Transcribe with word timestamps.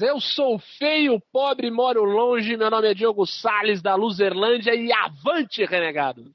Eu 0.00 0.20
sou 0.20 0.58
feio, 0.58 1.22
pobre, 1.32 1.70
moro 1.70 2.02
longe. 2.02 2.56
Meu 2.56 2.68
nome 2.68 2.90
é 2.90 2.94
Diogo 2.94 3.24
Sales 3.24 3.80
da 3.80 3.94
Luzerlândia 3.94 4.74
e 4.74 4.92
avante, 4.92 5.64
renegados! 5.64 6.26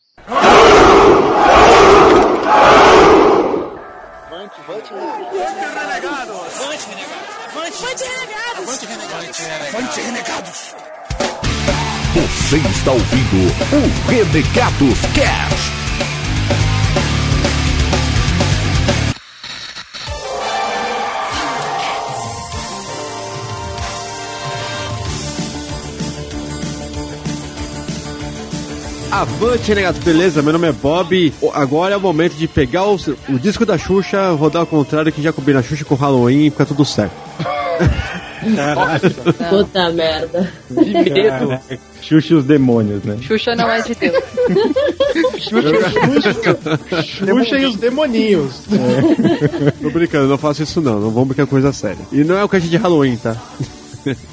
Avante, 4.28 4.56
avante, 4.62 4.94
renegados! 4.94 6.40
Avante, 6.62 6.86
renegados! 6.90 7.40
Avante, 7.50 8.06
renegados! 8.06 8.64
Avante, 8.64 8.86
renegados! 8.86 9.76
Avante, 9.76 10.02
renegados! 10.02 10.76
Você 12.16 12.58
está 12.58 12.92
ouvindo 12.92 13.46
o 13.76 14.10
Renegados 14.10 15.02
Cast. 15.14 15.79
Avante, 29.12 29.68
renegados, 29.70 30.04
beleza? 30.04 30.42
Meu 30.44 30.54
nome 30.54 30.70
é 30.70 30.72
Bob. 30.72 31.34
Agora 31.54 31.96
é 31.96 31.98
o 31.98 32.02
momento 32.02 32.36
de 32.36 32.48
pegar 32.48 32.86
o, 32.86 32.96
o 33.28 33.40
disco 33.40 33.66
da 33.66 33.76
Xuxa, 33.78 34.32
rodar 34.32 34.62
ao 34.62 34.68
contrário, 34.68 35.12
que 35.12 35.22
já 35.22 35.34
combina 35.34 35.60
a 35.60 35.64
Xuxa 35.64 35.84
com 35.84 35.96
Halloween 35.96 36.46
e 36.46 36.50
fica 36.52 36.66
tudo 36.66 36.86
certo. 36.86 37.14
Puta 39.50 39.92
merda. 39.92 40.52
Que 40.68 41.12
medo. 41.12 41.60
Xuxa 42.02 42.34
e 42.34 42.36
os 42.36 42.46
demônios, 42.46 43.04
né? 43.04 43.18
Xuxa 43.22 43.56
não 43.56 43.70
é 43.70 43.82
de 43.82 43.96
Deus. 43.96 44.24
Xuxa, 45.42 46.60
Xuxa 47.26 47.58
e 47.58 47.66
os 47.66 47.76
demoninhos. 47.78 48.62
É. 48.72 49.72
Tô 49.72 49.90
brincando, 49.90 50.28
não 50.28 50.38
faço 50.38 50.62
isso 50.62 50.80
não, 50.82 51.00
não 51.00 51.10
vamos 51.10 51.30
brincar 51.30 51.46
com 51.46 51.52
coisa 51.52 51.74
séria. 51.74 52.06
E 52.12 52.24
não 52.24 52.38
é 52.38 52.44
o 52.44 52.50
cast 52.50 52.70
de 52.70 52.78
Halloween, 52.78 53.18
tá? 53.18 53.36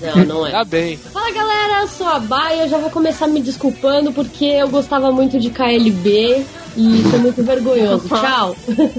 Não, 0.01 0.25
não 0.25 0.47
é. 0.47 0.51
Tá 0.51 0.65
bem. 0.65 0.97
Fala 0.97 1.30
galera, 1.33 1.80
eu 1.83 1.89
sou 1.89 2.07
a 2.07 2.19
Baia, 2.19 2.62
eu 2.62 2.69
já 2.69 2.79
vou 2.79 2.91
começar 2.91 3.27
me 3.27 3.41
desculpando 3.41 4.13
porque 4.13 4.45
eu 4.45 4.69
gostava 4.69 5.10
muito 5.13 5.38
de 5.38 5.51
KLB 5.51 6.45
e 6.77 7.02
tô 7.10 7.19
muito 7.19 7.43
vergonhoso. 7.43 8.07
Tchau. 8.09 8.57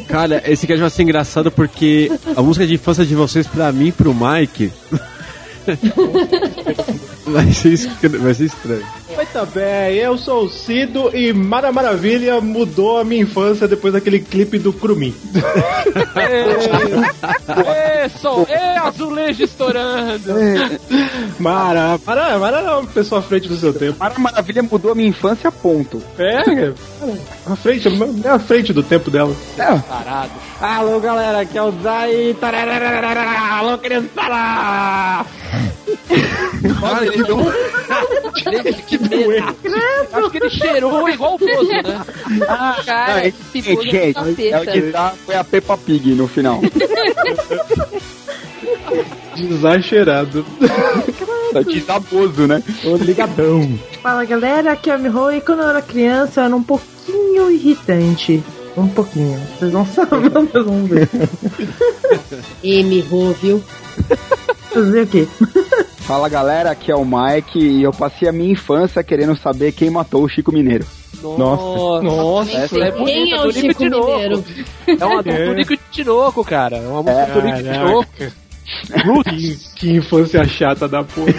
Cara, 0.08 0.42
esse 0.46 0.66
cast 0.66 0.82
vai 0.82 0.90
ser 0.90 1.04
engraçado 1.04 1.52
porque 1.52 2.12
a 2.36 2.42
música 2.42 2.66
de 2.66 2.74
infância 2.76 3.06
de 3.06 3.16
vocês, 3.16 3.46
pra 3.48 3.72
mim 3.72 3.88
e 3.88 3.92
pro 3.92 4.14
Mike. 4.14 4.72
Vai, 7.26 7.52
ser, 7.54 7.74
estra- 7.74 8.10
vai 8.20 8.34
ser 8.34 8.46
estranho. 8.46 8.86
Muito 9.16 9.46
bem, 9.54 9.96
eu 9.96 10.18
sou 10.18 10.46
o 10.46 10.50
Cido 10.50 11.10
e 11.16 11.34
Mara 11.34 11.72
Maravilha 11.72 12.40
mudou 12.40 13.00
a 13.00 13.04
minha 13.04 13.22
infância 13.24 13.68
depois 13.68 13.94
daquele 13.94 14.20
clipe 14.20 14.58
do 14.60 14.72
Crumim. 14.72 15.14
Ê, 17.66 18.10
sol, 18.20 18.46
ê, 18.50 18.78
azulejo 18.78 19.44
estourando! 19.44 20.34
Mara, 21.40 22.00
Mara, 22.06 22.38
Mara 22.40 22.58
é 22.60 22.72
uma 22.78 22.86
pessoa 22.88 23.20
à 23.20 23.24
frente 23.24 23.48
do 23.48 23.58
seu 23.58 23.74
tempo. 23.74 23.98
Mara 24.00 24.18
Maravilha 24.20 24.64
mudou 24.64 24.92
a 24.92 24.96
minha 24.96 25.10
infância, 25.10 25.52
ponto. 25.52 26.02
É, 26.18 26.72
à 27.46 27.56
frente, 27.56 27.88
é 28.24 28.30
à 28.30 28.40
frente 28.40 28.72
do 28.74 28.84
tempo 28.84 29.10
dela. 29.10 29.36
Parado. 29.58 30.32
Alô, 30.62 31.00
galera, 31.00 31.42
aqui 31.42 31.58
é 31.58 31.64
o 31.64 31.72
Zay. 31.82 32.36
Alô, 33.52 33.78
criançada! 33.78 35.26
Olha, 36.82 37.08
ele 37.08 37.24
não... 37.24 37.52
que 38.88 38.98
medo. 38.98 39.58
Acho 40.14 40.30
que 40.30 40.38
ele 40.38 40.50
cheirou 40.50 41.10
igual 41.10 41.36
o 41.36 41.38
Bozo, 41.38 41.70
né? 41.70 41.84
Cara, 42.86 43.16
Ah, 43.16 43.28
esse 43.28 43.62
gente, 43.62 43.76
bozo 43.76 43.90
gente, 43.92 44.50
é 44.50 44.60
o 44.60 44.66
que 44.66 44.82
tá, 44.92 45.14
foi 45.26 45.36
a 45.36 45.44
Peppa 45.44 45.78
Pig 45.78 46.14
no 46.16 46.28
final. 46.28 46.62
Desacheirado. 49.36 50.46
Tá 51.54 51.62
desaboso, 51.62 52.48
né? 52.48 52.62
Ô, 52.84 52.96
ligadão. 52.98 53.78
Fala 54.02 54.26
galera, 54.26 54.72
aqui 54.74 54.90
é 54.90 54.94
a 54.94 54.98
Miho 54.98 55.32
e 55.32 55.42
quando 55.42 55.62
eu 55.62 55.70
era 55.70 55.82
criança 55.82 56.42
eu 56.42 56.46
era 56.46 56.56
um 56.56 56.64
pouquinho 56.64 57.52
irritante. 57.52 58.44
Um 58.76 58.88
pouquinho. 58.88 59.40
Vocês 59.58 59.74
não 59.74 59.86
sabem, 59.88 60.30
mas 60.32 60.66
vão 60.66 60.86
ver. 60.86 61.10
M. 62.64 63.02
viu? 63.42 63.64
Fazer 64.78 65.02
o 65.02 65.08
quê? 65.08 65.28
Fala 66.06 66.30
galera, 66.30 66.70
aqui 66.72 66.92
é 66.92 66.96
o 66.96 67.04
Mike 67.04 67.60
e 67.60 67.82
eu 67.82 67.92
passei 67.92 68.30
a 68.30 68.32
minha 68.32 68.52
infância 68.52 69.04
querendo 69.04 69.36
saber 69.36 69.72
quem 69.72 69.90
matou 69.90 70.24
o 70.24 70.30
Chico 70.30 70.54
Mineiro. 70.54 70.86
Nossa, 71.22 72.04
nossa, 72.04 72.52
essa 72.52 72.78
é 72.78 72.92
Quem 72.92 73.00
bonita, 73.00 73.36
é 73.36 73.48
o 73.48 73.52
Chico. 73.52 73.84
Mineiro? 73.84 74.46
É 74.88 75.06
uma 75.06 75.24
do 75.24 75.32
Tonico 75.32 75.78
Tinoco, 75.92 76.46
cara. 76.46 76.78
É 76.78 76.88
uma 76.88 77.02
música 77.02 77.26
do 77.26 77.34
Tonico 77.34 77.58
Tinoco. 77.58 78.08
Que, 79.24 79.58
que 79.76 79.92
infância 79.96 80.46
chata 80.46 80.88
da 80.88 81.04
porra. 81.04 81.34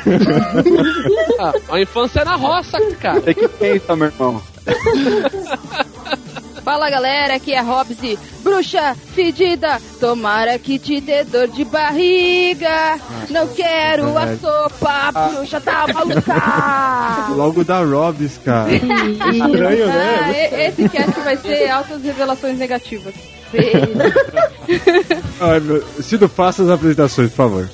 Ah, 1.39 1.53
a 1.75 1.81
infância 1.81 2.21
é 2.21 2.25
na 2.25 2.35
roça, 2.35 2.79
cara. 3.01 3.21
Você 3.21 3.35
que 3.35 3.49
pensa, 3.49 3.95
meu 3.95 4.09
irmão? 4.09 4.43
Fala 6.69 6.91
galera, 6.91 7.37
aqui 7.37 7.55
é 7.55 7.63
Robsy. 7.63 8.19
Bruxa 8.43 8.95
fedida, 9.15 9.81
tomara 9.99 10.59
que 10.59 10.79
te 10.79 11.01
dê 11.01 11.25
dor 11.25 11.49
de 11.49 11.65
barriga. 11.65 12.99
Não 13.31 13.49
quero 13.49 14.19
a 14.19 14.37
sopa, 14.37 15.11
bruxa 15.31 15.63
tá 15.63 15.87
maluca. 15.91 17.33
Logo 17.35 17.65
da 17.65 17.81
Robs, 17.83 18.37
cara. 18.45 18.69
Estranho, 18.77 19.85
Ah, 19.91 19.95
né? 19.95 20.51
e- 20.53 20.69
esse 20.69 20.87
cast 20.91 21.19
vai 21.21 21.39
ser 21.39 21.71
altas 21.71 22.03
revelações 22.03 22.59
negativas. 22.59 23.15
Ai, 25.41 25.61
meu... 25.61 25.83
Cido, 26.03 26.29
faça 26.29 26.65
as 26.65 26.69
apresentações, 26.69 27.31
por 27.31 27.37
favor. 27.37 27.71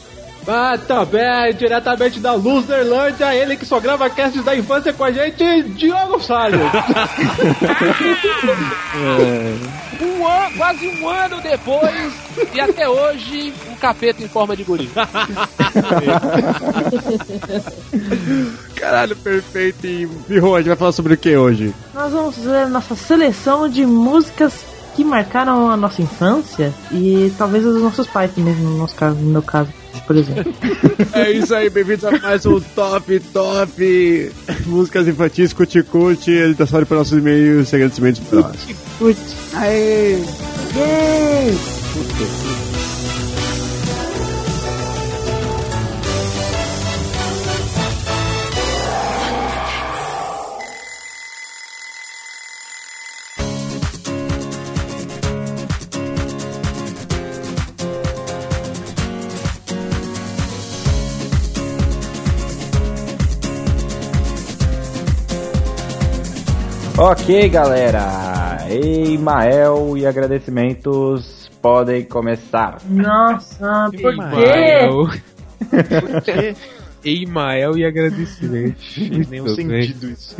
Ah, 0.47 0.77
bem, 1.05 1.55
diretamente 1.55 2.21
da 2.21 2.35
Luzerlândia, 2.35 3.35
ele 3.35 3.57
que 3.57 3.65
só 3.65 3.81
grava 3.81 4.11
casts 4.11 4.45
da 4.45 4.55
infância 4.55 4.93
com 4.93 5.05
a 5.05 5.11
gente, 5.11 5.63
Diogo 5.71 6.21
Salles. 6.21 6.61
Um 10.01 10.27
ano, 10.27 10.57
quase 10.57 10.89
um 10.89 11.09
ano 11.09 11.41
depois, 11.41 12.13
e 12.53 12.61
até 12.61 12.89
hoje, 12.89 13.55
um 13.71 13.77
capeta 13.77 14.21
em 14.23 14.29
forma 14.29 14.57
de 14.57 14.65
guri. 14.65 14.91
Caralho, 18.75 19.15
perfeito. 19.17 19.87
E, 19.87 20.09
Miho, 20.29 20.55
a 20.55 20.59
gente 20.59 20.69
vai 20.69 20.77
falar 20.77 20.93
sobre 20.93 21.15
o 21.15 21.17
que 21.17 21.37
hoje? 21.37 21.75
Nós 21.95 22.13
vamos 22.13 22.37
fazer 22.37 22.67
nossa 22.67 22.97
seleção 22.97 23.69
de 23.69 23.87
músicas 23.87 24.65
que 24.97 25.05
marcaram 25.05 25.71
a 25.71 25.77
nossa 25.77 26.03
infância 26.03 26.75
e 26.91 27.33
talvez 27.39 27.65
os 27.65 27.81
nossos 27.81 28.09
pais 28.09 28.33
mesmo, 28.37 28.71
no 28.71 28.79
nosso 28.79 28.97
caso, 28.97 29.17
no 29.17 29.31
meu 29.31 29.43
caso, 29.43 29.71
por 30.07 30.17
exemplo. 30.17 30.53
É 31.15 31.31
isso 31.31 31.55
aí, 31.55 31.71
bem-vindos 31.71 32.05
a 32.05 32.11
mais 32.11 32.45
um 32.45 32.61
Top 32.61 33.21
Top 33.33 34.33
Músicas 34.67 35.07
Infantis, 35.07 35.53
Cuti 35.53 35.83
Cuti. 35.83 36.31
Ele 36.31 36.55
tá 36.55 36.67
só 36.67 36.85
para 36.85 36.99
nossos 36.99 37.17
e-mails, 37.19 37.73
agradecimentos 37.73 38.21
próximos. 38.21 38.77
Putz. 38.99 39.37
Aê! 39.55 40.19
Yay! 40.77 41.55
Ok, 67.07 67.51
galera. 67.51 68.65
Ei, 68.67 69.19
Mael 69.19 69.95
e 69.95 70.07
agradecimentos 70.07 71.51
podem 71.61 72.03
começar. 72.03 72.79
Nossa, 72.89 73.91
por 73.91 74.15
quê? 76.23 76.57
Eimael 77.05 77.77
e 77.77 77.85
agradecimento. 77.85 78.81
Fez 78.95 79.29
nenhum 79.29 79.49
sentido 79.49 80.11
isso. 80.11 80.35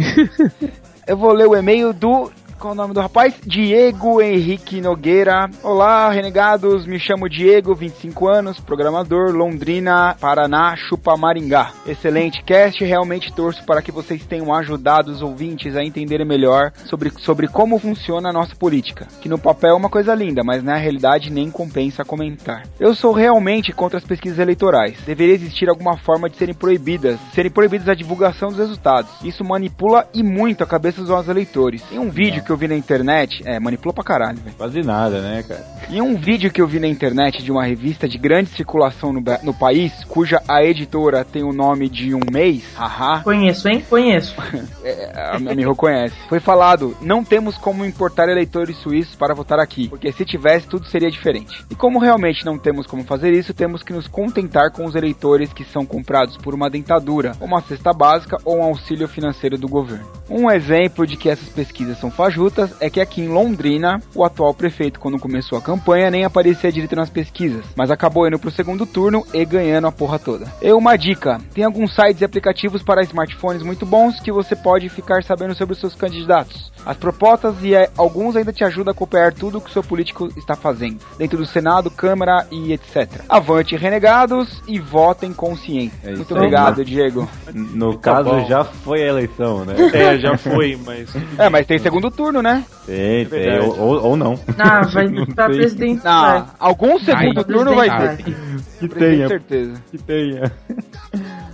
Eu 1.07 1.19
vou 1.19 1.35
ler 1.35 1.47
o 1.47 1.55
e-mail 1.55 1.93
do. 1.93 2.33
Qual 2.65 2.73
o 2.73 2.75
nome 2.75 2.95
do 2.95 3.01
rapaz? 3.03 3.35
Diego 3.45 4.23
Henrique 4.23 4.81
Nogueira. 4.81 5.51
Olá, 5.63 6.09
renegados. 6.11 6.87
Me 6.87 6.99
chamo 6.99 7.29
Diego, 7.29 7.75
25 7.75 8.27
anos, 8.27 8.59
programador, 8.59 9.33
Londrina, 9.33 10.17
Paraná, 10.19 10.75
Chupa 10.75 11.15
Maringá. 11.15 11.73
Excelente 11.87 12.43
cast. 12.43 12.83
Realmente 12.83 13.31
torço 13.35 13.63
para 13.67 13.83
que 13.83 13.93
vocês 13.93 14.25
tenham 14.25 14.51
ajudado 14.55 15.13
os 15.13 15.21
ouvintes 15.21 15.77
a 15.77 15.85
entenderem 15.85 16.27
melhor 16.27 16.73
sobre, 16.87 17.11
sobre 17.19 17.49
como 17.49 17.79
funciona 17.79 18.31
a 18.31 18.33
nossa 18.33 18.57
política. 18.57 19.09
Que 19.21 19.29
no 19.29 19.39
papel 19.39 19.73
é 19.73 19.75
uma 19.75 19.91
coisa 19.91 20.15
linda, 20.15 20.41
mas 20.43 20.65
na 20.65 20.77
realidade 20.77 21.31
nem 21.31 21.51
compensa 21.51 22.03
comentar. 22.03 22.63
Eu 22.81 22.95
sou 22.95 23.13
realmente 23.13 23.75
contra 23.75 23.99
as 23.99 24.05
pesquisas 24.07 24.39
eleitorais. 24.39 24.97
Deveria 25.05 25.35
existir 25.35 25.69
alguma 25.69 25.99
forma 25.99 26.31
de 26.31 26.39
serem 26.39 26.55
proibidas, 26.55 27.21
serem 27.35 27.53
proibidas 27.53 27.91
a 27.91 27.95
divulgação 27.95 28.49
dos 28.49 28.57
resultados. 28.57 29.11
Isso 29.23 29.45
manipula 29.45 30.09
e 30.15 30.23
muito 30.23 30.65
a 30.65 30.67
cabeça 30.67 31.03
dos 31.03 31.11
nossos 31.11 31.29
eleitores. 31.29 31.85
Em 31.93 31.99
um 31.99 32.09
vídeo 32.09 32.43
que 32.43 32.54
eu 32.54 32.54
eu 32.55 32.59
vi 32.59 32.69
na 32.69 32.77
internet. 32.77 33.43
É, 33.45 33.59
manipulou 33.59 33.93
pra 33.93 34.05
caralho, 34.05 34.39
velho. 34.39 34.57
Quase 34.57 34.83
nada, 34.83 35.21
né, 35.21 35.45
cara? 35.47 35.65
Em 35.91 36.01
um 36.01 36.17
vídeo 36.17 36.51
que 36.51 36.61
eu 36.61 36.67
vi 36.67 36.79
na 36.79 36.87
internet 36.87 37.43
de 37.43 37.53
uma 37.53 37.65
revista 37.65 38.09
de 38.09 38.17
grande 38.17 38.51
circulação 38.51 39.13
no, 39.13 39.23
no 39.43 39.53
país, 39.53 39.93
cuja 40.05 40.41
a 40.49 40.65
editora 40.65 41.25
tem 41.25 41.43
o 41.43 41.53
nome 41.53 41.89
de 41.89 42.15
um 42.15 42.21
mês, 42.31 42.63
haha, 42.77 43.23
Conheço, 43.23 43.69
hein? 43.69 43.85
Conheço. 43.89 44.35
é, 44.83 45.13
a 45.35 45.39
minha 45.39 45.53
amiga 45.53 45.75
conhece. 45.75 46.15
Foi 46.29 46.41
falado: 46.41 46.97
não 47.01 47.25
temos 47.25 47.59
como 47.59 47.85
importar 47.85 48.29
eleitores 48.29 48.77
suíços 48.79 49.17
para 49.17 49.35
votar 49.35 49.59
aqui, 49.59 49.89
porque 49.89 50.13
se 50.13 50.25
tivesse, 50.25 50.69
tudo 50.69 50.87
seria 50.87 51.11
diferente. 51.11 51.65
E 51.71 51.75
como 51.75 51.99
realmente 51.99 52.45
não 52.45 52.59
temos 52.59 52.87
como 52.87 53.05
fazer 53.05 53.33
isso, 53.33 53.53
temos 53.53 53.83
que 53.83 53.93
nos 53.93 54.07
contentar 54.07 54.71
com 54.71 54.85
os 54.85 54.95
eleitores 54.95 55.53
que 55.53 55.65
são 55.65 55.85
comprados 55.85 56.37
por 56.37 56.55
uma 56.55 56.71
dentadura, 56.71 57.33
uma 57.41 57.61
cesta 57.63 57.93
básica 57.93 58.39
ou 58.45 58.59
um 58.59 58.63
auxílio 58.63 59.09
financeiro 59.09 59.59
do 59.59 59.69
governo. 59.69 60.07
Um 60.31 60.51
exemplo 60.51 61.07
de 61.07 61.17
que 61.17 61.29
essas 61.29 61.49
pesquisas 61.49 61.99
são 61.99 62.11
fajutas 62.11 62.34
é 62.81 62.91
que 62.91 63.01
aqui 63.01 63.21
em 63.21 63.29
Londrina, 63.29 64.01
o 64.15 64.25
atual 64.25 64.53
prefeito, 64.55 65.01
quando 65.01 65.19
começou 65.19 65.57
a 65.57 65.63
campanha, 65.63 66.11
nem 66.11 66.25
aparecia 66.25 66.73
direito 66.73 66.97
nas 66.97 67.11
pesquisas, 67.11 67.65
mas 67.77 67.91
acabou 67.91 68.27
indo 68.27 68.39
pro 68.39 68.51
segundo 68.51 68.87
turno 68.87 69.27
e 69.33 69.45
ganhando 69.45 69.87
a 69.87 69.93
porra 69.93 70.19
toda. 70.19 70.53
E 70.61 70.73
uma 70.73 70.97
dica: 70.97 71.41
tem 71.55 71.65
alguns 71.65 71.95
sites 71.95 72.21
e 72.21 72.25
aplicativos 72.25 72.83
para 72.83 73.03
smartphones 73.03 73.63
muito 73.63 73.87
bons 73.87 74.21
que 74.21 74.33
você 74.33 74.57
pode 74.57 74.89
ficar 74.89 75.23
sabendo 75.23 75.55
sobre 75.55 75.75
os 75.75 75.81
seus 75.81 75.95
candidatos, 75.95 76.73
as 76.87 76.97
propostas 76.97 77.55
e 77.63 77.75
eh, 77.75 77.91
alguns 77.97 78.37
ainda 78.37 78.53
te 78.53 78.65
ajudam 78.65 78.91
a 78.91 78.95
acompanhar 78.95 79.33
tudo 79.33 79.59
o 79.59 79.61
que 79.61 79.71
o 79.71 79.73
seu 79.73 79.83
político 79.83 80.29
está 80.37 80.55
fazendo, 80.55 80.99
dentro 81.19 81.39
do 81.39 81.47
Senado, 81.47 81.91
Câmara 81.91 82.47
e 82.51 82.73
etc. 82.73 83.23
Avante, 83.29 83.77
renegados, 83.77 84.63
e 84.69 84.79
votem 84.79 85.33
consciente. 85.33 85.95
É 86.03 86.09
isso 86.11 86.17
muito 86.19 86.35
aí. 86.35 86.39
obrigado, 86.41 86.85
Diego. 86.85 87.29
No 87.55 87.95
Tá 87.97 88.15
caso, 88.17 88.31
bom. 88.31 88.47
já 88.47 88.65
foi 88.65 89.03
a 89.03 89.07
eleição, 89.09 89.65
né? 89.65 89.75
É, 89.95 90.19
já 90.19 90.37
foi, 90.37 90.79
mas. 90.85 91.09
É, 91.39 91.49
mas 91.49 91.67
tem 91.67 91.79
segundo 91.79 92.11
turno, 92.11 92.41
né? 92.43 92.65
Tem, 92.87 93.27
tem, 93.27 93.41
verdade. 93.41 93.71
ou, 93.79 94.03
ou- 94.03 94.17
não. 94.17 94.39
Ah, 94.59 94.83
vai 94.87 95.09
pra 95.35 95.47
sei. 95.47 95.57
presidente. 95.57 96.03
Ah, 96.05 96.47
algum 96.59 96.99
segundo 96.99 97.39
Ai, 97.39 97.45
turno 97.45 97.75
vai 97.75 98.17
ter. 98.17 98.25
Que 98.25 98.89
Tenho 98.89 98.95
tenha, 98.95 99.29
certeza. 99.29 99.83
que 99.91 99.99
tenha. 99.99 100.53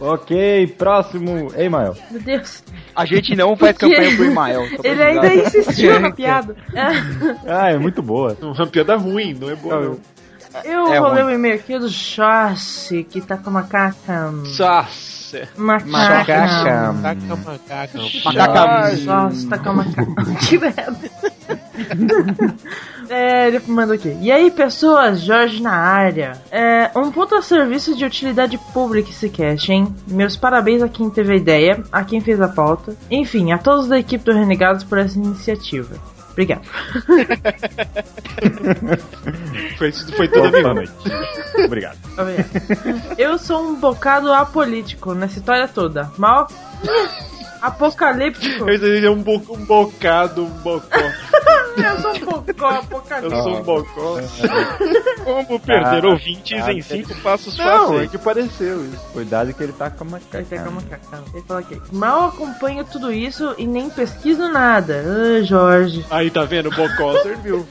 Ok, 0.00 0.66
próximo. 0.78 1.52
Ei, 1.56 1.68
Mael. 1.68 1.94
Meu 2.10 2.20
Deus. 2.20 2.62
A 2.96 3.04
gente 3.04 3.36
não 3.36 3.56
faz 3.56 3.76
Por 3.76 3.88
quê? 3.88 3.94
campanha 3.94 4.16
pro 4.16 4.24
Imael. 4.24 4.66
Ele 4.82 5.02
ainda 5.02 5.34
insistiu 5.34 6.00
na 6.00 6.10
piada. 6.10 6.56
Ah, 7.46 7.70
é 7.70 7.78
muito 7.78 8.02
boa. 8.02 8.36
Uma 8.40 8.66
piada 8.66 8.96
ruim, 8.96 9.34
não 9.34 9.50
é 9.50 9.54
boa. 9.56 9.80
não. 9.80 9.98
Eu 10.64 10.92
É 10.92 10.98
vou 10.98 11.08
ruim. 11.10 11.16
ler 11.16 11.24
o 11.26 11.30
e-mail 11.30 11.54
aqui 11.54 11.78
do 11.78 11.88
Josh, 11.88 12.88
que 13.08 13.20
tá 13.20 13.36
com 13.36 13.50
macaca. 13.50 14.30
Nossa. 14.32 15.48
Macaca. 15.56 16.24
Taca 16.26 16.92
macaca. 16.92 17.98
Macaca. 18.24 18.96
Josh 18.96 19.44
tá 19.44 19.58
com 19.58 19.72
macaca. 19.74 20.06
Que 20.48 20.58
merda. 20.58 21.10
É, 23.10 23.48
ele 23.48 23.60
mandou 23.66 23.96
aqui. 23.96 24.16
E 24.20 24.30
aí, 24.30 24.52
pessoas, 24.52 25.20
Jorge 25.20 25.60
na 25.60 25.72
área. 25.72 26.40
É, 26.48 26.92
um 26.96 27.10
ponto 27.10 27.34
a 27.34 27.42
serviço 27.42 27.96
de 27.96 28.04
utilidade 28.04 28.56
pública 28.72 29.10
esse 29.10 29.28
cast, 29.28 29.72
hein? 29.72 29.92
Meus 30.06 30.36
parabéns 30.36 30.80
a 30.80 30.88
quem 30.88 31.10
teve 31.10 31.32
a 31.32 31.36
ideia, 31.36 31.82
a 31.90 32.04
quem 32.04 32.20
fez 32.20 32.40
a 32.40 32.46
pauta. 32.46 32.96
Enfim, 33.10 33.50
a 33.50 33.58
todos 33.58 33.88
da 33.88 33.98
equipe 33.98 34.24
do 34.24 34.32
Renegados 34.32 34.84
por 34.84 34.96
essa 34.98 35.18
iniciativa. 35.18 35.96
Obrigado. 36.30 36.62
Foi, 39.76 39.92
foi 39.92 40.28
tudo 40.28 40.50
Boa 40.50 40.50
bem. 40.50 40.62
noite. 40.62 40.92
Obrigado. 41.64 41.98
Obrigado. 42.16 42.48
Eu 43.18 43.38
sou 43.38 43.62
um 43.62 43.74
bocado 43.80 44.32
apolítico 44.32 45.14
nessa 45.14 45.38
história 45.38 45.66
toda. 45.66 46.10
Mal. 46.16 46.46
Apocalíptico. 47.60 48.68
Eu 48.68 48.74
entendi 48.74 49.08
um, 49.08 49.22
bo 49.22 49.42
um 49.50 49.64
bocado, 49.64 50.44
um 50.44 50.50
bocó. 50.50 50.86
Eu 51.76 51.98
sou 52.00 52.10
um 52.12 52.42
bocó 52.42 52.66
apocalíptico. 52.66 53.34
Eu 53.36 53.42
sou 53.42 53.58
um 53.58 53.62
bocó. 53.62 54.20
Como 55.24 55.60
perder 55.60 56.04
Ah, 56.04 56.08
ouvintes 56.08 56.62
ah, 56.62 56.72
em 56.72 56.82
cinco 56.82 57.14
passos 57.22 57.56
Não, 57.56 57.64
é 57.64 57.78
fáceis. 57.78 58.10
que 58.10 58.18
pareceu 58.18 58.84
isso. 58.84 59.00
Cuidado 59.12 59.54
que 59.54 59.62
ele 59.62 59.72
tá 59.72 59.88
com 59.88 60.04
a 60.04 60.06
macaca. 60.08 60.38
Ele 60.38 60.46
tá 60.46 60.58
com 60.62 60.68
a 60.68 60.72
macaca. 60.72 61.22
Ele 61.32 61.44
fala 61.46 61.60
aqui. 61.60 61.80
Mal 61.92 62.28
acompanho 62.28 62.84
tudo 62.84 63.12
isso 63.12 63.54
e 63.56 63.66
nem 63.66 63.88
pesquiso 63.88 64.48
nada. 64.48 65.02
Ah, 65.06 65.42
Jorge. 65.42 66.04
Aí 66.10 66.30
tá 66.30 66.44
vendo? 66.44 66.68
O 66.68 66.74
bocó 66.74 67.16
serviu. 67.22 67.66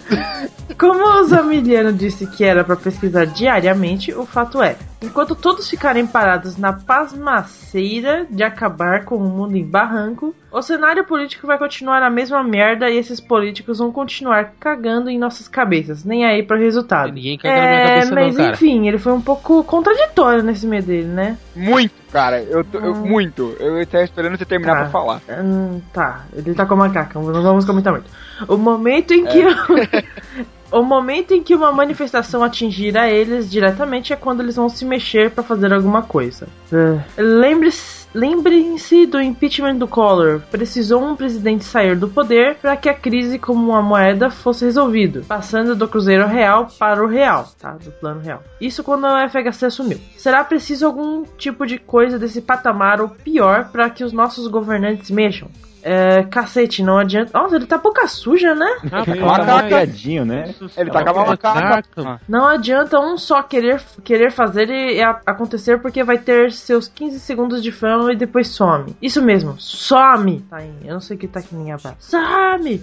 Como 0.80 1.04
o 1.04 1.24
Zamiliano 1.26 1.92
disse 1.92 2.26
que 2.26 2.44
era 2.46 2.64
pra 2.64 2.76
pesquisar 2.78 3.26
diariamente, 3.26 4.14
o 4.14 4.26
fato 4.26 4.64
é: 4.64 4.78
enquanto 5.02 5.36
todos 5.36 5.70
ficarem 5.70 6.06
parados 6.06 6.58
na 6.58 6.74
pasmaceira 6.74 8.26
de 8.30 8.44
acabar 8.44 9.06
com 9.06 9.16
o 9.16 9.20
mundo 9.20 9.56
em 9.56 9.64
barranco, 9.66 10.36
o 10.52 10.62
cenário 10.62 11.04
político 11.06 11.46
vai 11.48 11.58
continuar 11.58 12.02
a 12.04 12.10
mesma 12.10 12.44
merda 12.44 12.90
e 12.90 12.98
esses 12.98 13.20
políticos 13.20 13.78
vão 13.80 13.92
continuar 13.92 14.54
cagando 14.60 15.10
em 15.10 15.18
nossas 15.20 15.48
cabeças, 15.48 16.04
nem 16.04 16.26
aí 16.26 16.44
pro 16.44 16.58
resultado. 16.58 17.14
Ninguém 17.14 17.38
caga 17.38 17.56
na 17.56 17.62
minha 17.62 17.80
É, 17.80 17.88
cabeça 17.88 18.16
mas 18.16 18.36
não, 18.36 18.44
cara. 18.44 18.56
enfim, 18.56 18.88
ele 18.88 18.98
foi 18.98 19.14
um 19.14 19.22
pouco 19.22 19.64
contraditório 19.64 20.44
nesse 20.44 20.66
meio 20.68 20.84
dele, 20.84 21.08
né? 21.08 21.38
Muito, 21.56 21.94
cara. 22.12 22.42
Eu, 22.42 22.64
tô- 22.64 22.80
eu- 22.80 22.94
Hum. 22.94 23.06
muito. 23.06 23.56
Eu 23.60 23.80
estava 23.82 24.04
esperando 24.04 24.38
você 24.38 24.46
terminar 24.46 24.74
Tá. 24.74 24.80
pra 24.82 24.90
falar. 24.90 25.22
Hum, 25.42 25.80
tá, 25.94 26.26
ele 26.34 26.54
tá 26.54 26.66
com 26.66 26.74
a 26.74 26.78
macaca, 26.78 27.20
não 27.20 27.42
vamos 27.44 27.66
comentar 27.66 27.94
muito. 27.94 28.10
O 28.48 28.58
momento 28.58 29.14
em 29.14 29.26
É. 29.26 29.32
que. 29.32 29.44
o 30.72 30.82
momento 30.82 31.34
em 31.34 31.44
que 31.44 31.56
uma 31.56 31.72
manifestação 31.72 32.44
atingir 32.44 32.98
a 32.98 33.10
eles 33.10 33.50
diretamente 33.50 34.14
é 34.14 34.16
quando 34.16 34.42
eles 34.42 34.56
vão 34.56 34.70
se 34.70 34.86
mexer 34.86 35.32
pra 35.32 35.44
fazer 35.44 35.74
alguma 35.74 36.04
coisa. 36.04 36.48
É. 36.72 37.22
Lembre-se. 37.22 38.00
Lembrem-se 38.12 39.06
do 39.06 39.22
impeachment 39.22 39.76
do 39.76 39.88
Collor. 39.88 40.42
Precisou 40.50 41.04
um 41.04 41.16
presidente 41.16 41.64
sair 41.64 41.96
do 41.96 42.08
poder 42.08 42.56
para 42.56 42.76
que 42.76 42.90
a 42.90 42.94
crise 42.94 43.38
como 43.38 43.70
uma 43.70 43.84
moeda 43.84 44.32
fosse 44.32 44.66
resolvido, 44.66 45.24
passando 45.28 45.76
do 45.76 45.88
cruzeiro 45.88 46.26
real 46.26 46.68
para 46.80 47.04
o 47.04 47.08
real, 47.08 47.48
tá? 47.60 47.74
Do 47.74 47.92
plano 47.92 48.20
real. 48.20 48.42
Isso 48.60 48.84
quando 48.84 49.06
o 49.06 49.30
FHC 49.30 49.68
assumiu. 49.68 50.00
Será 50.18 50.44
preciso 50.44 50.88
algum 50.88 51.24
tipo 51.38 51.68
de 51.68 51.78
coisa 51.78 52.18
desse 52.18 52.42
patamar 52.42 53.00
ou 53.00 53.10
pior 53.10 53.70
para 53.72 53.90
que 53.92 54.04
os 54.04 54.12
nossos 54.12 54.48
governantes 54.48 55.12
mexam? 55.12 55.48
É, 55.84 56.24
cacete, 56.24 56.84
não 56.84 56.98
adianta. 56.98 57.32
Nossa, 57.34 57.56
ele 57.56 57.66
tá 57.66 57.78
boca 57.78 58.08
suja, 58.08 58.54
né? 58.56 58.68
Macaca. 58.92 59.68
Piadinho, 59.68 60.26
né? 60.26 60.54
Ele 60.78 60.90
tá 60.92 61.04
com 61.04 61.20
a 61.20 61.26
macaca. 61.26 62.22
Não 62.28 62.46
adianta 62.48 63.00
um 63.00 63.18
só 63.18 63.42
querer, 63.44 63.82
querer 64.04 64.32
fazer 64.32 64.70
e, 64.70 64.98
e 64.98 65.02
a- 65.02 65.20
acontecer 65.26 65.80
porque 65.80 66.04
vai 66.04 66.18
ter 66.18 66.52
seus 66.52 66.88
15 66.88 67.20
segundos 67.20 67.62
de 67.64 67.72
fama 67.72 68.12
e 68.12 68.16
depois 68.16 68.48
some. 68.50 68.96
Isso 69.02 69.22
mesmo, 69.22 69.56
some! 69.60 70.42
Tá 70.50 70.64
em, 70.64 70.74
eu 70.86 70.94
não 70.94 71.02
sei 71.02 71.16
o 71.16 71.20
que 71.20 71.28
tá 71.28 71.40
aqui 71.40 71.56
em 71.56 71.72
abraço. 71.72 71.96
Some! 72.00 72.82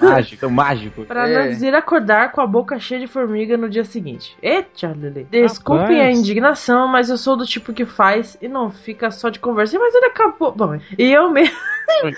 Mágico, 0.00 0.50
mágico. 0.50 1.04
Pra 1.04 1.28
É. 1.28 1.38
não 1.42 1.48
dizer 1.48 1.74
acordar 1.74 2.32
com 2.32 2.40
a 2.40 2.46
boca 2.46 2.78
cheia 2.78 3.00
de 3.00 3.06
formiga 3.06 3.56
no 3.56 3.68
dia 3.68 3.84
seguinte. 3.84 4.36
Eita, 4.42 4.88
Lele. 4.96 5.26
Desculpem 5.30 6.00
a 6.00 6.10
indignação, 6.10 6.88
mas 6.88 7.10
eu 7.10 7.16
sou 7.16 7.36
do 7.36 7.44
tipo 7.46 7.72
que 7.72 7.84
faz 7.84 8.36
e 8.40 8.48
não 8.48 8.70
fica 8.70 9.10
só 9.10 9.28
de 9.28 9.38
conversa. 9.38 9.78
Mas 9.78 9.94
ele 9.94 10.06
acabou. 10.06 10.52
Bom, 10.52 10.78
e 10.98 11.12
eu 11.12 11.30
mesmo. 11.30 11.56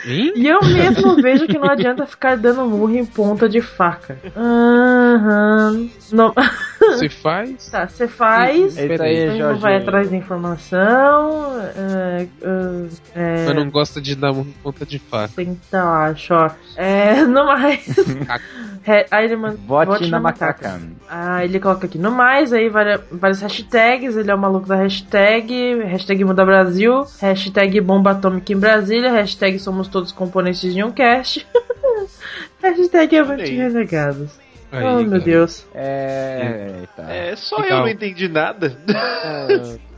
E 0.04 0.46
eu 0.46 0.60
mesmo 0.62 1.16
vejo 1.16 1.46
que 1.46 1.58
não 1.58 1.68
adianta 1.68 2.06
ficar 2.06 2.36
dando 2.36 2.64
murro 2.66 2.94
em 2.94 3.04
ponta 3.04 3.48
de 3.48 3.60
faca. 3.60 4.18
Aham. 4.36 5.88
Não. 6.12 6.34
Você 6.80 7.08
faz? 7.10 7.68
Tá, 7.70 7.86
você 7.86 8.08
faz. 8.08 8.76
É 8.78 8.86
isso 8.94 9.02
aí, 9.02 9.26
Não 9.28 9.36
Jorge. 9.38 9.60
vai 9.60 9.76
atrás 9.76 10.10
da 10.10 10.16
informação. 10.16 11.60
É, 11.76 12.26
é, 12.42 12.86
é, 13.14 13.44
Mas 13.46 13.54
não 13.54 13.70
gosta 13.70 14.00
de 14.00 14.14
dar 14.16 14.32
uma 14.32 14.46
ponta 14.62 14.86
de 14.86 14.98
faca. 14.98 15.32
Tenta 15.36 15.84
lá, 15.84 16.06
acho. 16.06 16.32
ó. 16.34 16.50
É, 16.76 17.22
no 17.26 17.44
mais. 17.44 17.86
Re- 18.82 19.06
aí 19.12 19.24
ele 19.26 19.36
manda. 19.36 19.58
Vote, 19.66 20.10
na 20.10 20.18
macaca. 20.20 20.80
Ah, 21.08 21.44
ele 21.44 21.60
coloca 21.60 21.86
aqui 21.86 21.98
no 21.98 22.10
mais, 22.10 22.52
aí 22.52 22.68
várias, 22.68 23.00
várias 23.10 23.40
hashtags, 23.42 24.16
ele 24.16 24.30
é 24.30 24.34
o 24.34 24.38
maluco 24.38 24.66
da 24.66 24.76
hashtag, 24.76 25.82
hashtag 25.84 26.24
Muda 26.24 26.44
Brasil, 26.44 27.04
hashtag 27.20 27.80
Bomba 27.80 28.12
Atômica 28.12 28.52
em 28.52 28.56
Brasília, 28.58 29.12
hashtag 29.12 29.58
Somos 29.58 29.86
Todos 29.88 30.12
Componentes 30.12 30.72
de 30.72 30.82
um 30.82 30.90
Cast, 30.90 31.46
hashtag 32.62 33.18
Avante 33.18 33.42
aí. 33.42 33.56
Renegados. 33.56 34.30
Aí, 34.72 34.84
oh, 34.84 34.96
meu 35.00 35.10
cara. 35.10 35.22
Deus. 35.22 35.66
É. 35.74 36.70
Eita. 36.80 37.12
É, 37.12 37.36
só 37.36 37.56
Legal. 37.60 37.78
eu 37.78 37.84
não 37.84 37.88
entendi 37.90 38.28
nada. 38.28 38.76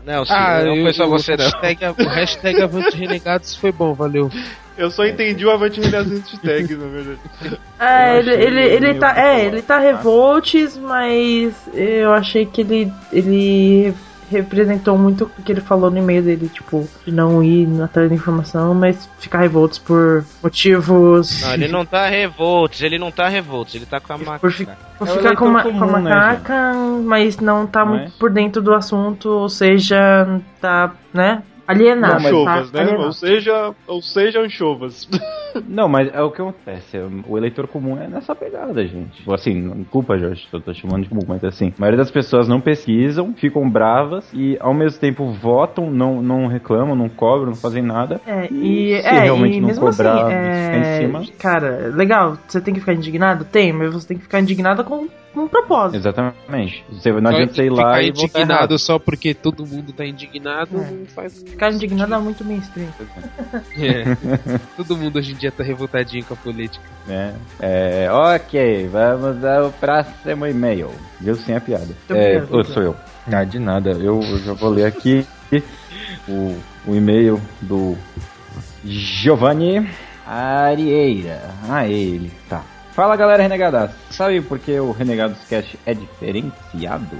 Não, 0.05 0.25
sim, 0.25 0.33
Ah, 0.35 0.62
não 0.64 0.76
eu- 0.76 0.83
foi 0.85 0.93
só 0.95 1.07
você, 1.07 1.35
o 1.35 1.37
não. 1.37 1.45
hashtag, 1.45 1.85
o 2.02 2.09
hashtag 2.09 2.62
Avante 2.62 2.97
Renegados 2.97 3.55
foi 3.55 3.71
bom, 3.71 3.95
valeu. 3.95 4.31
Eu 4.76 4.91
só 4.91 5.05
entendi 5.05 5.45
o 5.47 5.50
Avante 5.50 5.79
Renegados 5.81 6.12
hashtag, 6.31 6.75
na 6.75 6.87
verdade. 6.87 7.19
É, 7.79 8.14
Eu 8.14 8.19
ele, 8.19 8.31
ele, 8.33 8.45
ele 8.45 8.61
ele 8.61 8.81
meio 8.88 8.99
tá, 9.00 9.14
é, 9.17 9.45
ele 9.45 9.62
tá 9.62 9.79
revoltes, 9.79 10.76
mas 10.76 11.55
eu 11.75 12.12
achei 12.12 12.47
que 12.47 12.62
ele, 12.62 12.93
ele 13.12 13.95
representou 14.32 14.96
muito 14.98 15.30
o 15.38 15.42
que 15.42 15.52
ele 15.52 15.60
falou 15.60 15.90
no 15.90 15.98
e-mail 15.98 16.22
dele, 16.22 16.48
tipo, 16.48 16.88
de 17.04 17.12
não 17.12 17.42
ir 17.42 17.68
atrás 17.82 18.08
da 18.08 18.14
informação, 18.14 18.74
mas 18.74 19.08
ficar 19.18 19.40
revoltos 19.40 19.78
por 19.78 20.24
motivos. 20.42 21.42
Não, 21.42 21.54
ele 21.54 21.68
não 21.68 21.84
tá 21.86 22.06
revoltos, 22.06 22.80
ele 22.82 22.98
não 22.98 23.10
tá 23.10 23.28
revoltos, 23.28 23.74
ele 23.74 23.86
tá 23.86 24.00
com 24.00 24.12
a 24.12 24.18
Por, 24.18 24.26
macaca. 24.26 24.50
fi- 24.50 24.66
por 24.98 25.08
É 25.08 25.10
o 25.12 25.14
ficar 25.16 25.36
com, 25.36 25.48
ma- 25.48 25.62
comum, 25.62 25.78
com 25.78 25.84
a 25.96 26.00
né, 26.00 26.10
macaca, 26.10 26.72
mas 27.04 27.38
não 27.38 27.66
tá 27.66 27.80
Não 27.84 27.92
muito 27.92 28.06
é? 28.08 28.12
por 28.18 28.30
dentro 28.30 28.60
do 28.62 28.72
assunto, 28.74 29.28
ou 29.28 29.48
seja, 29.48 30.40
tá, 30.60 30.92
né? 31.12 31.42
Alienado. 31.66 32.26
Anchovas, 32.26 32.71
tá? 32.71 32.78
né? 32.78 32.85
Alienado. 32.85 33.07
Ou 33.07 33.12
seja, 33.12 33.75
ou 33.87 34.02
seja, 34.02 34.40
anchovas. 34.40 35.09
Não, 35.69 35.88
mas 35.88 36.12
é 36.12 36.23
o 36.23 36.31
que 36.31 36.40
acontece. 36.40 36.99
O 37.28 37.37
eleitor 37.37 37.66
comum 37.66 38.00
é 38.00 38.09
nessa 38.09 38.35
pegada, 38.35 38.87
gente. 38.87 39.23
Assim, 39.31 39.54
não 39.54 39.85
culpa, 39.85 40.16
Jorge, 40.16 40.47
eu 40.52 40.61
tô 40.61 40.73
chamando 40.73 41.02
de 41.02 41.09
comum, 41.09 41.23
mas 41.26 41.45
assim, 41.45 41.73
a 41.76 41.81
maioria 41.81 41.99
das 41.99 42.11
pessoas 42.11 42.49
não 42.49 42.61
pesquisam, 42.61 43.35
ficam 43.35 43.69
bravas 43.69 44.31
e 44.33 44.57
ao 44.61 44.73
mesmo 44.73 44.99
tempo 44.99 45.31
votam, 45.31 45.90
não, 45.90 46.23
não 46.23 46.47
reclamam, 46.47 46.95
não 46.95 47.09
cobram, 47.09 47.50
não 47.50 47.57
fazem 47.57 47.83
nada. 47.83 48.21
É, 48.26 48.47
e, 48.50 49.00
se 49.00 49.07
é, 49.07 49.21
realmente 49.21 49.59
e 49.59 49.61
não 49.61 49.69
mesmo 49.69 49.88
assim, 49.88 50.02
cobrar, 50.02 50.33
é, 50.33 50.78
em 50.78 51.07
cima. 51.07 51.25
cara, 51.38 51.92
legal, 51.95 52.38
você 52.47 52.61
tem 52.61 52.73
que 52.73 52.81
ficar 52.81 52.95
indignado? 52.95 53.45
Tem, 53.45 53.73
mas 53.73 53.92
você 53.92 54.09
tem 54.09 54.16
que 54.16 54.23
ficar 54.23 54.40
indignado 54.40 54.85
com, 54.85 55.07
com 55.07 55.22
um 55.34 55.48
propósito. 55.48 55.96
Exatamente. 55.96 56.84
Você, 56.90 57.12
não 57.12 57.30
Só 57.30 57.36
adianta 57.36 57.62
ir 57.62 57.70
lá 57.70 57.76
ficar 57.76 58.02
e 58.02 58.08
indignado 58.08 58.78
só 58.78 58.98
porque 58.98 59.34
todo 59.34 59.66
mundo 59.66 59.92
tá 59.92 60.04
indignado 60.04 60.78
É. 60.80 61.06
faz. 61.14 61.42
Ficar 61.42 61.72
indignado 61.72 62.14
é 62.14 62.18
muito 62.18 62.44
mainstream. 62.44 62.88
É. 63.78 64.04
todo 64.76 64.96
mundo 64.96 65.16
hoje 65.16 65.32
em 65.32 65.36
dia 65.36 65.50
tá 65.50 65.62
revoltadinho 65.62 66.24
com 66.24 66.34
a 66.34 66.36
política. 66.36 66.84
É, 67.08 67.32
é, 67.60 68.12
ok, 68.12 68.88
vamos 68.88 69.44
ao 69.44 69.70
próximo 69.72 70.46
e-mail. 70.46 70.90
Viu 71.20 71.34
sem 71.34 71.56
a 71.56 71.60
piada. 71.60 71.88
É, 72.10 72.42
sou 72.64 72.82
eu. 72.82 72.96
Ah, 73.30 73.44
de 73.44 73.58
nada. 73.58 73.90
Eu, 73.90 74.20
eu 74.22 74.38
já 74.38 74.52
vou 74.52 74.70
ler 74.70 74.84
aqui 74.86 75.26
o, 76.28 76.56
o 76.86 76.94
e-mail 76.94 77.40
do 77.60 77.96
Giovanni 78.84 79.88
Arieira. 80.26 81.40
Ah, 81.68 81.86
ele. 81.86 82.32
Tá. 82.48 82.62
Fala 82.92 83.16
galera 83.16 83.42
renegada. 83.42 83.90
Sabe 84.11 84.40
por 84.42 84.58
que 84.58 84.78
o 84.78 84.92
Renegados 84.92 85.38
Cast 85.49 85.78
é 85.87 85.94
diferenciado? 85.94 87.16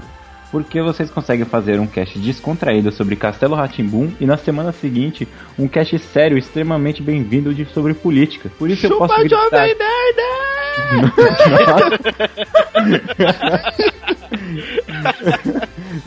Porque 0.51 0.79
vocês 0.83 1.09
conseguem 1.09 1.45
fazer 1.45 1.79
um 1.79 1.87
cast 1.87 2.19
descontraído 2.19 2.91
sobre 2.91 3.15
Castelo 3.15 3.55
Ratimbum 3.55 4.13
e 4.19 4.25
na 4.27 4.37
semana 4.37 4.71
seguinte 4.71 5.27
um 5.57 5.67
cast 5.67 5.97
sério 5.97 6.37
extremamente 6.37 7.01
bem-vindo 7.01 7.51
de 7.55 7.65
sobre 7.65 7.95
política. 7.95 8.51
Por 8.59 8.69
isso 8.69 8.85
eu 8.85 8.97
posso 8.99 9.15
gritar... 9.19 9.65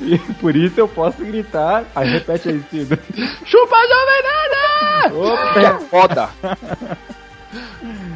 E 0.01 0.19
por 0.41 0.55
isso 0.55 0.79
eu 0.81 0.89
posso 0.89 1.25
gritar. 1.25 1.85
Aí 1.95 2.09
repete 2.11 2.49
aí, 2.49 2.63
Cido. 2.71 2.99
Chupa 3.45 3.77
Jovem 3.89 4.23
Nerd! 4.23 5.17
Opa! 5.17 5.61
É 5.61 5.79
foda. 5.89 6.29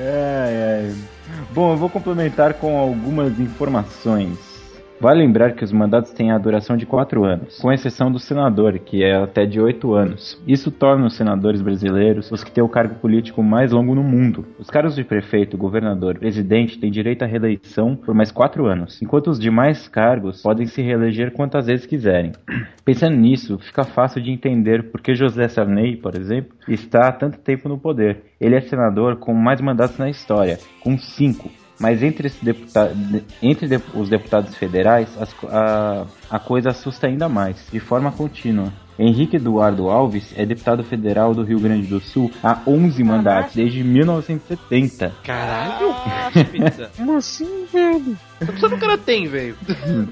É, 0.00 0.88
é. 0.88 0.94
Bom, 1.52 1.72
eu 1.72 1.76
vou 1.76 1.90
complementar 1.90 2.54
com 2.54 2.78
algumas 2.78 3.38
informações. 3.38 4.49
Vale 5.00 5.20
lembrar 5.20 5.54
que 5.54 5.64
os 5.64 5.72
mandatos 5.72 6.12
têm 6.12 6.30
a 6.30 6.36
duração 6.36 6.76
de 6.76 6.84
4 6.84 7.24
anos, 7.24 7.58
com 7.58 7.72
exceção 7.72 8.12
do 8.12 8.18
senador, 8.18 8.78
que 8.78 9.02
é 9.02 9.16
até 9.16 9.46
de 9.46 9.58
8 9.58 9.94
anos. 9.94 10.38
Isso 10.46 10.70
torna 10.70 11.06
os 11.06 11.16
senadores 11.16 11.62
brasileiros 11.62 12.30
os 12.30 12.44
que 12.44 12.52
têm 12.52 12.62
o 12.62 12.68
cargo 12.68 12.96
político 12.96 13.42
mais 13.42 13.72
longo 13.72 13.94
no 13.94 14.02
mundo. 14.02 14.44
Os 14.58 14.68
cargos 14.68 14.94
de 14.94 15.02
prefeito, 15.02 15.56
governador, 15.56 16.18
presidente 16.18 16.78
têm 16.78 16.90
direito 16.90 17.22
à 17.22 17.26
reeleição 17.26 17.96
por 17.96 18.14
mais 18.14 18.30
4 18.30 18.66
anos, 18.66 19.00
enquanto 19.00 19.28
os 19.28 19.40
demais 19.40 19.88
cargos 19.88 20.42
podem 20.42 20.66
se 20.66 20.82
reeleger 20.82 21.32
quantas 21.32 21.66
vezes 21.66 21.86
quiserem. 21.86 22.32
Pensando 22.84 23.16
nisso, 23.16 23.58
fica 23.58 23.84
fácil 23.84 24.20
de 24.20 24.30
entender 24.30 24.90
por 24.90 25.00
que 25.00 25.14
José 25.14 25.48
Sarney, 25.48 25.96
por 25.96 26.14
exemplo, 26.14 26.52
está 26.68 27.08
há 27.08 27.12
tanto 27.12 27.38
tempo 27.38 27.70
no 27.70 27.78
poder. 27.78 28.24
Ele 28.38 28.54
é 28.54 28.60
senador 28.60 29.16
com 29.16 29.32
mais 29.32 29.62
mandatos 29.62 29.96
na 29.96 30.10
história, 30.10 30.58
com 30.82 30.98
5. 30.98 31.59
Mas 31.80 32.02
entre, 32.02 32.30
entre 33.42 33.82
os 33.94 34.10
deputados 34.10 34.54
federais, 34.54 35.08
as 35.18 35.34
a, 35.44 36.04
a 36.30 36.38
coisa 36.38 36.68
assusta 36.68 37.06
ainda 37.06 37.26
mais, 37.26 37.66
de 37.72 37.80
forma 37.80 38.12
contínua. 38.12 38.70
Henrique 39.00 39.36
Eduardo 39.36 39.88
Alves 39.88 40.34
é 40.36 40.44
deputado 40.44 40.84
federal 40.84 41.34
do 41.34 41.42
Rio 41.42 41.58
Grande 41.58 41.86
do 41.86 42.00
Sul 42.00 42.30
há 42.44 42.60
11 42.66 43.02
mandatos, 43.02 43.54
desde 43.54 43.82
1970. 43.82 45.12
Caralho! 45.24 45.94
Como 46.96 47.16
assim, 47.16 47.64
velho? 47.72 48.16
Quantos 48.38 48.64
anos 48.64 48.78
o 48.78 48.80
cara 48.80 48.96
tem, 48.98 49.26
velho? 49.26 49.54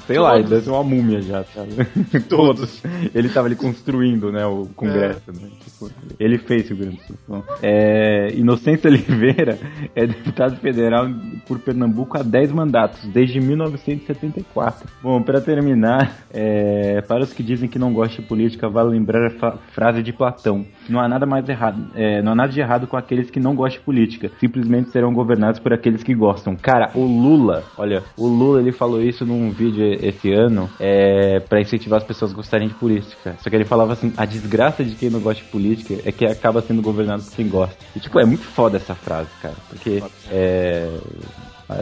Sei 0.06 0.18
lá, 0.18 0.38
ele 0.38 0.48
deve 0.48 0.62
ser 0.62 0.70
uma 0.70 0.82
múmia 0.84 1.20
já, 1.22 1.44
sabe? 1.44 1.72
Todos. 2.28 2.82
Ele 3.14 3.28
tava 3.28 3.46
ali 3.46 3.56
construindo, 3.56 4.30
né, 4.30 4.44
o 4.44 4.68
Congresso, 4.76 5.32
né? 5.32 5.48
Tipo, 5.64 5.90
ele 6.20 6.36
fez 6.38 6.64
o 6.66 6.74
Rio 6.74 6.76
Grande 6.76 6.96
do 6.96 7.02
Sul. 7.04 7.16
Bom, 7.26 7.42
É, 7.62 8.28
Inocêncio 8.34 8.90
Oliveira 8.90 9.58
é 9.94 10.06
deputado 10.06 10.56
federal 10.56 11.08
por 11.46 11.58
Pernambuco 11.58 12.18
há 12.18 12.22
10 12.22 12.52
mandatos, 12.52 13.00
desde 13.06 13.40
1974. 13.40 14.86
Bom, 15.02 15.22
para 15.22 15.40
terminar, 15.40 16.18
é, 16.30 17.00
para 17.02 17.22
os 17.24 17.32
que 17.32 17.42
dizem 17.42 17.68
que 17.68 17.78
não 17.78 17.92
gostam 17.94 18.22
de 18.22 18.28
política, 18.28 18.68
vale 18.78 18.90
lembrar 18.90 19.26
a 19.26 19.52
frase 19.72 20.02
de 20.02 20.12
Platão. 20.12 20.64
Não 20.88 21.00
há 21.00 21.08
nada 21.08 21.26
mais 21.26 21.48
errado, 21.48 21.90
é, 21.94 22.22
não 22.22 22.32
há 22.32 22.34
nada 22.34 22.52
de 22.52 22.60
errado 22.60 22.86
com 22.86 22.96
aqueles 22.96 23.30
que 23.30 23.40
não 23.40 23.54
gostam 23.54 23.80
de 23.80 23.84
política. 23.84 24.30
Simplesmente 24.38 24.90
serão 24.90 25.12
governados 25.12 25.58
por 25.58 25.72
aqueles 25.72 26.02
que 26.02 26.14
gostam. 26.14 26.54
Cara, 26.56 26.90
o 26.94 27.04
Lula, 27.04 27.64
olha, 27.76 28.02
o 28.16 28.26
Lula 28.26 28.60
ele 28.60 28.72
falou 28.72 29.02
isso 29.02 29.26
num 29.26 29.50
vídeo 29.50 29.84
esse 30.00 30.32
ano, 30.32 30.70
é, 30.78 31.40
para 31.40 31.60
incentivar 31.60 31.98
as 31.98 32.04
pessoas 32.04 32.32
a 32.32 32.36
gostarem 32.36 32.68
de 32.68 32.74
política. 32.74 33.36
Só 33.40 33.50
que 33.50 33.56
ele 33.56 33.64
falava 33.64 33.92
assim, 33.92 34.12
a 34.16 34.24
desgraça 34.24 34.84
de 34.84 34.94
quem 34.94 35.10
não 35.10 35.20
gosta 35.20 35.42
de 35.42 35.50
política 35.50 35.94
é 36.04 36.12
que 36.12 36.24
acaba 36.24 36.62
sendo 36.62 36.80
governado 36.80 37.22
por 37.24 37.32
quem 37.34 37.48
gosta. 37.48 37.76
E 37.96 38.00
tipo, 38.00 38.18
é 38.20 38.24
muito 38.24 38.44
foda 38.44 38.76
essa 38.76 38.94
frase, 38.94 39.28
cara, 39.42 39.56
porque 39.68 40.02
é 40.30 40.88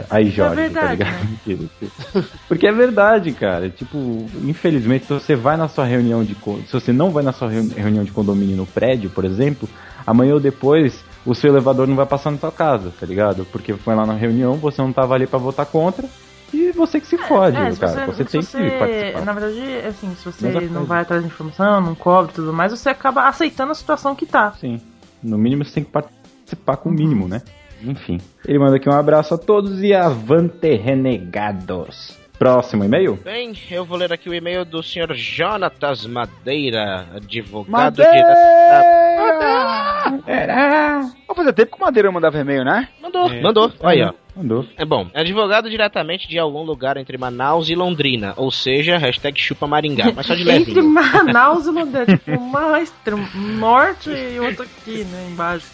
Aí, 0.09 0.29
Jorge, 0.29 0.55
verdade, 0.55 0.97
tá 0.97 1.05
ligado? 1.45 2.27
Porque 2.47 2.67
é 2.67 2.71
verdade, 2.73 3.31
cara. 3.31 3.69
Tipo, 3.69 3.97
infelizmente, 4.43 5.05
se 5.05 5.13
você 5.13 5.35
vai 5.35 5.55
na 5.55 5.67
sua 5.69 5.85
reunião 5.85 6.23
de. 6.23 6.35
Se 6.67 6.73
você 6.73 6.91
não 6.91 7.09
vai 7.09 7.23
na 7.23 7.31
sua 7.31 7.49
reuni- 7.49 7.73
reunião 7.73 8.03
de 8.03 8.11
condomínio 8.11 8.57
no 8.57 8.65
prédio, 8.65 9.09
por 9.09 9.23
exemplo, 9.23 9.67
amanhã 10.05 10.33
ou 10.33 10.39
depois 10.39 11.03
o 11.25 11.33
seu 11.33 11.49
elevador 11.51 11.87
não 11.87 11.95
vai 11.95 12.05
passar 12.05 12.31
na 12.31 12.37
sua 12.37 12.51
casa, 12.51 12.91
tá 12.99 13.05
ligado? 13.05 13.45
Porque 13.51 13.73
foi 13.75 13.95
lá 13.95 14.05
na 14.05 14.13
reunião, 14.13 14.55
você 14.55 14.81
não 14.81 14.91
tava 14.91 15.13
ali 15.15 15.25
pra 15.25 15.39
votar 15.39 15.65
contra. 15.65 16.05
E 16.53 16.71
você 16.71 16.99
que 17.01 17.07
se 17.07 17.17
fode, 17.17 17.57
É, 17.57 17.71
se 17.71 17.79
cara. 17.79 18.05
Você, 18.07 18.23
se 18.23 18.29
tem 18.31 18.41
você- 18.41 18.57
que 18.69 18.77
participar. 18.77 19.25
Na 19.25 19.33
verdade, 19.33 19.87
assim, 19.87 20.15
se 20.15 20.25
você 20.25 20.47
Mesma 20.49 20.61
não 20.79 20.85
vai 20.85 21.01
atrás 21.01 21.21
de 21.21 21.27
informação, 21.27 21.81
não 21.81 21.93
cobre 21.95 22.31
e 22.31 22.35
tudo 22.35 22.53
mais, 22.53 22.71
você 22.71 22.89
acaba 22.89 23.27
aceitando 23.27 23.71
a 23.71 23.75
situação 23.75 24.15
que 24.15 24.25
tá. 24.25 24.53
Sim. 24.59 24.79
No 25.23 25.37
mínimo 25.37 25.63
você 25.65 25.73
tem 25.73 25.83
que 25.83 25.91
participar 25.91 26.77
com 26.77 26.89
o 26.89 26.93
mínimo, 26.93 27.27
né? 27.27 27.41
Enfim. 27.83 28.19
Ele 28.45 28.59
manda 28.59 28.77
aqui 28.77 28.89
um 28.89 28.93
abraço 28.93 29.33
a 29.33 29.37
todos 29.37 29.81
e 29.81 29.93
avante 29.93 30.75
renegados. 30.75 32.17
Próximo 32.37 32.83
e-mail? 32.83 33.17
Bem, 33.23 33.53
eu 33.71 33.83
vou 33.83 33.97
ler 33.97 34.13
aqui 34.13 34.29
o 34.29 34.33
e-mail 34.33 34.63
do 34.63 34.83
senhor 34.83 35.11
Jonatas 35.15 36.05
Madeira, 36.05 37.07
advogado 37.15 37.71
Madeira! 37.71 38.11
direto. 38.11 40.23
Era. 40.27 40.99
Vou 41.25 41.35
fazer 41.35 41.53
tempo 41.53 41.75
que 41.75 41.81
o 41.81 41.85
Madeira 41.85 42.11
mandava 42.11 42.37
e-mail, 42.37 42.63
né? 42.63 42.89
Mandou, 43.01 43.27
mandou. 43.41 43.71
Olha 43.79 43.89
aí, 43.89 44.03
ó. 44.03 44.13
Mandou. 44.37 44.65
É 44.77 44.85
bom, 44.85 45.09
é 45.15 45.21
advogado 45.21 45.67
diretamente 45.69 46.27
de 46.27 46.37
algum 46.37 46.61
lugar 46.61 46.95
entre 46.95 47.17
Manaus 47.17 47.69
e 47.69 47.75
Londrina, 47.75 48.33
ou 48.37 48.51
seja, 48.51 48.97
hashtag 48.97 49.39
chupa 49.41 49.65
Maringá, 49.65 50.11
mas 50.15 50.27
só 50.27 50.35
de 50.35 50.41
Entre 50.47 50.73
levinho. 50.75 50.87
Manaus 50.87 51.65
e 51.65 51.71
Londrina, 51.71 52.05
tipo, 52.05 52.31
uma 52.31 52.79
extremo, 52.79 53.27
norte 53.35 54.11
e 54.11 54.39
outra 54.39 54.65
aqui, 54.65 55.03
né, 55.05 55.27
embaixo. 55.31 55.65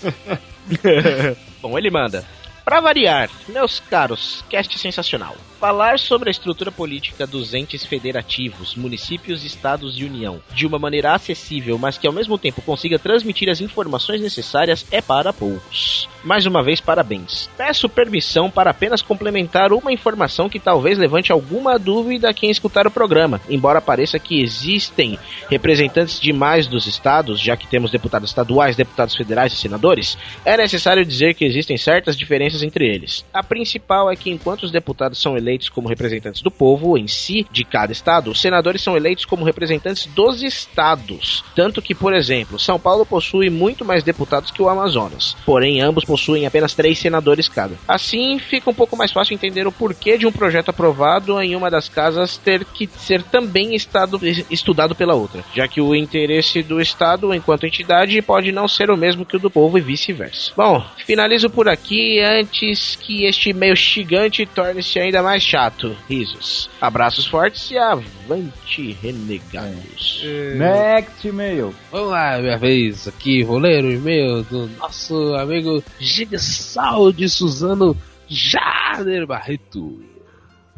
Bom, 1.62 1.77
ele 1.77 1.91
manda. 1.91 2.24
Pra 2.63 2.79
variar, 2.79 3.29
meus 3.50 3.82
caros, 3.82 4.46
cast 4.50 4.79
sensacional. 4.79 5.36
Falar 5.63 5.98
sobre 5.98 6.29
a 6.29 6.32
estrutura 6.32 6.74
política 6.74 7.25
dos 7.25 7.53
entes 7.53 7.86
federativos, 7.86 8.75
municípios, 8.75 9.46
estados 9.46 9.98
e 9.98 10.03
União, 10.03 10.41
de 10.53 10.67
uma 10.67 10.77
maneira 10.77 11.13
acessível, 11.13 11.77
mas 11.77 11.98
que 11.98 12.05
ao 12.05 12.12
mesmo 12.12 12.38
tempo 12.38 12.62
consiga 12.62 13.00
transmitir 13.00 13.50
as 13.50 13.62
informações 13.62 14.20
necessárias, 14.20 14.86
é 14.91 15.01
para 15.01 15.32
poucos. 15.32 16.10
Mais 16.22 16.46
uma 16.46 16.62
vez, 16.62 16.82
parabéns. 16.82 17.50
Peço 17.55 17.88
permissão 17.88 18.51
para 18.51 18.72
apenas 18.72 19.01
complementar 19.01 19.72
uma 19.72 19.91
informação 19.91 20.50
que 20.50 20.60
talvez 20.60 20.98
levante 20.98 21.32
alguma 21.32 21.79
dúvida 21.79 22.29
a 22.29 22.34
quem 22.34 22.50
escutar 22.50 22.86
o 22.86 22.91
programa, 22.91 23.39
embora 23.50 23.79
pareça 23.79 24.20
que 24.20 24.41
existem 24.41 25.17
representantes 25.50 26.20
demais 26.20 26.67
dos 26.67 26.88
estados, 26.88 27.39
já 27.39 27.55
que 27.55 27.67
temos 27.67 27.89
deputados 27.89 28.29
estaduais, 28.29 28.75
deputados 28.75 29.15
federais 29.15 29.53
e 29.53 29.58
senadores, 29.58 30.17
é 30.43 30.58
necessário 30.58 31.05
dizer 31.05 31.36
que 31.36 31.46
existem 31.46 31.77
certas 31.77 32.17
diferenças 32.17 32.63
entre 32.63 32.86
eles. 32.86 33.25
A 33.34 33.43
principal 33.43 34.12
é 34.12 34.15
que 34.17 34.29
enquanto 34.29 34.63
os 34.63 34.72
deputados 34.72 35.22
são 35.22 35.38
eleitos 35.38 35.53
como 35.70 35.88
representantes 35.88 36.42
do 36.42 36.52
povo 36.52 36.98
em 36.98 37.08
si, 37.08 37.46
de 37.52 37.64
cada 37.64 37.92
estado, 37.92 38.32
os 38.32 38.42
senadores 38.42 38.82
são 38.82 38.98
eleitos 38.98 39.26
como 39.26 39.46
representantes 39.46 40.06
dos 40.08 40.42
estados. 40.44 41.44
Tanto 41.56 41.82
que, 41.82 41.96
por 41.96 42.14
exemplo, 42.14 42.60
São 42.60 42.80
Paulo 42.80 43.06
possui 43.06 43.50
muito 43.50 43.86
mais 43.86 44.04
deputados 44.04 44.52
que 44.52 44.62
o 44.62 44.70
Amazonas, 44.70 45.36
porém 45.46 45.82
ambos 45.82 46.06
possuem 46.06 46.46
apenas 46.46 46.74
três 46.74 47.00
senadores 47.00 47.48
cada. 47.48 47.76
Assim, 47.88 48.40
fica 48.40 48.70
um 48.70 48.74
pouco 48.74 48.98
mais 48.98 49.12
fácil 49.12 49.34
entender 49.34 49.68
o 49.68 49.72
porquê 49.72 50.18
de 50.18 50.26
um 50.26 50.32
projeto 50.32 50.70
aprovado 50.70 51.42
em 51.42 51.56
uma 51.56 51.70
das 51.70 51.90
casas 51.90 52.38
ter 52.38 52.66
que 52.66 52.88
ser 52.98 53.24
também 53.24 53.76
estado, 53.76 54.20
estudado 54.50 54.96
pela 54.96 55.14
outra, 55.14 55.44
já 55.54 55.68
que 55.68 55.82
o 55.82 55.96
interesse 55.96 56.64
do 56.64 56.82
estado 56.82 57.34
enquanto 57.34 57.66
entidade 57.66 58.22
pode 58.22 58.52
não 58.52 58.68
ser 58.68 58.90
o 58.90 58.98
mesmo 58.98 59.26
que 59.26 59.36
o 59.36 59.40
do 59.40 59.50
povo 59.50 59.78
e 59.78 59.82
vice-versa. 59.82 60.52
Bom, 60.56 60.84
finalizo 61.06 61.50
por 61.50 61.68
aqui 61.68 62.20
antes 62.20 62.96
que 62.96 63.26
este 63.26 63.54
meio 63.54 63.76
gigante 63.76 64.46
torne-se 64.46 65.00
ainda 65.00 65.22
mais 65.22 65.43
chato. 65.44 65.96
Risos. 66.08 66.70
Abraços 66.80 67.28
fortes 67.28 67.70
e 67.72 67.78
avante, 67.78 68.94
renegados. 68.94 70.24
Next 70.58 71.28
e-mail. 71.28 71.74
Vamos 71.92 72.10
lá, 72.12 72.40
minha 72.40 72.58
vez 72.58 73.08
aqui, 73.08 73.44
vou 73.44 73.60
ler 73.60 73.84
o 73.84 73.92
e-mail 73.92 74.44
do 74.44 74.68
nosso 74.78 75.36
amigo 75.36 75.84
Gigsal 76.00 77.12
de 77.12 77.30
Suzano 77.30 77.96
Jader 78.28 79.28
Barreto. 79.28 80.04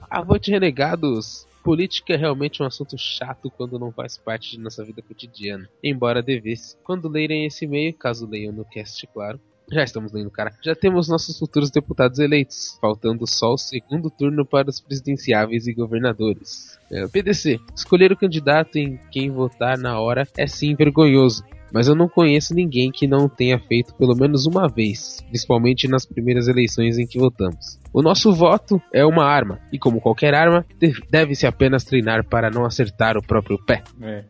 Avante 0.10 0.52
Renegados. 0.52 1.48
Política 1.64 2.14
é 2.14 2.16
realmente 2.16 2.62
um 2.62 2.66
assunto 2.68 2.96
chato 2.96 3.50
quando 3.50 3.80
não 3.80 3.92
faz 3.92 4.20
parte 4.20 4.52
de 4.52 4.60
nossa 4.60 4.86
vida 4.86 5.02
cotidiana, 5.02 5.68
embora 5.84 6.22
devesse. 6.22 6.78
Quando 6.84 7.10
lerem 7.10 7.46
esse 7.46 7.66
e-mail, 7.66 7.92
caso 7.96 8.28
leiam 8.28 8.54
no 8.54 8.64
cast, 8.64 9.08
claro, 9.08 9.40
já 9.72 9.84
estamos 9.84 10.12
lendo, 10.12 10.30
cara. 10.30 10.54
Já 10.62 10.76
temos 10.76 11.08
nossos 11.08 11.38
futuros 11.38 11.72
deputados 11.72 12.20
eleitos, 12.20 12.78
faltando 12.80 13.26
só 13.28 13.54
o 13.54 13.58
segundo 13.58 14.10
turno 14.10 14.46
para 14.46 14.70
os 14.70 14.80
presidenciáveis 14.80 15.68
e 15.68 15.74
governadores. 15.74 16.80
É, 16.92 17.08
PDC, 17.08 17.60
escolher 17.76 18.12
o 18.12 18.18
candidato 18.18 18.78
em 18.78 19.00
quem 19.12 19.32
votar 19.32 19.78
na 19.78 20.00
hora 20.00 20.28
é 20.38 20.46
sim 20.46 20.76
vergonhoso, 20.76 21.44
mas 21.76 21.88
eu 21.90 21.94
não 21.96 22.08
conheço 22.08 22.56
ninguém 22.56 22.90
que 22.90 23.06
não 23.06 23.28
tenha 23.28 23.60
feito 23.60 23.94
pelo 23.96 24.16
menos 24.16 24.46
uma 24.46 24.68
vez, 24.70 25.22
principalmente 25.28 25.88
nas 25.88 26.06
primeiras 26.06 26.48
eleições 26.48 26.98
em 26.98 27.06
que 27.06 27.20
votamos. 27.20 27.78
O 27.94 28.02
nosso 28.02 28.34
voto 28.34 28.82
é 28.94 29.06
uma 29.06 29.26
arma, 29.26 29.60
e 29.72 29.78
como 29.78 30.00
qualquer 30.00 30.34
arma, 30.34 30.66
de- 30.80 30.94
deve-se 31.12 31.46
apenas 31.46 31.84
treinar 31.84 32.24
para 32.28 32.50
não 32.50 32.66
acertar 32.66 33.18
o 33.18 33.22
próprio 33.22 33.58
pé. 33.66 33.84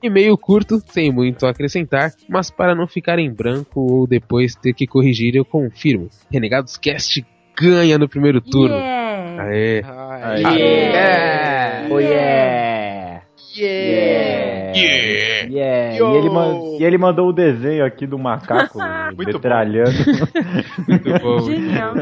E 0.04 0.10
meio 0.10 0.36
curto, 0.38 0.82
sem 0.90 1.12
muito 1.12 1.46
a 1.46 1.52
acrescentar, 1.52 2.12
mas 2.28 2.50
para 2.50 2.74
não 2.76 2.88
ficar 2.88 3.20
em 3.20 3.32
branco 3.32 3.80
ou 3.80 4.08
depois 4.08 4.56
ter 4.56 4.74
que 4.74 4.88
corrigir, 4.88 5.36
eu 5.36 5.46
confirmo. 5.46 6.10
Renegados 6.32 6.78
Cast 6.78 7.24
ganha 7.58 7.98
no 8.00 8.10
primeiro 8.10 8.42
turno. 8.42 8.76
Aê. 8.76 9.82
Aê. 9.84 10.42
Yeah. 10.42 11.88
Oh 11.92 12.00
yeah. 12.00 13.22
Yeah. 13.58 13.86
Yeah. 13.92 14.25
E, 14.76 15.58
ele 16.18 16.30
man- 16.30 16.78
e 16.80 16.84
ele 16.84 16.98
mandou 16.98 17.30
o 17.30 17.34
desenho 17.34 17.86
aqui 17.86 18.06
do 18.06 18.18
macaco 18.20 18.78
metralhando. 19.18 19.92
Muito 20.88 21.20
bom. 21.22 21.40
Genial. 21.42 21.94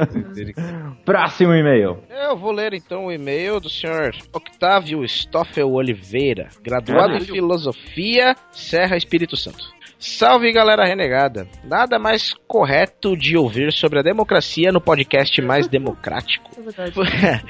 Próximo 1.05 1.53
e-mail. 1.53 1.99
Eu 2.09 2.35
vou 2.37 2.51
ler 2.51 2.73
então 2.73 3.05
o 3.05 3.11
e-mail 3.11 3.59
do 3.59 3.69
senhor 3.69 4.15
Octávio 4.33 5.03
Stoffel 5.05 5.69
Oliveira, 5.71 6.47
graduado 6.63 7.15
em. 7.17 7.21
Filosofia, 7.21 8.35
Serra 8.51 8.95
Espírito 8.97 9.35
Santo. 9.35 9.63
Salve 10.05 10.51
galera 10.51 10.83
renegada! 10.83 11.47
Nada 11.63 11.97
mais 11.97 12.33
correto 12.45 13.15
de 13.15 13.37
ouvir 13.37 13.71
sobre 13.71 13.99
a 13.99 14.01
democracia 14.01 14.69
no 14.69 14.81
podcast 14.81 15.41
mais 15.41 15.65
democrático. 15.65 16.51
Foi, 16.93 17.05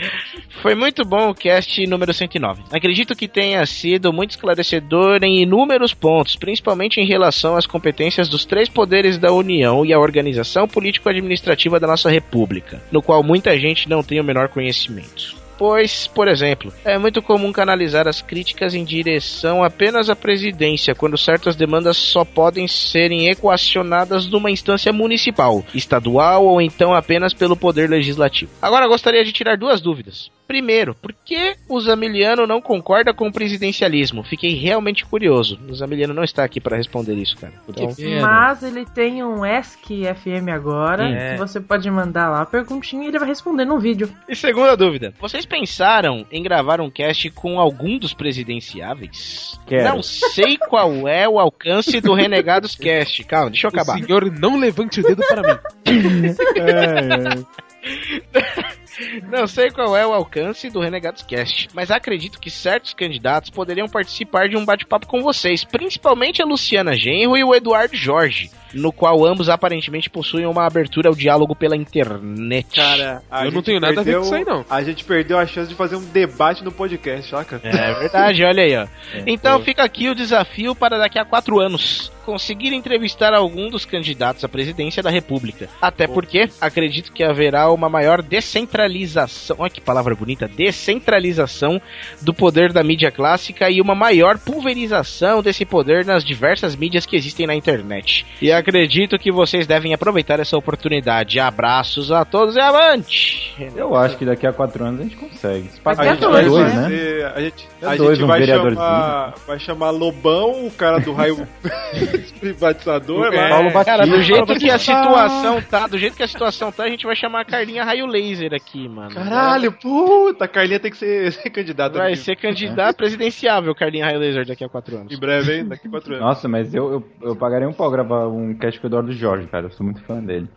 foi 0.61 0.75
muito 0.75 1.03
bom 1.03 1.31
o 1.31 1.33
cast 1.33 1.83
número 1.87 2.13
109. 2.13 2.61
Acredito 2.71 3.15
que 3.15 3.27
tenha 3.27 3.65
sido 3.65 4.13
muito 4.13 4.31
esclarecedor 4.31 5.23
em 5.23 5.41
inúmeros 5.41 5.95
pontos, 5.95 6.35
principalmente 6.35 7.01
em 7.01 7.07
relação 7.07 7.57
às 7.57 7.65
competências 7.65 8.29
dos 8.29 8.45
três 8.45 8.69
poderes 8.69 9.17
da 9.17 9.33
União 9.33 9.83
e 9.83 9.91
a 9.91 9.99
organização 9.99 10.67
político-administrativa 10.67 11.79
da 11.79 11.87
nossa 11.87 12.07
República, 12.07 12.79
no 12.91 13.01
qual 13.01 13.23
muita 13.23 13.57
gente 13.57 13.89
não 13.89 14.03
tem 14.03 14.21
o 14.21 14.23
menor 14.23 14.49
conhecimento. 14.49 15.42
Pois, 15.57 16.07
por 16.07 16.27
exemplo, 16.27 16.73
é 16.83 16.97
muito 16.97 17.21
comum 17.21 17.51
canalizar 17.51 18.07
as 18.07 18.21
críticas 18.21 18.73
em 18.73 18.83
direção 18.83 19.63
apenas 19.63 20.09
à 20.09 20.15
presidência, 20.15 20.95
quando 20.95 21.17
certas 21.17 21.55
demandas 21.55 21.97
só 21.97 22.25
podem 22.25 22.67
serem 22.67 23.29
equacionadas 23.29 24.27
numa 24.27 24.51
instância 24.51 24.91
municipal, 24.91 25.63
estadual 25.73 26.45
ou 26.45 26.61
então 26.61 26.93
apenas 26.93 27.33
pelo 27.33 27.55
poder 27.55 27.89
legislativo. 27.89 28.51
Agora 28.61 28.87
gostaria 28.87 29.23
de 29.23 29.31
tirar 29.31 29.57
duas 29.57 29.79
dúvidas. 29.79 30.31
Primeiro, 30.53 30.93
por 30.93 31.11
que 31.11 31.55
o 31.67 31.81
Zamiliano 31.81 32.45
não 32.45 32.61
concorda 32.61 33.11
com 33.11 33.27
o 33.27 33.33
presidencialismo? 33.33 34.23
Fiquei 34.23 34.53
realmente 34.53 35.03
curioso. 35.03 35.59
O 35.67 35.73
Zamiliano 35.73 36.13
não 36.13 36.23
está 36.23 36.43
aqui 36.43 36.61
para 36.61 36.77
responder 36.77 37.15
isso, 37.15 37.35
cara. 37.37 37.53
Então, 37.67 37.89
Mas 38.21 38.61
ele 38.61 38.85
tem 38.85 39.23
um 39.23 39.43
ESC 39.43 40.03
FM 40.13 40.49
agora. 40.53 41.09
É. 41.09 41.31
que 41.31 41.39
Você 41.39 41.59
pode 41.59 41.89
mandar 41.89 42.29
lá 42.29 42.43
a 42.43 42.45
perguntinha 42.45 43.03
e 43.03 43.07
ele 43.07 43.17
vai 43.17 43.29
responder 43.29 43.65
no 43.65 43.79
vídeo. 43.79 44.07
E 44.29 44.35
segunda 44.35 44.77
dúvida, 44.77 45.11
vocês 45.19 45.43
pensaram 45.43 46.23
em 46.31 46.43
gravar 46.43 46.79
um 46.79 46.91
cast 46.91 47.31
com 47.31 47.59
algum 47.59 47.97
dos 47.97 48.13
presidenciáveis? 48.13 49.59
Quero. 49.65 49.85
Não 49.85 50.03
sei 50.03 50.59
qual 50.59 51.07
é 51.07 51.27
o 51.27 51.39
alcance 51.39 51.99
do 51.99 52.13
Renegados 52.13 52.75
Cast. 52.75 53.23
Calma, 53.23 53.49
deixa 53.49 53.65
eu 53.65 53.69
acabar. 53.69 53.97
O 53.97 54.05
senhor 54.05 54.31
não 54.31 54.59
levante 54.59 54.99
o 54.99 55.03
dedo 55.03 55.23
para 55.27 55.41
mim. 55.41 55.57
Não 59.29 59.47
sei 59.47 59.71
qual 59.71 59.95
é 59.97 60.05
o 60.05 60.13
alcance 60.13 60.69
do 60.69 60.79
Renegados 60.79 61.23
Cast, 61.23 61.69
mas 61.73 61.91
acredito 61.91 62.39
que 62.39 62.49
certos 62.49 62.93
candidatos 62.93 63.49
poderiam 63.49 63.87
participar 63.87 64.47
de 64.47 64.55
um 64.57 64.65
bate-papo 64.65 65.07
com 65.07 65.21
vocês, 65.21 65.63
principalmente 65.63 66.41
a 66.41 66.45
Luciana 66.45 66.95
Genro 66.95 67.37
e 67.37 67.43
o 67.43 67.53
Eduardo 67.55 67.95
Jorge, 67.95 68.51
no 68.73 68.91
qual 68.91 69.25
ambos 69.25 69.49
aparentemente 69.49 70.09
possuem 70.09 70.45
uma 70.45 70.65
abertura 70.65 71.09
ao 71.09 71.15
diálogo 71.15 71.55
pela 71.55 71.75
internet. 71.75 72.75
Cara, 72.75 73.21
Eu 73.43 73.51
não 73.51 73.61
tenho 73.61 73.79
nada 73.79 74.01
a 74.01 74.03
ver 74.03 74.17
com 74.17 74.21
isso 74.23 74.35
aí, 74.35 74.45
não. 74.45 74.65
A 74.69 74.83
gente 74.83 75.03
perdeu 75.03 75.37
a 75.37 75.45
chance 75.45 75.69
de 75.69 75.75
fazer 75.75 75.95
um 75.95 76.05
debate 76.05 76.63
no 76.63 76.71
podcast, 76.71 77.29
saca? 77.29 77.61
É 77.63 77.93
verdade, 77.95 78.43
olha 78.43 78.63
aí, 78.63 78.77
ó. 78.77 78.87
Então 79.25 79.61
fica 79.63 79.83
aqui 79.83 80.09
o 80.09 80.15
desafio 80.15 80.75
para 80.75 80.97
daqui 80.97 81.17
a 81.17 81.25
quatro 81.25 81.59
anos 81.59 82.12
conseguir 82.23 82.73
entrevistar 82.73 83.33
algum 83.33 83.69
dos 83.69 83.85
candidatos 83.85 84.43
à 84.43 84.49
presidência 84.49 85.03
da 85.03 85.09
República. 85.09 85.69
Até 85.81 86.07
porque 86.07 86.49
acredito 86.59 87.11
que 87.11 87.23
haverá 87.23 87.69
uma 87.71 87.89
maior 87.89 88.21
descentralização. 88.21 89.57
Olha 89.59 89.69
que 89.69 89.81
palavra 89.81 90.15
bonita! 90.15 90.47
Descentralização 90.47 91.81
do 92.21 92.33
poder 92.33 92.71
da 92.73 92.83
mídia 92.83 93.11
clássica 93.11 93.69
e 93.69 93.81
uma 93.81 93.95
maior 93.95 94.37
pulverização 94.39 95.41
desse 95.41 95.65
poder 95.65 96.05
nas 96.05 96.23
diversas 96.23 96.75
mídias 96.75 97.05
que 97.05 97.15
existem 97.15 97.45
na 97.47 97.55
internet. 97.55 98.25
E 98.41 98.51
acredito 98.51 99.19
que 99.19 99.31
vocês 99.31 99.67
devem 99.67 99.93
aproveitar 99.93 100.39
essa 100.39 100.57
oportunidade. 100.57 101.39
Abraços 101.39 102.11
a 102.11 102.23
todos 102.25 102.55
e 102.55 102.59
avante! 102.59 103.53
Eu 103.75 103.95
acho 103.95 104.17
que 104.17 104.25
daqui 104.25 104.47
a 104.47 104.53
quatro 104.53 104.83
anos 104.83 104.99
a 105.01 105.03
gente 105.03 105.15
consegue. 105.15 105.69
Se 105.69 105.79
passar 105.79 106.03
A 106.03 106.05
gente 106.13 106.25
vai 106.25 106.45
dois, 106.45 106.73
fazer- 106.73 106.89
né? 106.89 107.31
A 107.35 107.41
gente, 107.41 107.67
É 107.81 107.85
a 107.85 107.95
gente 107.97 108.23
vai, 108.25 108.45
chamar, 108.45 109.33
vai 109.47 109.59
chamar 109.59 109.89
Lobão, 109.91 110.65
o 110.67 110.71
cara 110.71 110.99
do 110.99 111.13
raio 111.13 111.47
privatizador. 112.39 113.33
É, 113.33 113.49
lá. 113.49 113.85
cara, 113.85 114.05
do 114.05 114.21
jeito 114.21 114.55
que 114.55 114.69
a 114.69 114.77
situação 114.77 115.61
tá, 115.61 115.87
do 115.87 115.97
jeito 115.97 116.15
que 116.15 116.23
a 116.23 116.27
situação 116.27 116.71
tá, 116.71 116.83
a 116.83 116.89
gente 116.89 117.05
vai 117.05 117.15
chamar 117.15 117.41
a 117.41 117.45
Carlinha 117.45 117.83
Raio 117.83 118.05
Laser 118.05 118.53
aqui, 118.53 118.87
mano. 118.87 119.13
Caralho, 119.13 119.71
puta, 119.71 120.45
a 120.45 120.47
Carlinha 120.47 120.79
tem 120.79 120.91
que 120.91 120.97
ser, 120.97 121.31
ser 121.33 121.49
candidata. 121.49 121.97
Vai 121.97 122.13
aqui. 122.13 122.21
ser 122.21 122.35
candidato 122.35 122.95
presidenciável, 122.97 123.73
Carlinha 123.75 124.05
Raio 124.05 124.19
Laser, 124.19 124.45
daqui 124.45 124.63
a 124.63 124.69
quatro 124.69 124.97
anos. 124.97 125.13
Em 125.13 125.19
breve, 125.19 125.57
hein? 125.57 125.65
Daqui 125.65 125.87
a 125.87 125.89
quatro 125.89 126.13
anos. 126.13 126.25
Nossa, 126.25 126.47
mas 126.47 126.73
eu, 126.73 126.91
eu, 126.91 127.03
eu 127.29 127.35
pagaria 127.35 127.67
um 127.67 127.73
pau 127.73 127.89
gravar 127.89 128.27
um 128.27 128.53
cast 128.53 128.79
com 128.79 128.87
o 128.87 128.89
Eduardo 128.89 129.11
Jorge, 129.11 129.47
cara. 129.47 129.65
Eu 129.67 129.71
sou 129.71 129.85
muito 129.85 130.01
fã 130.03 130.23
dele. 130.23 130.47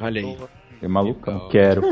Olha 0.00 0.20
aí. 0.20 0.36
É 0.82 0.88
malucão. 0.88 1.48
Quero. 1.48 1.82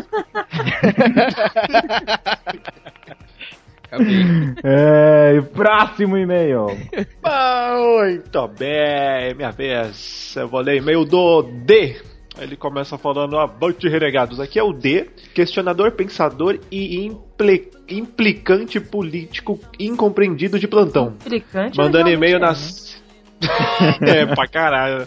é, 4.65 5.37
e 5.37 5.43
próximo 5.43 6.17
e-mail. 6.17 6.67
Muito 7.25 8.49
bem, 8.59 9.35
minha 9.35 9.51
vez. 9.51 10.35
Eu 10.37 10.49
vou 10.49 10.61
ler 10.61 10.77
e-mail 10.77 11.05
do 11.05 11.43
D. 11.43 11.97
Ele 12.39 12.57
começa 12.57 12.99
falando 12.99 13.39
Avante 13.39 13.89
Renegados. 13.89 14.41
Aqui 14.41 14.59
é 14.59 14.63
o 14.63 14.73
D, 14.73 15.07
questionador, 15.33 15.93
pensador 15.93 16.59
e 16.71 17.05
impli- 17.07 17.71
implicante 17.89 18.81
político 18.81 19.61
incompreendido 19.79 20.59
de 20.59 20.67
plantão. 20.67 21.15
Implicante, 21.25 21.79
Mandando 21.79 22.07
mas 22.07 22.15
e-mail 22.15 22.39
realmente 22.39 22.41
nas. 22.41 23.05
é, 24.03 24.27
pra 24.27 24.49
caralho. 24.49 25.07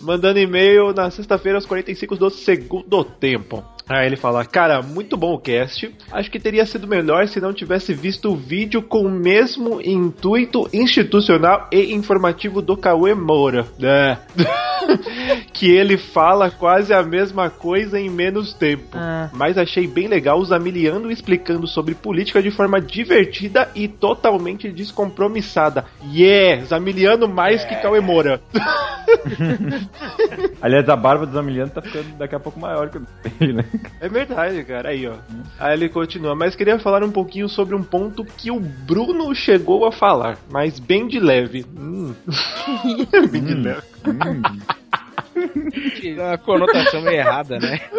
Mandando 0.00 0.38
e-mail 0.38 0.94
na 0.94 1.10
sexta-feira, 1.10 1.58
aos 1.58 1.66
45 1.66 2.16
do 2.16 2.30
segundo 2.30 3.04
tempo. 3.04 3.62
Aí 3.88 4.06
ele 4.06 4.16
fala: 4.16 4.44
Cara, 4.44 4.82
muito 4.82 5.16
bom 5.16 5.34
o 5.34 5.38
cast. 5.38 5.94
Acho 6.12 6.30
que 6.30 6.38
teria 6.38 6.66
sido 6.66 6.86
melhor 6.86 7.26
se 7.26 7.40
não 7.40 7.52
tivesse 7.52 7.94
visto 7.94 8.30
o 8.30 8.36
vídeo 8.36 8.82
com 8.82 9.02
o 9.02 9.10
mesmo 9.10 9.80
intuito 9.80 10.68
institucional 10.72 11.68
e 11.72 11.94
informativo 11.94 12.60
do 12.60 12.76
Cauê 12.76 13.14
Moura. 13.14 13.66
É. 13.82 14.18
que 15.52 15.70
ele 15.70 15.96
fala 15.96 16.50
quase 16.50 16.92
a 16.92 17.02
mesma 17.02 17.50
coisa 17.50 17.98
em 17.98 18.08
menos 18.08 18.54
tempo. 18.54 18.88
Ah. 18.94 19.30
Mas 19.32 19.58
achei 19.58 19.86
bem 19.86 20.06
legal 20.06 20.38
o 20.38 20.44
Zamiliano 20.44 21.10
explicando 21.10 21.66
sobre 21.66 21.94
política 21.94 22.42
de 22.42 22.50
forma 22.50 22.80
divertida 22.80 23.70
e 23.74 23.88
totalmente 23.88 24.70
descompromissada. 24.70 25.84
Yeah! 26.12 26.64
Zamiliano 26.64 27.28
mais 27.28 27.64
que 27.64 27.76
Cauê 27.76 28.00
Moura. 28.00 28.40
Aliás, 30.60 30.88
a 30.88 30.96
barba 30.96 31.26
do 31.26 31.32
Zamiliano 31.32 31.70
tá 31.70 31.80
ficando 31.80 32.16
daqui 32.16 32.34
a 32.34 32.40
pouco 32.40 32.60
maior 32.60 32.90
que 32.90 32.98
o 32.98 33.06
dele, 33.38 33.54
né? 33.54 33.64
É 34.00 34.08
verdade, 34.08 34.62
cara. 34.64 34.90
Aí, 34.90 35.06
ó. 35.06 35.14
Aí 35.58 35.74
ele 35.74 35.88
continua. 35.88 36.34
Mas 36.34 36.54
queria 36.54 36.78
falar 36.78 37.02
um 37.02 37.10
pouquinho 37.10 37.48
sobre 37.48 37.74
um 37.74 37.82
ponto 37.82 38.24
que 38.24 38.50
o 38.50 38.60
Bruno 38.60 39.34
chegou 39.34 39.84
a 39.84 39.92
falar, 39.92 40.38
mas 40.50 40.78
bem 40.78 41.08
de 41.08 41.18
leve. 41.18 41.66
Hum. 41.76 42.14
bem 43.30 43.44
de 43.44 43.54
leve. 43.54 43.82
Dá 46.16 46.28
uma 46.28 46.38
conotação 46.38 47.02
meio 47.02 47.18
errada, 47.18 47.58
né? 47.58 47.80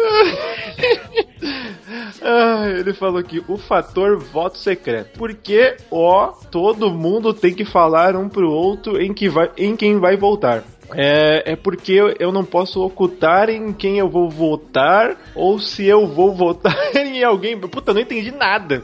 Ah, 2.22 2.68
ele 2.68 2.92
falou 2.92 3.18
aqui, 3.18 3.42
o 3.48 3.56
fator 3.56 4.18
voto 4.18 4.58
secreto. 4.58 5.18
Porque, 5.18 5.76
ó, 5.90 6.28
todo 6.50 6.90
mundo 6.90 7.32
tem 7.32 7.54
que 7.54 7.64
falar 7.64 8.14
um 8.14 8.28
pro 8.28 8.50
outro 8.50 9.00
em, 9.00 9.12
que 9.14 9.28
vai, 9.28 9.50
em 9.56 9.74
quem 9.74 9.98
vai 9.98 10.16
votar. 10.16 10.62
É, 10.94 11.52
é 11.52 11.56
porque 11.56 11.92
eu, 11.92 12.14
eu 12.18 12.32
não 12.32 12.44
posso 12.44 12.82
ocultar 12.82 13.48
em 13.48 13.72
quem 13.72 13.98
eu 13.98 14.08
vou 14.08 14.28
votar 14.28 15.16
ou 15.34 15.58
se 15.58 15.86
eu 15.86 16.06
vou 16.06 16.34
votar 16.36 16.76
em 16.96 17.22
alguém. 17.22 17.58
Puta, 17.58 17.90
eu 17.90 17.94
não 17.94 18.00
entendi 18.02 18.30
nada. 18.30 18.82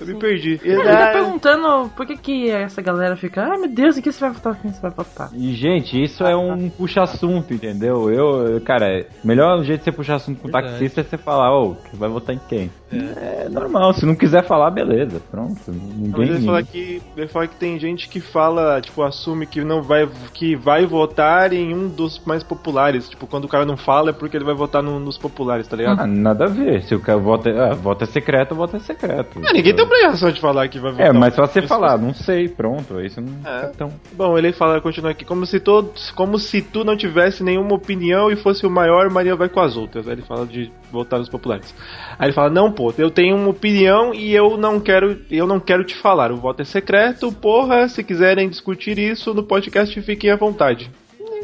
Eu 0.00 0.06
me 0.06 0.14
perdi. 0.18 0.60
Ele 0.62 0.82
tá 0.82 1.10
perguntando 1.12 1.88
por 1.96 2.06
que, 2.06 2.16
que 2.16 2.50
essa 2.50 2.80
galera 2.82 3.16
fica, 3.16 3.42
ai 3.44 3.58
meu 3.58 3.68
Deus, 3.68 3.96
em 3.98 4.02
que 4.02 4.12
você 4.12 4.20
vai 4.20 4.30
votar, 4.30 4.60
quem 4.60 4.72
você 4.72 4.80
vai 4.80 4.90
votar? 4.90 5.30
E, 5.34 5.52
gente, 5.54 6.02
isso 6.02 6.24
é 6.24 6.36
um 6.36 6.68
puxa-assunto, 6.70 7.52
entendeu? 7.54 8.10
Eu, 8.10 8.60
cara, 8.60 9.06
melhor 9.24 9.62
jeito 9.64 9.80
de 9.80 9.84
você 9.84 9.92
puxar 9.92 10.16
assunto 10.16 10.40
com 10.40 10.48
o 10.48 10.50
Verdade. 10.52 10.74
taxista 10.74 11.00
é 11.00 11.04
você 11.04 11.18
falar, 11.18 11.56
ô, 11.56 11.76
vai 11.94 12.08
votar 12.08 12.34
em 12.34 12.40
quem? 12.48 12.70
É. 12.90 13.48
normal, 13.50 13.92
se 13.92 14.06
não 14.06 14.14
quiser 14.14 14.44
falar, 14.44 14.70
beleza, 14.70 15.20
pronto. 15.30 15.60
Mas 15.66 15.76
Ninguém. 15.76 16.28
ele 16.28 16.46
fala 16.46 16.62
que 16.62 17.02
ele 17.16 17.28
fala 17.28 17.46
que 17.46 17.56
tem 17.56 17.78
gente 17.78 18.08
que 18.08 18.18
fala, 18.18 18.80
tipo, 18.80 19.02
assume 19.02 19.46
que 19.46 19.62
não 19.62 19.82
vai 19.82 20.08
que 20.32 20.56
vai 20.56 20.86
votar 20.86 21.52
em 21.52 21.74
um 21.74 21.88
dos 21.88 22.18
mais 22.24 22.42
populares. 22.42 23.08
Tipo, 23.08 23.26
quando 23.26 23.44
o 23.44 23.48
cara 23.48 23.66
não 23.66 23.76
fala 23.76 24.10
é 24.10 24.12
porque 24.12 24.36
ele 24.36 24.44
vai 24.44 24.54
votar 24.54 24.82
num 24.82 25.04
dos 25.04 25.18
populares, 25.18 25.68
tá 25.68 25.76
ligado? 25.76 26.00
Ah, 26.00 26.06
nada 26.06 26.44
a 26.46 26.48
ver. 26.48 26.82
Se 26.84 26.94
o 26.94 27.00
cara 27.00 27.18
vota, 27.18 27.50
ah, 27.50 27.74
voto 27.74 28.04
é 28.04 28.06
secreto, 28.06 28.54
voto 28.54 28.76
é 28.76 28.80
secreto. 28.80 29.38
Ah, 29.46 29.52
ninguém 29.52 29.74
tem 29.74 29.84
obrigação 29.88 30.30
de 30.30 30.40
falar 30.40 30.68
que 30.68 30.78
vai 30.78 30.92
votar. 30.92 31.06
É, 31.08 31.12
mas 31.12 31.34
só 31.34 31.46
você 31.46 31.62
falar, 31.62 31.98
não 31.98 32.14
sei, 32.14 32.48
pronto, 32.48 33.00
isso 33.00 33.20
não 33.20 33.32
É. 33.44 33.64
é 33.64 33.66
tão. 33.68 33.92
Bom, 34.12 34.36
ele 34.38 34.52
fala, 34.52 34.80
continua 34.80 35.10
aqui, 35.10 35.24
como 35.24 35.44
se 35.46 35.58
todos, 35.60 36.10
como 36.12 36.38
se 36.38 36.62
tu 36.62 36.84
não 36.84 36.96
tivesse 36.96 37.42
nenhuma 37.42 37.74
opinião 37.74 38.30
e 38.30 38.36
fosse 38.36 38.66
o 38.66 38.70
maior, 38.70 39.10
Maria 39.10 39.34
vai 39.34 39.48
com 39.48 39.60
as 39.60 39.76
outras. 39.76 40.06
Aí 40.06 40.14
ele 40.14 40.22
fala 40.22 40.46
de 40.46 40.70
votar 40.92 41.18
nos 41.18 41.28
populares. 41.28 41.74
Aí 42.18 42.26
ele 42.26 42.32
fala, 42.34 42.50
não, 42.50 42.70
pô, 42.70 42.92
eu 42.96 43.10
tenho 43.10 43.36
uma 43.36 43.48
opinião 43.48 44.14
e 44.14 44.34
eu 44.34 44.56
não 44.56 44.78
quero, 44.80 45.18
eu 45.30 45.46
não 45.46 45.58
quero 45.60 45.84
te 45.84 45.94
falar. 45.96 46.30
O 46.32 46.36
voto 46.36 46.62
é 46.62 46.64
secreto, 46.64 47.32
porra, 47.32 47.88
se 47.88 48.02
quiserem 48.04 48.48
discutir 48.48 48.98
isso 48.98 49.34
no 49.34 49.42
podcast, 49.42 50.00
fiquem 50.02 50.30
à 50.30 50.36
vontade. 50.36 50.90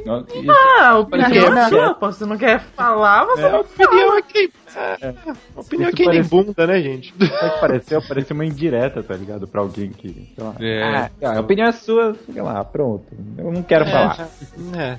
Ah, 0.06 0.98
opinião 0.98 1.56
é 1.56 1.60
é- 1.64 1.68
sua, 1.68 1.94
pô. 1.94 2.12
Se 2.12 2.24
não 2.26 2.36
quer 2.36 2.60
falar, 2.60 3.24
você 3.24 3.42
É, 3.42 3.50
não 3.52 3.60
opinião 3.60 4.06
fala. 4.08 4.18
aqui. 4.18 4.52
É, 4.76 5.14
opinião 5.56 5.88
Isso 5.88 5.94
aqui 5.94 6.02
nem 6.02 6.04
parece- 6.06 6.28
bunda, 6.30 6.66
né, 6.66 6.80
gente? 6.82 7.14
Sabe 7.18 7.54
que 7.54 7.60
pareceu, 7.60 8.02
pareceu 8.02 8.34
uma 8.34 8.44
indireta, 8.44 9.02
tá 9.02 9.14
ligado? 9.14 9.46
Pra 9.48 9.60
alguém 9.60 9.90
que. 9.90 10.32
Sei 10.34 10.44
lá, 10.44 10.54
É. 10.60 11.10
ah, 11.26 11.36
a 11.36 11.40
opinião 11.40 11.68
é 11.68 11.72
sua, 11.72 12.14
sei 12.32 12.42
lá, 12.42 12.62
pronto. 12.64 13.04
Eu 13.38 13.50
não 13.52 13.62
quero 13.62 13.84
É, 13.84 13.90
falar. 13.90 14.28
É, 14.76 14.80
é, 14.82 14.98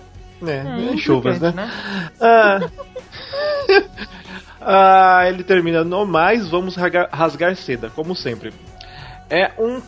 É, 0.51 0.93
é 0.93 0.97
chuvas, 0.97 1.39
né? 1.39 1.49
importante, 1.49 1.73
Ah. 2.21 2.59
Ah, 4.67 5.23
ele 5.27 5.43
termina 5.43 5.83
no 5.83 6.05
mais, 6.05 6.47
vamos 6.49 6.75
rasgar, 6.75 7.07
rasgar 7.11 7.55
seda, 7.55 7.91
como 7.95 8.15
sempre. 8.15 8.51
É 9.29 9.51
um 9.59 9.79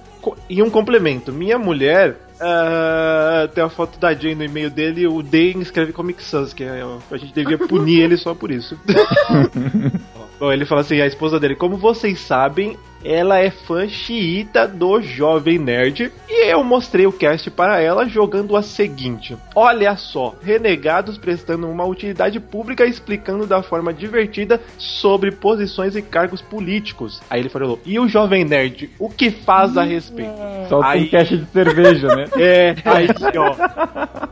e 0.50 0.62
um 0.62 0.70
complemento. 0.70 1.32
Minha 1.32 1.58
mulher 1.58 2.16
ah, 2.40 3.50
tem 3.54 3.64
a 3.64 3.70
foto 3.70 4.00
da 4.00 4.14
Jane 4.14 4.36
no 4.36 4.44
e-mail 4.44 4.70
dele, 4.70 5.08
o 5.08 5.22
Dane 5.24 5.62
escreve 5.62 5.94
Comic 5.94 6.24
Sans, 6.24 6.54
que 6.54 6.64
é, 6.64 6.84
a 7.12 7.18
gente 7.18 7.34
devia 7.34 7.58
punir 7.58 8.02
ele 8.02 8.18
só 8.18 8.34
por 8.34 8.52
isso. 8.52 8.78
Bom, 10.40 10.52
ele 10.52 10.66
fala 10.66 10.82
assim, 10.82 11.02
a 11.02 11.08
esposa 11.08 11.40
dele, 11.40 11.56
como 11.56 11.78
vocês 11.78 12.20
sabem, 12.20 12.78
ela 13.04 13.40
é 13.40 13.50
fã 13.50 13.88
xiita 13.88 14.68
do 14.68 15.02
Jovem 15.02 15.58
Nerd 15.60 16.12
e 16.30 16.52
eu 16.52 16.64
mostrei 16.64 17.06
o 17.06 17.12
cast 17.12 17.50
para 17.52 17.80
ela 17.82 18.08
jogando 18.08 18.56
a 18.56 18.62
seguinte: 18.62 19.36
Olha 19.56 19.96
só, 19.96 20.36
renegados 20.42 21.18
prestando 21.18 21.70
uma 21.70 21.86
utilidade 21.86 22.40
pública 22.40 22.86
explicando 22.86 23.46
da 23.46 23.62
forma 23.62 23.94
divertida 23.94 24.62
sobre 24.78 25.32
posições 25.32 25.96
e 25.96 26.02
cargos 26.02 26.42
políticos. 26.42 27.22
Aí 27.30 27.42
ele 27.42 27.50
falou: 27.50 27.80
E 27.86 28.00
o 28.00 28.08
Jovem 28.08 28.44
Nerd, 28.44 28.90
o 29.00 29.10
que 29.10 29.32
faz 29.32 29.78
a 29.78 29.84
respeito? 29.84 30.32
Só 30.70 30.82
Aí- 30.82 31.06
com 31.06 31.12
caixa 31.18 31.38
de 31.38 31.46
cerveja, 31.48 32.08
né? 32.16 32.26
É, 32.38 32.76
aí, 32.86 33.08
ó. 33.38 33.56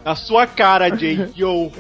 Na 0.06 0.16
sua 0.16 0.46
cara, 0.48 0.96
Jay. 0.96 1.28
Yo. 1.36 1.72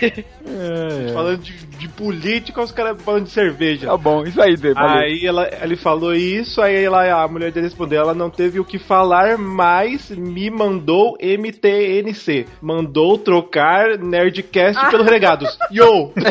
É, 0.00 0.24
Falando 1.12 1.38
de, 1.38 1.52
de 1.66 1.88
política, 1.88 2.62
os 2.62 2.72
caras 2.72 3.00
falando 3.02 3.24
de 3.24 3.30
cerveja. 3.30 3.86
Tá 3.86 3.96
bom, 3.96 4.24
isso 4.24 4.40
aí, 4.40 4.56
Dê, 4.56 4.72
valeu. 4.74 5.02
Aí 5.02 5.26
ela, 5.26 5.48
ele 5.62 5.76
falou 5.76 6.01
isso, 6.14 6.60
aí 6.60 6.84
ela, 6.84 7.22
a 7.22 7.28
mulher 7.28 7.52
dele 7.52 7.66
respondeu, 7.66 8.00
ela 8.00 8.14
não 8.14 8.30
teve 8.30 8.58
o 8.58 8.64
que 8.64 8.78
falar, 8.78 9.38
mas 9.38 10.10
me 10.10 10.50
mandou 10.50 11.16
MTNC. 11.20 12.46
Mandou 12.60 13.18
trocar 13.18 13.98
Nerdcast 13.98 14.90
pelos 14.90 15.06
regados. 15.06 15.58
Yo! 15.70 16.12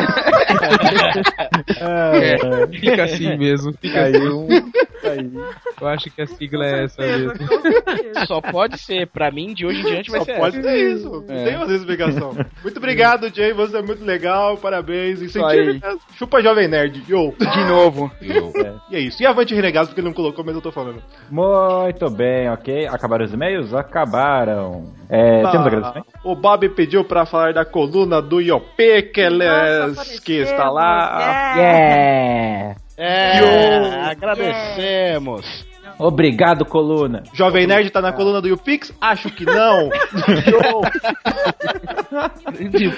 É, 1.80 2.66
fica 2.68 3.04
assim 3.04 3.36
mesmo. 3.36 3.72
Fica 3.80 4.02
assim. 4.02 4.12
Caiu. 4.12 4.46
Eu 5.80 5.88
acho 5.88 6.10
que 6.10 6.22
a 6.22 6.26
sigla 6.26 6.66
é 6.66 6.84
essa 6.84 7.02
mesmo. 7.02 7.32
Só 8.26 8.40
pode 8.40 8.78
ser, 8.78 9.06
pra 9.08 9.30
mim, 9.30 9.52
de 9.54 9.66
hoje 9.66 9.80
em 9.80 9.84
diante 9.84 10.10
vai 10.10 10.20
Só 10.20 10.24
ser 10.26 10.38
pode 10.38 10.58
essa. 10.58 10.68
ser 10.68 10.92
isso. 10.94 11.10
Não 11.10 11.22
tem 11.22 11.58
outra 11.58 11.74
explicação. 11.74 12.32
Muito 12.62 12.76
obrigado, 12.76 13.34
Jay. 13.34 13.52
Você 13.52 13.78
é 13.78 13.82
muito 13.82 14.04
legal. 14.04 14.56
Parabéns. 14.56 15.20
Incentive. 15.22 15.80
aí. 15.84 15.98
Chupa 16.16 16.40
Jovem 16.42 16.68
Nerd. 16.68 17.02
Yo! 17.08 17.34
De 17.38 17.64
novo. 17.64 18.10
É. 18.20 18.72
E 18.92 18.96
é 18.96 19.00
isso. 19.00 19.22
E 19.22 19.26
Avante 19.26 19.54
Renegados, 19.54 19.88
porque 19.88 20.00
ele 20.02 20.08
não 20.08 20.14
colocou, 20.14 20.44
mas 20.44 20.54
eu 20.54 20.60
tô 20.60 20.70
falando. 20.70 21.02
Muito 21.30 22.10
bem, 22.10 22.50
ok. 22.50 22.86
Acabaram 22.88 23.24
os 23.24 23.32
e-mails? 23.32 23.72
Acabaram. 23.72 24.92
É, 25.08 25.42
temos 25.50 25.66
agradecimento? 25.66 26.06
o 26.24 26.34
Bob 26.36 26.68
pediu 26.70 27.02
pra 27.04 27.24
falar 27.24 27.54
da 27.54 27.64
coluna 27.64 28.20
do 28.20 28.38
Iopekeles, 28.40 30.20
que 30.24 30.34
está 30.34 30.68
lá. 30.70 31.54
Yeah! 31.56 32.74
É, 32.96 34.10
agradecemos. 34.10 35.66
Obrigado, 35.98 36.64
coluna. 36.64 37.22
Jovem 37.34 37.66
Nerd 37.66 37.90
tá 37.90 38.00
na 38.00 38.12
coluna 38.12 38.40
do 38.40 38.48
YouPix? 38.48 38.92
Acho 39.00 39.30
que 39.30 39.44
não. 39.44 39.88
De. 42.70 42.92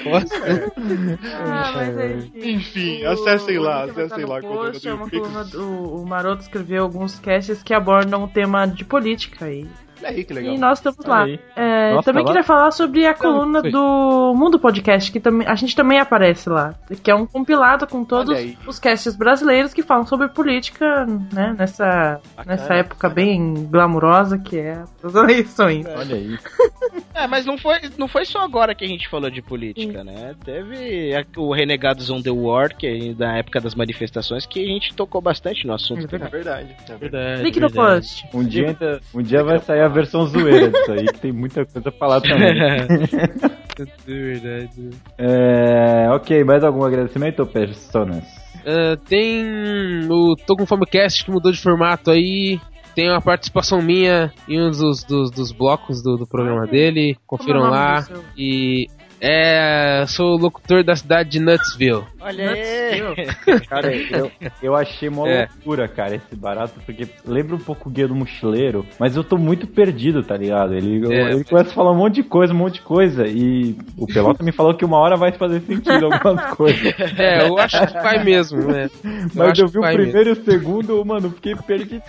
Ah, 1.34 1.72
mas 1.76 1.98
é 1.98 2.16
Enfim, 2.50 3.04
acessem 3.04 3.58
lá, 3.58 3.84
acessem 3.84 4.24
lá 4.24 4.38
a 4.38 4.40
no 4.40 4.46
coluna 4.48 4.70
post, 4.72 4.82
do 4.82 4.88
é 4.88 4.94
uma 4.94 5.10
coluna 5.10 5.44
do- 5.44 5.94
O 6.02 6.06
Maroto 6.06 6.42
escreveu 6.42 6.82
alguns 6.82 7.18
casts 7.18 7.62
que 7.62 7.74
abordam 7.74 8.24
o 8.24 8.28
tema 8.28 8.66
de 8.66 8.84
política 8.84 9.46
aí. 9.46 9.66
Olha 9.98 10.08
aí, 10.10 10.24
que 10.24 10.32
legal. 10.34 10.54
E 10.54 10.58
nós 10.58 10.78
estamos 10.78 10.98
Olha 11.04 11.08
lá. 11.08 11.28
É, 11.56 11.92
Nossa, 11.94 12.04
também 12.10 12.24
tá 12.24 12.28
queria 12.28 12.40
lá? 12.42 12.46
falar 12.46 12.70
sobre 12.70 13.06
a 13.06 13.14
coluna 13.14 13.62
do 13.62 14.34
Mundo 14.36 14.58
Podcast, 14.58 15.10
que 15.10 15.20
também, 15.20 15.46
a 15.46 15.54
gente 15.54 15.74
também 15.74 15.98
aparece 15.98 16.48
lá. 16.48 16.74
Que 17.02 17.10
é 17.10 17.14
um 17.14 17.26
compilado 17.26 17.86
com 17.86 18.04
todos 18.04 18.36
os 18.66 18.78
casts 18.78 19.14
brasileiros 19.16 19.72
que 19.72 19.82
falam 19.82 20.06
sobre 20.06 20.28
política, 20.28 21.06
né? 21.32 21.54
Nessa, 21.58 22.20
nessa 22.46 22.74
época 22.74 23.08
bem 23.08 23.66
glamurosa 23.70 24.38
que 24.38 24.58
é 24.58 24.82
as 25.02 25.14
eleições. 25.14 25.86
Olha 25.86 26.16
aí. 26.16 26.38
É, 27.14 27.28
mas 27.28 27.46
não 27.46 27.56
foi, 27.56 27.78
não 27.96 28.08
foi 28.08 28.24
só 28.24 28.40
agora 28.40 28.74
que 28.74 28.84
a 28.84 28.88
gente 28.88 29.08
falou 29.08 29.30
de 29.30 29.40
política, 29.40 30.02
né? 30.02 30.34
Teve 30.44 31.14
a- 31.14 31.24
o 31.40 31.52
Renegados 31.54 32.10
on 32.10 32.20
the 32.20 32.30
War, 32.30 32.76
que 32.76 32.86
é 32.86 33.14
da 33.14 33.36
época 33.38 33.60
das 33.60 33.74
manifestações, 33.74 34.44
que 34.44 34.60
a 34.62 34.66
gente 34.66 34.92
tocou 34.94 35.20
bastante 35.20 35.64
no 35.66 35.72
assunto. 35.74 36.04
É 36.04 36.06
verdade. 36.28 36.74
É 36.88 36.94
verdade. 36.96 36.98
Verdade, 36.98 37.42
Link 37.44 37.60
no 37.60 37.70
post. 37.72 38.28
Um 38.34 38.42
dia, 38.44 38.76
um 39.14 39.22
dia 39.22 39.44
vai 39.44 39.60
sair 39.60 39.80
a 39.84 39.88
versão 39.88 40.26
zoeira 40.26 40.70
disso 40.70 40.92
aí, 40.92 41.06
que 41.06 41.20
tem 41.20 41.32
muita 41.32 41.64
coisa 41.64 41.88
a 41.88 41.92
falar 41.92 42.20
também. 42.20 42.54
É 43.76 43.84
verdade. 44.06 44.90
É, 45.18 46.08
ok, 46.10 46.44
mais 46.44 46.62
algum 46.62 46.84
agradecimento, 46.84 47.44
personas? 47.44 48.22
Ah, 48.66 48.96
tem 49.08 50.08
o 50.10 50.34
Tô 50.46 50.56
com 50.56 50.66
Fome 50.66 50.86
Cast 50.86 51.24
que 51.24 51.30
mudou 51.30 51.52
de 51.52 51.60
formato 51.60 52.10
aí. 52.10 52.60
Tem 52.94 53.10
uma 53.10 53.20
participação 53.20 53.82
minha 53.82 54.32
em 54.48 54.62
um 54.62 54.70
dos, 54.70 55.02
dos, 55.02 55.30
dos 55.30 55.50
blocos 55.50 56.02
do, 56.02 56.16
do 56.16 56.26
programa 56.26 56.66
dele. 56.66 57.16
Confiram 57.26 57.62
Como 57.62 57.74
é 57.74 57.78
nome 57.78 57.82
lá. 57.82 58.06
E 58.36 58.86
é. 59.20 60.04
Sou 60.06 60.34
o 60.34 60.38
locutor 60.38 60.84
da 60.84 60.94
cidade 60.96 61.30
de 61.30 61.40
Nutsville. 61.40 62.04
Olha 62.20 62.50
aí! 62.50 63.00
Cara, 63.68 63.94
eu, 63.94 64.30
eu 64.62 64.74
achei 64.76 65.08
mó 65.10 65.26
É. 65.26 65.48
loucura, 65.50 65.86
cara, 65.88 66.14
esse 66.16 66.34
barato, 66.34 66.74
porque 66.86 67.06
lembra 67.26 67.54
um 67.54 67.58
pouco 67.58 67.88
o 67.88 67.92
Guia 67.92 68.08
do 68.08 68.14
Mochileiro, 68.14 68.86
mas 68.98 69.16
eu 69.16 69.22
tô 69.24 69.36
muito 69.36 69.66
perdido, 69.66 70.22
tá 70.22 70.36
ligado? 70.36 70.74
Ele, 70.74 71.06
É. 71.12 71.32
ele 71.32 71.44
começa 71.44 71.70
a 71.70 71.74
falar 71.74 71.92
um 71.92 71.96
monte 71.96 72.14
de 72.16 72.22
coisa, 72.22 72.52
um 72.52 72.56
monte 72.56 72.74
de 72.74 72.80
coisa, 72.82 73.26
e 73.26 73.76
o 73.98 74.06
Pelota 74.06 74.42
me 74.42 74.52
falou 74.52 74.74
que 74.74 74.84
uma 74.84 74.98
hora 74.98 75.16
vai 75.16 75.32
fazer 75.32 75.60
sentido 75.60 76.06
algumas 76.06 76.44
coisas. 76.56 76.94
É, 77.18 77.46
eu 77.46 77.58
acho 77.58 77.86
que 77.86 77.92
vai 77.94 78.22
mesmo, 78.24 78.60
né? 78.72 78.88
Mas 79.34 79.58
eu 79.58 79.68
vi 79.68 79.78
o 79.78 79.82
primeiro 79.82 80.30
e 80.30 80.32
o 80.32 80.44
segundo, 80.44 81.04
mano, 81.04 81.30
fiquei 81.30 81.54
perdido. 81.56 82.02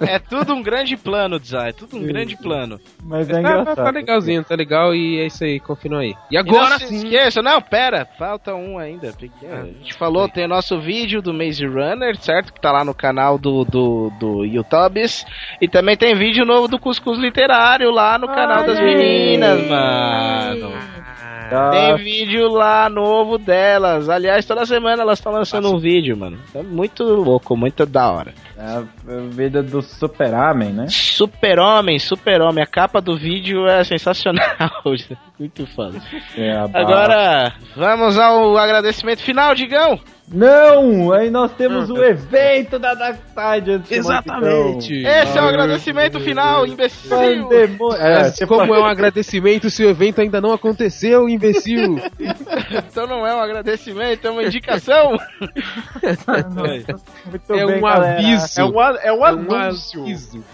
É 0.00 0.18
tudo 0.18 0.54
um 0.54 0.62
grande 0.62 0.96
plano, 0.96 1.38
Zay, 1.38 1.70
é 1.70 1.72
tudo 1.72 1.96
um 1.96 2.02
grande 2.06 2.36
plano. 2.36 2.78
Mas 3.04 3.28
é 3.28 3.34
Tá, 3.34 3.40
engraçado. 3.40 3.76
tá 3.76 3.90
legalzinho, 3.90 4.44
tá 4.44 4.54
legal 4.54 4.94
e 4.94 5.18
é 5.20 5.26
isso 5.26 5.44
aí, 5.44 5.58
confiram 5.60 5.98
aí. 5.98 6.14
E 6.30 6.34
E 6.34 6.36
agora 6.48 6.70
não 6.70 6.78
se 6.78 6.86
sim. 6.86 6.96
esqueça, 6.96 7.42
não, 7.42 7.60
pera, 7.60 8.06
falta 8.18 8.54
um 8.54 8.78
ainda. 8.78 9.08
A 9.08 9.64
gente 9.64 9.94
falou, 9.94 10.28
tem 10.28 10.44
o 10.44 10.48
nosso 10.48 10.80
vídeo 10.80 11.20
do 11.20 11.32
Maze 11.32 11.66
Runner, 11.66 12.16
certo? 12.16 12.52
Que 12.52 12.60
tá 12.60 12.70
lá 12.72 12.84
no 12.84 12.94
canal 12.94 13.38
do, 13.38 13.64
do, 13.64 14.10
do 14.18 14.44
YouTubes. 14.44 15.26
E 15.60 15.68
também 15.68 15.96
tem 15.96 16.14
vídeo 16.14 16.44
novo 16.44 16.68
do 16.68 16.78
Cuscuz 16.78 17.18
Literário 17.18 17.90
lá 17.90 18.18
no 18.18 18.26
canal 18.28 18.64
das 18.64 18.80
meninas, 18.80 19.66
mano. 19.68 20.93
Tem 21.70 21.96
vídeo 21.96 22.48
lá 22.48 22.88
novo 22.88 23.38
delas. 23.38 24.08
Aliás, 24.08 24.44
toda 24.44 24.66
semana 24.66 25.02
elas 25.02 25.18
estão 25.18 25.32
lançando 25.32 25.74
um 25.74 25.78
vídeo, 25.78 26.16
mano. 26.16 26.38
É 26.54 26.62
muito 26.62 27.02
louco, 27.04 27.56
muito 27.56 27.84
da 27.86 28.10
hora. 28.10 28.34
É 28.56 28.62
a 28.62 28.82
vida 29.30 29.62
do 29.62 29.82
Super-Homem, 29.82 30.72
né? 30.72 30.86
Super-Homem, 30.88 31.98
Super-Homem. 31.98 32.62
A 32.62 32.66
capa 32.66 33.00
do 33.00 33.16
vídeo 33.16 33.66
é 33.66 33.82
sensacional. 33.84 34.70
muito 35.38 35.66
foda. 35.68 36.00
É. 36.36 36.52
Agora, 36.52 37.52
vamos 37.76 38.18
ao 38.18 38.56
agradecimento 38.56 39.22
final, 39.22 39.54
Digão. 39.54 39.98
Não! 40.26 41.12
Aí 41.12 41.28
nós 41.30 41.52
temos 41.52 41.90
o 41.90 42.02
evento 42.02 42.78
da 42.78 42.94
Dark 42.94 43.16
Side 43.28 43.70
antes 43.72 43.88
de 43.90 43.94
Exatamente. 43.96 44.94
então. 45.00 45.12
Esse 45.12 45.38
é 45.38 45.42
o 45.42 45.44
agradecimento 45.46 46.18
final, 46.18 46.66
imbecil. 46.66 47.52
É, 47.52 47.66
Mas 48.22 48.34
você 48.36 48.46
como 48.46 48.74
é 48.74 48.80
um 48.80 48.86
agradecimento 48.86 49.68
se 49.68 49.84
o 49.84 49.90
evento 49.90 50.22
ainda 50.22 50.40
não 50.40 50.52
aconteceu, 50.52 51.28
imbecil? 51.28 51.96
Então 52.90 53.06
não 53.06 53.26
é 53.26 53.34
um 53.34 53.40
agradecimento, 53.40 54.26
é 54.26 54.30
uma 54.30 54.42
indicação. 54.44 55.10
Muito 57.26 57.52
é 57.54 57.66
bem, 57.66 57.80
um 57.82 57.86
aviso. 57.86 58.60
É 58.60 58.64
um, 58.64 58.80
a- 58.80 58.98
é 59.02 59.12
um 59.12 59.16
É 59.16 59.18
um 59.20 59.24
anúncio. 59.24 60.02
aviso. 60.02 60.44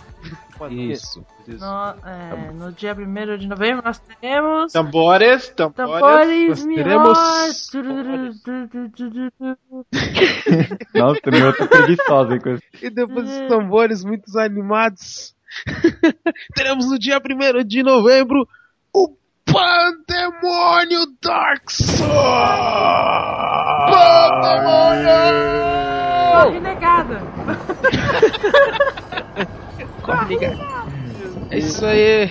Isso. 1.50 1.64
No, 1.64 1.94
é, 2.04 2.52
no 2.52 2.72
dia 2.72 2.94
1 2.94 3.38
de 3.38 3.48
novembro 3.48 3.82
nós 3.84 3.98
teremos. 3.98 4.72
Tambores, 4.72 5.48
tambores. 5.50 5.76
Tambores 5.76 6.64
teremos- 6.64 7.18
Nossa, 10.94 11.20
meu, 11.30 11.46
eu 11.46 11.56
tô 11.56 11.66
preguiçosa 11.66 12.34
hein, 12.34 12.40
com 12.40 12.50
isso. 12.50 12.62
E 12.82 12.90
depois 12.90 13.28
dos 13.28 13.48
tambores 13.48 14.04
muito 14.04 14.38
animados, 14.38 15.34
teremos 16.54 16.90
no 16.90 16.98
dia 16.98 17.18
1 17.18 17.64
de 17.66 17.82
novembro 17.82 18.46
o 18.94 19.08
Pandemônio 19.44 21.06
Dark 21.22 21.68
Souls! 21.70 22.10
Corre 26.32 26.60
negada! 26.60 27.20
É 31.50 31.58
isso 31.58 31.84
aí. 31.84 32.30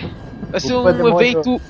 Vai 0.50 0.60
ser 0.60 0.74
um 0.74 1.18
evento 1.18 1.60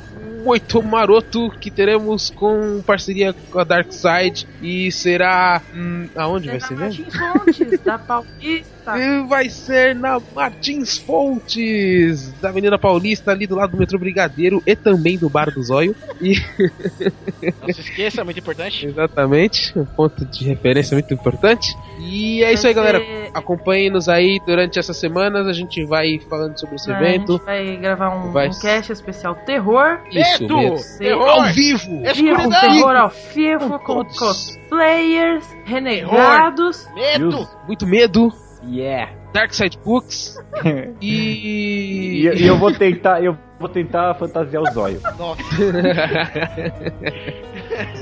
muito 0.44 0.82
maroto 0.82 1.50
que 1.60 1.70
teremos 1.70 2.30
com 2.30 2.82
parceria 2.82 3.34
com 3.50 3.58
a 3.58 3.64
Dark 3.64 3.92
Side 3.92 4.46
e 4.62 4.90
será. 4.90 5.60
Hum, 5.74 6.08
aonde 6.16 6.48
vai 6.48 6.60
ser 6.60 6.76
mesmo? 6.76 7.06
Da 7.84 7.98
Paulista. 7.98 8.79
E 8.98 9.26
vai 9.26 9.48
ser 9.48 9.94
na 9.94 10.20
Martins 10.34 10.98
Fontes, 10.98 12.32
da 12.40 12.48
Avenida 12.48 12.78
Paulista, 12.78 13.30
ali 13.30 13.46
do 13.46 13.54
lado 13.56 13.72
do 13.72 13.78
metrô 13.78 13.98
Brigadeiro 13.98 14.62
e 14.66 14.74
também 14.76 15.18
do 15.18 15.28
Bar 15.28 15.50
do 15.50 15.62
Zóio. 15.62 15.94
E 16.20 16.34
Não 17.66 17.72
se 17.72 17.80
esqueça, 17.80 18.20
é 18.20 18.24
muito 18.24 18.38
importante. 18.40 18.86
exatamente, 18.86 19.78
um 19.78 19.84
ponto 19.84 20.24
de 20.24 20.44
referência 20.44 20.94
muito 20.94 21.12
importante. 21.14 21.74
E 22.00 22.42
é 22.42 22.52
isso 22.52 22.66
aí, 22.66 22.74
galera. 22.74 23.00
Acompanhe-nos 23.34 24.08
aí 24.08 24.40
durante 24.46 24.78
essas 24.78 24.96
semanas. 24.96 25.46
A 25.46 25.52
gente 25.52 25.84
vai 25.84 26.18
falando 26.28 26.58
sobre 26.58 26.76
esse 26.76 26.90
A 26.90 26.96
evento. 27.00 27.32
gente 27.34 27.44
vai 27.44 27.76
gravar 27.76 28.10
um, 28.16 28.32
Vai- 28.32 28.48
um 28.48 28.58
cast 28.58 28.92
especial 28.92 29.34
terror. 29.46 29.98
Isso 30.10 30.42
Medo! 30.42 30.56
mesmo. 30.56 30.98
Terror! 30.98 31.28
Ao 31.28 31.44
vivo! 31.46 32.02
Vivo, 32.14 32.50
terror 32.50 32.96
ao 32.96 33.08
vivo, 33.34 33.78
com 33.78 34.04
todos. 34.04 34.18
cosplayers, 34.18 35.44
renegados. 35.64 36.86
Medo! 36.94 37.48
Muito 37.66 37.86
medo. 37.86 38.32
Yeah. 38.66 39.12
Dark 39.32 39.52
Side 39.52 39.78
Books. 39.84 40.38
E, 41.00 42.26
E. 42.26 42.42
e 42.42 42.46
eu 42.46 42.58
vou 42.58 42.72
tentar, 42.72 43.22
eu 43.22 43.34
vou 43.58 43.68
tentar 43.68 44.12
fantasiar 44.14 44.62
o 44.62 44.66
zóio. 44.72 45.00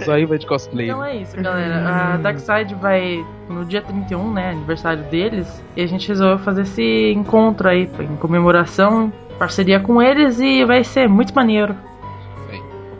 Só 0.04 0.12
aí 0.14 0.24
vai 0.24 0.38
de 0.38 0.46
cosplay. 0.46 0.86
Então 0.86 1.04
é 1.04 1.16
isso, 1.16 1.36
galera. 1.36 1.88
A 1.88 2.16
Darkseid 2.16 2.74
vai 2.74 3.24
no 3.48 3.64
dia 3.64 3.82
31, 3.82 4.32
né? 4.32 4.50
Aniversário 4.50 5.04
deles. 5.04 5.62
E 5.76 5.82
a 5.82 5.86
gente 5.86 6.08
resolveu 6.08 6.38
fazer 6.38 6.62
esse 6.62 7.12
encontro 7.12 7.68
aí 7.68 7.88
em 8.00 8.16
comemoração, 8.16 9.12
parceria 9.38 9.78
com 9.78 10.02
eles 10.02 10.40
e 10.40 10.64
vai 10.64 10.82
ser 10.82 11.08
muito 11.08 11.32
maneiro. 11.34 11.76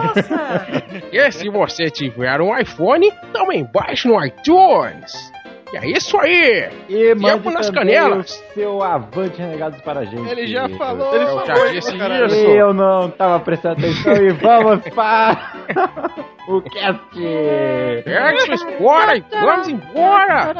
E 1.13 1.31
se 1.33 1.49
você 1.49 1.91
tiver 1.91 2.41
um 2.41 2.57
iPhone, 2.57 3.11
também 3.33 3.65
baixe 3.65 4.09
no 4.09 4.25
iTunes. 4.25 5.33
E 5.75 5.77
é 5.77 5.87
isso 5.91 6.17
aí! 6.21 6.71
E 6.89 7.15
mande 7.17 7.35
Tempo 7.35 7.51
nas 7.51 7.69
canelas. 7.69 8.45
o 8.51 8.55
seu 8.55 8.81
avante 8.81 9.39
renegados 9.41 9.81
para 9.81 10.01
a 10.01 10.05
gente. 10.05 10.31
Ele 10.31 10.47
já 10.47 10.69
falou. 10.69 11.13
Ele 11.13 11.25
Eu 11.25 11.47
já 11.47 11.55
falou 11.55 11.73
disse 11.73 11.97
isso. 11.97 12.37
Eu 12.47 12.73
não 12.73 13.11
tava 13.11 13.41
prestando 13.41 13.81
atenção 13.81 14.15
e 14.15 14.31
vamos 14.35 14.89
para 14.91 15.53
o 16.47 16.63
cast. 16.63 17.01
Espora 18.53 19.17
e 19.17 19.25
vamos 19.33 19.69
embora! 19.69 20.55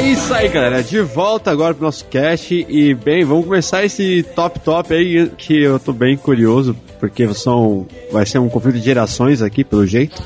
É 0.00 0.12
isso 0.12 0.32
aí, 0.32 0.48
galera. 0.48 0.82
De 0.82 0.98
volta 1.02 1.50
agora 1.50 1.74
pro 1.74 1.84
nosso 1.84 2.06
cast. 2.06 2.66
E, 2.66 2.94
bem, 2.94 3.22
vamos 3.22 3.44
começar 3.44 3.84
esse 3.84 4.22
top 4.34 4.58
top 4.60 4.94
aí, 4.94 5.28
que 5.36 5.62
eu 5.62 5.78
tô 5.78 5.92
bem 5.92 6.16
curioso, 6.16 6.74
porque 6.98 7.28
são, 7.34 7.86
vai 8.10 8.24
ser 8.24 8.38
um 8.38 8.48
conflito 8.48 8.76
de 8.76 8.84
gerações 8.84 9.42
aqui, 9.42 9.62
pelo 9.62 9.86
jeito. 9.86 10.22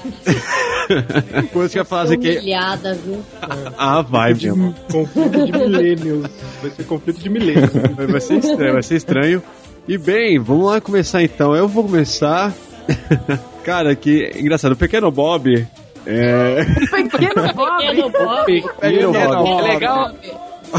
Coisa 1.52 1.72
que 1.72 1.78
eu 1.78 1.80
ia 1.80 1.84
falar 1.84 2.02
assim 2.02 2.20
que. 2.20 2.38
Humilhada, 2.38 2.94
viu? 2.94 3.20
Ah, 3.76 4.00
vai, 4.00 4.32
meu. 4.34 4.72
Conflito 4.92 5.44
de 5.44 5.52
milênios. 5.52 6.30
Vai 6.62 6.70
ser 6.70 6.84
conflito 6.84 7.20
de 7.20 7.28
milênios. 7.28 7.72
Vai 7.96 8.06
vai 8.06 8.20
ser 8.20 8.34
estranho, 8.36 8.72
vai 8.74 8.82
ser 8.82 8.94
estranho. 8.94 9.42
E 9.88 9.98
bem, 9.98 10.38
vamos 10.38 10.66
lá 10.66 10.80
começar 10.80 11.20
então. 11.20 11.52
Eu 11.52 11.66
vou 11.66 11.82
começar. 11.82 12.54
Cara, 13.64 13.96
que 13.96 14.30
engraçado, 14.36 14.72
o 14.72 14.76
pequeno 14.76 15.10
Bob. 15.10 15.66
É. 16.06 16.64
Pequeno 16.90 17.54
Bob. 17.54 17.86
Pequeno 17.86 18.10
Bob. 18.10 18.64
É, 18.80 19.06
Bob. 19.06 19.48
é 19.48 19.72
legal. 19.72 20.12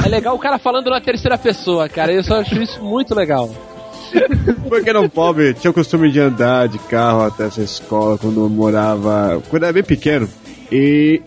É 0.03 0.09
legal 0.09 0.35
o 0.35 0.39
cara 0.39 0.57
falando 0.57 0.89
na 0.89 0.99
terceira 0.99 1.37
pessoa, 1.37 1.87
cara. 1.87 2.11
Eu 2.11 2.23
só 2.23 2.41
acho 2.41 2.61
isso 2.61 2.83
muito 2.83 3.15
legal. 3.15 3.49
Porque 4.67 4.89
era 4.89 5.01
um 5.01 5.09
pobre, 5.09 5.53
tinha 5.53 5.71
o 5.71 5.73
costume 5.73 6.11
de 6.11 6.19
andar 6.19 6.67
de 6.67 6.77
carro 6.79 7.23
até 7.23 7.45
essa 7.45 7.61
escola 7.61 8.17
quando 8.17 8.41
eu 8.41 8.49
morava. 8.49 9.41
Quando 9.49 9.63
eu 9.63 9.67
era 9.67 9.73
bem 9.73 9.83
pequeno. 9.83 10.27
E. 10.71 11.21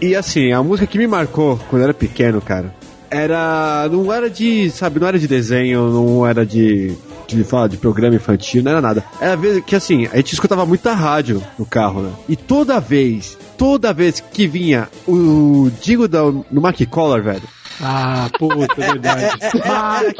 E 0.00 0.14
assim, 0.16 0.52
a 0.52 0.62
música 0.62 0.86
que 0.86 0.98
me 0.98 1.06
marcou 1.06 1.58
quando 1.70 1.82
eu 1.82 1.84
era 1.84 1.94
pequeno, 1.94 2.40
cara, 2.40 2.74
era. 3.10 3.88
Não 3.90 4.12
era 4.12 4.28
de. 4.28 4.70
Sabe, 4.70 5.00
não 5.00 5.06
era 5.06 5.18
de 5.18 5.28
desenho, 5.28 5.88
não 5.88 6.26
era 6.26 6.44
de. 6.44 6.94
De 7.26 7.42
falar 7.44 7.68
de 7.68 7.76
programa 7.76 8.14
infantil, 8.14 8.62
não 8.62 8.72
era 8.72 8.80
nada. 8.80 9.04
Era 9.20 9.36
vez 9.36 9.64
que 9.64 9.74
assim, 9.74 10.06
a 10.12 10.16
gente 10.16 10.34
escutava 10.34 10.66
muita 10.66 10.92
rádio 10.92 11.42
no 11.58 11.64
carro, 11.64 12.02
né? 12.02 12.12
E 12.28 12.36
toda 12.36 12.78
vez, 12.80 13.38
toda 13.56 13.92
vez 13.92 14.20
que 14.20 14.46
vinha 14.46 14.88
o 15.06 15.70
Digo 15.80 16.06
da, 16.06 16.22
no 16.22 16.60
Mac 16.60 16.78
Collar, 16.90 17.22
velho. 17.22 17.42
Ah, 17.80 18.28
puta, 18.38 18.82
é 18.82 18.86
verdade. 18.92 19.38
Mark, 19.66 20.16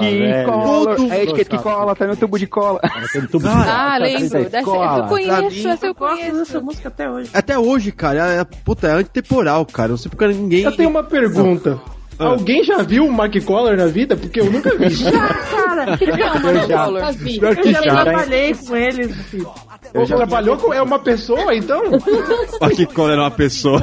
cola, 0.46 0.96
é 1.08 1.12
a 1.12 1.22
etiqueta 1.22 1.56
que 1.56 1.62
cola, 1.62 1.94
tá 1.94 2.06
no 2.06 2.16
tubo 2.16 2.38
de 2.38 2.46
cola. 2.46 2.80
Ah, 2.82 3.96
lembro. 3.98 4.44
Dessa, 4.50 4.68
eu 4.68 5.04
conheço, 5.04 5.68
essa 5.68 5.86
eu 5.86 5.94
conheço. 5.94 6.36
dessa 6.38 6.60
música 6.60 6.88
até 6.88 7.08
hoje. 7.08 7.30
Até 7.32 7.58
hoje, 7.58 7.92
cara, 7.92 8.32
é, 8.32 8.44
puta, 8.44 8.88
é 8.88 8.92
antemporal, 8.92 9.64
cara. 9.66 9.88
Eu 9.88 9.90
não 9.90 9.96
sei 9.96 10.10
porque 10.10 10.26
ninguém. 10.26 10.62
Eu 10.62 10.72
tenho 10.72 10.90
uma 10.90 11.04
pergunta. 11.04 11.80
Ah. 12.18 12.26
Alguém 12.26 12.62
já 12.62 12.82
viu 12.82 13.06
o 13.06 13.12
Mark 13.12 13.34
Collar 13.44 13.76
na 13.76 13.86
vida? 13.86 14.16
Porque 14.16 14.40
eu 14.40 14.50
nunca 14.50 14.70
vi. 14.76 14.88
Cara, 15.50 15.96
que 15.96 16.06
calma, 16.06 16.50
Eu 16.50 16.68
já. 16.68 16.86
Eu 16.86 17.72
já 17.72 17.82
já. 17.82 18.02
trabalhei 18.04 18.54
com 18.54 18.76
eles, 18.76 19.16
filho. 19.26 19.50
Ou 19.94 20.06
trabalhou 20.06 20.56
com. 20.56 20.72
É 20.72 20.80
uma 20.82 20.98
pessoa, 20.98 21.54
então? 21.54 21.82
Mac 22.60 22.92
Collar 22.94 23.12
era 23.12 23.22
uma 23.22 23.30
pessoa. 23.30 23.80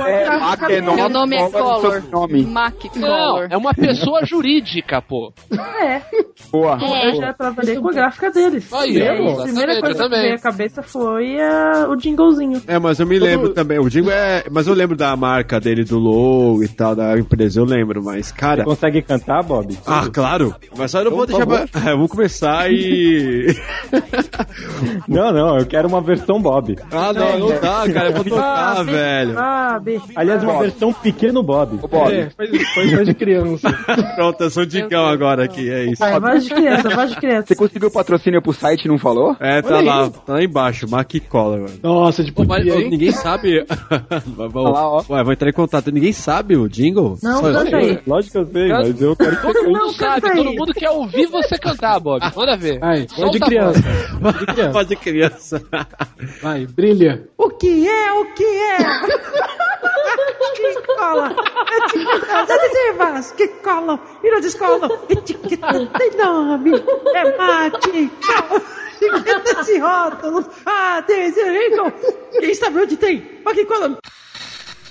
Meu 0.95 1.09
nome 1.09 1.35
é 1.35 1.49
Collor. 1.49 2.01
Mac 2.47 2.75
Não, 2.95 3.07
Collor. 3.07 3.47
é 3.49 3.57
uma 3.57 3.73
pessoa 3.73 4.25
jurídica, 4.25 5.01
pô. 5.01 5.31
É. 5.51 6.01
Boa. 6.51 6.77
Eu 7.05 7.15
já 7.15 7.33
trabalhei 7.33 7.75
com 7.77 7.89
a 7.89 7.93
gráfica 7.93 8.31
deles. 8.31 8.71
Aí, 8.73 8.93
E 8.97 9.01
aí, 9.01 9.27
a 9.31 9.43
primeira 9.43 9.73
eu 9.75 9.81
coisa 9.81 10.03
que 10.03 10.09
veio 10.09 10.35
à 10.35 10.39
cabeça 10.39 10.81
foi 10.83 11.39
ah, 11.39 11.87
o 11.89 11.95
jinglezinho. 11.99 12.61
É, 12.67 12.77
mas 12.79 12.99
eu 12.99 13.05
me 13.07 13.19
lembro 13.19 13.49
também. 13.49 13.79
O 13.79 13.89
Dingo 13.89 14.09
é. 14.09 14.43
Mas 14.51 14.67
eu 14.67 14.73
lembro 14.73 14.95
da 14.97 15.15
marca 15.15 15.59
dele, 15.59 15.83
do 15.83 15.97
logo 15.99 16.63
e 16.63 16.67
tal, 16.67 16.95
da 16.95 17.17
empresa, 17.17 17.59
eu 17.59 17.65
lembro, 17.65 18.03
mas, 18.03 18.31
cara. 18.31 18.63
Você 18.63 18.69
consegue 18.69 19.01
cantar, 19.01 19.43
Bob? 19.43 19.77
Ah, 19.85 20.07
claro. 20.11 20.55
Mas 20.77 20.91
só 20.91 20.99
eu 20.99 21.05
não 21.05 21.11
vou 21.11 21.23
Então, 21.25 21.39
deixar. 21.39 21.67
por 21.67 21.69
pra- 21.69 21.81
É, 21.91 21.93
vamos 21.93 22.11
começar 22.11 22.71
e. 22.71 23.47
Não, 25.07 25.31
não, 25.31 25.57
eu 25.57 25.65
quero 25.65 25.89
uma 25.91 26.01
versão 26.01 26.41
Bob. 26.41 26.77
Ah, 26.91 27.13
não, 27.13 27.39
não 27.39 27.47
dá, 27.59 27.83
cara. 27.93 28.09
Eu 28.09 28.13
vou 28.13 28.23
tocar, 28.23 28.77
Ah, 28.79 28.83
velho. 28.83 29.37
Ah. 29.37 29.81
Aliás, 30.15 30.43
uma 30.43 30.59
versão 30.59 30.93
pequeno 30.93 31.43
Bob. 31.43 31.79
É, 32.11 32.29
faz, 32.29 32.73
faz 32.73 32.93
mais 32.93 33.07
de 33.07 33.13
criança. 33.13 33.69
Pronto, 34.15 34.41
eu 34.41 34.49
sou 34.49 34.65
Digão 34.65 35.05
agora 35.05 35.43
aqui, 35.45 35.69
é 35.69 35.85
isso. 35.85 35.99
Vai, 35.99 36.19
voz 36.19 36.43
de 36.45 36.53
criança, 36.53 36.89
voz 36.89 37.09
de 37.11 37.15
criança. 37.17 37.47
Você 37.47 37.55
conseguiu 37.55 37.91
patrocínio 37.91 38.41
pro 38.41 38.53
site 38.53 38.85
e 38.85 38.87
não 38.87 38.97
falou? 38.97 39.35
É, 39.39 39.61
tá 39.61 39.75
Olha 39.77 39.85
lá, 39.85 40.03
aí. 40.03 40.09
tá 40.25 40.33
lá 40.33 40.43
embaixo, 40.43 40.89
Mac 40.89 41.11
Collar, 41.29 41.59
mano. 41.61 41.73
Nossa, 41.83 42.23
tipo, 42.23 42.41
Pô, 42.43 42.47
mas 42.47 42.65
hein? 42.65 42.89
ninguém 42.89 43.11
sabe. 43.11 43.65
Vamos, 44.27 44.71
lá, 44.73 44.87
ó. 44.89 45.03
Ué, 45.09 45.23
vou 45.23 45.33
entrar 45.33 45.49
em 45.49 45.53
contato. 45.53 45.91
Ninguém 45.91 46.13
sabe 46.13 46.55
o 46.55 46.67
jingle? 46.69 47.17
Não, 47.21 47.39
Só 47.39 47.47
eu 47.49 47.53
canta 47.53 47.69
sei. 47.69 47.79
aí. 47.91 47.99
Lógico 48.07 48.31
que 48.31 48.37
eu 48.39 48.45
sei, 48.47 48.69
mas 48.69 49.01
eu 49.01 49.15
quero 49.15 49.35
que 49.35 49.41
Todo 49.41 49.63
mundo 49.63 49.73
Não, 49.79 49.89
sabe, 49.93 50.21
canta 50.21 50.35
todo 50.35 50.49
aí. 50.49 50.55
mundo 50.55 50.73
quer 50.73 50.89
ouvir 50.89 51.25
você 51.27 51.57
cantar, 51.57 51.99
Bob. 51.99 52.21
Manda 52.35 52.57
ver. 52.57 52.79
Vai, 52.79 52.99
voz 52.99 53.11
Solta 53.11 53.37
de 53.37 53.43
a 53.43 53.47
criança. 53.47 53.83
Voz 54.71 54.87
de 54.87 54.95
criança. 54.95 55.61
Vai, 56.41 56.65
brilha. 56.65 57.27
O 57.37 57.49
que 57.49 57.87
é, 57.87 58.13
o 58.13 58.33
que 58.33 58.45
é? 58.45 58.77
que 60.55 60.81
cola? 60.81 61.35
Etiquetas 61.77 62.49
adesivas 62.49 63.31
que 63.31 63.47
colam 63.47 63.99
e 64.23 64.31
não 64.31 64.41
descolam. 64.41 64.89
Etiqueta 65.09 65.87
tem 65.97 66.11
nome, 66.17 66.71
é 67.15 67.37
mate. 67.37 68.11
Etiquetas 69.01 69.67
e 69.67 69.79
rótulos 69.79 70.45
adesivam. 70.65 71.91
Quem 72.39 72.53
sabe 72.53 72.79
onde 72.79 72.97
tem? 72.97 73.41
Mas 73.43 73.53
que 73.55 73.65
cola? 73.65 73.97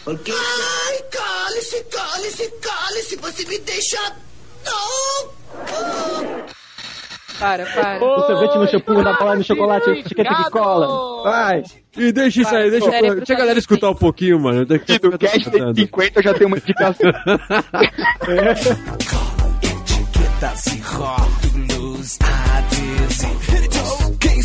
Ai, 0.06 1.02
cale-se, 1.10 1.84
cale-se, 1.84 2.50
cale-se, 2.60 3.16
você 3.16 3.46
me 3.46 3.58
deixa. 3.58 3.98
Não! 4.64 6.39
Para, 7.40 7.64
para. 7.64 8.04
O 8.04 8.20
sorvete 8.26 8.58
no 8.58 8.68
shampoo, 8.68 9.02
na 9.02 9.14
bola 9.14 9.36
no 9.36 9.42
chocolate, 9.42 9.90
etiqueta 9.90 10.34
que 10.34 10.50
cola. 10.50 11.22
Vai. 11.24 11.62
E 11.96 12.12
deixa 12.12 12.42
isso 12.42 12.54
aí, 12.54 12.70
deixa, 12.70 12.90
deixa 12.90 13.32
a 13.32 13.36
galera 13.36 13.58
escutar 13.58 13.90
um 13.90 13.94
pouquinho, 13.94 14.38
mano. 14.38 14.66
Cast 14.66 15.00
tem 15.00 15.10
cantando. 15.10 15.80
50, 15.80 16.18
eu 16.18 16.22
já 16.22 16.34
tenho 16.34 16.48
uma 16.48 16.58
indicação. 16.58 17.10
Etiquetas 19.62 20.64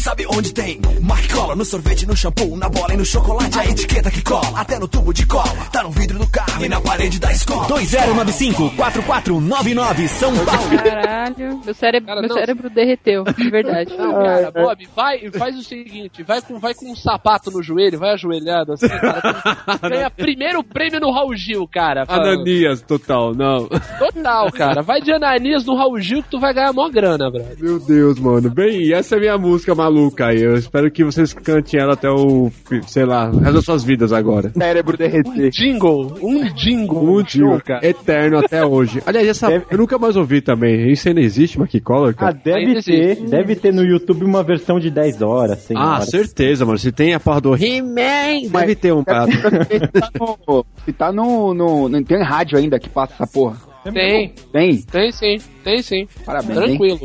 sabe 0.06 0.24
onde 0.30 0.54
tem? 0.54 0.80
Mark 1.02 1.34
Cola 1.34 1.56
no 1.56 1.66
sorvete, 1.66 2.06
no 2.06 2.16
shampoo, 2.16 2.56
na 2.58 2.70
bola 2.70 2.94
e 2.94 2.98
no 2.98 3.04
chocolate. 3.04 3.58
A 3.58 3.66
etiqueta 3.66 4.12
que 4.12 4.22
cola, 4.22 4.52
até 4.56 4.78
no 4.78 4.88
tubo 4.88 5.12
de 5.12 5.26
cola. 5.26 5.50
Tá 5.72 5.82
no 5.82 5.90
vidro 5.90 6.20
do 6.20 6.28
carro 6.30 6.64
e 6.64 6.70
na 6.70 6.80
parede 6.80 7.20
da 7.20 7.32
escola. 7.32 7.66
2095-4499 7.70 10.08
São 10.10 10.32
Paulo. 10.46 10.78
Caralho. 10.84 11.60
Meu 11.66 11.74
cérebro, 11.74 12.06
Cara, 12.08 12.22
meu 12.22 12.30
não. 12.30 12.36
cérebro 12.38 12.70
derreteu, 12.70 13.24
de 13.24 13.50
verdade. 13.50 13.98
Não, 13.98 14.14
cara, 14.14 14.52
Bob, 14.52 14.88
vai, 14.96 15.28
faz 15.32 15.58
o 15.58 15.64
seguinte, 15.64 16.22
vai 16.22 16.40
com, 16.40 16.60
vai 16.60 16.76
com 16.76 16.92
um 16.92 16.96
sapato 16.96 17.50
no 17.50 17.64
joelho, 17.64 17.98
vai 17.98 18.12
ajoelhado 18.14 18.74
assim, 18.74 18.88
cara. 18.88 19.34
Ganha 19.90 20.12
primeiro 20.12 20.64
prêmio 20.64 21.00
no 21.00 21.12
Raul 21.12 21.36
Gil, 21.36 21.68
cara. 21.68 22.06
Fala- 22.06 22.34
Ananias, 22.34 22.80
total, 22.84 23.34
não. 23.34 23.68
Total, 23.98 24.52
cara. 24.52 24.84
Vai 24.84 25.02
de 25.02 25.12
Ananias 25.12 25.66
no 25.66 25.76
Raul 25.76 26.00
Gil 26.00 26.22
que 26.22 26.30
tu 26.30 26.40
vai 26.40 26.54
ganhar 26.54 26.72
mó 26.74 26.88
grana, 26.90 27.32
brother. 27.32 27.58
Meu 27.60 27.80
Deus, 27.80 28.20
mano. 28.20 28.52
Bem, 28.52 28.94
essa 28.94 29.16
é 29.16 29.18
a 29.18 29.22
minha 29.22 29.38
música 29.40 29.74
maluca 29.74 29.95
aí. 30.20 30.42
Eu 30.42 30.56
espero 30.56 30.90
que 30.92 31.04
vocês 31.04 31.34
cantem 31.34 31.80
ela 31.80 31.94
até 31.94 32.10
o, 32.10 32.52
sei 32.88 33.06
lá, 33.06 33.30
o 33.30 33.38
resto 33.38 33.54
das 33.54 33.66
suas 33.66 33.84
vidas 33.84 34.12
agora. 34.14 34.52
Cérebro 34.58 34.98
derreter. 34.98 35.50
Jingle, 35.52 36.14
um 36.22 36.44
jingle. 36.54 37.04
Um 37.18 37.24
dia 37.24 37.60
eterno 37.82 38.40
até 38.40 38.66
hoje. 38.66 39.02
Aliás, 39.06 39.28
essa 39.28 39.52
eu 39.70 39.78
nunca 39.78 39.98
mais 39.98 40.16
ouvi 40.16 40.42
também. 40.42 40.92
Isso 40.92 41.08
ainda 41.08 41.22
existe, 41.22 41.60
Mac 41.60 41.72
Collar, 41.84 42.12
Ah, 42.12 42.14
cara? 42.14 42.40
deve 42.44 42.60
Ainda 42.60 42.82
ter. 42.82 42.94
existe. 43.12 43.30
Deve 43.30 43.56
ter 43.56 43.74
no 43.74 43.84
YouTube 43.84 44.24
uma 44.26 44.44
versão 44.44 44.80
de 44.80 44.90
10 44.90 45.22
horas, 45.22 45.60
100 45.60 45.78
Ah, 45.78 45.94
horas. 45.96 46.10
certeza, 46.10 46.66
mano. 46.66 46.78
Se 46.78 46.92
tem 46.92 47.14
a 47.14 47.20
porra 47.20 47.42
do 47.42 47.56
He-Man, 47.56 48.50
deve 48.52 48.76
ter 48.76 48.94
um 48.94 49.04
prato. 49.04 49.32
Se 49.32 49.80
tá 50.02 50.10
no. 50.20 50.66
Se 50.86 50.94
tá 50.94 51.12
no, 51.12 51.54
no. 51.54 51.90
Não 51.90 52.04
tem 52.04 52.22
rádio 52.24 52.58
ainda 52.58 52.80
que 52.80 52.90
passa 52.90 53.14
essa 53.14 53.28
porra. 53.28 53.58
Tem, 53.94 54.34
Tem? 54.52 54.82
tem 54.82 55.12
sim, 55.12 55.38
tem 55.64 55.80
sim. 55.84 56.08
Parabéns, 56.26 56.58
hein? 56.58 56.66
Tranquilo. 56.66 57.00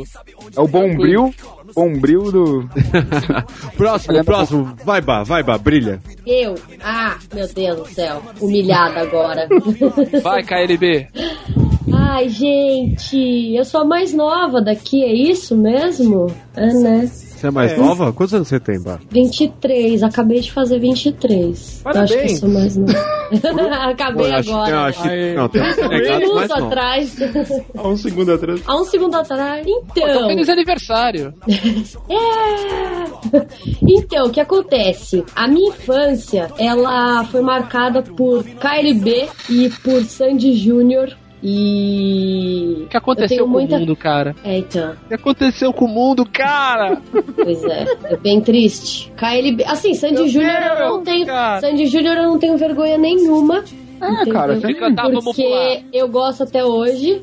É 0.57 0.59
o 0.59 0.67
Bombril. 0.67 1.31
Bombril 1.75 2.31
do. 2.31 2.69
próximo, 3.77 4.23
próximo. 4.23 4.75
Vai, 4.83 5.01
Bah, 5.01 5.23
vai, 5.23 5.43
Bah, 5.43 5.57
brilha. 5.57 5.99
Eu? 6.25 6.55
Ah, 6.83 7.17
meu 7.33 7.47
Deus 7.53 7.77
do 7.79 7.87
céu. 7.87 8.21
Humilhada 8.39 9.01
agora. 9.01 9.47
Vai, 10.21 10.43
KLB. 10.43 11.07
Ai, 11.93 12.29
gente, 12.29 13.55
eu 13.55 13.65
sou 13.65 13.81
a 13.81 13.85
mais 13.85 14.13
nova 14.13 14.61
daqui, 14.61 15.03
é 15.03 15.13
isso 15.13 15.55
mesmo? 15.55 16.27
É, 16.55 16.67
né? 16.73 17.11
Você 17.41 17.47
é 17.47 17.51
mais 17.51 17.75
nova? 17.75 18.13
Quantos 18.13 18.35
anos 18.35 18.47
você 18.47 18.59
tem, 18.59 18.79
Bah? 18.79 18.99
23, 19.09 20.03
acabei 20.03 20.41
de 20.41 20.51
fazer 20.51 20.77
23. 20.79 21.81
Eu 21.83 21.89
acho 21.91 22.13
que 22.13 22.13
eu 22.13 22.17
Parabéns. 22.19 22.39
sou 22.39 22.49
mais 22.49 22.77
nova. 22.77 22.93
acabei 23.89 24.29
Pô, 24.29 24.35
acho 24.35 24.43
que- 24.49 24.53
agora. 24.53 24.81
acho 24.85 25.01
que- 25.03 25.33
não, 25.33 25.49
tem 25.49 25.61
uns 25.63 25.77
Um 25.79 26.35
novos. 26.35 26.51
atrás. 26.51 27.15
Há 27.75 27.87
um 27.87 27.97
segundo 27.97 28.31
atrás. 28.33 28.61
Há 28.67 28.75
um 28.75 28.85
segundo 28.85 29.15
atrás. 29.15 29.65
Então, 29.67 30.07
Então. 30.07 30.27
feliz 30.27 30.49
aniversário. 30.49 31.33
É. 32.09 33.41
Então, 33.87 34.27
o 34.27 34.29
que 34.29 34.39
acontece? 34.39 35.23
A 35.35 35.47
minha 35.47 35.69
infância, 35.69 36.51
ela 36.57 37.23
foi 37.25 37.41
marcada 37.41 38.01
por 38.03 38.43
KLB 38.43 39.27
e 39.49 39.69
por 39.83 40.03
Sandy 40.03 40.53
Júnior. 40.55 41.15
E. 41.43 42.83
O 42.85 42.87
que 42.87 42.97
aconteceu 42.97 43.45
com 43.45 43.51
muita- 43.51 43.75
o 43.75 43.79
mundo, 43.79 43.95
cara? 43.95 44.35
É, 44.43 44.57
então. 44.57 44.91
O 45.05 45.07
que 45.07 45.13
aconteceu 45.13 45.73
com 45.73 45.85
o 45.85 45.87
mundo, 45.87 46.25
cara? 46.25 47.01
Pois 47.35 47.63
é, 47.63 47.85
é 48.05 48.15
bem 48.17 48.39
triste. 48.41 49.11
KLB. 49.17 49.63
Assim, 49.65 49.93
Sandy 49.93 50.27
Júnior 50.29 50.51
eu 50.79 50.89
não 50.89 51.03
tenho. 51.03 51.25
Sandy 51.59 51.85
Júnior 51.87 52.17
eu 52.17 52.23
não 52.23 52.39
tenho 52.39 52.57
vergonha 52.57 52.97
nenhuma. 52.97 53.63
Ah, 54.01 54.25
cara, 54.31 54.59
Tem 54.59 54.73
que 54.73 54.79
cantar, 54.79 55.03
vamos 55.03 55.23
pular. 55.23 55.35
Porque 55.35 55.83
eu 55.93 56.07
gosto 56.07 56.43
até 56.43 56.63
hoje. 56.65 57.21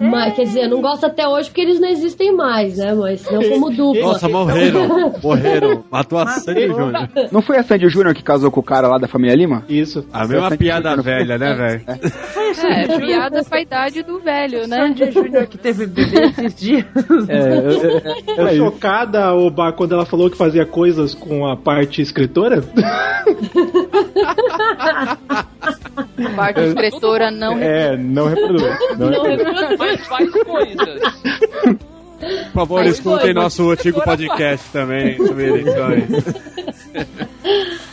Mas, 0.00 0.34
quer 0.34 0.44
dizer, 0.44 0.64
eu 0.64 0.68
não 0.70 0.80
gosto 0.80 1.06
até 1.06 1.26
hoje 1.26 1.48
porque 1.48 1.60
eles 1.60 1.80
não 1.80 1.88
existem 1.88 2.32
mais, 2.34 2.78
né? 2.78 2.94
Mas 2.94 3.28
não 3.30 3.42
como 3.48 3.70
dupla. 3.70 4.00
Nossa, 4.02 4.28
morreram. 4.28 5.12
Morreram. 5.22 5.84
Matou 5.90 6.18
a 6.18 6.26
Sandy 6.26 6.68
Júnior. 6.68 7.08
Não 7.32 7.42
foi 7.42 7.58
a 7.58 7.62
Sandy 7.62 7.88
Júnior 7.88 8.14
que 8.14 8.22
casou 8.22 8.50
com 8.50 8.60
o 8.60 8.62
cara 8.62 8.86
lá 8.88 8.98
da 8.98 9.08
família 9.08 9.34
Lima? 9.34 9.64
Isso. 9.68 10.06
A 10.12 10.26
mesma 10.26 10.56
piada 10.56 10.96
velha, 11.02 11.38
né, 11.38 11.54
velho? 11.54 11.82
É, 12.64 12.98
piada 12.98 13.44
com 13.44 13.54
a 13.54 13.60
idade 13.60 14.02
do 14.02 14.20
velho, 14.20 14.66
né? 14.68 14.76
Sandy 14.76 15.10
Júnior 15.10 15.46
que 15.46 15.58
teve 15.58 15.86
bebê 15.86 16.26
esses 16.26 16.54
dias. 16.54 16.84
Tô 18.36 18.48
chocada, 18.56 19.34
Oba, 19.34 19.72
quando 19.72 19.94
ela 19.94 20.06
falou 20.06 20.30
que 20.30 20.36
fazia 20.36 20.64
coisas 20.66 21.14
com 21.14 21.46
a 21.46 21.56
parte 21.56 22.02
escritora. 22.02 22.62
A 25.98 26.30
parte 26.36 26.60
escritora 26.60 27.30
não 27.30 27.58
É, 27.58 27.96
não 27.96 28.26
reproduz. 28.28 28.78
Não 28.98 29.10
Não 29.10 29.22
reproduz. 29.24 29.76
Mas 29.78 30.06
faz 30.06 30.30
coisas. 30.30 31.00
Por 32.20 32.52
favor, 32.52 32.84
escutem 32.86 33.20
foi, 33.20 33.32
nosso 33.32 33.70
antigo 33.70 34.02
podcast 34.02 34.68
também 34.72 35.16
sobre 35.18 35.46
eleições. 35.48 36.24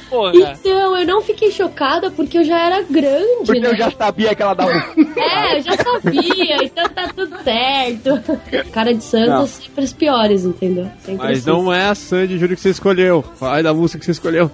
Porra. 0.09 0.33
Então, 0.59 0.97
eu 0.97 1.05
não 1.05 1.21
fiquei 1.21 1.51
chocada 1.51 2.09
porque 2.09 2.37
eu 2.39 2.43
já 2.43 2.57
era 2.59 2.81
grande, 2.83 3.45
Porque 3.45 3.59
né? 3.59 3.69
eu 3.69 3.75
já 3.75 3.91
sabia 3.91 4.33
que 4.33 4.41
ela 4.41 4.53
dava. 4.53 4.71
É, 5.17 5.57
eu 5.57 5.61
já 5.61 5.77
sabia, 5.77 6.57
então 6.63 6.89
tá 6.89 7.07
tudo 7.15 7.37
certo. 7.43 8.21
Cara 8.71 8.93
de 8.93 9.03
santo 9.03 9.29
Não. 9.29 9.47
sempre 9.47 9.83
os 9.83 9.93
piores, 9.93 10.45
entendeu? 10.45 10.87
Sempre 11.03 11.25
Mas 11.25 11.39
assim. 11.39 11.49
não 11.49 11.73
é 11.73 11.87
a 11.87 11.95
Sandy 11.95 12.33
Júnior 12.37 12.55
que 12.55 12.61
você 12.61 12.69
escolheu. 12.69 13.23
Aí 13.41 13.61
da 13.63 13.73
música 13.73 13.99
que 13.99 14.05
você 14.05 14.11
escolheu. 14.11 14.49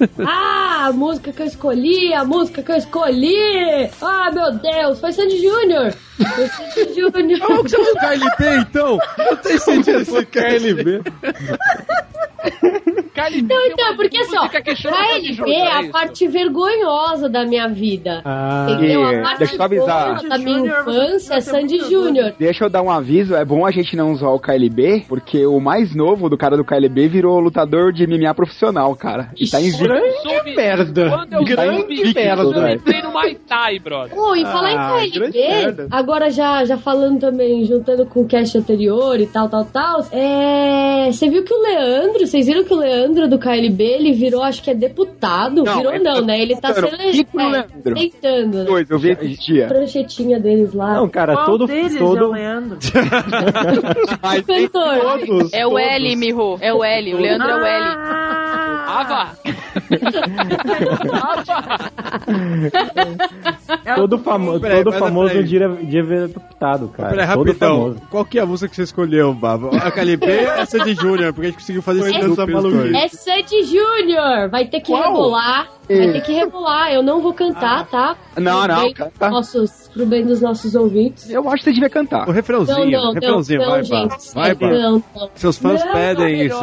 Ah, 0.26 0.86
a 0.88 0.92
música 0.92 1.32
que 1.32 1.40
eu 1.42 1.46
escolhi, 1.46 2.12
a 2.12 2.24
música 2.24 2.62
que 2.62 2.70
eu 2.72 2.76
escolhi! 2.76 3.88
Ah, 4.02 4.30
meu 4.32 4.52
Deus, 4.58 5.00
foi 5.00 5.12
Sandy 5.12 5.40
Júnior! 5.40 5.94
Foi 6.16 6.46
Sandy 6.48 6.94
Júnior! 7.00 7.40
Como 7.40 7.64
que 7.64 7.70
você 7.70 7.94
vai 7.94 8.18
KLB 8.18 8.56
então? 8.60 8.98
Não 9.18 9.36
tem 9.36 9.58
sentido 9.58 10.00
esse 10.00 10.26
KLB. 10.26 11.02
Não, 13.42 13.66
então, 13.66 13.96
porque 13.96 14.18
assim, 14.18 14.36
ó, 14.36 14.48
KLB 14.48 15.50
é 15.52 15.58
é 15.60 15.72
a 15.72 15.82
isso. 15.82 15.90
parte 15.92 16.26
vergonhosa 16.28 17.28
da 17.28 17.44
minha 17.44 17.68
vida. 17.68 18.20
Ah, 18.24 18.66
entendeu? 18.68 19.04
A 19.04 19.22
parte 19.22 19.38
deixa 19.38 19.54
eu 19.56 19.62
avisar. 19.62 20.22
da 20.28 20.38
minha 20.38 20.58
infância 20.60 21.34
é 21.34 21.40
Sandy 21.40 21.78
Júnior. 21.88 22.34
Deixa 22.38 22.64
eu 22.64 22.70
dar 22.70 22.82
um 22.82 22.90
aviso, 22.90 23.34
é 23.34 23.44
bom 23.44 23.64
a 23.64 23.70
gente 23.70 23.96
não 23.96 24.12
usar 24.12 24.28
o 24.28 24.38
KLB, 24.40 25.04
porque 25.08 25.46
o 25.46 25.60
mais 25.60 25.94
novo 25.94 26.28
do 26.28 26.36
cara 26.36 26.56
do 26.56 26.64
KLB 26.64 27.08
virou 27.08 27.38
lutador 27.38 27.92
de 27.92 28.06
MMA 28.06 28.34
profissional, 28.34 28.94
cara. 28.96 29.30
E 29.38 29.48
tá 29.48 29.60
invicto. 29.60 29.84
Grande 29.84 30.54
merda. 30.56 31.08
Quando 31.10 31.32
eu 31.34 31.44
Grande 31.44 31.96
soube 31.96 32.14
merda, 32.14 32.42
eu 32.42 32.68
entrei 32.74 33.02
no 33.02 33.12
Muay 33.12 33.34
Thai, 33.48 33.78
brother. 33.78 34.14
Pô, 34.14 34.34
e 34.34 34.42
falar 34.44 34.74
Ah, 34.76 35.06
em. 35.06 35.10
KLB, 35.10 35.86
agora 35.90 36.30
já, 36.30 36.64
já 36.64 36.76
falando 36.76 37.20
também, 37.20 37.64
juntando 37.64 38.04
com 38.06 38.22
o 38.22 38.26
cast 38.26 38.58
anterior 38.58 39.18
e 39.20 39.26
tal, 39.26 39.48
tal, 39.48 39.64
tal, 39.64 40.04
é... 40.12 41.08
Você 41.12 41.28
viu 41.30 41.44
que 41.44 41.54
o 41.54 41.62
Leandro, 41.62 42.26
vocês 42.34 42.46
viram 42.46 42.64
que 42.64 42.74
o 42.74 42.78
Leandro 42.78 43.28
do 43.28 43.38
KLB, 43.38 43.84
ele 43.84 44.12
virou, 44.12 44.42
acho 44.42 44.60
que 44.60 44.68
é 44.68 44.74
deputado? 44.74 45.62
Não, 45.62 45.76
virou 45.76 45.94
ele 45.94 46.02
não, 46.02 46.14
tá 46.16 46.22
né? 46.22 46.40
Ele 46.42 46.56
tá 46.56 46.74
se 46.74 46.82
tentando. 46.82 47.00
elegendo, 47.00 47.26
Fica 47.26 47.42
no 47.44 47.50
Leandro. 47.50 47.94
tentando, 47.94 48.58
né? 48.58 48.64
Dois, 48.64 48.90
eu 48.90 48.98
vi 48.98 49.10
esse 49.10 49.36
dia. 49.36 49.68
Pranchetinha 49.68 50.40
deles 50.40 50.74
lá. 50.74 50.94
Não, 50.94 51.08
cara, 51.08 51.34
Qual 51.34 51.46
todo. 51.46 51.66
deles 51.68 51.94
é 51.94 51.98
todo... 51.98 52.24
o 52.24 52.32
Leandro? 52.32 52.78
Cantor. 54.44 55.26
Todos, 55.26 55.52
É 55.52 55.64
o 55.64 55.70
todos. 55.70 55.86
L, 55.86 56.16
Miho. 56.16 56.58
É 56.60 56.74
o 56.74 56.82
L. 56.82 57.14
O 57.14 57.18
Leandro 57.20 57.48
é 57.48 57.54
o 57.54 57.64
L. 57.64 57.84
Ava! 58.86 59.30
Todo, 63.96 64.18
famo 64.18 64.60
Peraí, 64.60 64.84
todo 64.84 64.98
famoso 64.98 65.42
dia, 65.42 65.68
dia 65.68 66.00
é 66.00 66.26
deputado, 66.28 66.88
cara. 66.88 67.10
Peraí, 67.10 67.26
todo 67.28 67.46
rapidão. 67.46 67.76
famoso. 67.76 68.00
Qual 68.10 68.24
que 68.24 68.38
é 68.38 68.42
a 68.42 68.46
música 68.46 68.68
que 68.68 68.76
você 68.76 68.82
escolheu, 68.82 69.32
Baba? 69.34 69.76
A 69.76 69.90
KLB 69.90 70.26
é 70.26 70.60
a 70.60 70.66
Sandy 70.66 70.94
Júnior, 70.94 71.32
porque 71.32 71.46
a 71.46 71.50
gente 71.50 71.60
conseguiu 71.60 71.82
fazer 71.82 72.00
esse 72.00 72.23
essa 72.32 72.46
maluquice. 72.46 72.96
É 72.96 73.08
Sandy 73.08 73.62
Júnior! 73.64 74.48
Vai 74.50 74.66
ter 74.66 74.80
que 74.80 74.92
Qual? 74.92 75.02
rebolar. 75.02 75.68
Vai 75.86 76.12
ter 76.12 76.20
que 76.22 76.32
rebolar. 76.32 76.92
Eu 76.92 77.02
não 77.02 77.20
vou 77.20 77.34
cantar, 77.34 77.86
tá? 77.88 78.16
Não, 78.38 78.62
Pro 78.64 78.74
não, 78.74 78.92
canta. 78.94 79.28
Nossos, 79.30 79.90
pro 79.92 80.06
bem 80.06 80.24
dos 80.24 80.40
nossos 80.40 80.74
ouvintes. 80.74 81.28
Eu 81.28 81.46
acho 81.48 81.56
que 81.58 81.64
você 81.64 81.72
devia 81.72 81.90
cantar. 81.90 82.26
O 82.28 82.32
refrãozinho, 82.32 82.90
Não, 82.90 83.02
não, 83.04 83.10
o 83.10 83.14
refrãozinho, 83.14 83.60
não, 83.60 83.68
vai, 83.68 83.82
não. 83.82 84.08
Vai, 84.34 84.54
Baba. 84.54 84.72
Não, 84.72 84.92
não. 85.14 85.30
Seus 85.34 85.58
fãs 85.58 85.84
Não, 85.84 85.92
pedem 85.92 86.46
isso. 86.46 86.58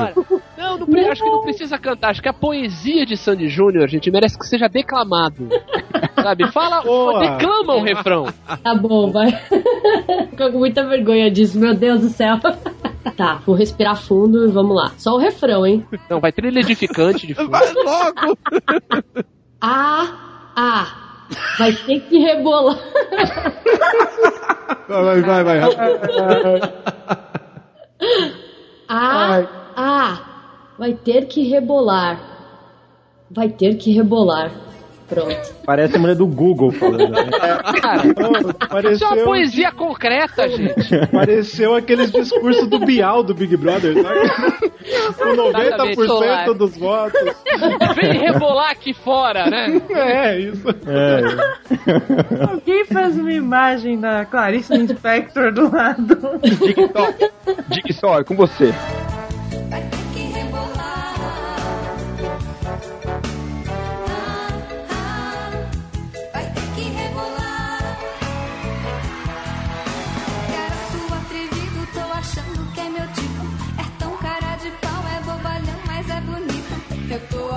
Não, 0.58 0.78
não, 0.80 0.88
pre- 0.88 1.08
acho 1.08 1.24
que 1.24 1.30
não 1.30 1.44
precisa 1.44 1.78
cantar. 1.78 2.10
Acho 2.10 2.22
que 2.22 2.30
a 2.30 2.34
poesia 2.34 3.06
de 3.06 3.16
Sandy 3.16 3.48
Júnior, 3.48 3.88
gente, 3.88 4.10
merece 4.10 4.38
que 4.40 4.46
seja 4.48 4.68
declamado. 4.68 5.48
Sabe? 6.22 6.52
Fala, 6.52 6.82
Boa. 6.82 7.20
declama 7.20 7.76
o 7.76 7.84
refrão. 7.84 8.26
Tá 8.64 8.74
bom, 8.76 9.12
vai. 9.12 9.32
Fico 10.32 10.52
com 10.52 10.58
muita 10.58 10.84
vergonha 10.86 11.30
disso, 11.30 11.60
meu 11.60 11.74
Deus 11.76 12.02
do 12.02 12.10
céu. 12.10 12.38
Tá, 13.10 13.42
vou 13.46 13.56
respirar 13.56 13.96
fundo 13.96 14.48
e 14.48 14.52
vamos 14.52 14.76
lá. 14.76 14.92
Só 14.98 15.16
o 15.16 15.18
refrão, 15.18 15.66
hein? 15.66 15.86
Não, 16.10 16.20
vai 16.20 16.32
trilha 16.32 16.60
edificante 16.60 17.26
de 17.26 17.34
fundo. 17.34 17.50
Vai 17.50 17.74
logo! 17.74 18.38
Ah, 19.64 20.52
ah. 20.56 21.28
Vai 21.60 21.72
ter 21.74 22.00
que 22.02 22.18
rebolar. 22.18 22.80
Vai, 24.90 25.22
vai, 25.22 25.44
vai. 25.44 25.60
Ah, 28.90 29.48
ah. 29.76 30.20
Vai 30.80 30.94
ter 30.96 31.28
que 31.28 31.44
rebolar. 31.48 32.20
Vai 33.30 33.50
ter 33.50 33.76
que 33.76 33.92
rebolar. 33.92 34.52
Pronto. 35.12 35.56
Parece 35.66 35.98
a 35.98 36.00
mulher 36.00 36.16
do 36.16 36.26
Google 36.26 36.72
falando. 36.72 37.10
né? 37.10 37.30
Cara, 37.82 38.02
Oh, 38.72 38.90
isso 38.90 39.04
é 39.04 39.08
uma 39.10 39.24
poesia 39.26 39.72
concreta, 39.74 40.48
gente. 40.48 41.08
pareceu 41.12 41.76
aqueles 41.76 42.10
discursos 42.12 42.66
do 42.68 42.80
Bial 42.80 43.22
do 43.22 43.34
Big 43.34 43.58
Brother, 43.58 43.94
sabe? 44.02 44.70
Com 45.18 45.30
Exatamente, 45.30 45.98
90% 45.98 46.54
dos 46.54 46.78
votos. 46.78 47.22
Vem 47.96 48.20
rebolar 48.20 48.72
aqui 48.72 48.94
fora, 48.94 49.50
né? 49.50 49.82
É, 49.90 50.40
isso. 50.40 50.68
É. 50.88 52.46
Alguém 52.50 52.86
faz 52.86 53.18
uma 53.18 53.34
imagem 53.34 54.00
da 54.00 54.24
Clarice 54.26 54.74
Inspector 54.74 55.52
do 55.52 55.70
lado. 55.70 56.18
Dick 57.68 57.94
Só, 57.94 58.20
é 58.20 58.24
com 58.24 58.36
você. 58.36 58.74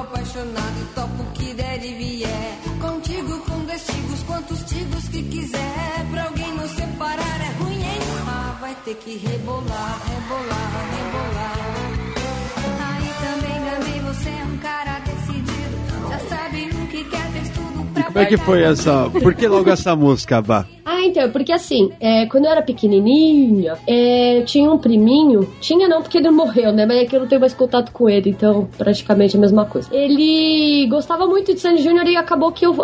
Apaixonado 0.04 0.78
e 0.80 0.84
topo 0.94 1.22
o 1.22 1.26
que 1.32 1.54
der 1.54 1.84
e 1.84 1.94
vier. 1.94 2.58
Contigo 2.80 3.38
com 3.40 3.58
vestigos, 3.66 4.22
quantos 4.26 4.62
tigos 4.64 5.08
que 5.08 5.22
quiser. 5.22 6.06
Pra 6.10 6.24
alguém 6.24 6.52
nos 6.54 6.70
separar 6.70 7.40
é 7.40 7.62
ruim, 7.62 7.82
hein? 7.82 8.00
Ah, 8.28 8.56
vai 8.60 8.74
ter 8.84 8.94
que 8.96 9.16
rebolar, 9.16 10.00
rebolar, 10.06 10.70
rebolar. 10.94 11.58
Aí 12.86 13.10
também 13.24 13.64
gamei, 13.64 14.00
você 14.00 14.28
é 14.28 14.44
um 14.44 14.58
cara 14.58 14.98
decidido. 15.00 16.10
Já 16.10 16.18
sabe 16.36 16.70
o 16.70 16.86
que 16.88 17.04
quer, 17.04 17.30
fez 17.32 17.48
tudo 17.50 17.92
pra 17.94 18.02
Como 18.04 18.18
é 18.18 18.26
que 18.26 18.36
foi 18.36 18.62
essa... 18.62 19.10
Por 19.10 19.34
que 19.34 19.48
logo 19.48 19.70
essa 19.70 19.96
música, 19.96 20.42
Bá? 20.42 20.66
Então, 21.06 21.30
porque 21.30 21.52
assim, 21.52 21.90
é, 22.00 22.26
quando 22.26 22.46
eu 22.46 22.50
era 22.50 22.62
pequenininha, 22.62 23.76
é, 23.86 24.42
tinha 24.42 24.70
um 24.70 24.78
priminho, 24.78 25.48
tinha 25.60 25.88
não 25.88 26.02
porque 26.02 26.18
ele 26.18 26.30
morreu, 26.30 26.72
né, 26.72 26.86
mas 26.86 26.98
é 26.98 27.04
que 27.04 27.14
eu 27.16 27.20
não 27.20 27.26
tenho 27.26 27.40
mais 27.40 27.54
contato 27.54 27.92
com 27.92 28.08
ele, 28.08 28.30
então 28.30 28.68
praticamente 28.76 29.36
a 29.36 29.40
mesma 29.40 29.64
coisa. 29.64 29.88
Ele 29.92 30.86
gostava 30.88 31.26
muito 31.26 31.52
de 31.52 31.60
Sandy 31.60 31.82
Júnior 31.82 32.06
e 32.06 32.16
acabou 32.16 32.52
que 32.52 32.64
eu, 32.64 32.76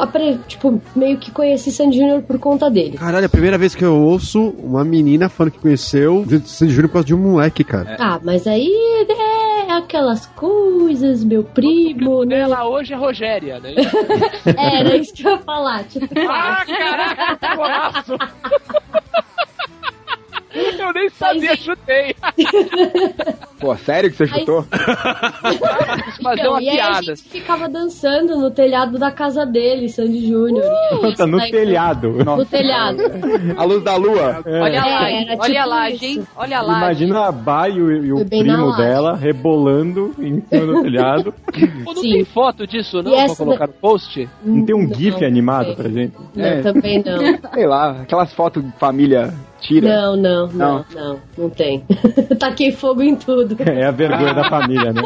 tipo, 0.46 0.80
meio 0.94 1.18
que 1.18 1.30
conheci 1.30 1.70
Sandy 1.70 1.98
Júnior 1.98 2.22
por 2.22 2.38
conta 2.38 2.70
dele. 2.70 2.98
Caralho, 2.98 3.26
a 3.26 3.28
primeira 3.28 3.58
vez 3.58 3.74
que 3.74 3.84
eu 3.84 3.96
ouço 3.96 4.54
uma 4.58 4.84
menina 4.84 5.28
falando 5.28 5.52
que 5.52 5.58
conheceu 5.58 6.24
Sandy 6.44 6.72
Júnior 6.72 6.88
por 6.88 6.94
causa 6.94 7.06
de 7.06 7.14
um 7.14 7.18
moleque, 7.18 7.64
cara. 7.64 7.96
Ah, 7.98 8.20
mas 8.22 8.46
aí 8.46 8.70
é 9.08 9.49
aquelas 9.78 10.26
coisas, 10.26 11.24
meu 11.24 11.42
primo, 11.44 12.24
né? 12.24 12.40
Ela 12.40 12.68
hoje 12.68 12.92
é 12.92 12.96
Rogéria, 12.96 13.58
né? 13.60 13.74
Era 14.56 14.96
isso 14.96 15.14
que 15.14 15.26
eu 15.26 15.32
ia 15.32 15.38
falar, 15.38 15.84
tipo, 15.84 16.06
Ah, 16.28 16.64
caraca, 16.66 17.36
que! 17.36 18.99
Eu 20.80 20.92
nem 20.94 21.08
sabia, 21.10 21.56
chutei. 21.56 22.14
Pô, 23.60 23.76
sério 23.76 24.10
que 24.10 24.16
você 24.16 24.26
chutou? 24.26 24.62
Fazer 26.22 26.40
Então, 26.40 26.52
uma 26.52 26.62
e 26.62 26.68
aí 26.70 26.80
a 26.80 26.86
piada. 26.86 27.02
gente 27.14 27.22
ficava 27.28 27.68
dançando 27.68 28.36
no 28.38 28.50
telhado 28.50 28.98
da 28.98 29.10
casa 29.10 29.44
dele, 29.44 29.88
Sandy 29.88 30.26
Júnior. 30.28 30.64
aí 31.02 31.14
tá 31.14 31.26
no 31.26 31.38
daí- 31.38 31.50
telhado. 31.50 32.10
No 32.24 32.44
telhado. 32.46 33.02
A 33.56 33.64
luz 33.64 33.82
da 33.84 33.96
lua. 33.96 34.42
Olha 34.46 34.80
lá, 34.84 35.10
É, 35.10 35.36
olha 35.38 35.60
tipo 35.60 35.68
lá, 35.68 35.90
isso. 35.90 35.98
gente. 36.04 36.26
Olha 36.36 36.60
lá. 36.62 36.78
Imagina 36.78 37.26
a 37.28 37.32
Bá 37.32 37.68
e 37.68 37.80
o, 37.80 37.90
e 38.04 38.12
o 38.12 38.24
primo 38.26 38.76
dela 38.76 39.14
rebolando 39.16 40.14
em 40.18 40.40
cima 40.40 40.66
do 40.66 40.82
telhado. 40.82 41.34
Pô, 41.84 41.92
não 41.92 42.02
Sim. 42.02 42.12
tem 42.12 42.24
foto 42.24 42.66
disso, 42.66 43.02
não? 43.02 43.12
E 43.12 43.26
Pra 43.26 43.36
colocar 43.36 43.66
no 43.66 43.72
post? 43.74 44.28
Não 44.42 44.64
tem 44.64 44.74
um 44.74 44.86
Não, 44.88 44.94
GIF 44.94 45.20
não 45.20 45.26
animado 45.28 45.66
tem. 45.66 45.74
pra 45.76 45.88
gente? 45.88 46.14
Não, 46.34 46.44
É. 46.44 46.62
também 46.62 47.02
não. 47.04 47.20
Sei 47.52 47.66
lá, 47.66 47.90
aquelas 48.02 48.32
fotos 48.32 48.64
de 48.64 48.70
família 48.78 49.32
tira. 49.60 49.88
Não, 49.88 50.16
não, 50.16 50.46
não, 50.48 50.84
não, 50.94 51.20
não 51.36 51.50
tem. 51.50 51.84
Taquei 52.38 52.72
fogo 52.72 53.02
em 53.02 53.16
tudo. 53.16 53.56
É 53.70 53.86
a 53.86 53.90
vergonha 53.90 54.34
da 54.34 54.48
família, 54.48 54.92
né? 54.92 55.00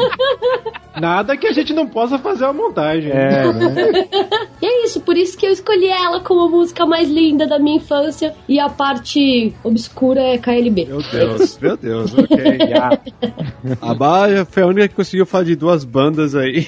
Nada 1.01 1.37
que 1.37 1.47
a 1.47 1.53
gente 1.53 1.73
não 1.73 1.87
possa 1.89 2.19
fazer 2.19 2.45
a 2.45 2.53
montagem. 2.53 3.11
É, 3.11 3.53
né? 3.53 4.09
E 4.63 4.67
é 4.67 4.85
isso, 4.85 5.01
por 5.01 5.17
isso 5.17 5.37
que 5.37 5.45
eu 5.45 5.51
escolhi 5.51 5.89
ela 5.89 6.21
como 6.21 6.43
a 6.43 6.49
música 6.49 6.87
mais 6.87 7.11
linda 7.11 7.47
da 7.47 7.59
minha 7.59 7.77
infância 7.77 8.33
e 8.49 8.61
a 8.61 8.69
parte 8.69 9.53
obscura 9.65 10.21
é 10.21 10.39
KLB. 10.39 10.87
Meu 10.87 11.03
Deus, 11.03 11.59
meu 11.59 11.77
Deus, 11.77 12.15
ok. 12.15 12.39
A 13.83 13.95
Bá 13.95 14.27
foi 14.49 14.63
a 14.63 14.67
única 14.67 14.89
que 14.89 14.95
conseguiu 14.95 15.27
falar 15.27 15.45
de 15.45 15.57
duas 15.57 15.85
bandas 15.85 16.35
aí. 16.37 16.67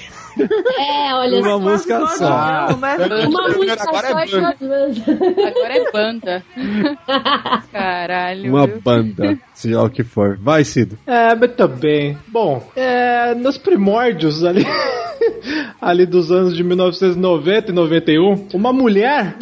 É, 0.78 1.14
olha 1.14 1.38
Uma 1.38 1.48
só. 1.48 1.58
música 1.58 2.06
só. 2.08 2.68
Não, 2.70 2.76
né? 2.78 2.96
Uma 3.26 3.48
música 3.48 3.82
Agora 3.82 4.08
só 4.08 4.18
é 4.18 4.26
e 4.26 4.30
duas 4.30 4.58
bandas. 4.58 5.02
Agora 5.38 5.76
é 5.76 5.92
banda. 5.92 6.44
Caralho. 7.76 8.50
Uma 8.50 8.66
viu? 8.66 8.80
banda. 8.80 9.38
seja 9.54 9.76
lá 9.76 9.84
o 9.84 9.90
que 9.90 10.02
for. 10.02 10.38
Vai, 10.40 10.64
Cido. 10.64 10.98
É, 11.06 11.34
mas 11.34 11.52
também. 11.54 12.16
Bom, 12.28 12.62
é, 12.74 13.34
nos 13.34 13.58
primórdios 13.58 14.42
ali, 14.44 14.64
ali 15.80 16.06
dos 16.06 16.32
anos 16.32 16.56
de 16.56 16.64
1990 16.64 17.70
e 17.70 17.74
91, 17.74 18.48
uma 18.54 18.72
mulher 18.72 19.36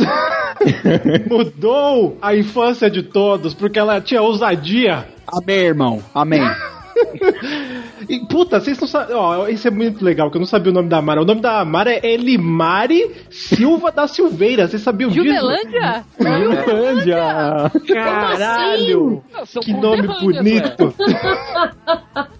mudou 1.30 2.18
a 2.20 2.34
infância 2.36 2.90
de 2.90 3.02
todos 3.02 3.54
porque 3.54 3.78
ela 3.78 4.00
tinha 4.00 4.20
ousadia. 4.20 5.06
Amém, 5.26 5.58
irmão. 5.58 6.02
Amém. 6.14 6.42
E, 8.08 8.18
puta, 8.26 8.60
vocês 8.60 8.78
não 8.80 8.86
sabem. 8.88 9.14
Ó, 9.16 9.46
isso 9.48 9.66
é 9.68 9.70
muito 9.70 10.04
legal, 10.04 10.30
que 10.30 10.36
eu 10.36 10.40
não 10.40 10.46
sabia 10.46 10.70
o 10.70 10.74
nome 10.74 10.88
da 10.88 11.00
Mara. 11.02 11.22
O 11.22 11.24
nome 11.24 11.40
da 11.40 11.64
Mara 11.64 11.92
é 11.92 12.00
Elimari 12.06 13.10
Silva 13.30 13.90
da 13.92 14.06
Silveira. 14.06 14.66
Vocês 14.68 14.82
sabiam 14.82 15.10
disso? 15.10 15.24
Juvelândia? 15.24 16.04
Juvelândia! 16.18 17.70
Caralho! 17.86 19.22
São 19.46 19.62
Que 19.62 19.72
nome 19.72 20.06
bonito! 20.20 20.94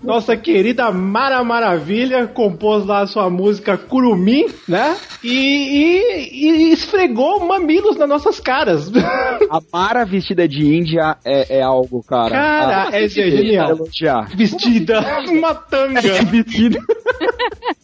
Nossa 0.03 0.37
querida 0.37 0.91
Mara 0.91 1.43
Maravilha 1.43 2.27
compôs 2.27 2.85
lá 2.85 3.01
a 3.01 3.07
sua 3.07 3.31
música 3.31 3.77
Curumim, 3.77 4.47
né? 4.69 4.97
E, 5.23 5.31
e- 5.31 6.69
e 6.69 6.73
esfregou 6.73 7.41
mamilos 7.47 7.97
nas 7.97 8.09
nossas 8.09 8.39
caras. 8.39 8.91
A 9.51 9.61
Mara 9.73 10.05
vestida 10.05 10.47
de 10.47 10.65
Índia 10.67 11.17
é, 11.25 11.59
é 11.59 11.63
algo, 11.63 12.03
cara. 12.03 12.31
Cara, 12.31 12.89
Ah, 12.93 12.97
é 13.01 13.09
genial. 13.09 13.71
Elogiar. 13.71 14.29
Vestida, 14.37 15.01
uma 15.31 15.54
tanga. 15.55 16.01
Vestida. 16.25 16.79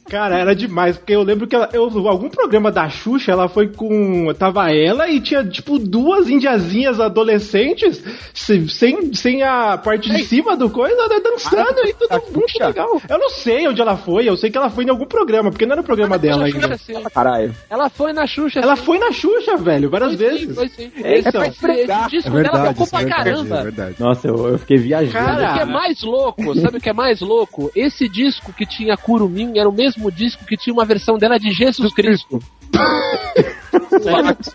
Cara, 0.09 0.37
era 0.39 0.57
demais, 0.57 0.99
porque 0.99 1.14
eu 1.14 1.23
lembro 1.23 1.47
que 1.47 1.55
ela, 1.55 1.68
eu, 1.73 1.85
algum 2.09 2.29
programa 2.29 2.73
da 2.73 2.89
Xuxa, 2.89 3.31
ela 3.31 3.49
foi 3.49 3.68
com. 3.68 4.35
Tava 4.35 4.73
ela 4.75 5.09
e 5.09 5.21
tinha, 5.21 5.45
tipo, 5.45 5.79
duas 5.79 6.29
indiazinhas 6.29 6.99
adolescentes, 6.99 8.03
se- 8.35 8.68
sem, 8.68 9.14
sem 9.14 9.45
a 9.45 9.79
parte 9.79 10.11
de 10.11 10.25
cima 10.25 10.57
do 10.57 10.68
coisa, 10.68 10.97
né, 11.07 11.21
dançando 11.23 11.87
e 11.87 11.95
tudo 11.95 12.23
muito 12.35 12.59
legal. 12.59 13.01
Eu 13.09 13.18
não 13.21 13.31
sei 13.31 13.68
onde 13.68 13.81
ela 13.81 13.97
foi, 13.97 14.29
eu 14.29 14.37
sei 14.37 14.51
que 14.51 14.59
ela 14.59 14.68
foi 14.68 14.83
em 14.85 14.91
algum 14.91 15.07
programa, 15.07 15.49
porque 15.51 15.64
não 15.64 15.75
era 15.75 15.81
o 15.81 15.85
programa 15.85 16.18
dela 16.18 16.47
ainda. 16.47 16.77
Caralho. 17.14 17.55
Ela 17.71 17.89
foi 17.89 18.12
na 18.12 18.27
Xuxa. 18.27 18.59
Ela 18.59 18.75
foi 18.75 18.99
na 18.99 19.12
Xuxa, 19.12 19.57
velho, 19.59 19.89
várias 19.91 20.16
Foi 20.16 20.18
sim, 20.18 20.39
vezes. 20.39 20.55
foi 20.57 20.68
sim. 20.71 20.91
É, 21.05 21.18
Esse, 21.18 21.29
então. 21.29 21.45
esse, 21.45 21.66
esse 21.71 22.09
disco 22.11 22.37
É 22.37 22.43
dela 22.43 22.64
verdade, 22.64 22.68
tocou 22.75 22.85
isso 22.87 22.97
é 22.97 22.99
pra 22.99 22.99
verdade, 22.99 23.31
caramba. 23.31 23.59
é 23.59 23.62
verdade. 23.62 23.95
Nossa, 24.01 24.27
eu, 24.27 24.49
eu 24.49 24.59
fiquei 24.59 24.77
viajando. 24.77 25.12
Sabe 25.25 25.45
o 25.45 25.53
que 25.55 25.61
é 25.61 25.64
mais 25.66 26.03
louco? 26.03 26.61
Sabe 26.61 26.79
o 26.79 26.81
que 26.81 26.89
é 26.89 26.93
mais 26.93 27.21
louco? 27.21 27.60
Esse 27.75 28.09
disco 28.09 28.53
que 28.53 28.65
tinha 28.65 28.97
Curumim 28.97 29.59
era 29.59 29.69
o 29.69 29.73
mesmo 29.73 30.11
disco 30.11 30.45
que 30.45 30.57
tinha 30.57 30.73
uma 30.73 30.85
versão 30.85 31.19
dela 31.19 31.39
de 31.39 31.51
Jesus 31.51 31.93
Cristo. 31.93 32.39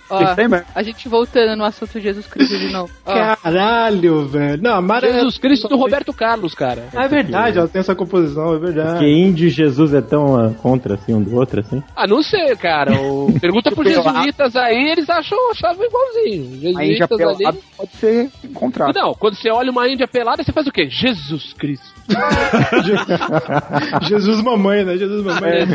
Ó, 0.10 0.20
a 0.74 0.84
gente 0.84 1.08
voltando 1.08 1.56
no 1.56 1.64
assunto 1.64 2.00
Jesus 2.00 2.26
Cristo 2.28 2.58
de 2.58 2.72
novo. 2.72 2.92
Ó, 3.06 3.14
Caralho, 3.14 4.28
velho. 4.28 4.62
Não, 4.62 4.76
a 4.76 4.82
Mara 4.82 5.12
Jesus 5.12 5.38
Cristo 5.38 5.68
do 5.68 5.78
Roberto 5.78 6.14
Carlos, 6.14 6.54
cara. 6.54 6.88
É 6.94 7.08
verdade, 7.08 7.58
ela 7.58 7.68
tem 7.68 7.80
essa 7.80 7.96
composição, 7.96 8.54
é 8.56 8.60
verdade. 8.60 8.92
Porque 8.92 9.08
índio 9.08 9.48
e 9.48 9.50
Jesus 9.50 9.94
é 9.94 10.02
tão 10.02 10.36
ah, 10.38 10.52
contra 10.62 10.96
assim 10.96 11.14
um 11.14 11.22
do 11.22 11.36
outro 11.36 11.60
assim. 11.60 11.84
Ah, 11.96 12.08
não 12.08 12.22
sei, 12.24 12.56
cara. 12.56 13.00
O... 13.00 13.34
Pergunta 13.40 13.72
pros 13.72 13.88
jesuítas 13.88 14.56
aí, 14.56 14.90
eles 14.90 15.10
acham, 15.10 15.38
achavam 15.52 15.86
igualzinho. 15.86 16.78
A 16.78 16.84
Índia 16.84 17.08
Jesuítas 17.08 17.12
ali. 17.22 17.38
pelada 17.38 17.58
pode 17.78 17.92
ser 17.96 18.30
encontrada. 18.44 19.00
Não, 19.00 19.14
quando 19.14 19.36
você 19.36 19.50
olha 19.50 19.72
uma 19.72 19.88
Índia 19.88 20.08
pelada, 20.08 20.44
você 20.44 20.52
faz 20.52 20.68
o 20.68 20.72
quê? 20.72 20.88
Jesus 20.90 21.54
Cristo. 21.54 21.94
Jesus 24.08 24.42
mamãe, 24.42 24.84
né? 24.84 24.98
Jesus 24.98 25.24
mamãe. 25.24 25.68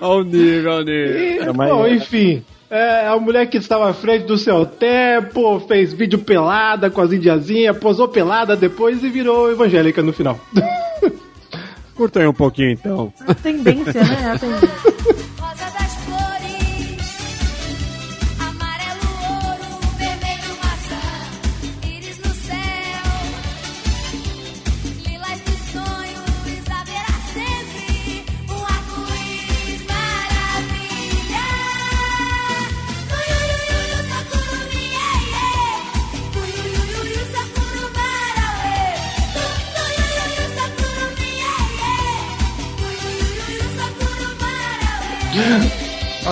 Olha 0.00 0.20
o 0.20 0.24
nível, 0.24 0.72
olha 0.72 0.82
o 0.82 0.84
nível. 0.84 1.54
Bom, 1.54 1.86
enfim. 1.86 2.44
É, 2.70 3.06
a 3.06 3.18
mulher 3.18 3.46
que 3.50 3.58
estava 3.58 3.90
à 3.90 3.92
frente 3.92 4.24
do 4.24 4.38
seu 4.38 4.64
tempo, 4.64 5.60
fez 5.60 5.92
vídeo 5.92 6.18
pelada 6.18 6.88
com 6.88 7.02
as 7.02 7.12
indiazinhas, 7.12 7.76
posou 7.76 8.08
pelada 8.08 8.56
depois 8.56 9.04
e 9.04 9.10
virou 9.10 9.50
evangélica 9.50 10.02
no 10.02 10.12
final. 10.12 10.40
Curta 11.94 12.20
aí 12.20 12.26
um 12.26 12.32
pouquinho 12.32 12.70
então. 12.70 13.12
A 13.26 13.34
tendência, 13.34 14.02
né? 14.02 14.32
A 14.32 14.38
tendência. 14.38 14.91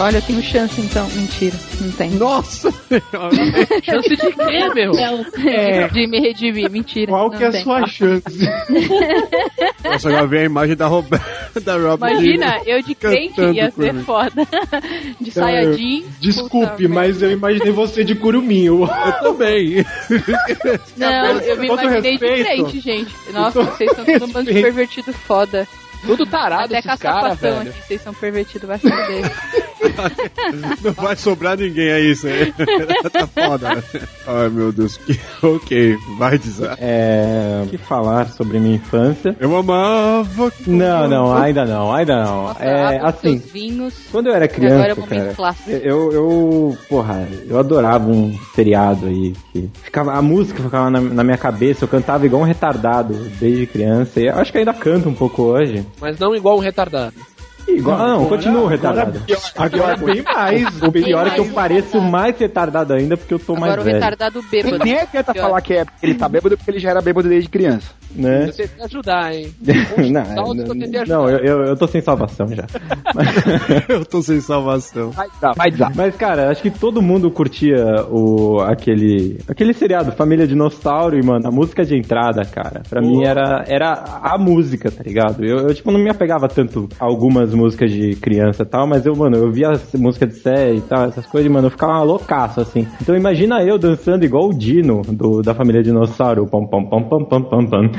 Olha, 0.01 0.17
eu 0.17 0.23
tenho 0.23 0.43
chance 0.43 0.81
então. 0.81 1.07
Mentira, 1.11 1.55
não 1.79 1.93
tem. 1.93 2.11
Nossa! 2.13 2.73
Chance 3.85 4.09
de 4.09 4.17
quê, 4.17 4.75
meu? 4.75 4.93
É. 5.47 5.89
De 5.89 6.07
me 6.07 6.21
redimir, 6.21 6.71
mentira. 6.71 7.13
Qual 7.13 7.31
que 7.31 7.45
é 7.45 7.49
a 7.49 7.51
tem. 7.51 7.63
sua 7.63 7.87
chance? 7.87 8.23
Nossa, 9.85 10.09
agora 10.09 10.27
vem 10.27 10.41
a 10.41 10.45
imagem 10.45 10.75
da 10.75 10.87
Roberta, 10.87 11.61
da 11.61 11.77
Robin. 11.77 12.07
Imagina, 12.13 12.61
eu 12.65 12.83
de 12.83 12.95
crente 12.95 13.41
ia 13.43 13.71
ser 13.71 13.93
mim. 13.93 14.03
foda. 14.03 14.49
De 15.21 15.31
saia 15.31 15.73
jeans. 15.75 16.07
Desculpe, 16.19 16.89
mas 16.89 17.21
eu 17.21 17.31
imaginei 17.31 17.71
você 17.71 18.03
de 18.03 18.15
curuminho. 18.15 18.85
Eu 18.85 19.13
também. 19.23 19.85
Não, 20.97 21.41
eu 21.41 21.59
me 21.59 21.69
todo 21.69 21.83
imaginei 21.83 22.17
de 22.17 22.27
respeito. 22.27 22.65
crente, 22.65 22.81
gente. 22.81 23.15
Nossa, 23.33 23.63
vocês 23.63 23.93
são 23.95 24.05
tudo 24.05 24.25
um 24.25 24.29
bando 24.33 24.51
de 24.53 24.63
pervertido 24.63 25.13
foda. 25.13 25.69
Tudo 26.07 26.25
tarado 26.25 26.75
Até 26.75 26.79
esses 26.79 27.01
caras, 27.01 27.39
velho. 27.39 27.61
aqui, 27.61 27.83
vocês 27.87 28.01
são 28.01 28.15
pervertidos, 28.15 28.67
vai 28.67 28.79
foder. 28.79 29.31
Não 30.83 30.93
vai 30.93 31.17
sobrar 31.17 31.57
ninguém, 31.57 31.89
é 31.89 32.01
isso 32.01 32.27
aí. 32.27 32.53
tá 33.11 33.27
foda. 33.27 33.75
né? 33.77 33.83
Ai, 34.27 34.49
meu 34.49 34.73
Deus. 34.73 34.99
Ok, 35.43 35.97
vai 36.19 36.39
dizer. 36.39 36.77
É. 36.79 37.63
O 37.65 37.69
que 37.69 37.79
falar 37.79 38.29
sobre 38.29 38.59
minha 38.59 38.77
infância? 38.77 39.35
Eu 39.41 39.57
amava. 39.57 40.53
Não, 40.67 41.09
não, 41.09 41.33
ainda 41.35 41.65
não, 41.65 41.93
ainda 41.93 42.17
não. 42.25 42.43
Nossa, 42.45 42.63
É 42.65 42.99
assim. 43.03 43.39
vinhos. 43.39 43.95
Quando 44.11 44.29
eu 44.29 44.35
era 44.35 44.47
criança, 44.49 44.93
agora 44.93 44.93
é 44.93 45.19
cara, 45.21 45.35
clássico. 45.35 45.71
eu, 45.71 46.13
eu, 46.13 46.79
porra, 46.89 47.27
eu 47.49 47.59
adorava 47.59 48.11
um 48.11 48.37
seriado 48.55 49.07
aí 49.07 49.35
que 49.53 49.69
ficava, 49.83 50.13
a 50.13 50.23
música 50.23 50.63
ficava 50.63 50.91
na, 50.91 51.01
na 51.01 51.25
minha 51.25 51.39
cabeça, 51.39 51.85
eu 51.85 51.89
cantava 51.89 52.27
igual 52.27 52.43
um 52.43 52.45
retardado 52.45 53.15
desde 53.39 53.67
criança, 53.67 54.21
e 54.21 54.29
acho 54.29 54.53
que 54.53 54.59
ainda 54.59 54.73
canto 54.75 55.09
um 55.09 55.15
pouco 55.15 55.43
hoje. 55.43 55.85
Mas 56.01 56.19
não 56.19 56.35
igual 56.35 56.57
um 56.57 56.61
retardado. 56.61 57.15
Igual, 57.77 57.99
não, 57.99 58.15
agora- 58.15 58.29
continuo 58.29 58.59
agora 58.59 58.71
retardado. 58.77 59.23
Agora 59.57 59.97
bem 59.97 60.23
mais. 60.23 60.83
O 60.83 60.93
pior 60.93 61.27
é 61.27 61.31
que 61.31 61.41
eu 61.41 61.47
pareço 61.53 62.01
mais 62.01 62.39
retardado 62.39 62.93
ainda 62.93 63.17
porque 63.17 63.35
eu 63.35 63.39
tô 63.39 63.53
mais 63.55 63.65
Agora 63.73 63.81
o 63.81 63.85
velho. 63.85 63.95
retardado 63.97 64.43
bêbado. 64.51 64.79
Nem 64.85 64.99
adianta 64.99 65.33
Pior. 65.33 65.43
falar 65.43 65.61
que 65.61 65.75
é, 65.75 65.85
ele 66.03 66.15
tá 66.15 66.29
bêbado 66.29 66.57
porque 66.57 66.71
ele 66.71 66.79
já 66.79 66.91
era 66.91 67.01
bêbado 67.01 67.29
desde 67.29 67.49
criança. 67.49 67.91
Né? 68.15 68.49
Eu 68.49 68.53
tentei 68.53 68.85
ajudar, 68.85 69.35
hein? 69.35 69.55
não, 70.11 70.55
que 70.55 70.61
eu 70.61 70.67
tentei 70.69 71.01
ajudar. 71.01 71.15
não 71.15 71.29
eu, 71.29 71.65
eu, 71.65 71.77
tô 71.77 71.87
sem 71.87 72.01
salvação 72.01 72.47
já. 72.49 72.65
Eu 73.89 74.05
tô 74.05 74.23
sem 74.23 74.41
salvação. 74.41 75.11
Vai 75.11 75.29
dar, 75.41 75.55
vai 75.55 75.71
dar. 75.71 75.93
Mas, 75.95 76.17
cara, 76.17 76.51
acho 76.51 76.63
que 76.63 76.71
todo 76.71 77.03
mundo 77.03 77.31
curtia 77.31 78.05
o, 78.11 78.61
aquele, 78.61 79.39
aquele 79.49 79.73
seriado, 79.73 80.13
Família 80.13 80.47
Dinossauro, 80.47 81.19
e, 81.19 81.23
mano, 81.25 81.47
a 81.47 81.51
música 81.51 81.85
de 81.85 81.97
entrada, 81.97 82.45
cara, 82.45 82.83
pra 82.89 83.01
mim 83.01 83.25
era, 83.25 83.65
era 83.67 84.21
a 84.23 84.39
música, 84.39 84.91
tá 84.91 85.03
ligado? 85.03 85.45
Eu, 85.45 85.69
eu, 85.69 85.75
tipo, 85.75 85.91
não 85.91 86.01
me 86.01 86.11
apegava 86.11 86.49
tanto 86.49 86.89
a 86.99 87.05
algumas 87.05 87.55
músicas 87.55 87.91
de 87.91 88.15
criança 88.17 88.63
e 88.63 88.67
tal, 88.67 88.87
mas 88.87 89.07
eu, 89.07 89.15
mano, 89.15 89.37
eu 89.37 89.51
via 89.51 89.71
as 89.71 89.93
música 89.95 90.27
de 90.27 90.35
série 90.35 90.79
e 90.79 90.83
tal, 90.83 91.05
essas 91.05 91.27
coisas, 91.27 91.51
mano, 91.51 91.67
eu 91.67 91.71
ficava 91.71 92.03
loucaço, 92.03 92.61
assim. 92.61 92.87
Então 93.01 93.17
imagina 93.17 93.63
eu 93.63 93.79
dançando 93.79 94.25
igual 94.25 94.49
o 94.49 94.55
Dino, 94.57 95.03
do, 95.03 95.43
da 95.43 95.55
Família 95.55 95.83
Dinossauro, 95.83 96.47
pam 96.47 96.67
pam 96.67 96.85
pam 96.85 97.03
pam 97.03 97.25
pam 97.25 97.43
pam 97.43 97.67
pam 97.67 97.91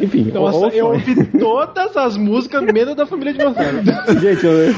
enfim, 0.00 0.30
Nossa, 0.32 0.58
ou, 0.58 0.68
eu 0.68 0.86
ouvi 0.86 1.26
todas 1.38 1.96
as 1.96 2.16
músicas 2.16 2.62
medo 2.62 2.94
da 2.94 3.06
família 3.06 3.32
de 3.32 3.38
dinossauro. 3.38 3.82
Gente, 4.20 4.44
eu. 4.44 4.52
ouvi. 4.52 4.76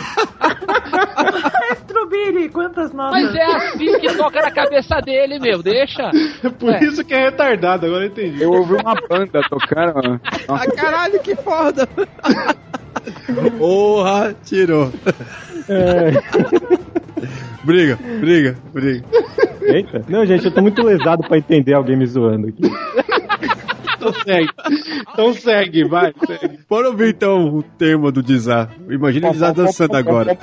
Billy, 2.08 2.48
quantas 2.48 2.92
notas? 2.92 3.22
Mas 3.22 3.34
é 3.34 3.44
assim 3.44 3.98
que 3.98 4.14
toca 4.16 4.40
na 4.40 4.50
cabeça 4.50 5.00
dele, 5.00 5.38
meu, 5.38 5.62
deixa. 5.62 6.10
Por 6.58 6.74
é. 6.74 6.84
isso 6.84 7.04
que 7.04 7.14
é 7.14 7.24
retardado, 7.24 7.86
agora 7.86 8.04
eu 8.04 8.08
entendi. 8.08 8.42
Eu 8.42 8.50
ouvi 8.50 8.74
uma 8.74 8.94
banda 9.08 9.40
tocando. 9.48 10.20
Ah, 10.48 10.66
caralho, 10.74 11.20
que 11.20 11.36
foda! 11.36 11.88
Porra, 13.58 14.34
tirou. 14.44 14.92
É. 15.68 16.12
briga, 17.64 17.98
briga, 18.20 18.56
briga. 18.72 19.04
Eita. 19.68 20.04
Não, 20.08 20.24
gente, 20.24 20.44
eu 20.44 20.50
tô 20.50 20.62
muito 20.62 20.82
lesado 20.82 21.22
pra 21.26 21.38
entender 21.38 21.74
alguém 21.74 21.96
me 21.96 22.06
zoando 22.06 22.48
aqui. 22.48 22.62
Então 23.98 24.12
segue. 24.12 24.48
Então 25.12 25.34
segue, 25.34 25.84
vai, 25.88 26.14
segue. 26.24 26.60
Bora 26.70 26.88
ouvir 26.88 27.08
então 27.08 27.56
o 27.56 27.64
tema 27.64 28.12
do 28.12 28.22
Dizar. 28.22 28.70
Imagina 28.88 29.28
o 29.28 29.32
Dizar 29.32 29.52
dançando 29.52 29.96
agora. 29.96 30.38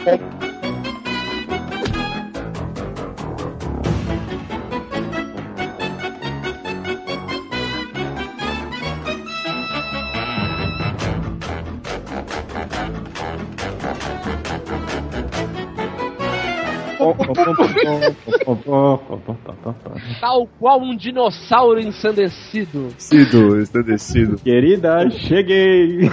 Tal 20.19 20.47
qual 20.59 20.81
um 20.81 20.95
dinossauro 20.95 21.79
ensandecido. 21.79 22.89
Sido, 22.97 23.59
estandecido. 23.61 24.37
Querida, 24.37 25.09
cheguei. 25.09 26.09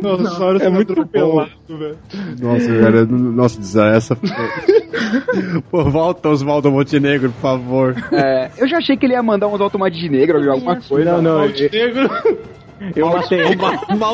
Nossa, 0.00 0.64
é 0.64 0.68
muito 0.68 0.94
bom. 0.94 1.46
velho. 1.68 1.98
Nossa, 2.40 2.78
cara, 2.80 3.04
nossa, 3.04 3.86
essa. 3.88 4.16
Pô, 5.70 5.84
volta 5.84 6.28
Oswaldo 6.28 6.70
Montenegro, 6.70 7.30
por 7.32 7.40
favor. 7.40 7.96
É, 8.12 8.50
eu 8.58 8.68
já 8.68 8.78
achei 8.78 8.96
que 8.96 9.06
ele 9.06 9.14
ia 9.14 9.22
mandar 9.22 9.48
uns 9.48 9.60
automates 9.60 10.00
de 10.00 10.08
negro 10.08 10.42
ou 10.42 10.52
alguma 10.52 10.80
coisa. 10.80 11.12
Não, 11.12 11.22
não, 11.22 11.46
Negro. 11.46 12.10
Eu 12.96 13.06
matei. 13.08 13.40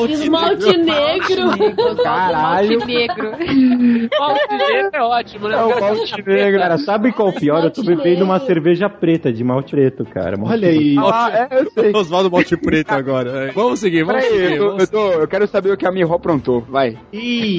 Esmalte 0.09 0.77
negro. 0.77 1.95
Caralho. 2.03 2.85
negro. 2.85 3.31
Malte 4.19 4.57
negro 4.57 4.89
é 4.93 5.01
ótimo, 5.01 5.47
né? 5.47 5.55
É 5.57 5.63
o 5.63 5.79
malte 5.79 6.23
negro. 6.25 6.59
Cara, 6.59 6.77
sabe 6.77 7.11
qual 7.11 7.29
é 7.29 7.31
o 7.31 7.33
pior? 7.33 7.63
Eu 7.63 7.71
tô 7.71 7.83
Malte 7.83 7.97
bebendo 8.03 8.25
uma 8.25 8.33
negro. 8.35 8.47
cerveja 8.47 8.89
preta, 8.89 9.31
de 9.31 9.43
malte 9.43 9.71
preto, 9.71 10.05
cara. 10.05 10.35
Olha 10.41 10.67
aí. 10.69 10.95
Ah, 10.97 11.47
é, 11.51 11.59
eu 11.61 11.71
sei. 11.71 11.91
Oswaldo 11.95 12.29
Monte 12.31 12.57
Preto 12.57 12.91
agora. 12.91 13.51
Vamos 13.53 13.79
seguir, 13.79 14.03
vamos 14.03 14.23
Peraí, 14.23 14.39
seguir. 14.39 14.53
eu, 14.53 14.57
tô- 14.57 14.65
vamos 14.69 14.83
eu, 14.83 14.87
tô- 14.89 15.11
eu 15.21 15.27
quero 15.27 15.47
saber 15.47 15.71
o 15.71 15.77
que 15.77 15.85
a 15.85 15.91
Miho 15.91 16.13
aprontou. 16.13 16.61
Vai. 16.61 16.97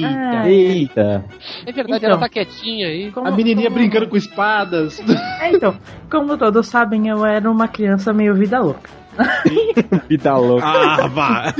Ah, 0.05 0.47
Eita. 0.49 1.23
É 1.65 1.71
verdade, 1.71 1.97
Então. 1.99 2.09
ela 2.11 2.19
tá 2.19 2.29
quietinha 2.29 2.87
aí. 2.87 3.11
como- 3.11 3.27
A 3.27 3.31
menininha 3.31 3.67
como- 3.69 3.79
brincando 3.79 4.07
com 4.07 4.17
espadas. 4.17 4.99
É, 5.41 5.51
então, 5.53 5.75
como 6.09 6.37
todos 6.37 6.67
sabem, 6.67 7.07
eu 7.07 7.25
era 7.25 7.49
uma 7.49 7.67
criança 7.67 8.11
meio 8.13 8.35
vida 8.35 8.59
louca. 8.59 8.98
Vida 10.09 10.37
louca. 10.37 10.65
Ah, 10.65 11.07
vá. 11.07 11.53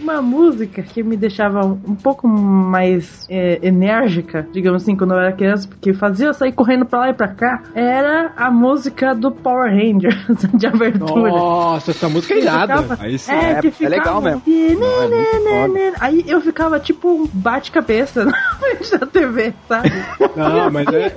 Uma 0.00 0.20
música 0.22 0.82
que 0.82 1.02
me 1.02 1.16
deixava 1.16 1.60
um 1.64 1.94
pouco 1.94 2.26
mais 2.28 3.26
é, 3.28 3.58
enérgica, 3.62 4.46
digamos 4.52 4.82
assim, 4.82 4.96
quando 4.96 5.12
eu 5.14 5.18
era 5.20 5.32
criança, 5.32 5.68
porque 5.68 5.92
fazia 5.94 6.26
eu 6.28 6.34
sair 6.34 6.52
correndo 6.52 6.84
pra 6.86 7.00
lá 7.00 7.10
e 7.10 7.14
pra 7.14 7.28
cá, 7.28 7.62
era 7.74 8.32
a 8.36 8.50
música 8.50 9.14
do 9.14 9.30
Power 9.30 9.70
Rangers 9.70 10.16
de 10.54 10.66
abertura. 10.66 11.30
Nossa, 11.30 11.90
essa 11.90 12.08
música 12.08 12.34
é 12.34 12.38
irada. 12.40 12.82
ficava- 12.82 13.02
Aí 13.04 13.18
sim. 13.18 13.32
é, 13.32 13.50
é- 13.52 13.60
que 13.60 13.68
é 13.68 13.70
ficava 13.70 13.90
legal 13.96 14.22
mesmo. 14.22 14.42
Não, 14.46 15.02
é 15.02 15.08
muito 15.08 15.48
foda. 15.48 15.92
Aí 16.00 16.24
eu 16.26 16.40
ficava 16.40 16.78
tipo 16.80 17.08
um 17.08 17.26
bate-cabeça 17.32 18.24
na 18.26 18.36
frente 18.58 18.96
da 18.98 19.06
TV, 19.06 19.52
sabe? 19.68 19.92
Não, 20.36 20.70
mas 20.70 20.86
é, 20.88 21.16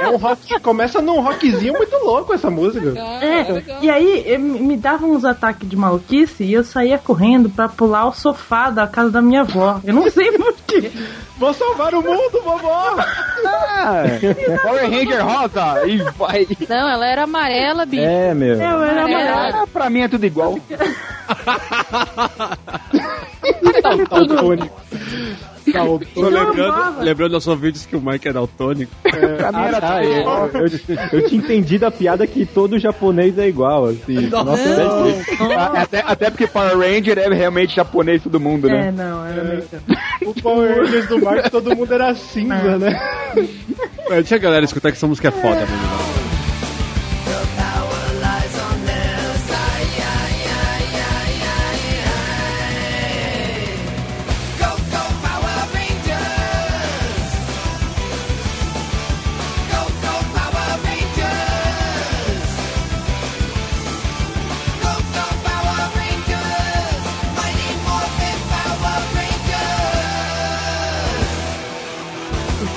é 0.00 0.08
um 0.08 0.16
rock. 0.16 0.38
Começa 0.60 1.00
num 1.00 1.20
rockzinho 1.20 1.74
muito 1.74 1.96
louco 2.04 2.32
essa 2.32 2.50
música. 2.50 2.98
É, 3.22 3.62
e 3.82 3.90
aí 3.90 4.24
eh, 4.26 4.38
me 4.38 4.76
dava 4.76 5.06
uns 5.06 5.24
ataques 5.24 5.68
de 5.68 5.76
maluquice 5.76 6.44
e 6.44 6.52
eu 6.52 6.64
saía 6.64 6.98
correndo 6.98 7.17
pra 7.48 7.68
pular 7.68 8.06
o 8.06 8.12
sofá 8.12 8.70
da 8.70 8.86
casa 8.86 9.10
da 9.10 9.22
minha 9.22 9.40
avó. 9.42 9.80
Eu 9.84 9.94
não 9.94 10.10
sei 10.10 10.30
porquê. 10.38 10.90
Vou 11.38 11.52
salvar 11.54 11.94
o 11.94 12.02
mundo, 12.02 12.42
vovó! 12.42 12.96
Ah, 13.46 14.02
Power 14.62 14.90
Ranger 14.90 15.24
rosa 15.24 15.86
e 15.86 15.98
vai. 16.16 16.46
Não, 16.68 16.88
ela 16.88 17.06
era 17.06 17.22
amarela, 17.24 17.86
bicho. 17.86 18.02
É, 18.02 18.34
meu. 18.34 18.54
Eu 18.54 18.82
era 18.82 19.04
amarela. 19.04 19.62
Ah, 19.62 19.66
pra 19.66 19.88
mim 19.88 20.00
é 20.00 20.08
tudo 20.08 20.26
igual. 20.26 20.58
Daltônico. 23.82 24.80
Tô 24.90 24.96
Eu 24.96 25.57
lembrando, 26.30 26.62
amava. 26.72 27.02
lembrando 27.02 27.32
nossos 27.32 27.60
vídeos 27.60 27.86
que 27.86 27.96
o 27.96 28.00
Mike 28.00 28.28
é 28.28 28.32
daltônico. 28.32 28.92
Pra 29.02 29.52
mim 29.52 29.58
Ah, 29.58 29.66
era 29.68 29.80
tá, 29.80 30.00
tudo 30.00 30.04
eu, 30.12 30.60
eu, 31.12 31.20
eu 31.20 31.28
tinha 31.28 31.38
entendido 31.40 31.86
a 31.86 31.90
piada 31.90 32.26
que 32.26 32.44
todo 32.46 32.78
japonês 32.78 33.38
é 33.38 33.48
igual, 33.48 33.86
assim. 33.86 34.28
Nossa, 34.28 34.62
Ah, 35.56 35.82
Até, 35.82 36.04
até 36.06 36.30
porque 36.30 36.46
Power 36.46 36.76
Ranger 36.78 37.18
é 37.18 37.28
realmente 37.34 37.76
japonês 37.76 38.22
todo 38.22 38.38
mundo, 38.40 38.68
É, 38.68 38.72
né? 38.72 38.92
não, 38.96 39.24
era 39.26 39.40
americano. 39.42 39.82
O 40.26 40.34
Power 40.34 40.76
Rangers 40.84 41.06
do 41.08 41.20
Mark, 41.22 41.50
todo 41.50 41.74
mundo 41.76 41.92
era 41.94 42.14
cinza, 42.14 42.78
né? 42.78 43.00
É, 44.10 44.14
Deixa 44.14 44.36
a 44.36 44.38
galera 44.38 44.64
escutar 44.64 44.90
que 44.90 44.96
essa 44.96 45.06
música 45.06 45.28
é 45.28 45.30
foda, 45.30 45.60
mano. 45.60 46.17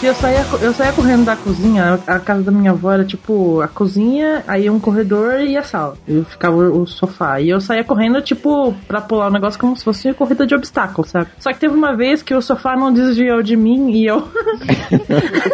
Porque 0.01 0.09
eu 0.09 0.15
saía, 0.15 0.43
eu 0.63 0.73
saía 0.73 0.91
correndo 0.93 1.25
da 1.25 1.35
cozinha, 1.35 1.99
a 2.07 2.17
casa 2.17 2.41
da 2.41 2.51
minha 2.51 2.71
avó 2.71 2.91
era 2.91 3.05
tipo 3.05 3.61
a 3.61 3.67
cozinha, 3.67 4.43
aí 4.47 4.67
um 4.67 4.79
corredor 4.79 5.41
e 5.41 5.55
a 5.55 5.61
sala. 5.61 5.95
E 6.07 6.23
ficava 6.23 6.55
o 6.57 6.87
sofá. 6.87 7.39
E 7.39 7.49
eu 7.51 7.61
saía 7.61 7.83
correndo, 7.83 8.19
tipo, 8.19 8.73
pra 8.87 8.99
pular 8.99 9.27
o 9.27 9.31
negócio 9.31 9.59
como 9.59 9.77
se 9.77 9.83
fosse 9.83 10.07
uma 10.07 10.15
corrida 10.15 10.47
de 10.47 10.55
obstáculos, 10.55 11.11
sabe? 11.11 11.27
Só 11.37 11.53
que 11.53 11.59
teve 11.59 11.75
uma 11.75 11.95
vez 11.95 12.23
que 12.23 12.33
o 12.33 12.41
sofá 12.41 12.75
não 12.75 12.91
desviou 12.91 13.43
de 13.43 13.55
mim 13.55 13.91
e 13.91 14.07
eu. 14.07 14.27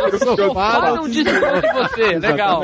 O 0.07 0.17
sofá 0.17 0.93
não 0.95 1.03
desviou 1.03 1.61
de 1.61 1.73
você. 1.73 2.17
Legal. 2.19 2.61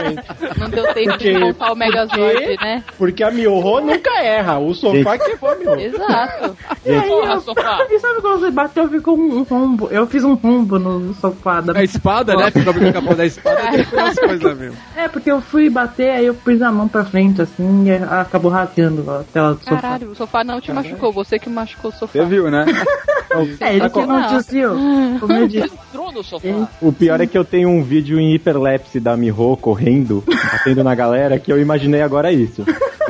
Não 0.57 0.69
deu 0.69 0.93
tempo 0.93 1.09
Porque- 1.11 1.33
de 1.33 1.37
montar 1.39 1.73
o 1.73 1.75
Megazord, 1.75 2.55
né? 2.61 2.83
Porque 2.97 3.23
a 3.23 3.29
Mioho 3.29 3.81
nunca 3.81 4.21
erra. 4.21 4.57
O 4.59 4.73
sofá 4.73 5.17
que 5.17 5.35
foi 5.37 5.67
a. 5.67 5.81
Exato. 5.81 6.57
E 6.85 6.91
aí 6.91 7.07
Porra, 7.09 7.33
eu, 7.33 7.41
sofá. 7.41 7.85
E 7.89 7.99
sabe 7.99 8.21
quando 8.21 8.39
você 8.39 8.51
bateu, 8.51 8.87
ficou 8.87 9.17
um 9.17 9.43
rombo. 9.43 9.87
Eu 9.91 10.07
fiz 10.07 10.23
um 10.23 10.33
rombo 10.35 10.79
no 10.79 11.13
sofá 11.15 11.59
da 11.59 11.72
A 11.75 11.83
espada, 11.83 12.35
né? 12.35 12.51
Fica 12.51 12.71
brincando 12.71 13.07
com 13.07 13.13
a 13.13 13.15
da 13.15 13.25
espada, 13.25 13.59
as 14.07 14.19
coisas 14.19 14.57
mesmo. 14.57 14.77
É, 14.95 15.07
porque 15.07 15.31
eu 15.31 15.41
fui 15.41 15.69
bater, 15.69 16.11
aí 16.11 16.25
eu 16.25 16.33
pus 16.33 16.61
a 16.61 16.71
mão 16.71 16.87
pra 16.87 17.03
frente, 17.05 17.41
assim, 17.41 17.85
e 17.87 17.91
acabou 17.91 18.51
rasgando 18.51 19.09
a 19.09 19.23
tela 19.31 19.53
do 19.53 19.63
sofá. 19.63 19.75
Caralho, 19.81 20.11
o 20.11 20.15
sofá 20.15 20.43
não 20.43 20.61
te 20.61 20.71
machucou, 20.71 21.11
você 21.11 21.39
que 21.39 21.49
machucou 21.49 21.91
o 21.91 21.93
sofá. 21.93 22.19
Você 22.19 22.25
viu, 22.25 22.49
né? 22.49 22.65
É, 23.59 23.75
ele 23.75 23.89
que 23.89 24.05
não 24.05 24.27
desviou. 24.27 24.75
Como 25.19 25.33
eu 25.33 25.47
disse. 25.47 25.73
Entrou 25.89 26.11
no 26.11 26.23
sofá. 26.23 26.69
O 26.79 26.93
pior 26.93 27.19
é 27.19 27.25
que 27.25 27.35
eu 27.35 27.43
tenho 27.43 27.67
um 27.67 27.83
vídeo 27.83 28.19
em 28.19 28.35
hiperlapse 28.35 28.99
da 28.99 29.17
Miho 29.17 29.57
correndo, 29.57 30.23
batendo 30.27 30.83
na 30.83 30.93
galera, 30.93 31.39
que 31.39 31.51
eu 31.51 31.59
imaginei 31.59 32.03
agora 32.03 32.31
isso. 32.31 32.63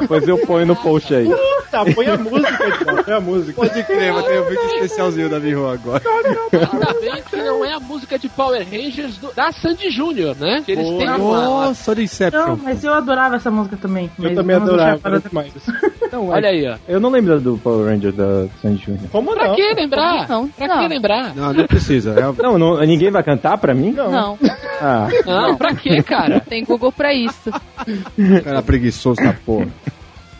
Depois 0.03 0.27
eu 0.27 0.37
ponho 0.39 0.65
no 0.65 0.75
post 0.75 1.13
aí. 1.15 1.27
Tá, 1.71 1.83
põe 1.95 2.05
a 2.07 2.17
música, 2.17 2.67
Edson, 2.67 3.03
põe 3.03 3.13
a 3.15 3.19
música. 3.19 3.53
Pode 3.53 3.83
crer, 3.83 4.13
vai 4.13 4.23
ter 4.23 4.39
um 4.41 4.45
vídeo 4.45 4.65
especialzinho 4.75 5.29
da 5.29 5.39
Miho 5.39 5.67
agora. 5.67 6.03
Ainda 6.51 6.93
bem 7.01 7.23
que 7.29 7.35
não 7.37 7.65
é 7.65 7.73
a 7.73 7.79
música 7.79 8.19
de 8.19 8.29
Power 8.29 8.63
Rangers 8.69 9.17
do- 9.17 9.33
da 9.33 9.51
Sandy 9.51 9.89
Júnior, 9.89 10.35
né? 10.37 10.61
Que 10.63 10.73
eles 10.73 10.85
têm 10.87 11.09
uma... 11.09 11.17
Nossa, 11.17 11.95
do 11.95 11.97
Não, 11.99 12.03
Inception. 12.03 12.57
mas 12.61 12.83
eu 12.83 12.93
adorava 12.93 13.37
essa 13.37 13.49
música 13.49 13.75
também. 13.75 14.11
Eu 14.21 14.35
também 14.35 14.55
adorava, 14.55 14.99
para 14.99 15.11
muito 15.13 15.33
mais. 15.33 15.51
Não, 16.13 16.29
Olha 16.29 16.49
aí, 16.49 16.67
ó. 16.67 16.75
Eu 16.87 16.99
não 16.99 17.09
lembro 17.09 17.39
do 17.41 17.57
Power 17.57 17.87
Ranger 17.87 18.11
da 18.13 18.47
Sandy 18.61 18.83
Júnior. 18.85 19.09
Como 19.11 19.33
Pra 19.33 19.47
não? 19.47 19.55
que 19.55 19.73
lembrar? 19.73 20.29
Não, 20.29 20.47
Pra 20.47 20.67
não. 20.67 20.79
que 20.81 20.87
lembrar? 20.87 21.35
Não, 21.35 21.51
não 21.53 21.65
precisa. 21.65 22.11
É... 22.11 22.41
Não, 22.43 22.57
não, 22.59 22.79
ninguém 22.81 23.09
vai 23.09 23.23
cantar 23.23 23.57
pra 23.57 23.73
mim? 23.73 23.91
Não, 23.93 24.37
Ah, 24.79 25.07
Não, 25.25 25.55
pra 25.57 25.73
que, 25.75 26.03
cara? 26.03 26.39
tem 26.39 26.63
Google 26.63 26.91
pra 26.91 27.13
isso. 27.13 27.49
Cara 28.43 28.61
preguiçoso 28.61 29.21
da 29.23 29.33
porra. 29.33 29.67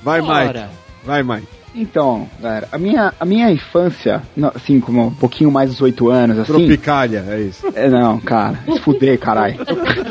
Vai, 0.04 0.22
Mike. 0.22 0.32
Ora. 0.34 0.70
Vai, 1.04 1.24
Mike. 1.24 1.48
Então, 1.76 2.28
galera, 2.40 2.68
a 2.72 2.78
minha, 2.78 3.14
a 3.20 3.26
minha 3.26 3.52
infância, 3.52 4.22
assim, 4.56 4.80
como 4.80 5.08
um 5.08 5.14
pouquinho 5.14 5.52
mais 5.52 5.70
dos 5.72 5.82
8 5.82 6.10
anos, 6.10 6.38
assim. 6.40 6.54
Tropicália, 6.54 7.26
é 7.28 7.40
isso. 7.42 7.66
É, 7.76 7.90
não, 7.90 8.20
cara. 8.20 8.60
Se 8.72 8.80
fuder, 8.80 9.18
caralho. 9.20 9.58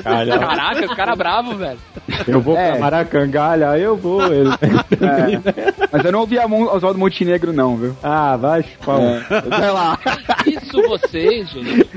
Caraca, 0.03 0.87
o 0.93 0.97
cara 0.97 1.15
bravo, 1.17 1.55
velho. 1.57 1.79
eu 2.27 2.41
vou 2.41 2.57
É. 2.57 2.71
pra 2.73 2.81
Maracangalha, 2.81 3.79
eu 3.79 3.97
vou. 3.97 4.23
Ele... 4.27 4.51
É, 5.03 5.89
mas 5.91 6.05
eu 6.05 6.13
não 6.13 6.21
ouvi 6.21 6.39
a 6.39 6.47
Mon- 6.47 6.69
Oswaldo 6.73 6.99
Montenegro, 6.99 7.53
não, 7.53 7.77
viu? 7.77 7.97
Ah, 8.03 8.37
vai 8.37 8.63
chupar. 8.63 9.01
É, 9.01 9.21
sei 9.61 9.71
lá. 9.71 9.99
Isso 10.47 10.83
vocês, 10.89 11.49
gente. 11.51 11.89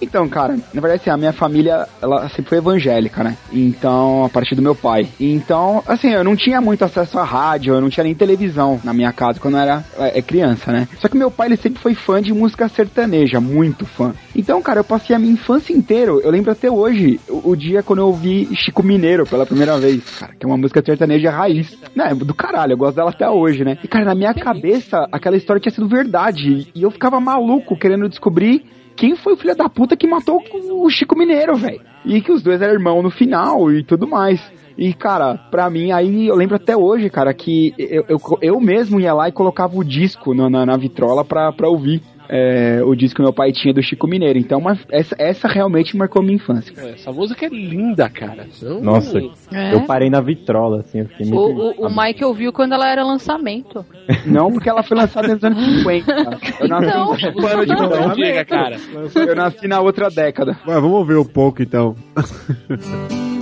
Então, 0.00 0.28
cara, 0.28 0.54
na 0.72 0.80
verdade, 0.80 1.02
assim, 1.02 1.10
a 1.10 1.16
minha 1.16 1.32
família, 1.32 1.86
ela 2.00 2.28
sempre 2.30 2.50
foi 2.50 2.58
evangélica, 2.58 3.22
né? 3.22 3.36
Então, 3.52 4.24
a 4.24 4.28
partir 4.28 4.54
do 4.54 4.62
meu 4.62 4.74
pai. 4.74 5.08
Então, 5.20 5.82
assim, 5.86 6.10
eu 6.10 6.24
não 6.24 6.34
tinha 6.36 6.60
muito 6.60 6.84
acesso 6.84 7.18
à 7.18 7.24
rádio, 7.24 7.74
eu 7.74 7.80
não 7.80 7.90
tinha 7.90 8.04
nem 8.04 8.14
televisão 8.14 8.80
na 8.82 8.92
minha 8.94 9.12
casa 9.14 9.40
quando 9.40 9.54
eu 9.54 9.60
era 9.60 9.84
é, 9.98 10.20
criança, 10.20 10.72
né? 10.72 10.88
Só 10.98 11.08
que 11.08 11.16
meu 11.16 11.30
pai, 11.30 11.48
ele 11.48 11.56
sempre 11.56 11.80
foi 11.80 11.94
fã 11.94 12.20
de 12.20 12.32
música 12.32 12.68
sertaneja, 12.68 13.40
muito 13.40 13.86
fã. 13.86 14.14
Então, 14.34 14.60
cara, 14.60 14.80
eu 14.80 14.84
passei 14.84 15.14
a 15.14 15.18
minha 15.18 15.32
infância 15.32 15.72
inteira, 15.72 16.10
eu 16.10 16.30
lembro 16.30 16.50
até 16.50 16.70
hoje, 16.70 17.20
o, 17.28 17.50
o 17.50 17.56
dia 17.56 17.82
quando 17.82 18.00
eu 18.00 18.06
ouvi 18.06 18.48
Chico 18.54 18.82
Mineiro 18.82 19.26
pela 19.26 19.46
primeira 19.46 19.78
vez, 19.78 20.02
cara, 20.18 20.34
que 20.34 20.44
é 20.44 20.48
uma 20.48 20.58
música 20.58 20.82
sertaneja 20.84 21.30
raiz. 21.30 21.76
Né, 21.94 22.14
do 22.14 22.34
caralho, 22.34 22.72
eu 22.72 22.76
gosto 22.76 22.96
dela 22.96 23.10
até 23.10 23.28
hoje, 23.28 23.64
né? 23.64 23.78
E, 23.82 23.88
cara, 23.88 24.04
na 24.04 24.14
minha 24.14 24.34
cabeça, 24.34 25.06
aquela 25.12 25.36
história 25.36 25.60
tinha 25.60 25.72
sido 25.72 25.88
verdade. 25.88 26.68
E 26.74 26.82
eu 26.82 26.90
ficava 26.90 27.20
maluco 27.20 27.76
querendo 27.76 28.08
descobrir 28.08 28.64
quem 28.96 29.16
foi 29.16 29.34
o 29.34 29.36
filho 29.36 29.56
da 29.56 29.68
puta 29.68 29.96
que 29.96 30.06
matou 30.06 30.42
o 30.70 30.88
Chico 30.90 31.16
Mineiro, 31.18 31.56
velho. 31.56 31.80
E 32.04 32.20
que 32.20 32.32
os 32.32 32.42
dois 32.42 32.60
eram 32.60 32.74
irmãos 32.74 33.02
no 33.02 33.10
final 33.10 33.70
e 33.72 33.82
tudo 33.82 34.06
mais. 34.06 34.40
E, 34.76 34.92
cara, 34.92 35.36
pra 35.50 35.70
mim, 35.70 35.92
aí 35.92 36.26
eu 36.26 36.34
lembro 36.34 36.56
até 36.56 36.76
hoje, 36.76 37.08
cara, 37.08 37.32
que 37.32 37.74
eu, 37.78 38.04
eu, 38.08 38.20
eu 38.42 38.60
mesmo 38.60 38.98
ia 39.00 39.14
lá 39.14 39.28
e 39.28 39.32
colocava 39.32 39.76
o 39.76 39.84
disco 39.84 40.34
na, 40.34 40.50
na, 40.50 40.66
na 40.66 40.76
vitrola 40.76 41.24
pra, 41.24 41.52
pra 41.52 41.68
ouvir. 41.68 42.02
é, 42.26 42.80
o 42.82 42.94
disco 42.96 43.16
que 43.16 43.22
meu 43.22 43.34
pai 43.34 43.52
tinha 43.52 43.72
do 43.74 43.82
Chico 43.82 44.06
Mineiro. 44.08 44.38
Então, 44.38 44.58
uma- 44.58 44.78
essa, 44.90 45.14
essa 45.18 45.46
realmente 45.46 45.94
marcou 45.94 46.22
minha 46.22 46.36
infância. 46.36 46.72
Pô, 46.74 46.80
Essa 46.88 47.12
música 47.12 47.44
é 47.44 47.48
linda, 47.50 48.08
cara. 48.08 48.46
Não- 48.62 48.80
Nossa, 48.80 49.18
É. 49.52 49.74
eu 49.74 49.82
parei 49.82 50.08
na 50.08 50.22
vitrola, 50.22 50.80
assim, 50.80 51.00
eu 51.00 51.06
fiquei 51.06 51.26
muito... 51.26 51.38
O, 51.38 51.82
o, 51.84 51.86
o 51.86 51.88
Michael 51.90 52.32
viu 52.32 52.50
quando 52.52 52.72
ela 52.72 52.88
era 52.88 53.04
lançamento. 53.04 53.84
Não, 54.24 54.50
porque 54.50 54.70
ela 54.70 54.82
foi 54.82 54.96
lançada 54.96 55.28
nos 55.34 55.44
anos 55.44 55.62
50. 55.62 56.12
Eu 56.12 56.24
nasci 56.24 56.54
Então. 56.62 56.68
de 56.78 57.66
Não, 57.68 57.88
lançamento. 57.88 58.16
diga, 58.16 58.44
cara. 58.46 58.76
Eu 59.14 59.36
nasci 59.36 59.68
na 59.68 59.80
outra 59.82 60.08
década. 60.08 60.58
Vai, 60.64 60.76
vamos 60.80 60.96
ouvir 60.96 61.16
um 61.18 61.24
pouco 61.26 61.62
então. 61.62 61.94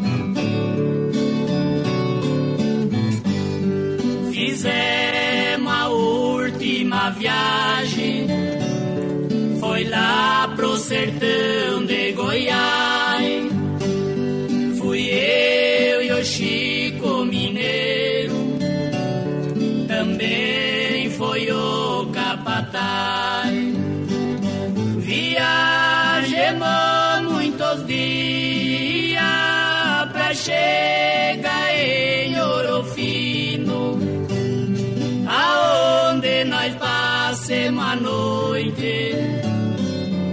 última 6.63 7.11
viagem, 7.11 8.29
foi 9.59 9.83
lá 9.89 10.47
pro 10.55 10.77
sertão 10.77 11.85
de 11.85 12.13
Goiás. 12.13 13.51
Fui 14.79 15.11
eu 15.11 16.03
e 16.05 16.13
o 16.13 16.25
Chico 16.25 17.25
Mineiro, 17.25 18.37
também 19.89 21.11
foi 21.11 21.51
o 21.51 22.07
capataz. 22.13 23.53
Viajemos 24.99 26.63
muitos 27.29 27.85
dias 27.89 29.21
pra 30.13 30.33
chegar 30.33 31.75
passemos 37.53 37.85
a 37.85 37.97
noite 37.97 39.15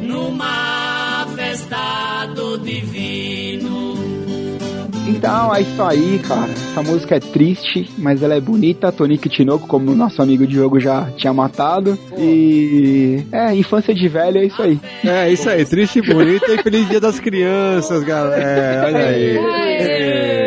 numa 0.03 1.27
festa 1.35 2.25
do 2.33 2.57
divino. 2.59 3.93
Então 5.05 5.53
é 5.53 5.61
isso 5.61 5.83
aí, 5.83 6.21
cara. 6.25 6.49
Essa 6.49 6.81
música 6.81 7.15
é 7.15 7.19
triste, 7.19 7.89
mas 7.97 8.23
ela 8.23 8.35
é 8.35 8.39
bonita. 8.39 8.89
Tonico 8.89 9.27
e 9.27 9.29
Tinoco, 9.29 9.67
como 9.67 9.91
o 9.91 9.95
nosso 9.95 10.21
amigo 10.21 10.47
Diogo 10.47 10.79
já 10.79 11.11
tinha 11.17 11.33
matado. 11.33 11.99
E. 12.17 13.25
É, 13.33 13.53
infância 13.53 13.93
de 13.93 14.07
velho 14.07 14.37
é 14.37 14.45
isso 14.45 14.61
aí. 14.61 14.79
É, 15.03 15.29
isso 15.29 15.49
aí, 15.49 15.65
triste, 15.65 16.01
bonita 16.01 16.53
e 16.53 16.63
feliz 16.63 16.87
dia 16.87 17.01
das 17.01 17.19
crianças, 17.19 18.01
galera. 18.03 18.41
É, 18.41 18.85
olha 18.85 19.05
aí. 19.07 19.37
É, 19.37 19.81
isso 19.81 19.89
aí. 19.89 20.38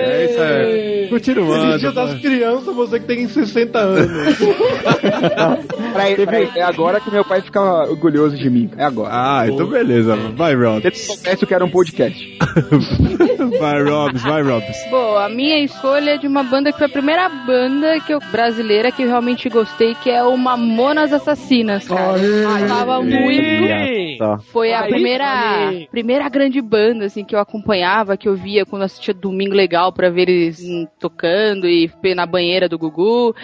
Continuando. 1.23 1.79
Dia 1.79 1.93
das 1.93 2.21
crianças, 2.21 2.75
você 2.75 2.99
que 3.01 3.07
tem 3.07 3.29
60 3.29 3.79
anos. 3.79 4.09
Peraí, 5.93 6.17
peraí, 6.17 6.51
é 6.57 6.63
agora 6.63 7.01
que 7.01 7.11
meu 7.11 7.25
pai 7.25 7.43
fica 7.43 7.61
orgulhoso 7.61 8.37
de 8.37 8.49
mim. 8.49 8.71
É 8.77 8.85
agora. 8.85 9.11
Ah, 9.13 9.49
então 9.49 9.67
beleza. 9.67 10.17
Vai, 10.37 10.53
Ele 10.53 10.65
Robs. 10.65 11.01
soubesse 11.07 11.47
que 11.47 11.55
era 11.55 11.65
um 11.65 11.71
podcast. 11.71 12.39
Vai, 13.51 13.83
Robs, 13.83 14.23
vai, 14.23 14.43
Robs. 14.43 14.87
Bom, 14.91 15.17
a 15.17 15.29
minha 15.29 15.59
escolha 15.59 16.13
é 16.13 16.19
de 16.19 16.27
uma 16.27 16.43
banda 16.43 16.73
que 16.73 16.79
foi 16.79 16.87
a 16.87 16.91
primeira 16.91 17.29
banda 17.29 18.01
que 18.01 18.13
eu, 18.13 18.21
brasileira 18.31 18.93
que 18.93 19.03
eu 19.03 19.09
realmente 19.09 19.49
gostei, 19.49 19.95
que 19.97 20.11
é 20.11 20.23
o 20.23 20.37
Mamonas 20.37 21.13
Assassinas, 21.13 21.89
cara. 21.89 22.19
Eu 22.19 22.49
gostava 22.49 23.03
muito. 23.03 24.43
Foi 24.53 24.73
a 24.73 24.83
primeira, 24.83 25.73
primeira 25.91 26.29
grande 26.29 26.61
banda 26.61 27.07
assim 27.07 27.25
que 27.25 27.35
eu 27.35 27.41
acompanhava, 27.41 28.17
que 28.17 28.29
eu 28.29 28.35
via 28.35 28.65
quando 28.65 28.83
assistia 28.83 29.15
Domingo 29.15 29.55
Legal 29.55 29.93
pra 29.93 30.11
ver 30.11 30.29
eles 30.29 30.63
hum, 30.63 30.87
tocando 30.99 31.69
e 31.69 31.91
na 32.15 32.27
banheira 32.27 32.69
do 32.69 32.79
Gugu 32.79 33.35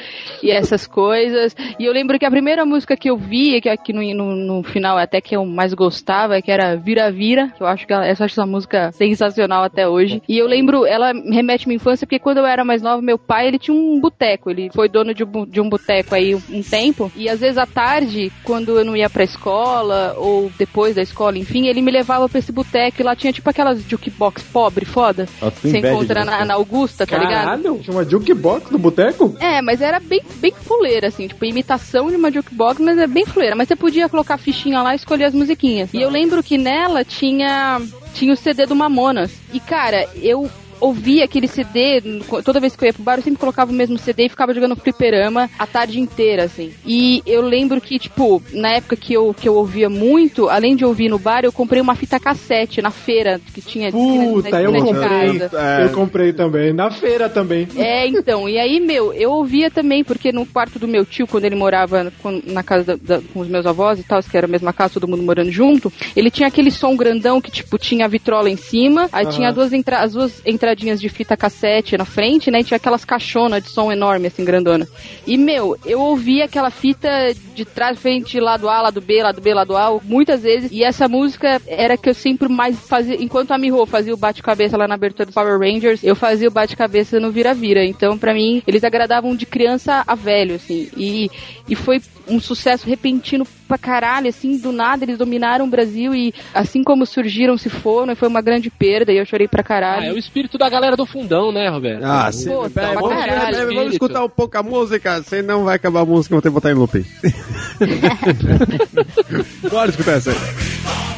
e 0.42 0.50
essas 0.50 0.86
coisas. 0.86 1.54
E 1.78 1.84
eu 1.84 1.92
lembro 1.92 2.18
que 2.18 2.26
a 2.26 2.30
primeira 2.30 2.64
música 2.64 2.96
que 2.96 3.08
eu 3.10 3.16
vi, 3.16 3.60
que 3.60 3.68
aqui 3.68 3.92
no, 3.92 4.02
no, 4.14 4.34
no 4.34 4.62
final 4.62 4.98
até 4.98 5.20
que 5.20 5.36
eu 5.36 5.44
mais 5.44 5.72
gostava, 5.74 6.40
que 6.42 6.50
era 6.50 6.76
Vira 6.76 7.10
Vira, 7.10 7.48
que 7.56 7.62
eu 7.62 7.66
acho 7.66 7.86
que 7.86 7.92
ela, 7.92 8.06
eu 8.06 8.12
acho 8.12 8.24
essa 8.24 8.46
música 8.46 8.92
sensacional 8.92 9.64
até 9.64 9.87
hoje. 9.88 10.22
E 10.28 10.38
eu 10.38 10.46
lembro, 10.46 10.86
ela 10.86 11.12
me 11.12 11.34
remete 11.34 11.64
à 11.64 11.68
minha 11.68 11.76
infância 11.76 12.06
porque 12.06 12.18
quando 12.18 12.38
eu 12.38 12.46
era 12.46 12.64
mais 12.64 12.82
nova, 12.82 13.00
meu 13.02 13.18
pai, 13.18 13.48
ele 13.48 13.58
tinha 13.58 13.76
um 13.76 14.00
boteco, 14.00 14.50
ele 14.50 14.70
foi 14.74 14.88
dono 14.88 15.14
de, 15.14 15.24
um 15.24 15.46
de 15.46 15.60
um 15.60 15.68
boteco 15.68 16.14
aí 16.14 16.34
um 16.34 16.62
tempo, 16.62 17.10
e 17.16 17.28
às 17.28 17.40
vezes 17.40 17.58
à 17.58 17.66
tarde, 17.66 18.32
quando 18.44 18.78
eu 18.78 18.84
não 18.84 18.96
ia 18.96 19.10
pra 19.10 19.24
escola 19.24 20.14
ou 20.16 20.50
depois 20.58 20.94
da 20.94 21.02
escola, 21.02 21.38
enfim, 21.38 21.66
ele 21.66 21.82
me 21.82 21.90
levava 21.90 22.28
pra 22.28 22.38
esse 22.38 22.52
boteco 22.52 23.00
e 23.00 23.04
lá 23.04 23.14
tinha 23.14 23.32
tipo 23.32 23.48
aquelas 23.48 23.82
jukebox 23.82 24.42
pobre, 24.44 24.84
foda. 24.84 25.26
Que 25.60 25.70
Você 25.70 25.78
encontra 25.78 26.24
na, 26.24 26.44
na 26.44 26.54
Augusta, 26.54 27.06
tá 27.06 27.18
ligado? 27.18 27.44
Caralho, 27.44 27.78
tinha 27.78 27.96
uma 27.96 28.04
jukebox 28.04 28.70
no 28.70 28.78
boteco? 28.78 29.36
É, 29.40 29.60
mas 29.62 29.80
era 29.80 30.00
bem, 30.00 30.20
bem 30.36 30.52
fuleira, 30.52 31.08
assim, 31.08 31.28
tipo, 31.28 31.44
imitação 31.44 32.10
de 32.10 32.16
uma 32.16 32.30
jukebox, 32.30 32.80
mas 32.80 32.98
é 32.98 33.06
bem 33.06 33.24
fuleira. 33.24 33.54
Mas 33.56 33.68
você 33.68 33.76
podia 33.76 34.08
colocar 34.08 34.34
a 34.34 34.38
fichinha 34.38 34.82
lá 34.82 34.92
e 34.92 34.96
escolher 34.96 35.24
as 35.24 35.34
musiquinhas. 35.34 35.92
E 35.92 36.00
eu 36.00 36.10
lembro 36.10 36.42
que 36.42 36.58
nela 36.58 37.04
tinha, 37.04 37.80
tinha 38.18 38.32
o 38.32 38.36
CD 38.36 38.66
do 38.66 38.74
Mamonas. 38.74 39.30
E, 39.52 39.60
cara, 39.60 40.08
eu 40.16 40.50
ouvia 40.80 41.24
aquele 41.24 41.48
CD, 41.48 42.00
toda 42.44 42.60
vez 42.60 42.74
que 42.76 42.84
eu 42.84 42.86
ia 42.88 42.92
pro 42.92 43.02
bar, 43.02 43.18
eu 43.18 43.22
sempre 43.22 43.40
colocava 43.40 43.70
o 43.70 43.74
mesmo 43.74 43.98
CD 43.98 44.26
e 44.26 44.28
ficava 44.28 44.54
jogando 44.54 44.76
fliperama 44.76 45.50
a 45.58 45.66
tarde 45.66 46.00
inteira, 46.00 46.44
assim. 46.44 46.72
E 46.86 47.22
eu 47.26 47.42
lembro 47.42 47.80
que, 47.80 47.98
tipo, 47.98 48.42
na 48.52 48.72
época 48.72 48.96
que 48.96 49.12
eu, 49.12 49.34
que 49.34 49.48
eu 49.48 49.54
ouvia 49.54 49.88
muito, 49.88 50.48
além 50.48 50.76
de 50.76 50.84
ouvir 50.84 51.08
no 51.08 51.18
bar, 51.18 51.44
eu 51.44 51.52
comprei 51.52 51.80
uma 51.80 51.94
fita 51.94 52.18
cassete 52.20 52.80
na 52.82 52.90
feira, 52.90 53.40
que 53.52 53.60
tinha 53.60 53.90
Puta, 53.90 54.50
na 54.50 54.62
eu 54.62 54.72
comprei. 54.72 55.38
casa. 55.38 55.82
Eu 55.82 55.90
comprei 55.92 56.32
também. 56.32 56.72
Na 56.72 56.90
feira 56.90 57.28
também. 57.28 57.68
É, 57.76 58.06
então, 58.06 58.48
e 58.48 58.58
aí, 58.58 58.80
meu, 58.80 59.12
eu 59.12 59.30
ouvia 59.32 59.70
também, 59.70 60.04
porque 60.04 60.32
no 60.32 60.46
quarto 60.46 60.78
do 60.78 60.88
meu 60.88 61.04
tio, 61.04 61.26
quando 61.26 61.44
ele 61.44 61.56
morava 61.56 62.12
na 62.44 62.62
casa 62.62 62.84
da- 62.84 63.16
da- 63.16 63.22
com 63.32 63.40
os 63.40 63.48
meus 63.48 63.66
avós 63.66 63.98
e 63.98 64.02
tal, 64.02 64.22
que 64.22 64.36
era 64.36 64.46
a 64.46 64.50
mesma 64.50 64.72
casa, 64.72 64.94
todo 64.94 65.08
mundo 65.08 65.22
morando 65.22 65.50
junto, 65.50 65.92
ele 66.14 66.30
tinha 66.30 66.48
aquele 66.48 66.70
som 66.70 66.96
grandão 66.96 67.40
que, 67.40 67.50
tipo, 67.50 67.78
tinha 67.78 68.04
a 68.04 68.08
vitrola 68.08 68.50
em 68.50 68.56
cima, 68.56 69.08
aí 69.12 69.24
Aham. 69.24 69.34
tinha 69.34 69.52
duas 69.52 69.72
as 69.72 70.12
duas 70.12 70.42
de 70.74 71.08
fita 71.08 71.36
cassete 71.36 71.96
na 71.96 72.04
frente, 72.04 72.50
né, 72.50 72.60
e 72.60 72.64
tinha 72.64 72.76
aquelas 72.76 73.04
caixonas 73.04 73.62
de 73.62 73.70
som 73.70 73.90
enorme, 73.90 74.26
assim, 74.26 74.44
grandona. 74.44 74.86
E, 75.26 75.36
meu, 75.36 75.76
eu 75.84 76.00
ouvia 76.00 76.44
aquela 76.44 76.70
fita 76.70 77.08
de 77.54 77.64
trás, 77.64 77.98
frente, 77.98 78.38
lado 78.40 78.68
A, 78.68 78.82
lado 78.82 79.00
B, 79.00 79.22
lado 79.22 79.40
B, 79.40 79.54
lado 79.54 79.76
A, 79.76 79.98
muitas 80.04 80.42
vezes, 80.42 80.70
e 80.70 80.82
essa 80.82 81.08
música 81.08 81.60
era 81.66 81.96
que 81.96 82.08
eu 82.08 82.14
sempre 82.14 82.48
mais 82.48 82.78
fazia, 82.78 83.16
enquanto 83.20 83.52
a 83.52 83.58
Miho 83.58 83.84
fazia 83.86 84.14
o 84.14 84.16
bate-cabeça 84.16 84.76
lá 84.76 84.86
na 84.86 84.94
abertura 84.94 85.26
do 85.26 85.32
Power 85.32 85.58
Rangers, 85.58 86.02
eu 86.02 86.14
fazia 86.14 86.48
o 86.48 86.52
bate-cabeça 86.52 87.18
no 87.18 87.30
Vira-Vira. 87.30 87.84
Então, 87.84 88.18
pra 88.18 88.34
mim, 88.34 88.62
eles 88.66 88.84
agradavam 88.84 89.34
de 89.34 89.46
criança 89.46 90.04
a 90.06 90.14
velho, 90.14 90.54
assim. 90.54 90.88
E, 90.96 91.30
e 91.68 91.74
foi 91.74 92.00
um 92.28 92.40
sucesso 92.40 92.86
repentino 92.86 93.46
pra 93.66 93.78
caralho, 93.78 94.28
assim, 94.28 94.56
do 94.58 94.72
nada 94.72 95.04
eles 95.04 95.18
dominaram 95.18 95.64
o 95.64 95.68
Brasil 95.68 96.14
e 96.14 96.32
assim 96.54 96.82
como 96.82 97.04
surgiram, 97.06 97.56
se 97.58 97.68
foram, 97.68 98.12
e 98.12 98.16
foi 98.16 98.28
uma 98.28 98.40
grande 98.40 98.70
perda, 98.70 99.12
e 99.12 99.18
eu 99.18 99.26
chorei 99.26 99.46
pra 99.48 99.60
Ah, 99.60 99.64
caralho. 99.64 100.06
é 100.06 100.12
o 100.12 100.18
espírito 100.18 100.56
da 100.58 100.68
galera 100.68 100.96
do 100.96 101.06
fundão, 101.06 101.52
né, 101.52 101.68
Roberto? 101.68 102.02
Ah, 102.04 102.30
sim. 102.32 102.48
Pô, 102.50 102.68
pra 102.70 102.94
vamos, 102.94 103.10
caralho, 103.10 103.74
vamos 103.74 103.92
escutar 103.92 104.24
um 104.24 104.28
pouco 104.28 104.56
a 104.56 104.62
música, 104.62 105.22
senão 105.22 105.64
vai 105.64 105.76
acabar 105.76 106.00
a 106.00 106.04
música, 106.06 106.34
eu 106.34 106.40
vou 106.40 106.42
ter 106.42 106.48
que 106.48 106.54
botar 106.54 106.70
em 106.70 106.74
loop. 106.74 107.04
Bora 109.70 109.90
escutar 109.90 110.12
essa 110.12 110.30
aí. 110.30 111.17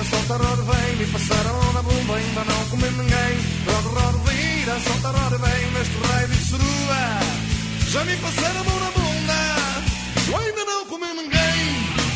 Vira, 0.00 0.04
solta, 0.04 0.36
roda, 0.36 0.62
vem. 0.62 0.96
Me 0.96 1.06
passaram 1.06 1.72
na 1.72 1.82
bomba, 1.82 2.16
ainda 2.16 2.44
não 2.44 2.64
comi 2.70 2.90
ninguém. 2.90 3.36
Roda, 3.66 4.00
roda, 4.00 4.18
vira, 4.30 4.80
solta, 4.80 5.08
roda, 5.08 5.38
vem. 5.38 5.70
Neste 5.72 5.96
raio 6.06 6.28
de 6.28 6.44
surua. 6.44 7.20
Já 7.88 8.04
me 8.04 8.16
passaram 8.16 8.60
a 8.60 8.64
mão 8.64 8.80
na 8.80 8.86
bunda. 8.86 8.99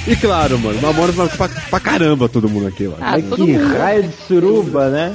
E 0.06 0.14
claro, 0.16 0.58
mano, 0.58 0.80
Mamonas 0.82 1.14
pra, 1.14 1.28
pra, 1.28 1.48
pra 1.48 1.80
caramba 1.80 2.28
todo 2.28 2.48
mundo 2.48 2.66
aqui, 2.66 2.84
mano. 2.84 2.98
Ai, 3.00 3.22
que 3.22 3.52
raio 3.52 4.02
de 4.02 4.12
suruba, 4.26 4.90
né? 4.90 5.14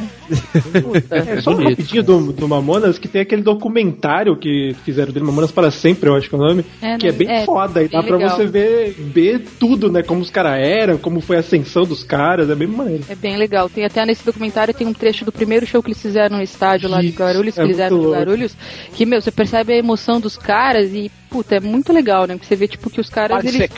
É, 1.12 1.42
só 1.42 1.52
um 1.52 1.64
rapidinho 1.64 2.04
do, 2.04 2.32
do 2.34 2.48
Mamonas, 2.48 2.98
que 2.98 3.08
tem 3.08 3.22
aquele 3.22 3.42
documentário 3.42 4.36
que 4.38 4.76
fizeram 4.84 5.12
dele, 5.12 5.26
Mamonas 5.26 5.52
para 5.52 5.70
Sempre, 5.72 6.10
eu 6.10 6.16
acho 6.16 6.28
que 6.30 6.36
é 6.36 6.38
o 6.38 6.42
nome, 6.42 6.66
É, 6.82 6.98
que 6.98 7.08
é 7.08 7.12
não- 7.12 7.18
bem 7.18 7.30
é, 7.30 7.46
foda, 7.46 7.84
e 7.84 7.88
dá 7.88 8.02
bem 8.02 8.18
pra 8.18 8.30
você 8.30 8.48
ver, 8.48 8.92
ver 8.98 9.46
tudo, 9.60 9.92
né, 9.92 10.02
como 10.02 10.22
os 10.22 10.30
caras 10.32 10.60
eram, 10.60 10.98
como 10.98 11.22
foi 11.22 11.38
a 11.38 11.40
ascensão 11.40 11.84
dos 11.84 12.04
caras, 12.04 12.50
é 12.50 12.56
bem 12.56 12.68
maneiro. 12.68 13.04
É 13.10 13.16
bem 13.16 13.38
legal. 13.38 13.70
Tem 13.70 13.86
até 13.86 14.04
nesse 14.06 14.26
documentário 14.26 14.74
tem 14.74 14.88
um 14.88 14.94
trecho 14.94 15.24
do 15.24 15.32
primeiro 15.32 15.66
show 15.68 15.82
que 15.84 15.90
eles 15.90 16.02
fizeram 16.02 16.38
no 16.38 16.44
estádio 16.44 16.90
lá 16.90 17.00
de 17.02 17.10
Guarulhos, 17.10 17.54
que 17.56 17.62
é 17.62 17.64
eles 17.64 17.76
fizeram 17.76 18.00
de. 18.00 18.08
Guarulhos, 18.08 18.58
que, 18.94 19.06
meu, 19.06 19.22
você 19.22 19.32
percebe 19.32 19.74
a 19.74 19.78
emoção 19.78 20.20
dos 20.20 20.36
caras 20.38 20.92
e, 20.94 21.12
puta, 21.30 21.56
é 21.56 21.60
muito 21.60 21.94
legal, 21.94 22.26
né? 22.26 22.34
Porque 22.36 22.48
você 22.48 22.56
vê, 22.56 22.68
tipo, 22.68 22.90
que 22.90 23.00
os 23.02 23.10
caras, 23.10 23.38
eles... 23.44 23.70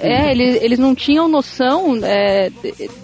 É, 0.00 0.30
eles, 0.40 0.62
eles 0.62 0.78
não 0.78 0.94
tinham 0.94 1.28
noção 1.28 1.98
é, 2.02 2.50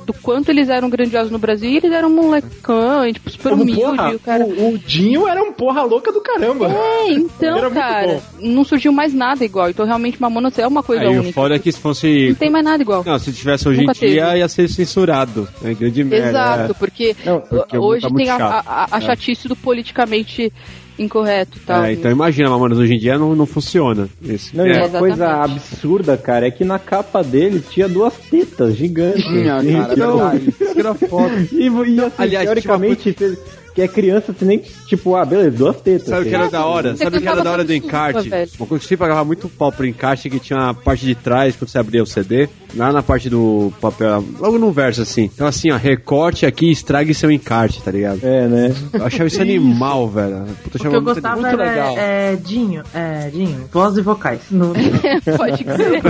do 0.07 0.12
quanto 0.12 0.51
eles 0.51 0.68
eram 0.68 0.89
grandiosos 0.89 1.30
no 1.30 1.39
Brasil 1.39 1.70
e 1.70 1.76
eles 1.76 1.93
eram 1.93 2.11
molecão, 2.11 3.12
tipo, 3.12 3.30
super 3.30 3.51
Como, 3.51 3.62
humilde. 3.62 3.80
porra, 3.82 4.14
o 4.14 4.18
cara... 4.18 4.45
o, 4.45 4.74
o 4.74 4.78
Dinho 4.78 5.26
era 5.28 5.43
um 5.43 5.53
porra 5.53 5.82
louca 5.82 6.12
do 6.12 6.20
caramba. 6.20 6.70
É, 6.70 7.11
então, 7.12 7.70
cara, 7.70 8.22
não 8.41 8.64
surgiu 8.64 8.93
mais 8.93 9.12
nada 9.12 9.45
igual. 9.45 9.70
Então, 9.70 9.85
realmente, 9.87 10.20
Mamonas 10.20 10.59
é 10.59 10.66
uma 10.66 10.82
coisa 10.82 11.03
Aí 11.05 11.18
única. 11.18 11.32
foda 11.32 11.55
é 11.55 11.59
que 11.59 11.70
se 11.72 11.78
fosse. 11.80 12.28
Não 12.28 12.35
tem 12.37 12.51
mais 12.51 12.64
nada 12.64 12.82
igual. 12.82 13.03
Não, 13.05 13.18
se 13.18 13.32
tivesse 13.32 13.68
hoje 13.68 13.80
Nunca 13.80 13.93
em 14.05 14.11
dia, 14.11 14.37
ia 14.37 14.49
ser 14.49 14.68
censurado. 14.68 15.49
É 15.62 15.74
grande 15.74 16.05
merda. 16.05 16.28
Exato, 16.28 16.70
é. 16.72 16.74
porque, 16.74 17.16
porque 17.49 17.78
hoje 17.78 18.09
tá 18.09 18.14
tem 18.14 18.30
a, 18.30 18.37
a, 18.37 18.89
a 18.91 18.99
É. 18.99 19.01
chatice 19.01 19.49
do 19.49 19.57
politicamente 19.57 20.53
incorreto 20.99 21.59
tal. 21.67 21.85
É, 21.85 21.93
então 21.93 22.11
imagina, 22.11 22.51
Mamonas, 22.51 22.79
hoje 22.79 22.95
em 22.95 22.99
dia 22.99 23.19
não, 23.19 23.35
não 23.35 23.47
funciona. 23.47 24.09
Isso. 24.23 24.57
Não, 24.57 24.67
e 24.67 24.73
é. 24.73 24.85
uma 24.85 24.99
coisa 24.99 25.43
absurda, 25.43 26.17
cara, 26.17 26.47
é 26.47 26.51
que 26.51 26.65
na 26.65 26.79
capa 26.79 27.23
dele 27.23 27.61
tinha 27.61 27.89
duas 27.89 28.15
tetas 28.15 28.77
gigantes. 28.77 29.25
Tinha, 29.25 29.63
cara, 29.63 29.65
então, 29.93 30.73
que 30.73 30.81
era 30.81 30.95
foda. 30.95 31.35
E, 31.53 31.67
e 31.67 32.01
assim, 32.01 32.13
Aliás, 32.19 32.45
teoricamente, 32.45 33.13
você- 33.13 33.39
que 33.75 33.83
é 33.83 33.89
criança, 33.89 34.33
você 34.33 34.45
nem, 34.45 34.63
tipo, 34.87 35.17
ah, 35.17 35.25
beleza, 35.25 35.51
duas 35.51 35.81
tetas. 35.81 36.07
Sabe 36.09 36.27
o 36.27 36.29
que 36.29 36.35
era 36.35 36.49
da 36.49 36.65
hora? 36.65 36.97
Sabe 36.97 37.19
o 37.19 37.21
que 37.21 37.27
era 37.27 37.43
da 37.43 37.51
hora 37.51 37.65
do 37.65 37.75
encarte? 37.75 38.31
Uma 38.57 38.67
coisa 38.69 38.83
que 38.83 38.89
você 38.89 38.97
pagava 38.97 39.25
muito 39.25 39.49
pau 39.49 39.73
pro 39.73 39.85
encarte 39.85 40.31
que 40.31 40.39
tinha 40.39 40.71
a 40.71 40.75
parte 40.75 41.05
de 41.05 41.15
trás, 41.17 41.57
quando 41.57 41.69
você 41.69 41.79
abria 41.79 42.03
o 42.03 42.07
CD, 42.07 42.49
lá 42.77 42.93
na 42.93 43.03
parte 43.03 43.29
do 43.31 43.72
papel, 43.81 44.25
logo 44.39 44.59
no 44.59 44.70
verso 44.72 45.03
assim. 45.03 45.31
Então 45.35 45.47
assim, 45.47 45.70
ó, 45.70 45.77
recorte 45.77 46.47
aqui 46.47 46.66
e 46.66 46.72
estrague 46.72 47.14
seu 47.14 47.31
encarte, 47.31 47.83
tá 47.83 47.91
ligado? 47.91 48.20
É, 48.22 48.47
né? 48.47 48.75
Eu 48.93 49.05
achava 49.07 49.27
isso 49.27 49.41
animal, 49.43 50.09
velho. 50.09 50.45
Puta, 50.62 50.79
O 50.79 50.81
que 50.81 50.87
eu 50.87 51.03
gostava 51.03 51.41
muito 51.41 51.61
era 51.61 51.70
legal. 51.70 51.95
é, 51.99 52.37
Dinho, 52.37 52.83
é, 52.95 53.29
Dinho, 53.31 53.68
vozes 53.72 53.99
e 53.99 54.03
vocais. 54.03 54.41
No... 54.51 54.72
Pode 55.37 55.64
crer. 55.64 56.03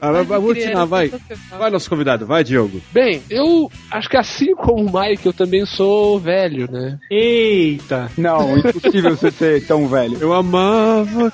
Ah, 0.00 0.12
vai, 0.12 0.24
vai, 0.24 0.38
vamos 0.40 0.56
ensinar, 0.56 0.84
vai. 0.84 1.12
Vai, 1.58 1.70
nosso 1.70 1.88
convidado, 1.88 2.26
vai, 2.26 2.42
Diogo. 2.44 2.80
Bem, 2.92 3.22
eu 3.30 3.70
acho 3.90 4.08
que 4.08 4.16
assim 4.16 4.54
como 4.54 4.86
o 4.88 5.00
Mike, 5.00 5.26
eu 5.26 5.32
também 5.32 5.64
sou 5.66 6.18
velho, 6.18 6.70
né? 6.70 6.98
Eita! 7.10 8.10
Não, 8.16 8.56
impossível 8.58 9.16
você 9.16 9.30
ser 9.30 9.66
tão 9.66 9.86
velho. 9.86 10.18
Eu 10.20 10.32
amava. 10.32 11.32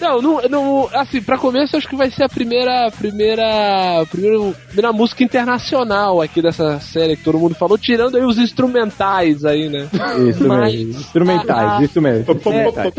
Não, 0.00 0.22
não, 0.22 0.40
não, 0.48 0.88
assim, 0.92 1.20
pra 1.22 1.38
começo 1.38 1.76
acho 1.76 1.88
que 1.88 1.96
vai 1.98 2.10
ser 2.10 2.22
a 2.22 2.28
primeira, 2.28 2.90
primeira, 2.92 4.06
primeira, 4.10 4.54
primeira 4.68 4.92
música 4.92 5.22
internacional 5.24 6.22
aqui 6.22 6.40
dessa 6.40 6.78
série 6.80 7.16
que 7.16 7.24
todo 7.24 7.38
mundo 7.38 7.54
falou, 7.54 7.76
tirando 7.76 8.16
aí 8.16 8.24
os 8.24 8.38
instrumentais 8.38 9.44
aí, 9.44 9.68
né? 9.68 9.88
Isso 10.30 10.46
Mas- 10.48 10.72
mesmo. 10.72 11.00
Instrumentais, 11.00 11.72
Ah, 11.72 11.82
isso 11.82 12.00
mesmo. 12.00 12.24
Pop, 12.36 12.94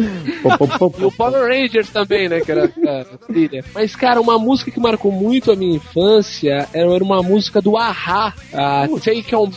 E 0.99 1.05
o 1.05 1.11
Power 1.11 1.47
Rangers 1.47 1.89
também, 1.89 2.27
né? 2.29 2.41
Que 2.41 2.51
era 2.51 2.65
a 2.65 3.17
trilha. 3.25 3.63
Mas, 3.73 3.95
cara, 3.95 4.19
uma 4.21 4.37
música 4.37 4.69
que 4.69 4.79
marcou 4.79 5.11
muito 5.11 5.51
a 5.51 5.55
minha 5.55 5.77
infância 5.77 6.67
era 6.73 6.89
era 6.93 7.03
uma 7.03 7.21
música 7.23 7.61
do 7.61 7.77
Ahá, 7.77 8.33
a 8.53 8.85
Take 9.03 9.33
On 9.35 9.45
Me. 9.47 9.53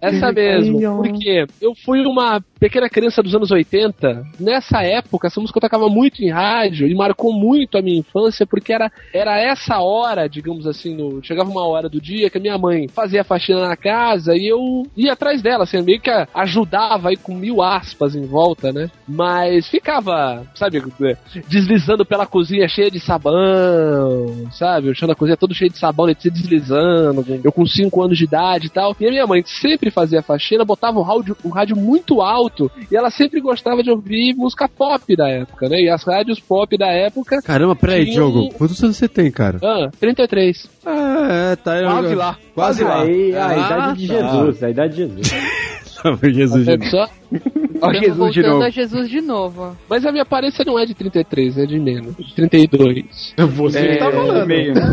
Essa 0.00 0.32
mesmo. 0.32 0.80
Porque 1.02 1.46
eu 1.60 1.72
fui 1.84 2.00
uma 2.06 2.42
pequena 2.64 2.88
criança 2.88 3.22
dos 3.22 3.34
anos 3.34 3.50
80. 3.50 4.26
Nessa 4.40 4.82
época, 4.82 5.26
essa 5.26 5.38
música 5.38 5.60
tocava 5.60 5.86
muito 5.90 6.24
em 6.24 6.30
rádio 6.30 6.86
e 6.86 6.94
marcou 6.94 7.30
muito 7.30 7.76
a 7.76 7.82
minha 7.82 7.98
infância, 7.98 8.46
porque 8.46 8.72
era, 8.72 8.90
era 9.12 9.38
essa 9.38 9.80
hora, 9.80 10.26
digamos 10.26 10.66
assim, 10.66 10.96
no, 10.96 11.22
chegava 11.22 11.50
uma 11.50 11.66
hora 11.66 11.90
do 11.90 12.00
dia 12.00 12.30
que 12.30 12.38
a 12.38 12.40
minha 12.40 12.56
mãe 12.56 12.88
fazia 12.88 13.20
a 13.20 13.24
faxina 13.24 13.68
na 13.68 13.76
casa 13.76 14.34
e 14.34 14.46
eu 14.50 14.82
ia 14.96 15.12
atrás 15.12 15.42
dela, 15.42 15.64
assim, 15.64 15.82
meio 15.82 16.00
que 16.00 16.08
a- 16.08 16.26
ajudava 16.32 17.10
aí 17.10 17.18
com 17.18 17.34
mil 17.34 17.60
aspas 17.60 18.16
em 18.16 18.24
volta, 18.24 18.72
né? 18.72 18.90
Mas 19.06 19.68
ficava, 19.68 20.46
sabe, 20.54 20.82
deslizando 21.46 22.06
pela 22.06 22.26
cozinha 22.26 22.66
cheia 22.66 22.90
de 22.90 22.98
sabão, 22.98 24.48
sabe? 24.52 24.86
Deixando 24.86 25.12
a 25.12 25.14
cozinha 25.14 25.36
toda 25.36 25.52
cheia 25.52 25.68
de 25.70 25.78
sabão, 25.78 26.06
né? 26.06 26.16
se 26.18 26.30
deslizando. 26.30 27.22
Eu 27.44 27.52
com 27.52 27.66
5 27.66 28.02
anos 28.02 28.16
de 28.16 28.24
idade 28.24 28.68
e 28.68 28.70
tal. 28.70 28.96
E 28.98 29.06
a 29.06 29.10
minha 29.10 29.26
mãe 29.26 29.42
sempre 29.44 29.90
fazia 29.90 30.22
faxina, 30.22 30.64
botava 30.64 30.98
o 30.98 31.02
rádio, 31.02 31.36
o 31.44 31.50
rádio 31.50 31.76
muito 31.76 32.22
alto 32.22 32.53
e 32.90 32.96
ela 32.96 33.10
sempre 33.10 33.40
gostava 33.40 33.82
de 33.82 33.90
ouvir 33.90 34.34
música 34.34 34.68
pop 34.68 35.16
da 35.16 35.28
época, 35.28 35.68
né? 35.68 35.80
E 35.82 35.88
as 35.88 36.02
rádios 36.04 36.40
pop 36.40 36.76
da 36.76 36.86
época. 36.88 37.40
Caramba, 37.42 37.74
peraí, 37.76 38.04
tinham- 38.06 38.30
Diogo. 38.30 38.54
Quantos 38.54 38.82
anos 38.82 38.96
você 38.96 39.08
tem, 39.08 39.30
cara? 39.30 39.58
Ah, 39.62 39.90
33. 39.98 40.68
Ah, 40.84 41.28
é, 41.52 41.56
tá. 41.56 41.76
eu- 41.78 41.88
Quase 41.90 42.14
lá. 42.14 42.38
Quase 42.54 42.84
lá. 42.84 43.02
Aí, 43.02 43.34
a 43.36 43.46
Ah, 43.46 43.56
idade 43.56 43.98
de 44.00 44.08
tá. 44.08 44.14
Jesus, 44.14 44.62
a 44.62 44.70
idade 44.70 44.92
de 44.94 44.98
Jesus. 45.02 45.54
Jesus 46.22 46.66
Tá 46.66 46.76
de 46.76 46.90
só? 46.90 47.08
Ó, 47.80 47.90
Estamos 47.90 48.00
Jesus 48.04 48.34
de 48.34 48.42
novo. 48.46 48.62
a 48.62 48.70
Jesus 48.70 49.08
de 49.08 49.20
novo. 49.22 49.76
Mas 49.88 50.04
a 50.04 50.12
minha 50.12 50.22
aparência 50.22 50.62
não 50.64 50.78
é 50.78 50.84
de 50.84 50.92
33, 50.94 51.56
é 51.58 51.64
de 51.66 51.78
menos. 51.80 52.14
De 52.16 52.34
32. 52.34 53.34
Você 53.38 53.78
É, 53.78 53.92
que 53.94 53.98
tá 53.98 54.10
falando. 54.12 54.46
meio. 54.46 54.74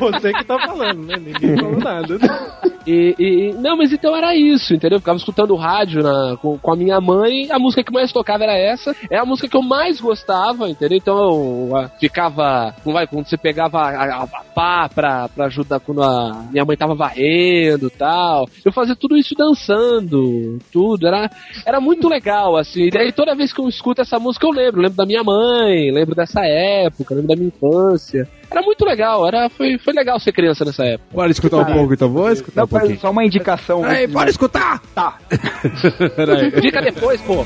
Você 0.00 0.32
que 0.32 0.44
tá 0.44 0.58
falando, 0.66 1.02
né? 1.06 1.14
Ninguém 1.16 1.56
falou 1.56 1.78
nada. 1.78 2.18
E, 2.86 3.14
e- 3.18 3.52
não, 3.54 3.76
mas 3.76 3.92
então 3.92 4.16
era 4.16 4.34
isso, 4.34 4.74
entendeu? 4.74 4.96
Eu 4.96 5.00
ficava 5.00 5.18
escutando 5.18 5.54
rádio 5.54 6.02
na, 6.02 6.36
com, 6.40 6.58
com 6.58 6.72
a 6.72 6.76
minha 6.76 7.00
mãe, 7.00 7.50
a 7.50 7.58
música 7.58 7.82
que 7.82 7.92
mais 7.92 8.12
tocava 8.12 8.44
era 8.44 8.56
essa, 8.56 8.94
é 9.10 9.18
a 9.18 9.24
música 9.24 9.48
que 9.48 9.56
eu 9.56 9.62
mais 9.62 10.00
gostava, 10.00 10.68
entendeu? 10.68 10.98
Então 10.98 11.16
eu 11.16 11.90
ficava, 12.00 12.74
não 12.84 12.92
vai, 12.92 13.06
quando 13.06 13.26
você 13.26 13.36
pegava 13.36 13.78
a, 13.78 13.88
a, 13.88 14.22
a 14.24 14.26
pá 14.54 14.88
pra, 14.88 15.28
pra 15.28 15.46
ajudar 15.46 15.80
quando 15.80 16.02
a 16.02 16.44
minha 16.50 16.64
mãe 16.64 16.76
tava 16.76 16.94
varrendo 16.94 17.90
tal, 17.90 18.48
eu 18.64 18.72
fazia 18.72 18.96
tudo 18.96 19.16
isso 19.16 19.34
dançando, 19.36 20.58
tudo, 20.72 21.06
era, 21.06 21.30
era 21.66 21.80
muito 21.80 22.08
legal, 22.08 22.56
assim, 22.56 22.84
e 22.84 22.90
daí 22.90 23.12
toda 23.12 23.34
vez 23.34 23.52
que 23.52 23.60
eu 23.60 23.68
escuto 23.68 24.00
essa 24.02 24.18
música 24.18 24.46
eu 24.46 24.50
lembro, 24.50 24.80
lembro 24.80 24.96
da 24.96 25.06
minha 25.06 25.22
mãe, 25.22 25.90
lembro 25.90 26.14
dessa 26.14 26.40
época, 26.44 27.14
lembro 27.14 27.28
da 27.28 27.36
minha 27.36 27.48
infância, 27.48 28.28
era 28.52 28.62
muito 28.62 28.84
legal, 28.84 29.26
era, 29.26 29.48
foi, 29.48 29.78
foi 29.78 29.92
legal 29.94 30.20
ser 30.20 30.32
criança 30.32 30.64
nessa 30.64 30.84
época. 30.84 31.08
Bora 31.12 31.30
escutar 31.30 31.58
um 31.58 31.64
pouco, 31.64 31.94
então. 31.94 32.08
Vou 32.10 32.30
escutar 32.30 32.60
Não, 32.60 32.64
um 32.64 32.68
pouquinho. 32.68 33.00
só 33.00 33.10
uma 33.10 33.24
indicação. 33.24 33.82
De 33.82 34.06
bora 34.06 34.30
escutar! 34.30 34.80
Tá. 34.94 35.18
Fica 36.60 36.82
depois, 36.82 37.20
pô. 37.22 37.44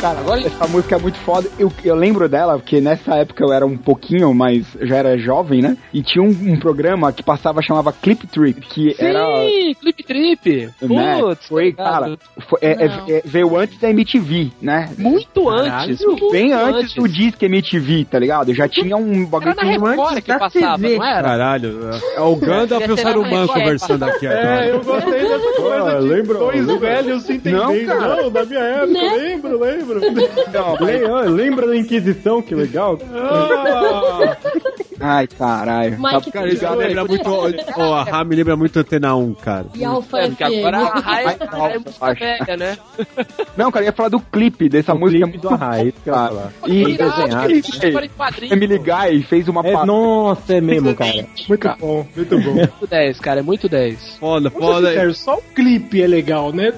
Cara, 0.00 0.18
agora 0.20 0.40
essa 0.40 0.66
música 0.66 0.96
é 0.96 0.98
muito 0.98 1.18
foda. 1.18 1.46
Eu, 1.58 1.70
eu 1.84 1.94
lembro 1.94 2.26
dela, 2.26 2.54
porque 2.58 2.80
nessa 2.80 3.16
época 3.16 3.44
eu 3.44 3.52
era 3.52 3.66
um 3.66 3.76
pouquinho 3.76 4.32
mais. 4.32 4.64
já 4.80 4.96
era 4.96 5.18
jovem, 5.18 5.60
né? 5.60 5.76
E 5.92 6.02
tinha 6.02 6.22
um, 6.24 6.28
um 6.28 6.58
programa 6.58 7.12
que 7.12 7.22
passava, 7.22 7.60
chamava 7.60 7.92
Clip 7.92 8.26
Trip, 8.26 8.58
que 8.62 8.96
era. 8.98 9.20
Sim, 9.46 9.74
Clip 9.78 10.02
Trip. 10.02 10.70
Né? 10.80 11.18
Putz, 11.20 11.46
Foi, 11.46 11.72
tá 11.74 11.84
cara, 11.84 12.18
foi- 12.48 12.58
é- 12.62 12.86
é- 12.86 13.16
é- 13.18 13.22
veio 13.26 13.54
antes 13.58 13.78
da 13.78 13.90
MTV, 13.90 14.50
né? 14.62 14.88
Muito 14.96 15.44
Caralho, 15.44 15.90
antes, 15.90 16.06
muito 16.06 16.30
Bem 16.30 16.52
antes, 16.54 16.76
antes. 16.76 16.94
do 16.94 17.06
Disque 17.06 17.44
MTV, 17.44 18.06
tá 18.10 18.18
ligado? 18.18 18.54
Já 18.54 18.66
tinha 18.66 18.96
um 18.96 19.26
bagulho 19.26 19.50
Era 19.50 19.62
na 19.64 19.70
Record 19.70 20.22
que 20.22 20.38
passava, 20.38 20.78
não 20.78 21.04
era? 21.04 21.22
Caralho, 21.28 21.90
é 22.16 22.20
o 22.22 22.36
Gandalf 22.36 22.88
e 22.88 22.90
o 22.92 22.96
Saruman 22.96 23.46
conversando 23.46 24.04
aqui 24.04 24.26
agora. 24.26 24.64
É, 24.64 24.70
eu 24.70 24.80
gostei 24.82 25.12
dessa 25.28 25.52
conversa 25.56 26.00
de 26.00 26.08
lembra- 26.08 26.38
dois 26.38 26.66
lembra- 26.66 26.78
velhos 27.02 27.22
se 27.24 27.32
entendendo. 27.34 27.60
Não, 27.66 27.86
cara. 27.86 28.22
Não, 28.22 28.30
da 28.30 28.44
minha 28.46 28.60
época, 28.60 28.86
Né? 28.92 29.12
lembro, 29.16 29.60
lembro. 29.60 29.89
Não, 29.94 30.76
Le- 30.86 31.04
ó, 31.06 31.20
Lembra 31.22 31.66
da 31.66 31.76
Inquisição? 31.76 32.40
Que 32.42 32.54
legal. 32.54 32.98
Ah, 33.12 34.36
Ai, 35.02 35.26
caralho. 35.26 35.98
Mike 35.98 36.30
Cara, 36.30 36.48
isso 36.52 36.68
me 36.70 36.76
lembra 36.76 37.04
muito. 37.06 37.30
Ó, 37.76 37.94
a 37.94 38.04
Ra 38.04 38.22
me 38.22 38.36
lembra 38.36 38.54
muito 38.54 38.78
Antena 38.78 39.16
1, 39.16 39.32
cara. 39.34 39.66
e 39.74 39.82
Alfa 39.82 40.18
É, 40.18 40.28
porque 40.28 40.44
agora 40.44 40.78
a 40.78 41.00
Vai, 41.00 41.24
é 41.74 41.78
música 41.78 42.06
acho. 42.06 42.20
velha, 42.20 42.56
né? 42.58 42.78
Não, 43.56 43.72
cara, 43.72 43.84
eu 43.84 43.88
ia 43.88 43.92
falar 43.94 44.10
do 44.10 44.20
clipe 44.20 44.68
dessa 44.68 44.94
música. 44.94 45.24
clipe 45.24 45.38
do 45.38 45.48
Arraia, 45.48 45.88
isso 45.88 45.96
que 46.04 46.10
eu 46.10 46.14
ia 46.14 46.18
falar. 46.28 46.52
E 46.66 46.84
desenhado. 46.84 48.10
Quadrinho. 48.16 48.52
Emily 48.52 48.78
Guy 48.78 49.22
fez 49.22 49.48
uma 49.48 49.66
É, 49.66 49.72
nossa, 49.86 50.54
é 50.54 50.60
mesmo, 50.60 50.94
cara. 50.94 51.26
muito 51.48 51.68
bom, 51.80 52.06
muito 52.14 52.38
bom. 52.38 52.52
Muito 52.52 52.86
10, 52.86 53.20
cara, 53.20 53.40
é 53.40 53.42
muito 53.42 53.68
10. 53.70 54.18
Foda, 54.18 54.50
foda. 54.50 55.14
só 55.14 55.36
o 55.38 55.42
clipe 55.54 56.02
é 56.02 56.06
legal, 56.06 56.52
né? 56.52 56.74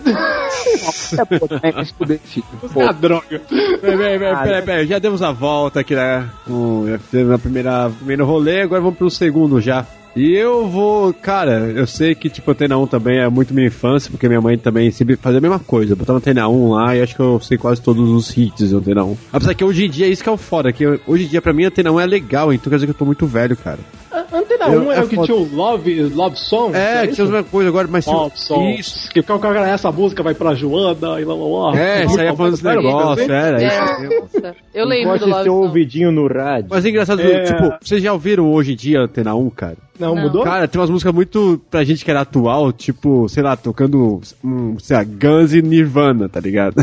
É, 1.18 1.38
pô, 1.38 1.48
é, 1.62 2.88
droga. 3.02 3.40
Peraí, 3.80 4.18
peraí, 4.18 4.62
peraí, 4.62 4.86
já 4.86 4.98
demos 4.98 5.22
a 5.22 5.32
volta 5.32 5.80
aqui, 5.80 5.94
né? 5.94 6.28
Com, 6.46 6.86
já 6.88 6.98
fizemos 6.98 7.32
a 7.32 7.38
primeira 7.38 7.90
primeiro 7.90 8.24
rolê, 8.24 8.62
agora 8.62 8.80
vamos 8.80 8.96
pro 8.96 9.10
segundo 9.10 9.60
já. 9.60 9.84
E 10.14 10.34
eu 10.34 10.68
vou, 10.68 11.12
cara, 11.14 11.72
eu 11.74 11.86
sei 11.86 12.14
que 12.14 12.28
tipo, 12.28 12.50
Antena 12.50 12.76
1 12.76 12.86
também 12.86 13.18
é 13.18 13.28
muito 13.30 13.54
minha 13.54 13.66
infância, 13.66 14.10
porque 14.10 14.28
minha 14.28 14.42
mãe 14.42 14.58
também 14.58 14.90
sempre 14.90 15.16
fazia 15.16 15.38
a 15.38 15.40
mesma 15.40 15.58
coisa. 15.58 15.96
Botava 15.96 16.18
Antena 16.18 16.46
1 16.48 16.70
lá 16.70 16.94
e 16.94 17.00
acho 17.00 17.16
que 17.16 17.22
eu 17.22 17.40
sei 17.40 17.56
quase 17.56 17.80
todos 17.80 18.10
os 18.10 18.36
hits 18.36 18.70
do 18.70 18.78
Antena 18.78 19.04
1. 19.04 19.16
Apesar 19.32 19.54
que 19.54 19.64
hoje 19.64 19.86
em 19.86 19.90
dia, 19.90 20.06
isso 20.06 20.22
que 20.22 20.28
é 20.28 20.32
o 20.32 20.36
foda, 20.36 20.70
que 20.70 20.86
hoje 21.06 21.24
em 21.24 21.28
dia 21.28 21.40
pra 21.40 21.54
mim 21.54 21.64
Antena 21.64 21.90
1 21.90 22.00
é 22.00 22.06
legal, 22.06 22.52
então 22.52 22.68
quer 22.68 22.76
dizer 22.76 22.86
que 22.86 22.90
eu 22.90 22.98
tô 22.98 23.06
muito 23.06 23.26
velho, 23.26 23.56
cara. 23.56 23.78
A 24.12 24.36
Antena 24.36 24.66
Eu- 24.66 24.82
1 24.82 24.92
é, 24.92 24.98
é 24.98 25.02
o 25.02 25.08
que 25.08 25.14
foda. 25.16 25.26
tinha 25.26 25.38
o 25.38 25.54
Love, 25.56 26.02
Love 26.14 26.36
Song? 26.38 26.76
É, 26.76 27.06
que 27.06 27.14
tinha 27.14 27.26
uma 27.26 27.42
coisa 27.42 27.68
agora, 27.70 27.88
mas 27.90 28.04
Love 28.06 28.32
Song. 28.38 28.78
isso. 28.78 29.10
Que 29.10 29.20
o 29.20 29.24
cara, 29.38 29.68
essa 29.70 29.90
música 29.90 30.22
vai 30.22 30.34
pra 30.34 30.54
Joana 30.54 31.20
e 31.20 31.24
lá 31.24 31.34
lá 31.34 31.70
lá. 31.70 31.78
É, 31.78 32.06
saía 32.08 32.34
falando 32.34 32.54
esse 32.54 32.64
negócio, 32.64 33.32
era 33.32 33.62
isso. 33.64 34.20
Nossa, 34.20 34.56
eu 34.74 34.86
lembro 34.86 35.18
do 35.18 35.26
Love 35.28 35.44
ter 35.44 35.50
um 35.50 35.54
Song. 35.54 35.66
ouvidinho 35.66 36.12
no 36.12 36.26
rádio. 36.26 36.66
Mas 36.70 36.84
é 36.84 36.88
engraçado, 36.90 37.20
É. 37.22 37.42
tipo, 37.44 37.72
vocês 37.80 38.02
já 38.02 38.12
ouviram 38.12 38.52
hoje 38.52 38.72
em 38.72 38.76
dia 38.76 39.00
Antena 39.00 39.34
1, 39.34 39.48
cara? 39.50 39.76
Não, 39.98 40.14
Não. 40.14 40.22
mudou? 40.24 40.42
Cara, 40.42 40.66
tem 40.66 40.80
umas 40.80 40.90
músicas 40.90 41.14
muito 41.14 41.60
pra 41.70 41.84
gente 41.84 42.04
que 42.04 42.10
era 42.10 42.22
atual, 42.22 42.72
tipo, 42.72 43.28
sei 43.28 43.42
lá, 43.42 43.56
tocando, 43.56 44.20
um, 44.44 44.78
sei 44.78 44.96
lá, 44.96 45.04
Guns 45.04 45.52
e 45.52 45.62
Nirvana, 45.62 46.28
tá 46.28 46.40
ligado? 46.40 46.74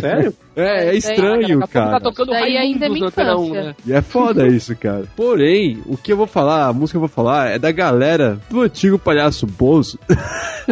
Sério? 0.00 0.32
É, 0.56 0.88
é 0.88 0.96
estranho, 0.96 1.60
cara. 1.68 1.90
tá 1.90 2.00
tocando 2.00 2.30
Daí 2.30 2.56
ainda 2.56 2.86
é 2.86 2.88
minha 2.88 3.00
no 3.00 3.06
Antena 3.08 3.36
1, 3.36 3.44
infância. 3.44 3.62
né? 3.62 3.74
E 3.86 3.92
é 3.92 4.00
foda 4.00 4.46
isso, 4.48 4.74
cara. 4.74 5.04
Porém, 5.14 5.82
o 5.84 5.96
que 5.98 6.12
eu 6.12 6.16
vou 6.16 6.26
falar, 6.26 6.66
a 6.66 6.72
música 6.72 6.92
que 6.98 7.04
eu 7.04 7.08
vou 7.08 7.08
falar 7.08 7.50
é 7.50 7.58
da 7.58 7.70
galera 7.70 8.38
do 8.48 8.62
antigo 8.62 8.98
palhaço 8.98 9.46
Bozo. 9.46 9.98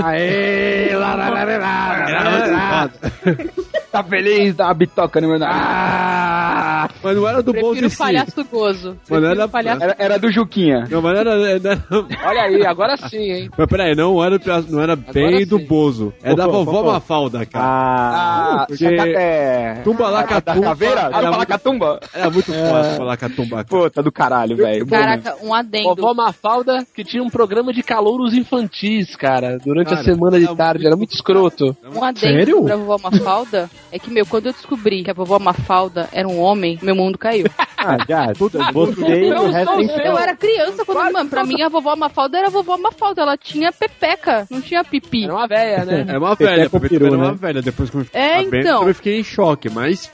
Aê! 0.03 0.95
Lá, 0.97 1.15
lá, 1.15 1.29
lá, 1.29 1.45
lá, 1.45 1.59
lá, 1.59 2.23
lá, 2.23 2.47
lá. 2.47 2.91
Tá 3.95 4.03
feliz? 4.03 4.57
Dá 4.57 4.65
uma 4.67 4.75
bitoca 4.75 5.21
no 5.21 5.29
meu 5.29 5.39
nariz. 5.39 5.57
Ah! 5.57 6.89
Mas 7.01 7.17
não 7.17 7.29
era 7.29 7.41
do 7.43 7.53
Bozo 7.53 7.67
Prefiro 7.67 7.85
em 7.85 7.87
o 7.87 7.91
si. 7.91 7.97
palhaço 7.99 8.45
gozo. 8.51 8.97
Mano, 9.09 9.27
era- 9.29 9.47
palhaço 9.49 9.83
Era, 9.85 9.95
era 9.99 10.19
do 10.19 10.33
Juquinha. 10.33 10.85
Não, 10.91 11.01
mas 11.01 11.17
era, 11.17 11.37
não 11.37 11.47
era- 11.47 11.81
Olha 12.27 12.43
aí, 12.43 12.67
agora 12.67 12.97
sim, 12.97 13.19
hein? 13.31 13.51
Mas 13.57 13.67
peraí, 13.69 13.95
não 13.95 14.23
era, 14.25 14.37
não 14.69 14.81
era 14.83 14.97
bem 14.97 15.27
Agora 15.29 15.47
do 15.47 15.59
sim. 15.59 15.65
Bozo. 15.67 16.13
É 16.25 16.35
da 16.35 16.47
vovó. 16.49 16.83
Mafalda, 16.83 17.47
cara. 17.47 17.65
Ah, 17.65 18.65
porque- 18.67 18.85
é. 18.85 19.81
Tumba 19.85 20.09
lá 20.09 20.23
Da 20.25 20.41
caveira? 20.41 21.01
Era, 21.01 21.07
Ah, 21.07 21.09
do 21.09 21.15
muito, 21.19 21.31
Malacatumba? 21.31 22.01
era 22.13 22.31
muito 22.31 22.53
foda 22.53 22.85
falar 22.97 23.17
catumba. 23.17 23.51
cara. 23.57 23.65
Puta 23.65 24.03
do 24.03 24.11
caralho, 24.11 24.57
velho. 24.57 24.87
Caraca, 24.89 25.37
um 25.41 25.55
adendo. 25.55 25.95
Vovó 25.95 26.15
Mafalda, 26.15 26.85
que 26.95 27.05
tinha 27.05 27.23
um 27.23 27.31
programa 27.31 27.73
de 27.73 27.83
calouros 27.85 28.35
infantis, 28.35 29.15
cara, 29.15 29.57
durante 29.65 29.91
Cara, 29.91 30.01
a 30.01 30.05
semana 30.05 30.39
de 30.41 30.47
é 30.47 30.55
tarde. 30.57 30.85
Era 30.85 30.97
muito 30.97 31.15
escroto. 31.15 31.77
Um 31.95 32.03
adendo 32.03 32.19
Sério? 32.21 32.57
sobre 32.57 32.73
a 32.73 32.77
vovó 32.77 32.99
Mafalda 32.99 33.71
é 33.95 33.99
que, 34.01 34.11
meu, 34.11 34.27
quando 34.27 34.47
eu 34.47 34.53
descobri 34.53 35.05
que 35.05 35.11
a 35.13 35.15
vovó 35.15 35.39
Mafalda 35.39 36.09
era 36.11 36.27
um 36.27 36.41
homem, 36.41 36.77
meu 36.83 36.97
mundo 36.97 37.17
caiu. 37.17 37.47
Ah, 37.79 37.97
já. 38.09 38.33
E 38.35 39.33
o 39.33 39.51
resto 39.51 39.77
tem 39.77 39.89
Eu 40.05 40.19
era 40.19 40.35
criança 40.35 40.85
quando, 40.85 41.13
mano, 41.13 41.31
pra 41.31 41.45
mim 41.45 41.63
a 41.63 41.69
vovó 41.69 41.95
Mafalda 41.95 42.39
era 42.39 42.49
a 42.49 42.51
vovó 42.51 42.77
Mafalda. 42.77 43.23
Ela 43.23 43.37
tinha 43.37 43.71
pepeca, 43.73 44.47
não 44.51 44.61
tinha 44.61 44.83
pipi. 44.83 45.25
Era 45.25 45.35
uma 45.35 45.47
véia, 45.47 45.85
né? 45.85 46.07
É 46.09 46.19
uma 46.19 46.35
velha, 46.35 46.69
porque 46.69 46.89
peru, 46.89 47.07
era 47.07 47.17
uma 47.17 47.31
né? 47.33 47.39
velha. 47.39 47.63
Depois 47.63 47.91
que 47.91 47.97
eu 47.99 48.05
fiquei 48.05 48.21
É, 48.21 48.43
sabendo, 48.43 48.57
então. 48.57 48.89
eu 48.89 48.95
fiquei 48.95 49.21
em 49.21 49.25
choque, 49.25 49.71
mas. 49.71 50.11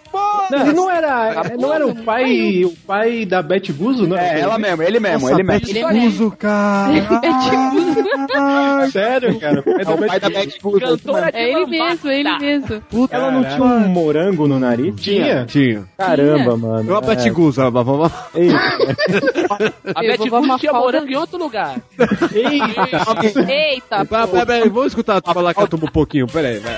Não, 0.50 0.60
ele 0.62 0.72
não 0.72 0.90
era, 0.90 1.56
não 1.58 1.72
era 1.74 1.86
o 1.86 1.94
pai, 1.94 2.64
o 2.64 2.72
pai 2.86 3.24
da 3.24 3.42
Beth 3.42 3.72
Buzo, 3.72 4.06
não? 4.06 4.16
É, 4.16 4.40
ela 4.40 4.58
mesmo, 4.58 4.82
ele 4.82 5.00
mesmo, 5.00 5.20
Nossa, 5.28 5.34
ele 5.34 5.42
mesmo. 5.42 5.60
Beth 5.60 5.70
Ele 5.70 5.78
é 5.78 6.00
Buzo, 6.08 6.30
cara. 6.32 6.92
Sério, 8.92 9.38
cara. 9.38 9.64
É 9.66 9.88
o 9.88 10.06
pai 10.06 10.20
da 10.20 10.30
Beth 10.30 10.58
Buzo. 10.62 10.80
Cantora 10.80 11.30
É 11.32 11.50
ele 11.50 11.66
mesmo, 11.66 12.10
é 12.10 12.20
ele 12.20 12.38
mesmo. 12.38 12.82
Ela 13.10 13.30
não 13.30 13.44
tinha 13.44 13.62
um 13.62 13.88
morango 13.88 14.46
no 14.48 14.58
nariz? 14.58 14.94
Tinha. 15.00 15.44
Tinha. 15.46 15.84
Caramba, 15.96 16.56
mano. 16.56 16.90
Eu 16.90 16.96
a 16.96 17.00
Beth 17.00 17.30
Guzo, 17.30 17.62
a 17.62 17.70
vovó. 17.70 18.10
É. 18.34 18.40
A 19.94 20.04
Eu 20.04 20.16
Beth 20.18 20.30
Bush 20.30 20.60
tinha 20.60 20.72
morango 20.72 21.08
em 21.08 21.16
outro 21.16 21.38
lugar. 21.38 21.76
Eita, 22.32 24.06
Pera, 24.06 24.26
pera, 24.28 24.46
pera, 24.46 24.68
vamos 24.68 24.86
escutar 24.88 25.16
a 25.16 25.20
tua 25.20 25.42
lá 25.42 25.54
catumba 25.54 25.86
um 25.86 25.90
pouquinho, 25.90 26.26
peraí, 26.26 26.58
vai. 26.58 26.76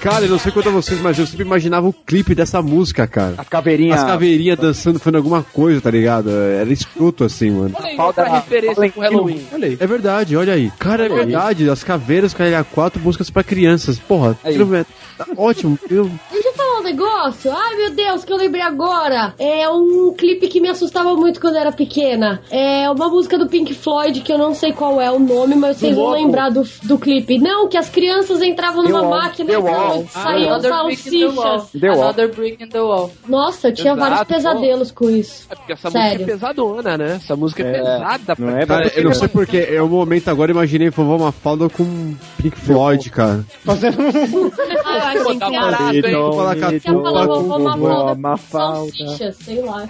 Cara, 0.00 0.24
eu 0.24 0.30
não 0.30 0.38
sei 0.38 0.50
quanto 0.50 0.68
a 0.70 0.72
vocês, 0.72 0.98
mas 1.00 1.18
eu 1.18 1.26
sempre 1.26 1.44
imaginava 1.44 1.86
o 1.86 1.92
clipe 1.92 2.34
dessa 2.34 2.62
música, 2.62 3.06
cara. 3.06 3.34
As 3.36 3.48
caveirinhas. 3.48 4.00
As 4.00 4.06
caveirinhas 4.06 4.58
dançando, 4.58 4.98
fazendo 4.98 5.16
alguma 5.16 5.42
coisa, 5.42 5.80
tá 5.80 5.90
ligado? 5.90 6.30
Era 6.30 6.72
escroto 6.72 7.24
assim, 7.24 7.50
mano. 7.50 7.74
Olha 7.78 7.86
aí, 7.88 7.96
Falta- 7.96 8.22
outra 8.22 8.36
referência 8.36 8.90
com 8.92 9.00
Halloween. 9.00 9.42
Olha 9.52 9.66
aí. 9.68 9.76
É 9.78 9.86
verdade, 9.86 10.36
olha 10.36 10.54
aí. 10.54 10.70
Cara, 10.78 11.04
é 11.04 11.08
verdade. 11.08 11.68
As 11.68 11.84
caveiras, 11.84 12.32
cara, 12.32 12.64
quatro 12.64 13.00
músicas 13.02 13.28
pra 13.28 13.42
crianças. 13.44 13.98
Porra, 13.98 14.38
Aí. 14.42 14.54
é- 14.56 14.84
tá 15.18 15.26
ótimo. 15.36 15.78
Eu- 15.90 16.10
Deixa 16.32 16.48
eu 16.48 16.52
falar 16.54 16.80
um 16.80 16.82
negócio. 16.82 17.52
Ai, 17.54 17.76
meu 17.76 17.90
Deus, 17.90 18.24
que 18.24 18.32
eu 18.32 18.36
lembrei 18.38 18.62
agora. 18.62 19.34
É 19.38 19.68
um 19.68 20.14
clipe 20.16 20.48
que 20.48 20.60
me 20.62 20.68
assustava 20.68 21.14
muito 21.14 21.40
quando 21.40 21.56
eu 21.56 21.60
era 21.60 21.72
pequena. 21.72 22.40
É 22.50 22.90
uma 22.90 23.08
música 23.10 23.36
do 23.38 23.46
Pink 23.48 23.74
Floyd, 23.74 24.22
que 24.22 24.32
eu 24.32 24.38
não 24.38 24.54
sei 24.54 24.72
qual 24.72 24.98
é 24.98 25.10
o 25.10 25.18
nome, 25.18 25.56
mas 25.56 25.76
vocês 25.76 25.94
vão 25.94 26.10
lembrar 26.10 26.48
do, 26.48 26.66
do 26.84 26.98
clipe. 26.98 27.38
Não, 27.38 27.68
que 27.68 27.76
as 27.76 27.90
crianças 27.90 28.40
entravam 28.40 28.82
numa 28.82 29.02
Wall. 29.02 29.10
máquina 29.10 29.50
The 29.50 29.58
e 29.58 29.58
Wall. 29.90 30.06
Another 30.14 30.70
in 30.70 31.10
the 31.10 31.26
wall. 31.26 31.60
salsichas. 31.60 31.80
The 31.80 31.88
Wall. 31.90 32.02
Another 32.02 32.28
brick 32.28 32.62
in 32.62 32.68
the 32.68 32.80
wall. 32.80 33.10
Nossa, 33.28 33.68
eu 33.68 33.74
tinha 33.74 33.92
Exato, 33.92 34.10
vários 34.10 34.28
pesadelos 34.28 34.90
com 34.90 35.10
isso. 35.10 35.46
É 35.50 35.54
porque 35.54 35.72
essa 35.72 35.90
Sério. 35.90 36.10
música 36.10 36.22
é 36.22 36.34
pesadona, 36.34 36.98
né? 36.98 37.12
Essa 37.16 37.36
música 37.36 37.62
é, 37.62 37.72
pesada. 37.72 38.34
Não 38.38 38.56
é 38.56 38.66
Cara, 38.66 38.92
eu 38.94 39.04
não 39.04 39.14
sei 39.14 39.28
porque, 39.28 39.58
é 39.58 39.82
o 39.82 39.88
momento 39.88 40.28
agora, 40.28 40.50
eu 40.50 40.56
imaginei 40.56 40.90
vovó 40.90 41.18
Mafalda 41.18 41.68
com 41.68 42.14
Pink 42.40 42.56
Floyd, 42.56 43.10
cara. 43.10 43.44
Fazendo 43.64 44.00
um... 44.00 44.50
Ah, 44.92 45.14
eu 45.14 45.22
achei 45.22 45.38
barato, 45.38 45.94
hein? 45.94 46.02
Vou 46.14 46.32
falar 46.32 46.56
Você 46.56 46.60
ia 46.60 46.80
catumba 46.80 47.02
falar 47.02 47.26
com 47.26 47.42
vovó 47.42 47.76
vovó. 47.76 48.14
Mafalda, 48.14 48.90
salsichas, 48.92 49.36
sei 49.36 49.62
lá. 49.62 49.88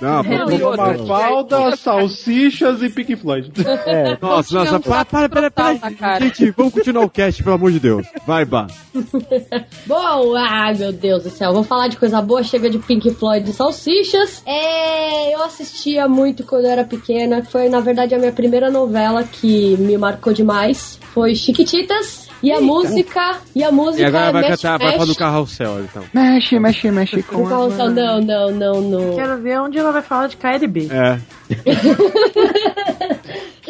Não, 0.00 0.66
outra, 0.66 0.98
Mafalda, 0.98 1.76
salsichas 1.76 2.82
e 2.82 2.90
Pink 2.90 3.16
Floyd. 3.16 3.52
É, 3.86 4.16
Nossa, 4.20 4.54
nossa, 4.54 4.80
para, 4.80 5.04
para, 5.04 5.28
para, 5.28 5.50
para. 5.50 6.20
Gente, 6.20 6.50
vamos 6.50 6.72
continuar 6.72 7.04
o 7.04 7.10
cast, 7.10 7.42
pelo 7.42 7.54
amor 7.54 7.72
de 7.72 7.80
Deus. 7.80 8.06
Vai, 8.26 8.44
Bah. 8.44 8.66
Bom, 9.86 10.34
ai 10.36 10.74
meu 10.74 10.92
Deus 10.92 11.24
do 11.24 11.30
céu, 11.30 11.52
vou 11.52 11.64
falar 11.64 11.88
de 11.88 11.96
coisa 11.96 12.20
boa, 12.20 12.42
chega 12.42 12.68
de 12.68 12.78
Pink 12.78 13.10
Floyd 13.14 13.48
e 13.48 13.52
salsichas. 13.52 14.42
É, 14.46 15.34
eu 15.34 15.42
assistia 15.42 16.08
muito 16.08 16.44
quando 16.44 16.64
eu 16.66 16.70
era 16.70 16.84
pequena, 16.84 17.42
foi 17.44 17.68
na 17.68 17.80
verdade 17.80 18.14
a 18.14 18.18
minha 18.18 18.32
primeira 18.32 18.70
novela 18.70 19.24
que 19.24 19.76
me 19.78 19.96
marcou 19.96 20.32
demais, 20.32 20.98
foi 21.12 21.34
Chiquititas. 21.34 22.30
E 22.42 22.50
a 22.50 22.60
música, 22.60 23.38
e 23.54 23.62
a 23.62 23.70
música 23.70 24.02
E 24.02 24.04
agora 24.04 24.30
é 24.30 24.32
vai 24.32 24.42
Mexe, 24.42 24.62
cantar, 24.62 24.76
vai 24.76 24.92
falar 24.94 25.04
do 25.04 25.08
Mexe. 25.08 25.18
carrossel, 25.18 25.84
então. 25.84 26.02
Mexe, 26.12 26.58
mexe, 26.58 26.90
mexe 26.90 27.22
com 27.22 27.44
Do 27.44 27.48
carrossel, 27.48 27.90
não, 27.90 28.20
não, 28.20 28.50
não, 28.50 28.80
não. 28.80 29.14
Quero 29.14 29.40
ver 29.40 29.60
onde 29.60 29.78
ela 29.78 29.92
vai 29.92 30.02
falar 30.02 30.26
de 30.26 30.36
KLB. 30.36 30.88
É. 30.90 31.20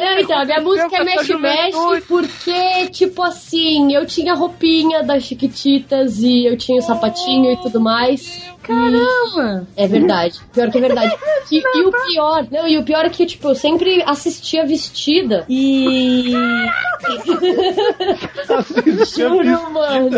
Não, 0.03 0.19
então, 0.19 0.37
a 0.37 0.45
minha 0.45 0.59
música 0.59 0.97
é 0.97 1.03
Mexe 1.03 1.35
Mexe 1.37 2.01
porque, 2.07 2.87
tipo 2.91 3.23
assim, 3.23 3.93
eu 3.93 4.05
tinha 4.05 4.33
roupinha 4.33 5.01
das 5.01 5.23
Chiquititas 5.23 6.19
e 6.19 6.45
eu 6.45 6.57
tinha 6.57 6.79
o 6.79 6.81
sapatinho 6.81 7.51
e 7.51 7.57
tudo 7.57 7.79
mais. 7.79 8.52
Caramba! 8.63 9.67
É 9.75 9.87
verdade. 9.87 10.39
Pior 10.53 10.71
que 10.71 10.77
é 10.77 10.81
verdade. 10.81 11.15
E, 11.51 11.57
e 11.57 11.85
o 11.85 11.91
pior, 11.91 12.47
não, 12.51 12.67
e 12.67 12.77
o 12.77 12.83
pior 12.83 13.05
é 13.05 13.09
que, 13.09 13.25
tipo, 13.25 13.49
eu 13.49 13.55
sempre 13.55 14.01
assistia 14.05 14.65
vestida. 14.65 15.45
E. 15.49 16.33
Juro, 19.15 19.71
mano. 19.71 20.09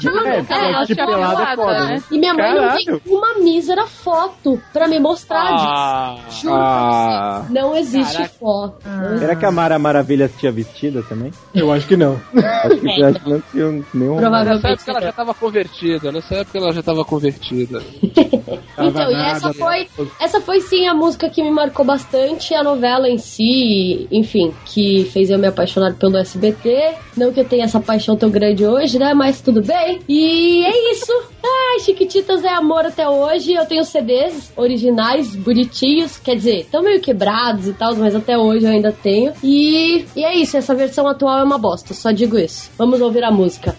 Juro, 0.00 0.26
É, 0.26 0.36
é, 0.48 0.80
eu 0.82 0.86
tipo 0.86 1.00
achava 1.00 1.12
pelada 1.12 1.42
é 1.42 1.56
foda, 1.56 1.84
né? 1.86 2.02
E 2.10 2.18
minha 2.18 2.34
mãe 2.34 2.54
não 2.54 2.60
Caralho. 2.62 2.84
tem 3.00 3.00
uma 3.06 3.34
mísera 3.34 3.86
foto 3.86 4.60
pra 4.72 4.88
me 4.88 4.98
mostrar 4.98 5.46
Ah. 5.52 6.16
disso. 6.26 6.42
Juro 6.42 6.54
Ah. 6.56 7.42
pra 7.46 7.48
você. 7.48 7.52
Não 7.60 7.76
existe 7.76 8.12
Caraca. 8.16 8.34
foto. 8.38 8.76
Será 9.18 9.36
que 9.36 9.44
a 9.46 9.50
Mara 9.50 9.78
Maravilha 9.78 10.30
tinha 10.36 10.52
vestida 10.52 11.02
também? 11.02 11.30
Eu 11.54 11.72
acho 11.72 11.86
que 11.86 11.96
não. 11.96 12.20
Acho 12.64 12.76
que, 12.80 13.02
acho 13.04 13.20
que 13.20 13.30
não 13.30 13.40
tinha 13.52 13.84
nenhum. 13.94 14.16
Provavelmente. 14.16 14.62
Nessa 14.62 14.68
época 14.74 14.90
ela 14.90 15.00
já 15.02 15.12
tava 15.12 15.34
convertida. 15.34 16.12
Nessa 16.12 16.34
época 16.36 16.58
ela 16.58 16.72
já 16.72 16.82
tava 16.82 17.04
convertida. 17.04 17.75
Então, 18.78 19.10
e 19.10 19.14
essa 19.14 19.54
foi, 19.54 19.88
essa 20.20 20.40
foi 20.40 20.60
sim 20.60 20.86
a 20.86 20.94
música 20.94 21.30
que 21.30 21.42
me 21.42 21.50
marcou 21.50 21.84
bastante, 21.84 22.54
a 22.54 22.62
novela 22.62 23.08
em 23.08 23.16
si, 23.16 24.06
enfim, 24.10 24.52
que 24.66 25.08
fez 25.12 25.30
eu 25.30 25.38
me 25.38 25.46
apaixonar 25.46 25.94
pelo 25.94 26.18
SBT. 26.18 26.94
Não 27.16 27.32
que 27.32 27.40
eu 27.40 27.44
tenha 27.44 27.64
essa 27.64 27.80
paixão 27.80 28.16
tão 28.16 28.30
grande 28.30 28.66
hoje, 28.66 28.98
né? 28.98 29.14
Mas 29.14 29.40
tudo 29.40 29.62
bem. 29.62 30.00
E 30.06 30.64
é 30.64 30.92
isso. 30.92 31.12
Ai, 31.42 31.80
Chiquititas 31.80 32.44
é 32.44 32.50
amor 32.50 32.84
até 32.84 33.08
hoje. 33.08 33.54
Eu 33.54 33.64
tenho 33.64 33.84
CDs 33.84 34.52
originais, 34.56 35.34
bonitinhos. 35.34 36.18
Quer 36.18 36.36
dizer, 36.36 36.60
estão 36.60 36.82
meio 36.82 37.00
quebrados 37.00 37.66
e 37.66 37.72
tal, 37.72 37.94
mas 37.96 38.14
até 38.14 38.36
hoje 38.36 38.66
eu 38.66 38.70
ainda 38.70 38.92
tenho. 38.92 39.32
E, 39.42 40.04
e 40.14 40.24
é 40.24 40.34
isso, 40.34 40.56
essa 40.56 40.74
versão 40.74 41.06
atual 41.08 41.38
é 41.38 41.44
uma 41.44 41.58
bosta, 41.58 41.94
só 41.94 42.10
digo 42.10 42.38
isso. 42.38 42.70
Vamos 42.76 43.00
ouvir 43.00 43.24
a 43.24 43.30
música. 43.30 43.74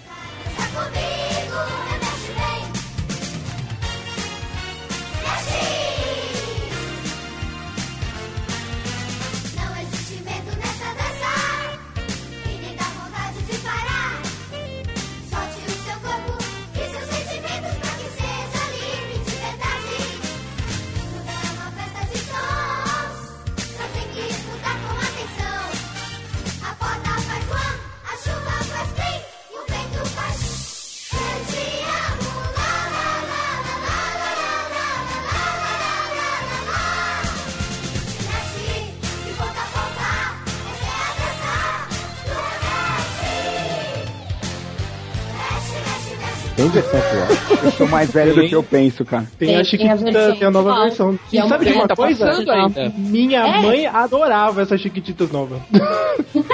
Tem 46.81 46.99
versão 46.99 46.99
atual. 46.99 47.27
Eu 47.63 47.71
sou 47.71 47.87
mais 47.87 48.11
velho 48.11 48.35
do 48.35 48.47
que 48.47 48.55
eu 48.55 48.63
penso, 48.63 49.03
cara. 49.05 49.25
Tem, 49.37 49.55
a 49.55 49.63
Chiquitita, 49.63 50.35
tem 50.35 50.47
a 50.47 50.51
nova 50.51 50.69
atual, 50.71 50.85
versão. 50.87 51.19
que 51.29 51.35
E 51.35 51.39
é 51.39 51.47
sabe 51.47 51.65
de 51.65 51.73
uma 51.73 51.87
tá 51.87 51.95
coisa? 51.95 52.29
ainda. 52.31 52.93
Minha 52.97 53.39
É. 53.47 53.61
mãe 53.61 53.85
adorava 53.87 54.61
essas 54.61 54.79
Chiquititas 54.81 55.31
novas. 55.31 55.59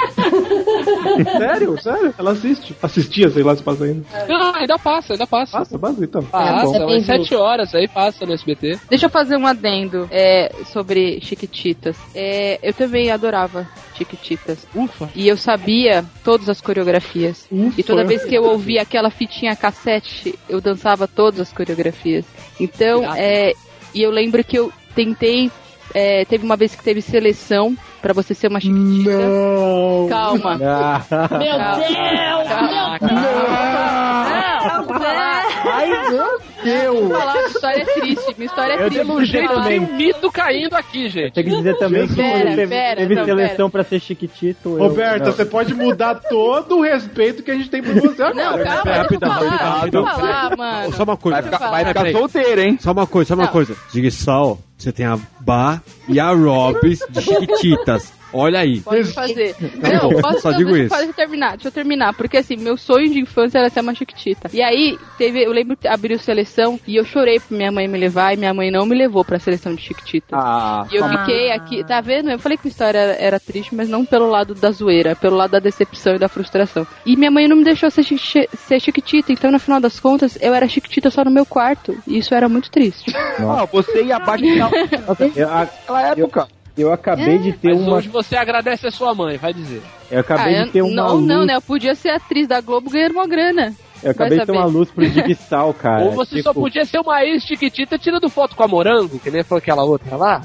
sério, 1.38 1.80
sério? 1.80 2.14
Ela 2.18 2.32
assiste. 2.32 2.76
Assistia, 2.82 3.30
sei 3.30 3.42
lá 3.42 3.56
se 3.56 3.62
passa 3.62 3.84
ainda. 3.84 4.04
Não, 4.28 4.54
ainda 4.54 4.78
passa, 4.78 5.14
ainda 5.14 5.26
passa. 5.26 5.58
Passa, 5.58 5.78
passa 5.78 6.04
então. 6.04 6.22
Passa, 6.24 6.66
você 6.66 6.78
tem 6.78 6.86
umas 6.86 7.06
sete 7.06 7.34
horas 7.34 7.74
aí 7.74 7.88
passa 7.88 8.26
no 8.26 8.32
SBT. 8.32 8.78
Deixa 8.88 9.06
eu 9.06 9.10
fazer 9.10 9.36
um 9.36 9.46
adendo 9.46 10.08
é, 10.10 10.52
sobre 10.72 11.20
Chiquititas. 11.20 11.96
É, 12.14 12.58
eu 12.62 12.72
também 12.72 13.10
adorava 13.10 13.66
Chiquititas. 13.96 14.66
Ufa. 14.74 15.08
E 15.14 15.28
eu 15.28 15.36
sabia 15.36 16.04
todas 16.22 16.48
as 16.48 16.60
coreografias. 16.60 17.46
Ufa. 17.50 17.80
E 17.80 17.82
toda 17.82 18.04
vez 18.04 18.24
que 18.24 18.34
eu 18.34 18.44
ouvia 18.44 18.82
aquela 18.82 19.10
fitinha 19.10 19.54
cassete, 19.54 20.38
eu 20.48 20.60
dançava 20.60 21.06
todas 21.06 21.40
as 21.40 21.52
coreografias. 21.52 22.24
Então, 22.58 23.14
é, 23.14 23.52
e 23.94 24.02
eu 24.02 24.10
lembro 24.10 24.42
que 24.42 24.58
eu 24.58 24.72
tentei. 24.94 25.50
é, 25.92 26.24
teve 26.24 26.44
uma 26.44 26.56
vez 26.56 26.74
que 26.74 26.82
teve 26.82 27.00
seleção 27.00 27.76
pra 28.04 28.12
você 28.12 28.34
ser 28.34 28.48
uma 28.48 28.60
chiquitita. 28.60 29.10
Não. 29.18 30.06
Calma. 30.10 30.58
Meu 30.58 31.56
Deus! 31.78 32.48
Calma. 32.48 32.98
Não, 33.00 34.84
vou 34.84 34.98
falar. 34.98 35.44
Ai, 35.66 35.88
meu 36.10 36.10
Vou 36.10 36.38
Deus! 36.64 37.10
falar, 37.10 37.32
minha 37.34 37.46
história 37.48 37.82
é 37.82 37.84
triste. 37.84 38.34
Minha 38.36 38.46
história 38.46 38.72
é 38.72 38.76
Eu 38.84 38.90
triste. 38.90 39.06
falar. 39.46 39.62
também. 39.62 39.80
Tem 39.86 39.94
um 39.94 39.96
mito 39.96 40.30
caindo 40.32 40.74
aqui, 40.74 41.08
gente. 41.08 41.32
Tem 41.32 41.44
que 41.44 41.50
dizer 41.50 41.76
também 41.78 42.06
que 42.06 42.14
Pera, 42.14 42.50
teve, 42.50 42.66
pera, 42.68 42.96
teve 42.96 43.14
não, 43.14 43.24
seleção 43.24 43.70
pra 43.70 43.82
ser 43.84 44.00
chiquitito. 44.00 44.76
Roberta, 44.76 45.26
não. 45.26 45.32
você 45.32 45.44
pode 45.44 45.74
mudar 45.74 46.14
todo 46.16 46.78
o 46.78 46.82
respeito 46.82 47.42
que 47.42 47.50
a 47.50 47.54
gente 47.54 47.70
tem 47.70 47.82
por 47.82 47.94
você 47.94 48.22
agora. 48.22 48.34
Não, 48.34 48.64
calma, 48.64 48.82
Pera, 48.82 49.02
rapidão, 49.02 49.28
deixa 49.38 49.44
eu 49.44 49.48
rapidão, 49.48 49.54
falar, 49.60 49.78
rapidão. 49.78 50.04
deixa 50.04 50.16
eu 50.16 50.20
falar, 50.26 50.56
mano. 50.56 50.92
Só 50.92 51.02
uma 51.04 51.16
coisa. 51.16 51.42
Vai 51.42 51.50
ficar, 51.52 51.70
vai 51.70 52.12
solteiro, 52.12 52.60
hein? 52.60 52.78
Só 52.80 52.92
uma 52.92 53.06
coisa, 53.06 53.28
só 53.28 53.34
uma 53.34 53.44
Não. 53.44 53.52
coisa. 53.52 53.76
Digsal, 53.92 54.58
você 54.84 54.92
tem 54.92 55.06
a 55.06 55.18
Bar 55.40 55.82
e 56.06 56.20
a 56.20 56.30
Robs 56.30 57.00
de 57.08 57.22
Chiquititas. 57.22 58.12
Olha 58.34 58.60
aí. 58.60 58.80
Pode 58.80 59.04
fazer. 59.12 59.54
Tá 59.54 59.88
Não, 59.92 60.10
bom, 60.10 60.20
posso 60.20 60.40
só 60.40 60.48
deixa 60.50 60.58
digo 60.58 60.70
eu 60.76 60.76
isso. 60.86 60.88
fazer- 60.94 61.12
terminar, 61.14 61.52
deixa 61.52 61.68
eu 61.68 61.72
terminar. 61.72 62.12
Porque 62.14 62.36
assim, 62.36 62.56
meu 62.56 62.76
sonho 62.76 63.08
de 63.10 63.20
infância 63.20 63.58
era 63.58 63.70
ser 63.70 63.80
uma 63.80 63.94
chiquitita. 63.94 64.50
E 64.52 64.60
aí, 64.62 64.98
teve, 65.16 65.42
eu 65.44 65.52
lembro 65.52 65.76
que 65.76 65.86
abriu 65.86 66.18
seleção 66.18 66.78
e 66.86 66.96
eu 66.96 67.04
chorei 67.04 67.38
pra 67.38 67.56
minha 67.56 67.70
mãe 67.70 67.86
me 67.86 67.96
levar 67.98 68.34
e 68.34 68.36
minha 68.36 68.52
mãe 68.52 68.70
não 68.70 68.84
me 68.86 68.96
levou 68.96 69.24
pra 69.24 69.38
seleção 69.38 69.74
de 69.74 69.82
chiquitita. 69.82 70.36
Ah, 70.36 70.86
E 70.92 70.96
eu 70.96 71.08
fiquei 71.08 71.52
aqui, 71.52 71.84
tá 71.84 72.00
vendo? 72.00 72.30
Eu 72.30 72.38
falei 72.38 72.58
que 72.58 72.66
a 72.66 72.70
história 72.70 72.98
era, 72.98 73.12
era 73.14 73.40
triste, 73.40 73.74
mas 73.74 73.88
não 73.88 74.04
pelo 74.04 74.28
lado 74.28 74.54
da 74.54 74.70
zoeira, 74.72 75.14
pelo 75.14 75.36
lado 75.36 75.52
da 75.52 75.58
decepção 75.60 76.16
e 76.16 76.18
da 76.18 76.28
frustração. 76.28 76.86
E 77.06 77.16
minha 77.16 77.30
mãe 77.30 77.46
não 77.46 77.56
me 77.56 77.64
deixou 77.64 77.90
ser, 77.90 78.02
chi- 78.02 78.18
chi- 78.18 78.48
ser 78.56 78.80
chiquitita, 78.80 79.32
então 79.32 79.52
no 79.52 79.58
final 79.60 79.80
das 79.80 80.00
contas 80.00 80.36
eu 80.40 80.52
era 80.52 80.66
chiquitita 80.66 81.10
só 81.10 81.24
no 81.24 81.30
meu 81.30 81.46
quarto. 81.46 81.96
E 82.06 82.18
isso 82.18 82.34
era 82.34 82.48
muito 82.48 82.70
triste. 82.70 83.12
ó, 83.40 83.66
você 83.66 84.02
ia 84.02 84.18
Eu, 85.36 85.48
a- 85.48 85.60
naquela 85.60 86.02
época. 86.08 86.40
eu 86.40 86.63
acabei 86.92 87.38
de 87.38 87.52
ter 87.52 87.68
Mas 87.74 87.82
uma. 87.82 87.96
hoje 87.96 88.08
você 88.08 88.36
agradece 88.36 88.86
a 88.86 88.90
sua 88.90 89.14
mãe, 89.14 89.36
vai 89.36 89.52
dizer. 89.54 89.80
Eu 90.10 90.20
acabei 90.20 90.56
Ah, 90.56 90.64
de 90.64 90.70
ter 90.70 90.80
eu- 90.80 90.86
uma 90.86 90.94
não, 90.94 91.14
luz. 91.16 91.26
não, 91.26 91.44
né? 91.46 91.54
Eu 91.56 91.62
podia 91.62 91.94
ser 91.94 92.10
atriz 92.10 92.48
da 92.48 92.60
Globo 92.60 92.90
ganhando 92.90 93.12
uma 93.12 93.26
grana. 93.26 93.72
Eu 94.02 94.10
acabei 94.10 94.38
de 94.40 94.44
ter 94.46 94.52
uma 94.52 94.66
luz 94.66 94.90
pro 94.90 95.04
Digsal, 95.08 95.72
cara. 95.72 96.04
Ou 96.04 96.10
você 96.12 96.42
só 96.42 96.50
Tipo, 96.50 96.60
podia 96.62 96.84
ser 96.84 96.98
uma 96.98 97.24
ex-chiquitita 97.24 97.96
tirando 97.98 98.28
foto 98.28 98.54
com 98.56 98.62
a 98.64 98.68
morango, 98.68 99.18
que 99.18 99.30
nem 99.30 99.42
foi 99.44 99.58
aquela 99.58 99.84
outra 99.84 100.16
lá. 100.16 100.42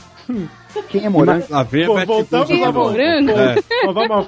Quem 0.90 1.04
é 1.04 1.10
morango? 1.10 1.44
Lá 1.50 1.64
vem 1.64 1.84
a 1.84 1.88
Pô, 1.88 2.06
voltamos 2.06 2.48
de 2.48 2.62
a 2.64 2.72
novo. 2.72 2.92
morango? 2.92 3.32
É. 3.32 3.56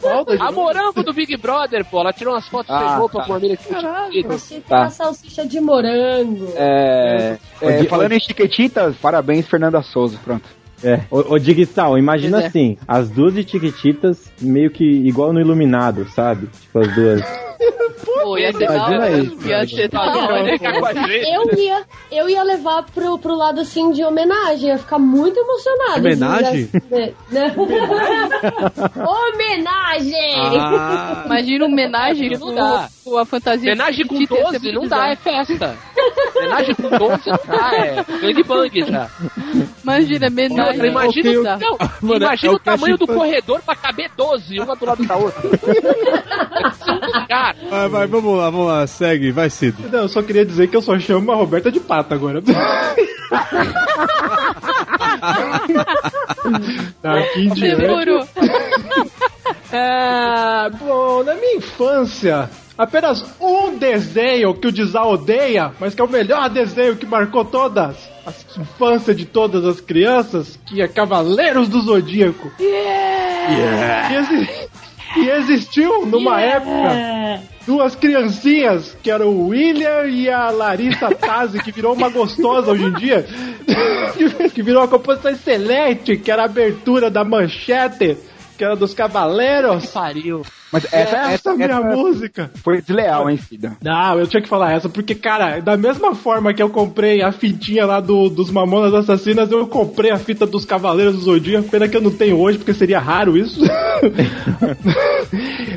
Falta 0.01 0.35
de 0.35 0.41
A 0.43 0.51
morango 0.51 1.03
do 1.03 1.13
Big 1.13 1.37
Brother, 1.37 1.85
pô. 1.85 1.99
Ela 2.01 2.11
tirou 2.11 2.33
umas 2.33 2.47
fotos 2.47 2.71
Ah, 2.71 2.79
sem 2.79 2.97
roupa 2.97 3.19
tá. 3.19 3.25
com 3.25 3.33
uma 3.33 3.39
mina 3.39 3.55
que 3.55 3.63
chiquitita. 3.63 4.27
Você 4.37 4.53
tem 4.55 4.61
Tá. 4.63 4.79
uma 4.81 4.89
salsicha 4.89 5.45
de 5.45 5.61
morango. 5.61 6.51
É, 6.55 7.37
é, 7.61 7.67
Onde- 7.77 7.87
falando 7.87 8.11
em 8.13 8.19
chiquititas, 8.19 8.95
parabéns, 8.95 9.47
Fernanda 9.47 9.83
Souza. 9.83 10.17
Pronto. 10.23 10.49
É, 10.83 11.01
ô, 11.09 11.33
ô 11.33 11.39
Digsal, 11.39 11.97
imagina 11.97 12.37
Pois 12.37 12.43
é. 12.43 12.47
assim, 12.47 12.77
as 12.87 13.09
duas 13.09 13.33
de 13.33 13.43
Chiquititas 13.43 14.31
meio 14.41 14.71
que 14.71 14.83
igual 14.83 15.31
no 15.31 15.39
Iluminado, 15.39 16.07
sabe? 16.09 16.47
Tipo, 16.61 16.79
as 16.79 16.95
duas. 16.95 17.21
Pô, 18.03 18.37
ia 18.37 18.51
ser 18.53 18.63
Imagina 18.63 19.09
isso, 19.09 19.47
Ia 19.47 19.67
ser 19.67 19.89
da 19.89 20.01
hora. 20.01 20.49
Eu 20.49 21.57
ia, 21.57 21.83
eu 22.11 22.29
ia 22.29 22.43
levar 22.43 22.83
pro, 22.83 23.17
pro 23.17 23.35
lado 23.35 23.61
assim 23.61 23.91
de 23.91 24.03
homenagem, 24.03 24.69
ia 24.69 24.77
ficar 24.77 24.99
muito 24.99 25.39
emocionada. 25.39 25.99
Homenagem? 25.99 26.69
né? 27.31 27.53
homenagem! 29.05 30.59
Ah, 30.59 31.23
Imagina 31.25 31.65
homenagem 31.65 32.29
Não 32.31 32.39
com, 32.39 32.55
dá. 32.55 32.89
com 33.03 33.17
a 33.17 33.25
fantasia 33.25 33.69
Homenagem 33.71 34.07
com 34.07 34.15
Chiquitita, 34.17 34.39
ia 34.39 34.45
ser 34.47 34.59
12 34.59 34.71
muito 34.71 34.81
não 34.81 34.87
dá, 34.87 35.09
é 35.09 35.15
festa. 35.15 35.77
Homenagem 36.35 36.75
com 36.75 36.89
12 36.89 37.21
não 37.27 37.39
dá, 37.57 37.71
é 37.75 38.03
gangbang 38.21 38.85
já. 38.91 39.09
Imagina, 39.83 40.27
homenagem. 40.27 40.85
imagina 40.87 41.29
ok, 41.29 41.43
não, 41.43 41.77
Mano, 42.01 42.25
imagina 42.25 42.51
é 42.51 42.55
o 42.55 42.55
o 42.55 42.59
tamanho 42.59 42.97
do 42.97 43.07
corredor 43.07 43.61
pra 43.61 43.75
caber 43.75 44.11
12, 44.15 44.59
uma 44.59 44.75
do 44.75 44.85
lado 44.85 45.05
da 45.05 45.15
outra. 45.17 45.41
Cara, 47.53 47.69
vai, 47.69 47.89
vai, 47.89 48.07
vamos 48.07 48.37
lá, 48.37 48.49
vamos 48.49 48.67
lá, 48.67 48.85
segue, 48.87 49.31
vai 49.31 49.49
Cido. 49.49 49.89
Não, 49.91 49.99
eu 50.01 50.09
só 50.09 50.21
queria 50.21 50.45
dizer 50.45 50.67
que 50.67 50.75
eu 50.77 50.81
só 50.81 50.97
chamo 50.99 51.31
a 51.31 51.35
Roberta 51.35 51.71
de 51.71 51.79
pata 51.79 52.15
agora. 52.15 52.41
Aqui 57.03 57.41
em 57.45 57.49
diante. 57.53 57.81
É, 59.73 60.69
bom, 60.71 61.23
na 61.23 61.33
minha 61.35 61.55
infância, 61.55 62.49
apenas 62.77 63.23
um 63.39 63.77
desenho 63.77 64.53
que 64.53 64.67
o 64.67 64.71
Dizal 64.71 65.13
odeia, 65.13 65.71
mas 65.79 65.95
que 65.95 66.01
é 66.01 66.03
o 66.03 66.09
melhor 66.09 66.49
desenho 66.49 66.97
que 66.97 67.05
marcou 67.05 67.45
todas 67.45 67.95
a 68.25 68.31
infância 68.59 69.15
de 69.15 69.25
todas 69.25 69.63
as 69.65 69.79
crianças, 69.79 70.59
que 70.65 70.81
é 70.81 70.89
Cavaleiros 70.89 71.69
do 71.69 71.79
Zodíaco. 71.83 72.51
E, 72.59 74.13
exi- 74.13 74.49
e 75.17 75.29
existiu 75.29 76.05
numa 76.05 76.41
época 76.41 77.41
duas 77.65 77.95
criancinhas, 77.95 78.97
que 79.01 79.11
eram 79.11 79.27
o 79.27 79.47
William 79.47 80.05
e 80.05 80.29
a 80.29 80.49
Larissa 80.49 81.13
Tazzi, 81.13 81.61
que 81.61 81.71
virou 81.71 81.93
uma 81.93 82.09
gostosa 82.09 82.71
hoje 82.71 82.85
em 82.85 82.93
dia, 82.93 83.25
que 84.53 84.63
virou 84.63 84.81
uma 84.81 84.87
composição 84.87 85.31
excelente, 85.31 86.17
que 86.17 86.31
era 86.31 86.43
a 86.43 86.45
abertura 86.45 87.09
da 87.09 87.23
manchete, 87.23 88.17
que 88.57 88.63
era 88.63 88.75
dos 88.75 88.93
Cavaleiros. 88.93 89.87
pariu. 89.87 90.43
Mas 90.71 90.85
essa, 90.85 90.95
Essa, 90.97 91.31
essa, 91.33 91.49
é 91.49 91.53
a 91.53 91.55
minha 91.55 91.67
essa 91.67 91.81
música. 91.81 92.51
foi 92.63 92.81
desleal, 92.81 93.29
hein, 93.29 93.37
Cida? 93.37 93.75
Não, 93.81 94.19
eu 94.19 94.27
tinha 94.27 94.41
que 94.41 94.47
falar 94.47 94.71
essa, 94.71 94.87
porque, 94.87 95.15
cara, 95.15 95.59
da 95.59 95.75
mesma 95.75 96.15
forma 96.15 96.53
que 96.53 96.63
eu 96.63 96.69
comprei 96.69 97.21
a 97.21 97.31
fitinha 97.31 97.85
lá 97.85 97.99
do, 97.99 98.29
dos 98.29 98.49
Mamonas 98.49 98.93
Assassinas, 98.93 99.51
eu 99.51 99.67
comprei 99.67 100.11
a 100.11 100.17
fita 100.17 100.45
dos 100.45 100.65
Cavaleiros 100.65 101.15
do 101.15 101.21
Zodíaco. 101.21 101.69
Pena 101.69 101.87
que 101.87 101.97
eu 101.97 102.01
não 102.01 102.11
tenho 102.11 102.39
hoje, 102.39 102.57
porque 102.57 102.73
seria 102.73 102.99
raro 102.99 103.37
isso. 103.37 103.61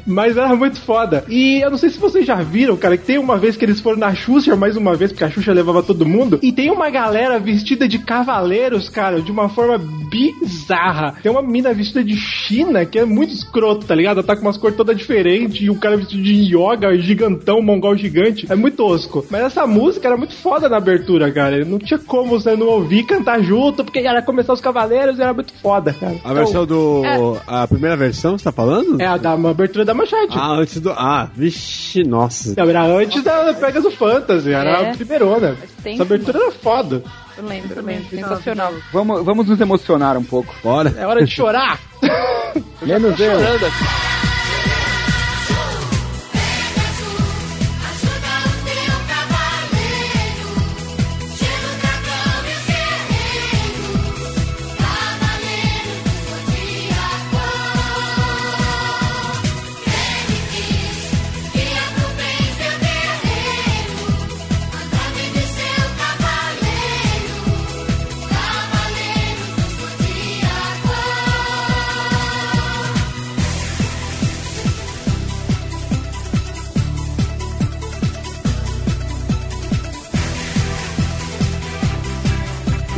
Mas 0.06 0.36
era 0.36 0.54
muito 0.54 0.80
foda. 0.80 1.24
E 1.28 1.60
eu 1.64 1.70
não 1.70 1.78
sei 1.78 1.90
se 1.90 1.98
vocês 1.98 2.26
já 2.26 2.36
viram, 2.36 2.76
cara, 2.76 2.96
que 2.96 3.04
tem 3.04 3.18
uma 3.18 3.36
vez 3.36 3.56
que 3.56 3.64
eles 3.64 3.80
foram 3.80 3.98
na 3.98 4.14
Xuxa, 4.14 4.56
mais 4.56 4.76
uma 4.76 4.94
vez, 4.94 5.10
porque 5.12 5.24
a 5.24 5.30
Xuxa 5.30 5.52
levava 5.52 5.82
todo 5.82 6.06
mundo. 6.06 6.38
E 6.42 6.52
tem 6.52 6.70
uma 6.70 6.90
galera 6.90 7.38
vestida 7.38 7.88
de 7.88 7.98
cavaleiros, 7.98 8.88
cara, 8.88 9.20
de 9.20 9.30
uma 9.30 9.48
forma 9.48 9.78
bizarra. 9.78 11.14
Tem 11.22 11.30
uma 11.30 11.42
mina 11.42 11.72
vestida 11.72 12.02
de 12.04 12.16
China, 12.16 12.84
que 12.84 12.98
é 12.98 13.04
muito 13.04 13.32
escroto, 13.32 13.86
tá 13.86 13.94
ligado? 13.94 14.18
Ela 14.18 14.26
tá 14.26 14.36
com 14.36 14.42
umas 14.42 14.56
cores 14.56 14.76
todas 14.84 14.96
diferentes, 14.98 15.62
e 15.62 15.70
o 15.70 15.74
cara 15.76 15.96
vestido 15.96 16.22
de 16.22 16.54
yoga, 16.54 16.96
gigantão, 16.98 17.62
mongol 17.62 17.96
gigante. 17.96 18.46
É 18.50 18.54
muito 18.54 18.76
tosco. 18.76 19.24
Mas 19.30 19.42
essa 19.44 19.66
música 19.66 20.06
era 20.08 20.16
muito 20.16 20.34
foda 20.34 20.68
na 20.68 20.76
abertura, 20.76 21.32
cara. 21.32 21.64
Não 21.64 21.78
tinha 21.78 21.98
como 21.98 22.30
você 22.38 22.54
não 22.54 22.66
ouvir 22.66 22.98
e 22.98 23.06
cantar 23.06 23.42
junto, 23.42 23.82
porque 23.84 24.00
era 24.00 24.20
começar 24.22 24.52
os 24.52 24.60
cavaleiros 24.60 25.18
e 25.18 25.22
era 25.22 25.32
muito 25.32 25.52
foda, 25.60 25.92
cara. 25.92 26.16
A 26.22 26.32
versão 26.34 26.66
do. 26.66 27.02
A 27.46 27.66
primeira 27.66 27.96
versão, 27.96 28.36
você 28.36 28.44
tá 28.44 28.52
falando? 28.52 29.00
É 29.00 29.06
a 29.06 29.16
da 29.16 29.34
uma 29.34 29.50
abertura 29.50 29.84
da 29.84 29.94
manchete. 29.94 30.36
Ah, 30.38 30.52
antes 30.52 30.80
do. 30.80 30.90
Ah, 30.90 31.28
vixe, 31.34 32.02
nossa. 32.04 32.54
Não, 32.56 32.68
era 32.68 32.84
antes 32.84 33.22
da 33.22 33.54
Pegasus 33.54 33.94
Fantasy, 33.94 34.52
era 34.52 34.70
É. 34.70 34.90
a 34.90 34.94
primeirona. 34.94 35.56
Essa 35.84 36.02
abertura 36.02 36.38
era 36.38 36.52
foda. 36.52 37.02
Eu 37.36 37.44
lembro, 37.46 37.76
eu 37.78 37.82
lembro. 37.82 38.04
Sensacional. 38.10 38.72
Vamos, 38.92 39.24
vamos 39.24 39.48
nos 39.48 39.60
emocionar 39.60 40.16
um 40.16 40.22
pouco. 40.22 40.54
Bora. 40.62 40.94
É 40.96 41.04
hora 41.06 41.24
de 41.24 41.34
chorar. 41.34 41.80
Menos 42.82 43.18
eu. 43.18 43.38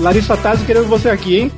Larissa 0.06 0.36
Tazzi 0.36 0.64
querendo 0.64 0.86
você 0.86 1.10
aqui, 1.10 1.36
hein? 1.36 1.52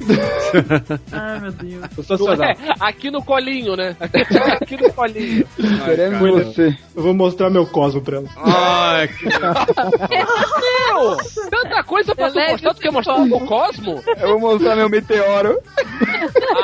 Ai, 1.13 1.41
meu 1.41 1.53
Deus. 1.53 1.85
Sensacional. 1.97 2.49
É, 2.49 2.57
aqui 2.81 3.11
no 3.11 3.23
colinho, 3.23 3.77
né? 3.77 3.95
aqui 4.01 4.75
no 4.75 4.91
colinho. 4.95 5.47
Queremos 5.85 6.47
você. 6.47 6.75
Eu 6.97 7.03
vou 7.03 7.13
mostrar 7.13 7.51
meu 7.51 7.67
Cosmo 7.67 8.01
pra 8.01 8.17
ela. 8.17 8.29
Ai, 8.39 9.09
que... 9.09 9.27
Meu, 10.89 11.17
tanta 11.51 11.83
coisa 11.85 12.15
pra 12.15 12.31
tu 12.31 12.41
mostrar, 12.41 12.75
tu 12.75 12.81
quer 12.81 12.91
mostrar 12.91 13.17
o 13.17 13.47
Cosmo? 13.47 14.03
Eu 14.19 14.39
vou 14.39 14.53
mostrar 14.53 14.75
meu 14.75 14.89
meteoro. 14.89 15.61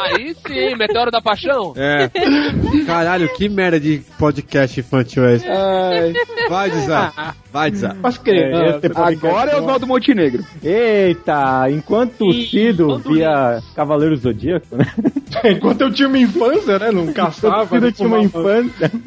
Aí 0.01 0.35
sim, 0.47 0.75
Meteoro 0.77 1.11
da 1.11 1.21
Paixão. 1.21 1.75
É. 1.77 2.11
Caralho, 2.87 3.29
que 3.35 3.49
merda 3.49 3.79
de 3.79 4.03
podcast 4.19 4.81
infantil 4.81 5.25
é 5.27 5.35
esse? 5.35 5.47
Ai. 5.47 6.15
Vai, 6.49 6.71
Dizar. 6.71 7.37
Vai, 7.53 7.71
Dizar. 7.71 7.97
Mas 8.01 8.19
criança. 8.19 8.81
Agora 8.95 9.53
é 9.53 9.57
o 9.57 9.61
Oswaldo 9.61 9.87
Montenegro. 9.87 10.45
Eita, 10.63 11.69
enquanto 11.75 12.27
o 12.27 12.33
Cido 12.33 12.99
via 12.99 13.63
Cavaleiro 13.75 14.17
Zodíaco, 14.17 14.77
né? 14.77 14.87
Enquanto 15.45 15.83
eu 15.83 15.93
tinha 15.93 16.09
uma 16.09 16.19
infância, 16.19 16.79
né? 16.79 16.91
Não 16.91 17.13
caçava. 17.13 17.67
Cido 17.67 17.87
não 17.87 17.93
tinha 17.93 18.09
uma 18.09 18.21
infância. 18.21 18.91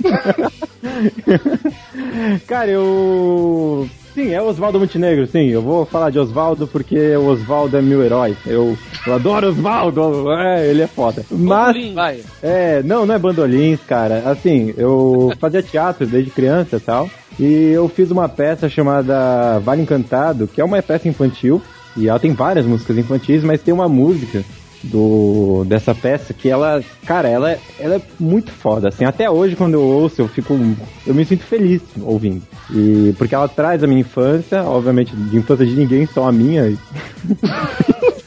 Cara, 2.48 2.70
eu. 2.70 3.90
Sim, 4.14 4.34
é 4.34 4.42
Oswaldo 4.42 4.80
Montenegro, 4.80 5.28
sim. 5.28 5.48
Eu 5.48 5.62
vou 5.62 5.86
falar 5.86 6.10
de 6.10 6.18
Oswaldo 6.18 6.68
porque 6.68 7.16
o 7.16 7.28
Oswaldo 7.28 7.78
é 7.78 7.82
meu 7.84 8.04
herói. 8.04 8.36
Eu, 8.48 8.76
eu 9.06 9.14
adoro 9.14 9.50
Oswaldo. 9.50 10.32
É, 10.32 10.68
ele 10.68 10.82
é 10.82 10.88
foda. 10.88 11.24
Mas. 11.30 11.68
Bandolim, 11.68 11.94
vai. 11.94 12.20
É, 12.42 12.82
não, 12.84 13.06
não 13.06 13.14
é 13.14 13.20
bandolins, 13.20 13.80
cara. 13.88 14.24
Assim, 14.26 14.74
eu 14.76 15.32
fazia 15.40 15.62
teatro 15.62 16.08
desde 16.08 16.32
criança 16.32 16.78
e 16.78 16.80
tal. 16.80 17.08
E 17.40 17.70
eu 17.72 17.88
fiz 17.88 18.10
uma 18.10 18.28
peça 18.28 18.68
chamada 18.68 19.60
Vale 19.60 19.84
Encantado, 19.84 20.48
que 20.48 20.60
é 20.60 20.66
uma 20.66 20.82
peça 20.82 21.08
infantil. 21.08 21.62
E 21.98 22.08
ela 22.08 22.20
tem 22.20 22.34
várias 22.34 22.66
músicas 22.66 22.98
infantis, 22.98 23.44
mas 23.44 23.62
tem 23.62 23.74
uma 23.74 23.90
música 23.90 24.44
do 24.84 25.66
dessa 25.66 25.94
peça 25.94 26.34
que 26.34 26.48
ela, 26.50 26.84
cara, 27.06 27.28
ela, 27.28 27.58
ela 27.80 27.96
é 27.96 28.02
muito 28.20 28.52
foda, 28.52 28.90
assim, 28.90 29.06
até 29.06 29.30
hoje 29.30 29.56
quando 29.56 29.74
eu 29.74 29.82
ouço, 29.82 30.22
eu 30.22 30.28
fico 30.28 30.58
eu 31.06 31.16
me 31.16 31.26
sinto 31.26 31.44
feliz 31.44 31.82
ouvindo. 32.02 32.44
E 32.72 33.14
porque 33.18 33.34
ela 33.34 33.48
traz 33.48 33.84
a 33.84 33.88
minha 33.88 34.02
infância, 34.02 34.64
obviamente, 34.64 35.16
de 35.16 35.38
infância 35.38 35.66
de 35.66 35.76
ninguém, 35.76 36.06
só 36.06 36.28
a 36.28 36.32
minha. 36.32 36.78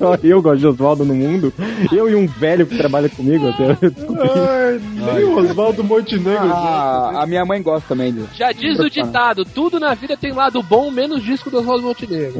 Só 0.01 0.17
eu 0.23 0.41
gosto 0.41 0.61
de 0.61 0.67
Oswaldo 0.67 1.05
no 1.05 1.15
mundo. 1.15 1.53
Eu 1.93 2.09
e 2.09 2.15
um 2.15 2.27
velho 2.27 2.65
que 2.65 2.75
trabalha 2.75 3.07
comigo 3.11 3.47
até. 3.51 3.65
Ai, 3.69 4.81
nem 5.15 5.25
o 5.25 5.37
Oswaldo 5.37 5.85
Montenegro. 5.85 6.51
Ah, 6.51 7.23
a 7.23 7.27
minha 7.27 7.45
mãe 7.45 7.63
gosta 7.63 7.87
também 7.87 8.11
disso. 8.11 8.31
Já 8.33 8.51
diz 8.51 8.79
o 8.79 8.89
ditado, 8.89 9.45
tudo 9.45 9.79
na 9.79 9.93
vida 9.93 10.17
tem 10.17 10.33
lado 10.33 10.63
bom, 10.63 10.91
menos 10.91 11.23
disco 11.23 11.51
do 11.51 11.59
Oswaldo 11.59 11.85
Montenegro. 11.85 12.33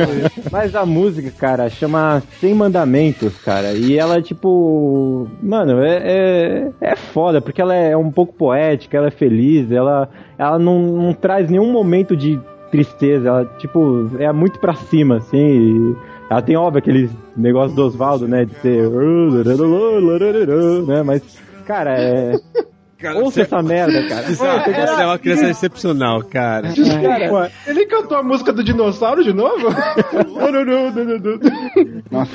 Mas 0.52 0.76
a 0.76 0.84
música, 0.84 1.30
cara, 1.30 1.70
chama 1.70 2.22
Sem 2.38 2.54
Mandamentos, 2.54 3.34
cara. 3.38 3.72
E 3.72 3.98
ela, 3.98 4.20
tipo. 4.20 5.26
Mano, 5.42 5.82
é, 5.82 5.96
é, 5.96 6.70
é 6.82 6.96
foda, 6.96 7.40
porque 7.40 7.62
ela 7.62 7.74
é 7.74 7.96
um 7.96 8.10
pouco 8.10 8.34
poética, 8.34 8.98
ela 8.98 9.06
é 9.06 9.10
feliz, 9.10 9.70
ela, 9.72 10.10
ela 10.36 10.58
não, 10.58 10.82
não 10.82 11.14
traz 11.14 11.48
nenhum 11.48 11.72
momento 11.72 12.14
de 12.14 12.38
tristeza. 12.70 13.28
Ela, 13.28 13.44
tipo, 13.56 14.10
é 14.18 14.30
muito 14.32 14.60
pra 14.60 14.74
cima, 14.74 15.16
assim. 15.16 15.38
e 15.38 16.15
ela 16.28 16.42
tem, 16.42 16.56
óbvio, 16.56 16.78
aqueles 16.78 17.10
negócios 17.36 17.74
do 17.74 17.86
Oswaldo, 17.86 18.26
né? 18.26 18.44
De 18.44 18.54
ser. 18.60 18.88
Né? 20.86 21.02
Mas, 21.02 21.22
cara, 21.64 21.98
é. 21.98 22.40
Cara, 22.98 23.18
Ouça 23.18 23.30
você- 23.32 23.40
essa 23.42 23.62
merda, 23.62 24.08
cara. 24.08 24.22
Dizar, 24.26 24.64
Você 24.64 25.02
é 25.02 25.06
uma 25.06 25.18
criança 25.18 25.48
excepcional, 25.50 26.22
cara. 26.24 26.68
Desculpa, 26.68 27.50
ele 27.66 27.84
cantou 27.86 28.16
a 28.16 28.22
música 28.22 28.52
do 28.54 28.64
dinossauro 28.64 29.22
de 29.22 29.34
novo? 29.34 29.68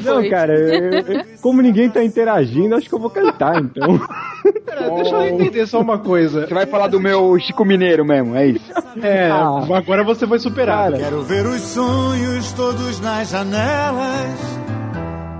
Não, 0.03 0.29
cara, 0.29 0.53
eu- 0.53 0.91
eu- 0.91 1.25
como 1.41 1.61
ninguém 1.61 1.89
tá 1.89 2.03
interagindo, 2.03 2.75
acho 2.75 2.87
que 2.87 2.93
eu 2.95 2.99
vou 2.99 3.09
cantar, 3.09 3.59
então. 3.61 3.99
Pera, 4.65 4.89
deixa 4.95 5.15
eu 5.15 5.23
entender 5.29 5.65
só 5.67 5.79
uma 5.81 5.97
coisa. 5.97 6.47
Você 6.47 6.53
vai 6.53 6.65
falar 6.65 6.87
do 6.87 6.99
meu 6.99 7.37
Chico 7.39 7.65
Mineiro 7.65 8.05
mesmo, 8.05 8.35
é 8.35 8.47
isso? 8.47 8.71
É, 9.01 9.29
Ah. 9.29 9.61
agora 9.77 10.03
você 10.03 10.27
foi 10.27 10.39
superado. 10.39 10.97
Quero 10.97 11.21
ver 11.23 11.45
os 11.45 11.61
sonhos 11.61 12.51
todos 12.53 12.99
nas 12.99 13.29
janelas. 13.29 14.59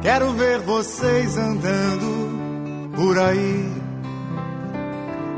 Quero 0.01 0.31
ver 0.31 0.59
vocês 0.59 1.37
andando 1.37 2.89
por 2.95 3.19
aí. 3.19 3.80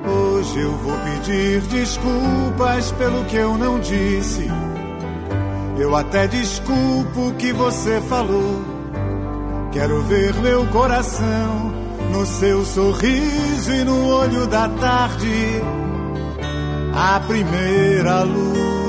Hoje 0.06 0.60
eu 0.60 0.72
vou 0.78 0.98
pedir 1.00 1.62
desculpas 1.62 2.92
pelo 2.94 3.24
que 3.26 3.38
eu 3.38 3.58
não 3.58 3.80
disse. 3.80 4.48
Eu 5.78 5.96
até 5.96 6.28
desculpo 6.28 7.30
o 7.30 7.34
que 7.36 7.54
você 7.54 8.02
falou. 8.02 8.62
Quero 9.72 10.02
ver 10.04 10.34
meu 10.36 10.68
coração 10.68 11.72
no 12.12 12.26
seu 12.26 12.64
sorriso 12.66 13.74
e 13.74 13.84
no 13.84 14.08
olho 14.08 14.46
da 14.46 14.68
tarde. 14.70 15.62
A 16.94 17.20
primeira 17.22 18.24
luz. 18.24 18.83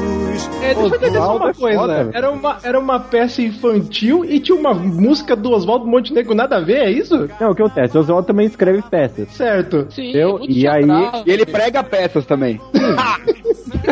É, 0.62 0.74
deixa 0.74 1.16
eu 1.16 1.36
uma 1.36 1.50
é 1.50 1.54
coisa. 1.54 1.78
foda. 1.78 2.10
era, 2.12 2.30
uma, 2.30 2.58
era 2.62 2.78
uma 2.78 3.00
peça 3.00 3.42
infantil 3.42 4.24
e 4.24 4.40
tinha 4.40 4.56
uma 4.56 4.72
música 4.74 5.34
do 5.36 5.50
Oswaldo 5.50 5.86
Montenegro 5.86 6.34
nada 6.34 6.56
a 6.56 6.60
ver, 6.60 6.78
é 6.78 6.90
isso? 6.90 7.28
Não, 7.40 7.50
o 7.50 7.54
que 7.54 7.62
acontece? 7.62 7.96
O 7.96 8.00
Oswaldo 8.00 8.26
também 8.26 8.46
escreve 8.46 8.82
peças. 8.82 9.28
Certo. 9.30 9.86
Sim, 9.90 10.10
Eu- 10.12 10.38
muito 10.38 10.50
e 10.50 10.66
aí-. 10.68 10.84
E 11.26 11.30
ele 11.30 11.46
prega 11.46 11.82
peças 11.82 12.24
também. 12.26 12.60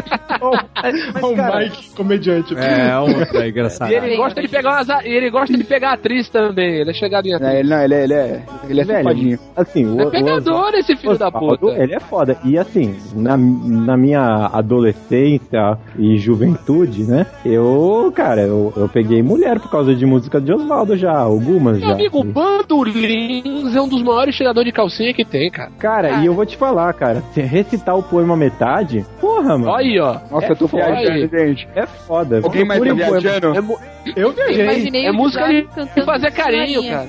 Olha 0.40 1.32
o 1.32 1.36
cara- 1.36 1.58
Mike, 1.60 1.90
comediante. 1.94 2.54
É, 2.56 2.96
outra 2.98 3.48
engraçada. 3.48 3.92
E 3.92 3.96
ele 3.96 4.16
gosta 4.16 4.40
de 4.42 4.48
pegar 4.48 4.70
umas, 4.70 4.90
a- 4.90 5.04
e 5.04 5.08
ele 5.10 5.30
gosta 5.30 5.56
de 5.56 5.64
pegar 5.64 5.92
atriz 5.92 6.28
também. 6.28 6.80
Ele 6.80 6.90
é 6.90 6.94
chegado 6.94 7.26
em 7.26 7.34
atriz. 7.34 7.50
É, 7.50 7.60
ele, 7.60 7.68
não, 7.68 7.82
ele, 7.82 7.94
é- 7.94 8.02
ele 8.04 8.14
é, 8.14 8.42
ele 8.68 8.80
é 8.80 8.84
Velho, 8.84 9.02
safadinho. 9.04 9.38
assim, 9.56 9.86
o, 9.86 10.00
É 10.00 10.04
o 10.06 10.10
pegador 10.10 10.74
esse 10.74 10.96
filho 10.96 11.16
da 11.18 11.28
Oswaldo, 11.28 11.58
puta. 11.58 11.82
Ele 11.82 11.94
é 11.94 12.00
foda. 12.00 12.36
E 12.44 12.58
assim, 12.58 12.96
na, 13.14 13.36
na 13.36 13.96
minha 13.96 14.46
adolescência 14.52 15.78
e 15.98 16.16
juventude, 16.18 17.04
né? 17.04 17.26
Eu, 17.44 18.12
cara, 18.14 18.42
eu, 18.42 18.72
eu 18.76 18.88
peguei 18.88 19.22
mulher 19.22 19.60
por 19.60 19.70
causa 19.70 19.94
de 19.94 20.04
música 20.06 20.40
de 20.40 20.52
Oswaldo 20.52 20.96
já, 20.96 21.16
algumas 21.16 21.78
Meu 21.78 21.88
já. 21.88 21.94
amigo, 21.94 22.22
Bandolins 22.24 23.74
é 23.74 23.80
um 23.80 23.88
dos 23.88 24.02
maiores 24.02 24.34
cheiradores 24.34 24.66
de 24.68 24.72
calcinha 24.72 25.12
que 25.14 25.24
tem, 25.24 25.50
cara. 25.50 25.70
Cara, 25.78 26.10
e 26.22 26.26
eu 26.26 26.34
vou 26.34 26.46
te 26.46 26.56
falar, 26.56 26.92
cara, 26.94 27.22
recitar 27.34 27.96
o 27.96 28.02
poema 28.02 28.36
metade, 28.36 29.04
porra, 29.20 29.56
mano. 29.58 29.68
Olha 29.70 29.91
aí, 29.92 30.00
ó. 30.00 30.18
Nossa, 30.30 30.46
É 30.46 30.50
eu 30.50 30.56
tô 30.56 30.68
foda. 30.68 30.84
viajando, 30.92 31.28
gente. 31.38 31.68
É 31.74 31.86
foda. 31.86 32.40
Alguém 32.42 32.64
mais 32.64 32.82
tá 32.82 32.94
viajando? 32.94 33.54
É, 33.56 34.12
Eu 34.16 34.32
viajei. 34.32 35.06
é 35.06 35.12
música 35.12 35.46
de 35.52 36.04
fazer 36.04 36.30
carinho, 36.32 36.82
cara. 36.88 37.08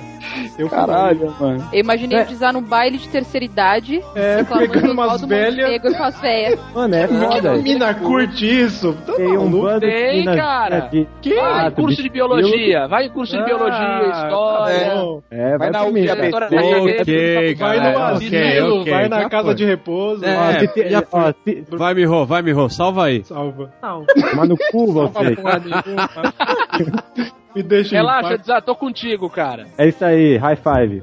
Eu 0.58 0.68
fui- 0.68 0.78
Caralho, 0.78 1.34
mano. 1.40 1.68
Eu 1.72 1.80
imaginei 1.80 2.18
É. 2.18 2.52
num 2.52 2.62
baile 2.62 2.98
de 2.98 3.08
terceira 3.08 3.44
idade, 3.44 4.00
É, 4.14 4.36
reclamando 4.36 4.68
pegando 4.72 4.86
do 4.86 4.92
umas 4.92 5.20
velhas. 5.22 5.80
Com 5.82 6.02
as 6.04 6.20
velhas. 6.20 6.60
Mano, 6.74 6.94
é 6.94 7.08
Que 7.08 7.14
foda. 7.14 7.54
mina 7.56 7.94
curte 7.94 8.60
isso? 8.62 8.92
Tá 9.06 9.12
Tem 9.14 9.36
um 9.38 9.50
bando 9.50 9.80
de 9.80 9.86
Tem, 9.92 10.18
minas- 10.20 10.36
cara. 10.36 10.80
de- 10.90 11.06
Que? 11.22 11.34
Vai 11.34 11.68
em 11.68 11.70
curso 11.72 12.02
de 12.02 12.08
biologia. 12.08 12.86
Vai 12.88 13.06
em 13.06 13.10
curso 13.10 13.32
de 13.32 13.42
Ah, 13.42 13.44
biologia, 13.44 14.10
história. 14.10 14.84
tá 14.84 14.94
bom. 14.94 15.22
É, 15.30 15.48
Vai 15.50 15.58
vai, 15.58 15.70
na 15.70 15.82
UFAB. 15.84 16.06
cara. 16.06 16.46
Ok, 16.46 17.54
Vai 17.54 17.80
no 17.80 18.02
asilo, 18.02 18.84
vai 18.84 19.08
na 19.08 19.20
já 19.22 19.28
casa 19.28 19.44
foi. 19.46 19.54
de 19.54 19.64
repouso. 19.64 20.24
É, 20.24 20.36
Ó, 20.36 20.58
se 20.60 20.68
te- 20.68 20.88
já 20.90 21.02
ó, 21.12 21.22
foi. 21.22 21.34
se- 21.44 21.64
Vai, 21.70 21.94
Mirro, 21.94 22.26
vai, 22.26 22.42
Mirro, 22.42 22.68
salva 22.68 23.04
aí. 23.06 23.24
Salva. 23.24 23.70
Não. 23.82 24.04
Mas 24.34 24.48
no 24.48 24.56
cu 24.70 24.92
você. 24.92 25.34
Me 27.54 27.62
deixa 27.62 27.94
em 27.94 27.98
Relaxa, 27.98 28.28
paz. 28.30 28.40
Dizar, 28.40 28.62
tô 28.62 28.74
contigo, 28.74 29.28
cara. 29.30 29.66
É 29.78 29.88
isso 29.88 30.04
aí, 30.04 30.36
high 30.36 30.56
five. 30.56 31.02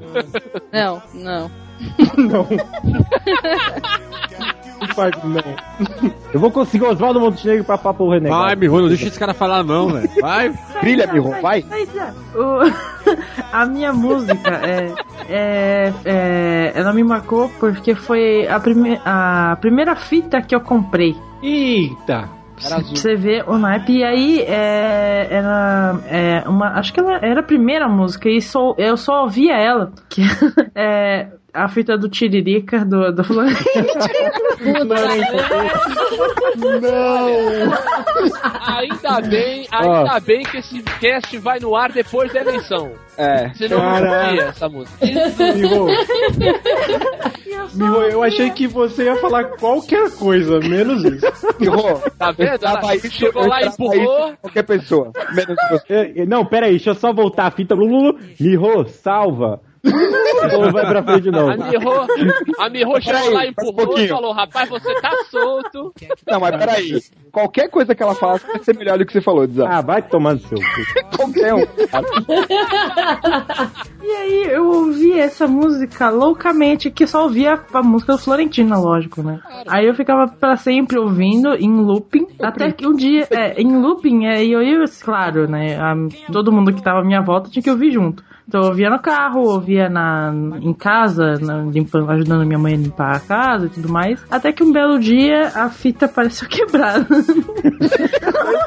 Não, 0.72 1.02
não. 1.14 1.52
Não. 2.16 2.48
Não. 5.24 5.44
Eu 6.34 6.40
vou 6.40 6.52
conseguir 6.52 6.84
o 6.86 6.90
Oswaldo 6.90 7.20
Montenegro 7.20 7.64
pra 7.64 7.78
papo 7.78 8.10
renegado. 8.10 8.42
Vai, 8.42 8.56
Mirro, 8.56 8.82
não 8.82 8.88
deixa 8.88 9.08
esse 9.08 9.18
cara 9.20 9.34
falar 9.34 9.64
não, 9.64 9.90
velho. 9.90 10.10
Vai. 10.22 10.54
Brilha, 10.82 11.08
Mirro, 11.12 11.32
vai. 11.42 11.64
O- 12.36 12.62
a 13.52 13.66
minha 13.66 13.94
música 13.94 14.50
é, 14.64 14.94
é, 15.30 15.94
é- 16.06 16.72
Ela 16.76 16.94
me 16.94 17.04
marcou 17.04 17.50
porque 17.60 17.96
foi 17.96 18.48
a, 18.48 18.60
prime, 18.60 19.00
a 19.06 19.58
primeira 19.60 19.96
fita 19.96 20.42
que 20.42 20.54
eu 20.54 20.62
comprei. 20.62 21.16
Eita. 21.42 22.30
Era 22.64 22.78
azul. 22.78 22.96
Você 22.96 23.16
ver 23.16 23.48
o 23.48 23.58
naipe. 23.58 23.98
E 23.98 24.04
aí, 24.04 24.40
é, 24.42 25.28
era 25.30 26.00
é, 26.06 26.50
uma. 26.50 26.80
Acho 26.80 26.94
que 26.94 27.00
ela 27.00 27.18
era 27.22 27.40
a 27.40 27.44
primeira 27.44 27.88
música 27.88 28.30
e 28.30 28.42
só, 28.42 28.76
eu 28.78 28.96
só 28.98 29.24
ouvia 29.24 29.56
ela. 29.56 29.92
Que, 30.10 30.22
é, 30.76 31.28
a 31.54 31.68
fita 31.68 31.98
do 31.98 32.08
Tiririca 32.10 32.86
do, 32.86 33.12
do 33.12 33.24
Florentino. 33.26 33.88
Não! 36.82 37.72
Ainda 38.78 39.22
bem, 39.28 39.68
ainda 39.72 40.20
bem 40.20 40.44
que 40.44 40.58
esse 40.58 40.82
cast 41.00 41.38
vai 41.40 41.60
no 41.60 41.76
ar 41.76 41.92
depois 41.92 42.32
da 42.34 42.42
eleição. 42.42 42.92
É. 43.18 43.50
Senão 43.54 43.78
não 43.80 44.10
sabia 44.10 44.44
essa 44.44 44.70
música. 44.70 45.06
Miho, 45.06 45.88
Miho, 47.74 48.04
eu 48.04 48.24
achei 48.24 48.50
que 48.52 48.68
você 48.68 49.04
ia 49.06 49.16
falar 49.18 49.44
qualquer 49.58 50.10
coisa, 50.18 50.60
menos 50.60 51.04
isso. 51.04 51.26
Miho, 51.60 52.02
Tá 52.18 52.32
vendo? 52.32 52.66
Ela 52.66 52.96
isso, 52.96 53.12
chegou 53.12 53.46
lá 53.48 53.62
e 53.62 53.68
empurrou. 53.68 54.34
Qualquer 54.42 54.64
pessoa. 54.64 55.12
Menos 55.34 55.56
você. 55.70 56.14
É, 56.16 56.26
Não, 56.26 56.46
pera 56.46 56.66
aí, 56.68 56.72
deixa 56.74 56.92
eu 56.92 56.96
só 56.96 57.14
voltar 57.14 57.48
a 57.48 57.52
fita. 57.52 57.76
Lulu, 57.76 58.18
Miho, 58.40 58.86
salva. 58.88 59.60
Ou 59.84 60.72
vai 60.72 60.86
pra 60.86 61.04
frente 61.04 61.32
novo. 61.32 61.50
A 61.52 61.58
Miho, 61.58 61.92
a 62.60 62.70
Miho 62.70 63.02
chegou 63.02 63.20
Peraí, 63.22 63.28
lá, 63.30 63.34
mais 63.34 63.48
um 63.50 63.52
empurrou 63.52 63.72
e 63.84 63.86
pouquinho. 63.88 64.08
falou: 64.10 64.32
rapaz, 64.34 64.70
você 64.70 65.02
tá 65.02 65.12
solto. 65.30 65.94
Não, 66.28 66.40
mas 66.40 66.56
peraí. 66.56 67.00
Qualquer 67.32 67.70
coisa 67.70 67.96
que 67.96 68.04
ela 68.04 68.14
faça 68.14 68.46
vai 68.46 68.64
ser 68.64 68.76
melhor 68.78 68.98
do 68.98 69.06
que 69.06 69.14
você 69.14 69.22
falou, 69.22 69.48
Dizão. 69.48 69.66
Ah, 69.68 69.82
vai 69.82 70.02
tomar 70.02 70.34
no 70.34 70.40
seu. 70.40 70.58
Qualquer 71.18 71.54
um. 71.56 71.62
E 74.04 74.12
aí 74.12 74.44
eu 74.52 74.68
ouvi 74.68 75.18
essa 75.20 75.48
música 75.48 76.10
loucamente, 76.10 76.90
que 76.92 77.06
só 77.08 77.24
ouvia 77.24 77.60
a 77.74 77.82
música 77.84 78.14
do 78.14 78.20
Florentino, 78.20 78.80
lógico, 78.82 79.22
né? 79.24 79.40
Aí 79.68 79.86
eu 79.88 79.94
ficava 79.96 80.28
pra 80.28 80.58
sempre 80.58 80.98
ouvindo 81.00 81.56
em 81.56 81.72
looping, 81.82 82.28
até 82.42 82.72
que 82.72 82.86
um 82.88 82.94
dia, 82.96 83.28
é, 83.32 83.62
em 83.62 83.78
looping, 83.80 84.26
é, 84.26 84.44
e 84.44 84.52
eu 84.52 84.62
ia, 84.62 84.84
claro, 85.02 85.48
né? 85.48 85.78
a- 85.80 85.96
todo 86.32 86.52
mundo 86.52 86.74
que 86.74 86.82
tava 86.84 87.00
à 87.00 87.04
minha 87.04 87.22
volta 87.22 87.50
tinha 87.50 87.64
que 87.64 87.70
ouvir 87.72 87.92
junto. 87.92 88.24
Então 88.52 88.64
eu 88.64 88.68
ouvia 88.68 88.90
no 88.90 89.00
carro, 89.00 89.44
ouvia 89.44 89.88
na, 89.88 90.30
em 90.62 90.74
casa, 90.74 91.36
na- 91.40 91.64
limpando, 91.72 92.12
ajudando 92.12 92.46
minha 92.46 92.60
mãe 92.60 92.74
a 92.74 92.78
limpar 92.78 93.16
a 93.16 93.20
casa 93.22 93.68
e 93.68 93.70
tudo 93.70 93.88
mais. 93.88 94.22
Até 94.30 94.52
que 94.52 94.62
um 94.62 94.74
belo 94.74 95.00
dia 95.00 95.54
a 95.56 95.70
fita 95.70 96.06
pareceu 96.14 96.50
quebrada. 96.50 97.08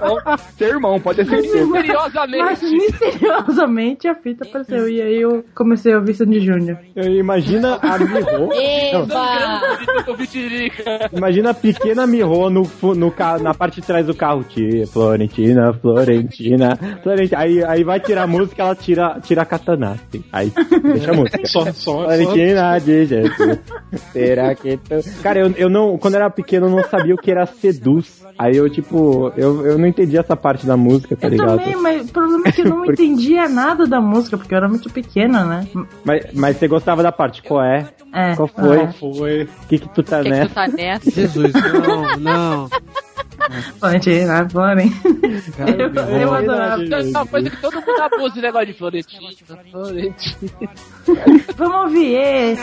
Seu 0.56 0.68
irmão, 0.68 1.00
pode 1.00 1.24
ter 1.24 1.26
certeza. 1.26 1.66
Mas 1.66 1.84
Misteriosamente. 1.84 2.64
misteriosamente 2.66 4.08
a 4.08 4.14
fita 4.14 4.44
apareceu. 4.46 4.88
E 4.88 5.00
aí 5.00 5.20
eu 5.20 5.44
comecei 5.54 5.92
a 5.92 5.98
ouvir 5.98 6.14
Sandy 6.14 6.40
Júnior. 6.40 6.78
Imagina 6.96 7.78
a 7.80 7.98
Miho. 7.98 8.48
Imagina 11.12 11.50
a 11.50 11.54
pequena 11.54 12.06
Miho 12.06 12.50
no, 12.50 12.62
no, 12.94 13.14
na 13.40 13.54
parte 13.54 13.80
de 13.80 13.86
trás 13.86 14.06
do 14.06 14.14
carro. 14.14 14.44
Tia, 14.44 14.86
Florentina, 14.86 15.72
Florentina, 15.72 16.78
Florentina. 17.02 17.38
Aí, 17.40 17.64
aí 17.64 17.84
vai 17.84 18.00
tirar 18.00 18.22
a 18.22 18.26
música, 18.26 18.62
ela 18.62 18.74
tira, 18.74 19.18
tira 19.22 19.42
a 19.42 19.46
katana. 19.46 19.92
assim. 19.92 20.24
Aí 20.32 20.52
deixa 20.82 21.10
a 21.10 21.14
música. 21.14 21.46
Só, 21.46 21.72
só, 21.72 22.04
Florentina 22.04 22.78
de 22.78 23.06
Jesus. 23.06 23.58
Será 24.12 24.54
que 24.54 24.76
tu... 24.76 25.22
Cara, 25.22 25.40
eu, 25.40 25.50
eu 25.56 25.68
não. 25.68 25.96
Quando 25.98 26.14
eu 26.14 26.20
era 26.20 26.30
pequeno, 26.30 26.66
eu 26.66 26.70
não 26.70 26.82
sabia 26.84 27.14
o 27.14 27.18
que 27.18 27.30
era 27.30 27.46
seduz. 27.46 28.24
Aí 28.38 28.56
eu, 28.56 28.68
tipo, 28.68 29.32
eu, 29.36 29.64
eu 29.64 29.78
não 29.78 29.86
entendi 29.94 30.16
essa 30.18 30.36
parte 30.36 30.66
da 30.66 30.76
música, 30.76 31.16
tá 31.16 31.26
Eu 31.26 31.30
ligado? 31.30 31.58
também, 31.58 31.76
mas 31.76 32.08
o 32.08 32.12
problema 32.12 32.42
é 32.46 32.52
que 32.52 32.60
eu 32.60 32.64
não 32.66 32.76
Porque- 32.84 33.02
entendia 33.02 33.48
nada 33.48 33.86
da 33.86 34.00
música, 34.00 34.36
porque 34.36 34.52
eu 34.54 34.58
era 34.58 34.68
muito 34.68 34.90
pequena, 34.90 35.44
né? 35.44 35.66
Mas, 36.04 36.26
mas 36.34 36.56
você 36.56 36.68
gostava 36.68 37.02
da 37.02 37.10
parte? 37.12 37.42
Qual 37.42 37.62
é? 37.62 37.88
É. 38.12 38.34
Qual 38.36 38.48
foi? 38.48 38.80
Ah. 38.82 38.92
Foi. 38.92 39.42
O 39.44 39.66
que, 39.68 39.78
que 39.78 39.88
tu 39.88 40.02
tá 40.02 40.18
que, 40.18 40.24
que 40.24 40.30
nessa? 40.30 40.48
tu 40.48 40.54
tá 40.54 40.68
nessa? 40.68 41.10
Jesus, 41.10 41.52
não, 41.52 42.16
não. 42.18 42.68
Florentina, 43.78 44.48
Florentina. 44.48 44.94
Eu, 45.78 45.92
eu 45.92 46.06
Miho. 46.18 46.32
adorava. 46.34 46.82
É 46.82 47.02
uma 47.02 47.26
coisa 47.26 47.50
que 47.50 47.56
todo 47.60 47.74
mundo 47.74 48.00
abusa 48.02 48.26
esse 48.28 48.40
negócio 48.40 48.66
de 48.68 48.72
Florentina. 48.74 49.28
Florentina. 49.70 50.52
Vamos 51.56 51.76
ouvir 51.76 52.14
esse. 52.14 52.62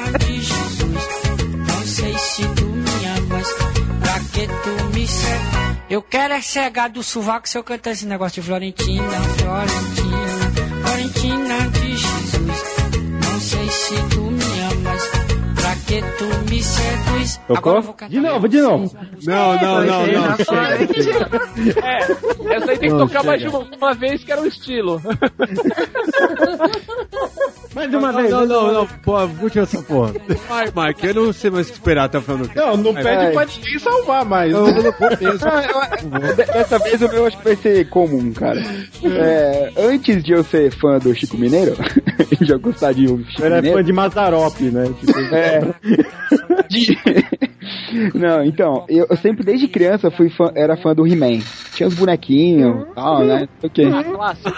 Não 1.57 1.85
sei 1.85 2.13
se 2.17 2.41
tu 2.55 2.65
me 2.65 3.05
amas, 3.17 3.53
pra 4.01 4.19
que 4.33 4.47
tu 4.47 4.95
me. 4.95 5.50
Eu 5.91 6.01
quero 6.01 6.33
é 6.33 6.39
cegar 6.39 6.89
do 6.89 7.03
sovaco 7.03 7.49
se 7.49 7.57
eu 7.57 7.63
cantar 7.65 7.91
esse 7.91 8.05
negócio 8.05 8.41
de 8.41 8.47
Florentina, 8.47 9.03
Florentina, 9.37 10.85
Florentina 10.85 11.69
de 11.69 11.97
Jesus. 11.97 12.63
Não 13.21 13.39
sei 13.41 13.69
se 13.69 13.95
tu 14.09 14.21
me 14.21 14.59
amas, 14.71 15.10
pra 15.99 16.11
que 16.11 16.17
tu 16.17 16.25
me 16.49 16.63
seduz. 16.63 17.39
Agora 17.49 17.77
eu 17.79 17.81
vou 17.83 17.93
Tocou? 17.93 17.93
cantar. 17.93 18.09
De 18.09 18.19
novo, 18.19 18.47
de 18.49 18.61
novo. 18.61 18.95
Não, 19.25 19.53
não, 19.55 19.85
não, 19.85 20.07
não. 20.07 20.31
É, 21.83 22.55
essa 22.55 22.71
aí 22.71 22.77
tem 22.79 22.89
que 22.89 22.95
Não, 22.95 23.07
tocar 23.07 23.23
mais 23.23 23.39
de 23.41 23.45
chega. 23.49 23.57
uma, 23.59 23.75
uma 23.77 23.93
vez, 23.93 24.23
que 24.23 24.31
era 24.31 24.41
um 24.41 24.45
estilo. 24.45 25.01
Mais 27.73 27.93
uma 27.93 28.11
Não, 28.11 28.19
vez. 28.19 28.29
não, 28.31 28.45
não, 28.45 28.73
não, 28.73 28.85
pô, 29.01 29.17
última 29.41 29.63
essa 29.63 29.81
porra. 29.81 30.13
Vai, 30.49 30.65
Mike, 30.87 31.07
eu 31.07 31.13
não 31.13 31.31
sei 31.31 31.49
mais 31.49 31.67
o 31.67 31.71
que 31.71 31.77
esperar 31.77 32.03
até 32.05 32.17
o 32.17 32.21
final 32.21 32.37
do 32.39 32.49
cast. 32.49 32.59
Não, 32.59 32.75
não 32.75 32.91
Vai, 32.93 33.01
pede 33.03 33.15
vai. 33.23 33.31
pra 33.31 33.45
ninguém 33.45 33.79
salvar 33.79 34.25
mais. 34.25 34.51
Não 34.51 34.67
eu- 34.67 34.73
de- 36.35 36.43
Dessa 36.51 36.79
vez 36.79 37.01
o 37.01 37.07
meu 37.07 37.25
acho 37.27 37.37
que 37.37 37.43
vai 37.45 37.55
ser 37.55 37.87
comum, 37.89 38.33
cara. 38.33 38.61
É, 39.05 39.71
antes 39.77 40.21
de 40.21 40.33
eu 40.33 40.43
ser 40.43 40.69
fã 40.71 40.97
do 40.99 41.15
Chico 41.15 41.37
Mineiro, 41.37 41.73
já 42.41 42.57
gostar 42.57 42.91
de 42.93 43.07
ouvir 43.07 43.25
Chico 43.29 43.41
Eu 43.41 43.45
era 43.45 43.55
fã 43.55 43.61
Mineiro. 43.61 43.83
de 43.85 43.93
Mazarop, 43.93 44.59
né? 44.63 44.91
Tipo, 44.99 45.19
É. 45.33 45.61
De- 46.69 46.97
Não, 48.13 48.43
então, 48.43 48.85
eu, 48.87 49.05
eu 49.09 49.17
sempre 49.17 49.43
desde 49.43 49.67
criança 49.67 50.09
fui 50.11 50.29
fã, 50.29 50.51
era 50.55 50.77
fã 50.77 50.93
do 50.93 51.05
He-Man. 51.07 51.39
Tinha 51.73 51.87
os 51.87 51.93
bonequinhos 51.95 52.87
e 52.89 52.93
tal, 52.93 53.23
né? 53.23 53.47
Ok. 53.63 53.85
Clássico. 54.15 54.51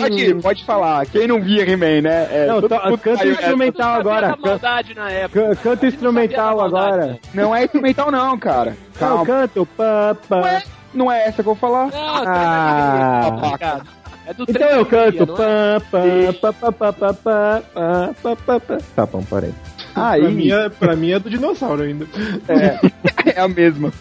Pode, 0.00 0.34
pode 0.42 0.64
falar. 0.64 1.06
Quem 1.06 1.26
não 1.26 1.40
via 1.40 1.62
He-Man, 1.68 2.02
né? 2.02 2.28
É, 2.30 2.46
Não, 2.46 2.56
mundo 2.56 2.98
canta 2.98 3.26
instrumental 3.26 4.00
agora. 4.00 4.36
Maldade 4.38 4.94
na 4.94 5.10
época. 5.10 5.40
can- 5.48 5.56
Canta 5.56 5.86
instrumental 5.86 6.60
agora. 6.60 7.18
Não 7.34 7.54
é 7.54 7.64
instrumental, 7.64 8.10
não, 8.10 8.38
cara. 8.38 8.76
Não, 9.00 9.08
Calma. 9.08 9.26
canto. 9.26 9.66
Pá, 9.76 10.16
pá. 10.28 10.40
Ué, 10.42 10.62
não 10.94 11.10
é 11.10 11.24
essa 11.26 11.42
que 11.42 11.48
eu 11.48 11.54
vou 11.54 11.56
falar. 11.56 11.86
Não, 11.86 12.24
Ah. 12.26 13.20
babaca. 13.30 13.82
É 14.30 14.34
do 14.34 14.44
Então 14.48 14.68
eu 14.70 14.86
canto. 14.86 15.22
é? 15.42 15.80
Pá, 15.80 16.52
pá, 16.52 16.62
pá, 16.62 16.72
pá, 16.72 16.92
pá, 16.92 16.92
pá, 16.92 17.12
pá, 17.14 17.62
pá, 17.74 18.14
pá, 18.22 18.36
pá, 18.36 18.60
pá. 18.60 18.78
Tá 18.94 19.04
bom, 19.06 19.24
parei. 19.24 19.50
Aí, 19.92 20.20
Pra 20.22 20.30
mim, 20.30 20.50
é, 20.52 20.68
pra 20.68 20.94
mim 20.96 21.10
é 21.10 21.18
do 21.18 21.28
dinossauro 21.28 21.82
ainda. 21.82 22.06
É, 22.48 22.78
é 23.34 23.40
a 23.40 23.48
mesma. 23.48 23.92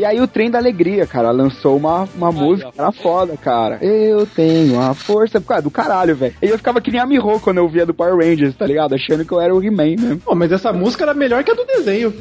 E 0.00 0.04
aí 0.06 0.18
o 0.18 0.26
Trem 0.26 0.50
da 0.50 0.56
Alegria, 0.56 1.06
cara, 1.06 1.30
lançou 1.30 1.76
uma, 1.76 2.08
uma 2.16 2.32
música, 2.32 2.70
era 2.78 2.90
foda, 2.90 3.36
cara. 3.36 3.76
Eu 3.84 4.26
tenho 4.26 4.80
a 4.80 4.94
força, 4.94 5.38
cara, 5.42 5.60
do 5.60 5.70
caralho, 5.70 6.16
velho. 6.16 6.32
E 6.40 6.46
eu 6.48 6.56
ficava 6.56 6.80
que 6.80 6.90
nem 6.90 6.98
a 6.98 7.04
Miho 7.04 7.38
quando 7.40 7.58
eu 7.58 7.68
via 7.68 7.84
do 7.84 7.92
Power 7.92 8.16
Rangers, 8.16 8.54
tá 8.56 8.64
ligado? 8.66 8.94
Achando 8.94 9.26
que 9.26 9.32
eu 9.32 9.38
era 9.38 9.54
o 9.54 9.62
He-Man 9.62 9.96
mesmo. 10.00 10.18
Pô, 10.20 10.34
mas 10.34 10.50
essa 10.52 10.72
música 10.72 11.04
era 11.04 11.12
melhor 11.12 11.44
que 11.44 11.50
a 11.50 11.54
do 11.54 11.66
desenho. 11.66 12.14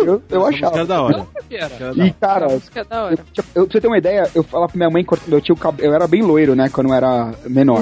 Eu, 0.00 0.20
eu 0.28 0.44
achava. 0.46 0.74
Era 0.76 0.84
da 0.86 1.02
hora. 1.02 1.26
Que 1.48 1.56
era? 1.56 1.70
E, 1.96 2.10
cara, 2.12 2.46
Música 2.48 2.80
é 2.80 2.84
da 2.84 3.04
hora. 3.04 3.14
eu, 3.14 3.44
eu, 3.54 3.66
pra 3.66 3.72
você 3.72 3.80
ter 3.80 3.86
uma 3.86 3.96
ideia, 3.98 4.28
eu 4.34 4.42
falava 4.42 4.68
pra 4.72 4.76
minha 4.76 4.90
mãe, 4.90 5.02
cortando- 5.02 5.32
eu, 5.32 5.40
tinha 5.40 5.54
o 5.54 5.58
cab- 5.58 5.80
eu 5.80 5.94
era 5.94 6.06
bem 6.06 6.20
loiro, 6.22 6.54
né, 6.54 6.68
quando 6.70 6.88
eu 6.88 6.94
era 6.94 7.32
menor. 7.46 7.80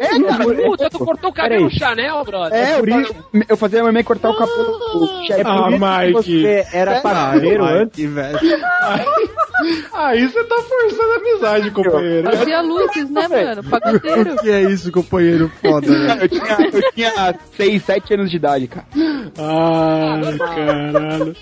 É, 0.00 0.08
cara, 0.22 0.44
Puta, 0.66 0.90
tu 0.90 0.98
cortou 0.98 1.30
o 1.30 1.32
cabelo. 1.32 1.70
Chanel, 1.70 2.24
brother. 2.24 2.52
é, 2.58 2.78
eu, 2.78 2.84
eu, 2.86 3.42
eu 3.50 3.56
fazia 3.56 3.80
a 3.80 3.82
minha 3.82 3.92
mãe 3.92 4.04
cortar 4.04 4.30
o 4.30 4.36
cabelo 4.36 4.78
chefe. 5.26 5.42
Ah, 5.44 5.68
Mike. 5.70 6.42
Você 6.42 6.66
era 6.72 7.00
parceiro 7.00 7.64
antes? 7.72 7.96
que 7.96 8.06
velho. 8.06 8.38
Aí 9.94 10.28
você 10.28 10.44
tá 10.44 10.56
forçando 10.56 11.12
a 11.12 11.16
amizade, 11.16 11.70
companheiro. 11.70 12.30
Fazia 12.36 12.60
luzes, 12.60 13.10
né, 13.10 13.26
mano? 13.28 13.64
Pagodeiro. 13.64 14.34
O 14.34 14.36
que 14.36 14.50
é 14.50 14.62
isso, 14.70 14.92
companheiro 14.92 15.50
foda, 15.62 15.86
né? 15.90 16.18
Eu 16.20 16.28
tinha, 16.28 16.56
eu 16.72 16.92
tinha 16.92 17.34
6, 17.56 17.82
7 17.84 18.14
anos 18.14 18.30
de 18.30 18.36
idade, 18.36 18.68
cara. 18.68 18.86
Ah, 19.38 20.20
caralho. 20.38 21.34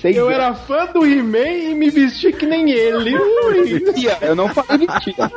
Seis 0.00 0.14
Eu 0.16 0.26
anos. 0.28 0.38
era 0.38 0.54
fã 0.54 0.86
do 0.92 1.04
He-Man 1.04 1.48
e 1.48 1.74
me 1.74 1.90
vesti 1.90 2.32
que 2.32 2.46
nem 2.46 2.70
ele. 2.70 3.16
Ui. 3.18 3.82
Eu 4.20 4.36
não 4.36 4.46
falei 4.48 4.78
mentira. 4.86 5.28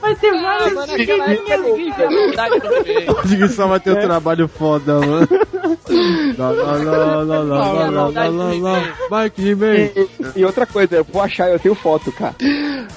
Vai 0.00 0.14
ter 0.14 0.28
Ah, 0.34 0.40
várias. 0.40 0.78
Acho 3.18 3.36
que 3.36 3.48
só 3.48 3.66
vai 3.66 3.80
ter 3.80 3.90
um 3.92 4.00
trabalho 4.00 4.46
foda, 4.46 5.00
mano. 5.00 5.28
Mike 9.10 9.48
He-Man. 9.48 9.90
E, 10.36 10.44
outra 10.44 10.66
coisa, 10.66 10.96
eu 10.96 11.04
vou 11.04 11.22
achar, 11.22 11.50
eu 11.50 11.58
tenho 11.58 11.74
foto, 11.74 12.12
cara. 12.12 12.34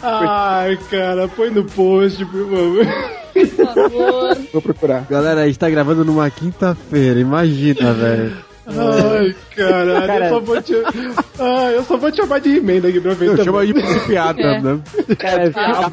Ai, 0.01 0.77
cara, 0.89 1.27
põe 1.27 1.49
no 1.49 1.63
post, 1.65 2.25
por 2.25 2.49
favor. 2.49 2.85
Por 3.33 3.47
favor. 3.47 4.37
Vou 4.53 4.61
procurar. 4.61 5.05
Galera, 5.09 5.41
a 5.41 5.47
gente 5.47 5.59
tá 5.59 5.69
gravando 5.69 6.03
numa 6.03 6.29
quinta-feira, 6.29 7.19
imagina, 7.19 7.93
velho. 7.93 8.47
Ai, 8.67 9.33
caralho, 9.55 10.07
cara, 10.07 10.25
eu 10.25 10.29
só 10.29 10.39
vou 10.41 10.61
te. 10.61 10.73
ai, 11.39 11.75
eu 11.77 11.83
só 11.85 11.95
vou 11.95 12.11
te 12.11 12.17
chamar 12.17 12.39
de 12.39 12.57
He-Man 12.57 12.81
daqui 12.81 12.99
pra 12.99 13.15
frente. 13.15 13.39
Eu 13.39 13.45
chamo 13.45 13.65
de 13.65 13.73
piada, 14.05 14.41
é. 14.41 14.61
né? 14.61 14.79
Cara, 15.17 15.43
é, 15.43 15.51
ah, 15.55 15.89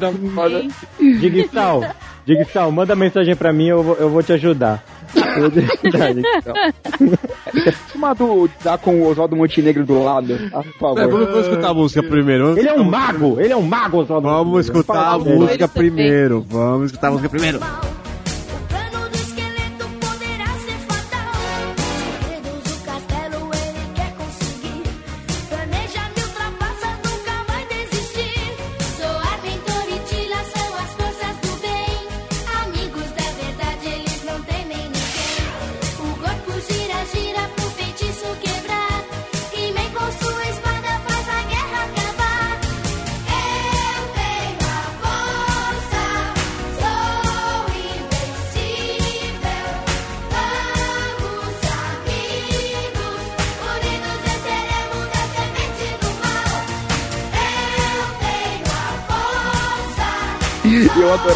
Digital, 0.99 1.95
Digital, 2.25 2.71
manda 2.71 2.95
mensagem 2.95 3.33
pra 3.33 3.53
mim, 3.53 3.67
eu 3.67 3.81
vou, 3.81 3.95
eu 3.95 4.09
vou 4.09 4.21
te 4.21 4.33
ajudar. 4.33 4.83
Te 5.15 5.87
ajudar, 5.87 6.13
Digsal. 6.13 6.55
Uma 7.95 8.13
do 8.13 8.49
dar 8.63 8.77
com 8.77 9.01
o 9.01 9.07
Oswaldo 9.09 9.35
Montenegro 9.35 9.85
do 9.85 10.03
lado, 10.03 10.37
tá? 10.49 10.63
por 10.79 10.97
É, 10.97 11.01
favor. 11.01 11.11
vamos, 11.11 11.27
vamos 11.27 11.47
escutar 11.47 11.69
a 11.69 11.73
música 11.73 12.03
primeiro. 12.03 12.57
Ele 12.57 12.67
é 12.67 12.73
um 12.73 12.83
mago, 12.83 13.39
ele 13.39 13.53
é 13.53 13.57
um 13.57 13.61
mago, 13.61 13.99
Oswaldo. 13.99 14.27
Vamos 14.27 14.65
escutar 14.65 15.13
a 15.13 15.17
música 15.19 15.67
primeiro. 15.67 16.45
Vamos 16.49 16.87
escutar 16.87 17.07
a 17.07 17.11
música 17.11 17.29
primeiro. 17.29 17.59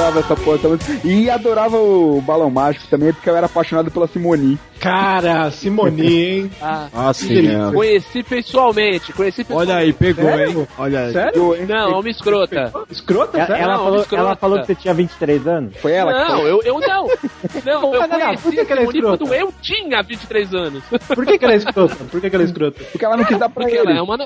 Adorava 0.10 0.19
essa 0.19 0.36
porra. 0.36 0.60
E 1.03 1.30
adorava 1.30 1.77
o 1.77 2.22
Balão 2.22 2.49
Mágico 2.49 2.88
também, 2.90 3.14
porque 3.14 3.30
eu 3.30 3.36
era 3.36 3.45
apaixonado 3.45 3.90
pela 3.91 4.07
Simone. 4.07 4.57
Cara, 4.80 5.52
Simone, 5.52 6.07
hein? 6.07 6.52
Ah, 6.61 6.88
Ah, 6.94 7.14
sim, 7.14 7.48
é. 7.49 7.72
Conheci 7.73 8.23
pessoalmente, 8.23 9.11
conheci 9.14 9.44
pessoalmente. 9.44 9.72
Olha 9.72 9.81
aí, 9.81 9.94
pegou, 9.94 10.26
Sério? 10.26 10.60
hein? 10.61 10.68
Olha 10.77 10.99
aí. 11.06 11.14
Sério? 11.14 11.68
Não, 11.68 11.91
é 11.91 11.95
uma 11.99 12.10
escrota. 12.10 12.72
Escrota? 12.90 13.38
Ela, 13.38 13.48
sério? 13.48 13.64
ela 13.64 13.73
Não, 13.77 13.84
falou, 13.84 14.02
escrota. 14.02 14.23
ela 14.23 14.36
falou 14.36 14.60
que 14.61 14.65
você 14.68 14.76
tinha 14.76 14.94
23 14.94 15.48
anos. 15.48 15.73
Foi 15.77 15.91
ela 15.91 16.14
que 16.14 16.31
Não, 16.31 16.48
eu, 16.48 16.61
eu 16.64 16.80
não. 16.80 16.90
Não, 16.90 17.07
eu 17.07 17.64
Não, 17.65 17.81
não, 17.91 18.07
não, 18.07 18.19
conheci 18.19 18.44
por 18.44 18.52
que 18.53 18.65
que 18.65 18.72
ela 18.72 18.81
é 18.81 18.86
escrota? 18.86 19.18
quando 19.18 19.34
eu 19.34 19.53
tinha 19.61 20.02
23 20.02 20.53
anos. 20.56 20.84
Por 21.14 21.26
que, 21.26 21.38
que 21.38 21.45
ela 21.45 21.53
é 21.53 21.57
escrota? 21.57 21.95
Por 22.10 22.22
que, 22.22 22.30
que 22.30 22.36
ela 22.36 22.44
é 22.44 22.48
escrota? 22.48 22.84
Porque 22.91 23.06
ela 23.06 23.18
não 23.18 23.26
quis 23.26 23.38
dar 23.38 23.49
pra 23.49 23.64
Porque 23.64 23.77
ele. 23.77 23.90
ela 23.91 23.99
é 23.99 24.02
uma. 24.02 24.18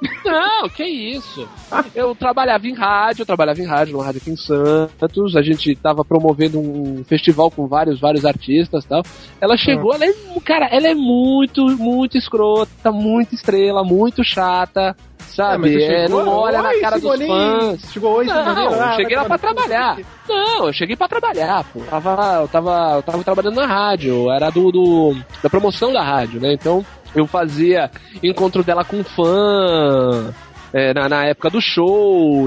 No- 0.00 0.30
Não, 0.30 0.68
que 0.68 0.84
isso. 0.84 1.48
Eu 1.94 2.14
trabalhava 2.14 2.66
em 2.66 2.74
rádio, 2.74 3.22
eu 3.22 3.26
trabalhava 3.26 3.60
em 3.60 3.66
rádio, 3.66 3.92
numa 3.94 4.04
rádio 4.04 4.20
aqui 4.20 4.30
em 4.30 4.36
Santos. 4.36 5.34
A 5.36 5.42
gente 5.42 5.74
tava 5.76 6.04
promovendo 6.04 6.58
um 6.60 7.02
festival 7.04 7.50
com 7.50 7.66
vários, 7.66 7.98
vários 8.00 8.24
artistas 8.24 8.84
e 8.84 8.88
tal. 8.88 9.02
Ela 9.40 9.56
chegou, 9.56 9.94
ela 9.94 10.04
é, 10.04 10.12
cara, 10.44 10.66
ela 10.66 10.86
é 10.88 10.94
muito, 10.94 11.64
muito 11.76 12.16
escrota, 12.16 12.90
muito 12.92 13.34
estrela, 13.34 13.82
muito 13.82 14.22
chata. 14.24 14.96
Sabe? 15.28 15.70
você 15.72 15.84
É, 15.84 16.06
chegou? 16.06 16.24
não 16.24 16.32
olha 16.32 16.62
na 16.62 16.68
Oi, 16.70 16.80
cara 16.80 16.98
Simone. 16.98 17.18
dos 17.18 17.26
fãs. 17.28 17.92
Chegou 17.92 18.24
Simone. 18.24 18.26
Não, 18.54 18.68
Ah, 18.82 18.90
eu 18.92 18.96
cheguei 18.96 19.16
lá 19.16 19.24
pra 19.24 19.36
no 19.36 19.38
trabalhar. 19.40 19.98
Não, 20.28 20.66
eu 20.66 20.72
cheguei 20.72 20.96
pra 20.96 21.06
trabalhar, 21.08 21.64
pô. 21.72 21.80
Tava, 21.80 22.38
eu, 22.40 22.48
tava, 22.48 22.92
eu 22.96 23.02
tava 23.02 23.22
trabalhando 23.24 23.54
na 23.56 23.66
rádio, 23.66 24.30
era 24.32 24.50
do, 24.50 24.72
do- 24.72 25.16
da 25.42 25.48
promoção 25.50 25.92
da 25.92 26.02
rádio, 26.02 26.40
né? 26.40 26.54
Então 26.54 26.84
eu 27.14 27.26
fazia 27.26 27.90
encontro 28.22 28.62
dela 28.62 28.84
com 28.84 29.02
fã. 29.02 30.32
É, 30.72 30.92
na, 30.94 31.08
na 31.08 31.24
época 31.26 31.50
do 31.50 31.60
show, 31.60 32.46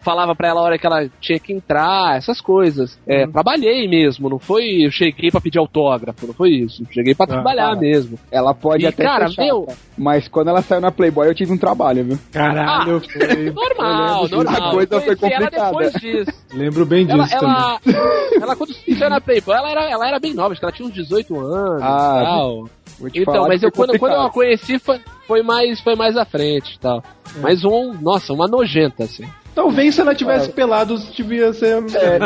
falava 0.00 0.34
pra 0.34 0.48
ela 0.48 0.60
a 0.60 0.64
hora 0.64 0.78
que 0.78 0.86
ela 0.86 1.08
tinha 1.20 1.38
que 1.38 1.52
entrar, 1.52 2.16
essas 2.16 2.40
coisas. 2.40 2.98
É, 3.06 3.26
Trabalhei 3.26 3.88
mesmo, 3.88 4.28
não 4.28 4.38
foi 4.38 4.84
eu 4.86 4.90
cheguei 4.90 5.30
pra 5.30 5.40
pedir 5.40 5.58
autógrafo, 5.58 6.26
não 6.26 6.34
foi 6.34 6.50
isso. 6.50 6.84
Cheguei 6.90 7.14
pra 7.14 7.26
trabalhar 7.26 7.74
tá. 7.74 7.80
mesmo. 7.80 8.18
Ela 8.30 8.54
pode 8.54 8.84
E, 8.84 8.86
até 8.86 9.02
cara, 9.04 9.28
ser 9.28 9.34
chata, 9.34 9.46
meu- 9.46 9.66
mas 9.96 10.28
quando 10.28 10.48
ela 10.48 10.62
saiu 10.62 10.80
na 10.80 10.90
Playboy 10.90 11.28
eu 11.28 11.34
tive 11.34 11.52
um 11.52 11.58
trabalho, 11.58 12.04
viu? 12.04 12.18
Caralho, 12.32 13.00
foi. 13.00 13.50
Normal, 13.50 14.28
normal. 14.28 14.54
A 14.54 14.70
coisa 14.72 15.00
foi 15.00 15.08
ela 15.32 15.46
complicada. 15.46 15.66
depois 15.66 15.92
disso. 15.94 16.32
Lembro 16.52 16.84
bem 16.86 17.06
Ela, 17.08 17.24
disso 17.24 17.36
ela, 17.36 17.78
também. 17.80 18.00
ela, 18.42 18.56
quando 18.56 18.72
saiu 18.74 19.10
na 19.10 19.20
Playboy, 19.20 19.54
ela 19.56 19.70
era, 19.70 19.90
ela 19.90 20.08
era 20.08 20.18
bem 20.20 20.34
nova, 20.34 20.52
acho 20.52 20.60
que 20.60 20.64
ela 20.64 20.72
tinha 20.72 20.88
uns 20.88 20.94
18 20.94 21.38
anos 21.38 21.82
Ah, 21.82 22.18
e 22.20 22.24
tal. 22.24 22.68
Vou 22.98 23.10
te 23.10 23.20
Então, 23.20 23.34
falar 23.34 23.48
mas 23.48 23.60
que 23.60 23.66
eu, 23.66 23.72
quando, 23.72 23.98
quando 23.98 24.12
eu 24.12 24.22
a 24.22 24.30
conheci 24.30 24.78
foi, 24.78 25.00
foi, 25.30 25.42
mais, 25.44 25.80
foi 25.80 25.94
mais 25.94 26.16
à 26.16 26.24
frente 26.24 26.74
e 26.74 26.78
tal. 26.80 27.04
Mas 27.40 27.64
um, 27.64 27.94
nossa, 28.00 28.32
uma 28.32 28.48
nojenta, 28.48 29.04
assim. 29.04 29.24
Talvez 29.54 29.94
se 29.94 30.00
ela 30.00 30.12
tivesse 30.12 30.48
pelados, 30.50 31.08
devia 31.14 31.52
ser. 31.52 31.76
É. 31.94 32.18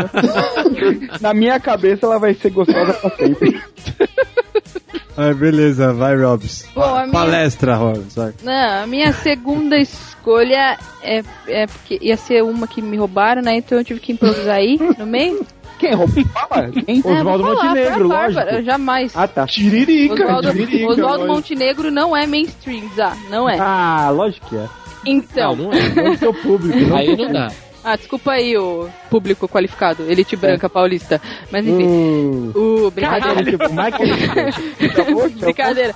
Na 1.21 1.35
minha 1.35 1.61
cabeça 1.61 2.07
ela 2.07 2.19
vai 2.19 2.33
ser 2.33 2.49
gostosa 2.51 2.95
pra 2.95 3.11
sempre. 3.11 3.61
Ah, 5.17 5.33
beleza, 5.33 5.93
vai, 5.93 6.17
Robs. 6.21 6.67
Minha- 6.75 7.09
Palestra, 7.13 7.77
Robs. 7.77 8.17
vai. 8.17 8.35
Não, 8.43 8.83
a 8.83 8.85
minha 8.85 9.13
segunda 9.13 9.77
escolha 9.79 10.77
é, 11.05 11.23
é 11.47 11.67
porque 11.69 12.01
ia 12.03 12.17
ser 12.17 12.43
uma 12.43 12.67
que 12.67 12.83
me 12.83 12.97
roubaram, 12.97 13.41
né? 13.41 13.55
Então 13.59 13.79
eu 13.79 13.85
tive 13.85 14.01
que 14.01 14.11
improvisar 14.11 14.57
aí 14.57 14.77
no 14.99 15.07
meio. 15.07 15.47
Quem 15.79 15.93
roubou? 15.95 16.25
Fala. 16.27 16.71
Quem? 16.71 17.03
É, 17.05 17.09
Oswaldo 17.09 17.45
falar, 17.45 17.65
Montenegro, 17.65 18.05
a 18.05 18.09
Bárbara, 18.09 18.47
lógico. 18.53 18.65
Jamais. 18.65 19.17
Ah, 19.17 19.29
tá. 19.29 19.47
Tiririca, 19.47 20.25
Oswaldo, 20.25 20.51
tiririca. 20.53 20.87
Oswaldo 20.93 21.03
lógico. 21.19 21.27
Montenegro 21.35 21.91
não 21.91 22.17
é 22.17 22.27
mainstream, 22.27 22.89
Zá, 22.95 23.17
não 23.31 23.49
é. 23.51 23.59
Ah, 23.59 24.11
lógico 24.11 24.47
que 24.49 24.57
é. 24.57 24.67
Então, 25.07 25.55
Não, 25.57 25.65
não 25.65 25.73
é. 25.73 25.89
Não 25.95 26.03
é 26.07 26.11
o 26.11 26.17
seu 26.19 26.33
público. 26.35 26.79
Não 26.79 26.97
Aí 26.97 27.15
não 27.17 27.31
dá. 27.33 27.49
ah, 27.85 27.97
desculpa 27.97 28.33
aí 28.33 28.57
o 28.57 28.89
público 29.11 29.47
qualificado, 29.47 30.03
elite 30.11 30.35
branca 30.37 30.69
paulista. 30.71 31.21
Mas 31.51 31.67
enfim, 31.67 31.85
Hum. 31.87 32.53
o 32.55 32.91
brincadeira. 32.95 33.45
Tipo, 34.79 35.29
Brincadeira. 35.41 35.95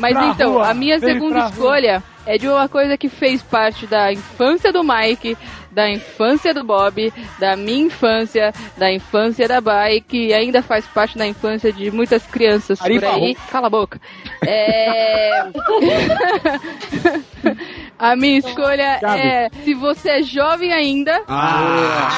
Mas 0.00 0.12
pra 0.12 0.26
então, 0.28 0.52
rua, 0.52 0.68
a 0.70 0.74
minha 0.74 0.98
vem 0.98 1.14
segunda 1.14 1.34
pra 1.34 1.42
rua. 1.44 1.50
escolha 1.50 2.02
é 2.26 2.36
de 2.38 2.46
uma 2.46 2.68
coisa 2.68 2.96
que 2.98 3.08
fez 3.08 3.42
parte 3.42 3.86
da 3.86 4.12
infância 4.12 4.70
do 4.72 4.82
Mike, 4.84 5.36
da 5.72 5.90
infância 5.90 6.54
do 6.54 6.62
Bob, 6.62 7.12
da 7.38 7.56
minha 7.56 7.86
infância, 7.86 8.52
da 8.76 8.92
infância 8.92 9.48
da 9.48 9.60
Bike 9.60 10.28
e 10.28 10.34
ainda 10.34 10.62
faz 10.62 10.86
parte 10.86 11.18
da 11.18 11.26
infância 11.26 11.72
de 11.72 11.90
muitas 11.90 12.24
crianças 12.26 12.78
por 12.78 12.84
Arifa 12.86 13.08
aí. 13.14 13.34
Cala 13.50 13.66
a 13.66 13.70
boca. 13.70 14.00
É... 14.46 15.42
a 17.98 18.16
minha 18.16 18.38
escolha 18.38 18.98
é 19.02 19.48
se 19.64 19.74
você 19.74 20.10
é 20.10 20.22
jovem 20.22 20.72
ainda, 20.72 21.22
Ah, 21.28 22.08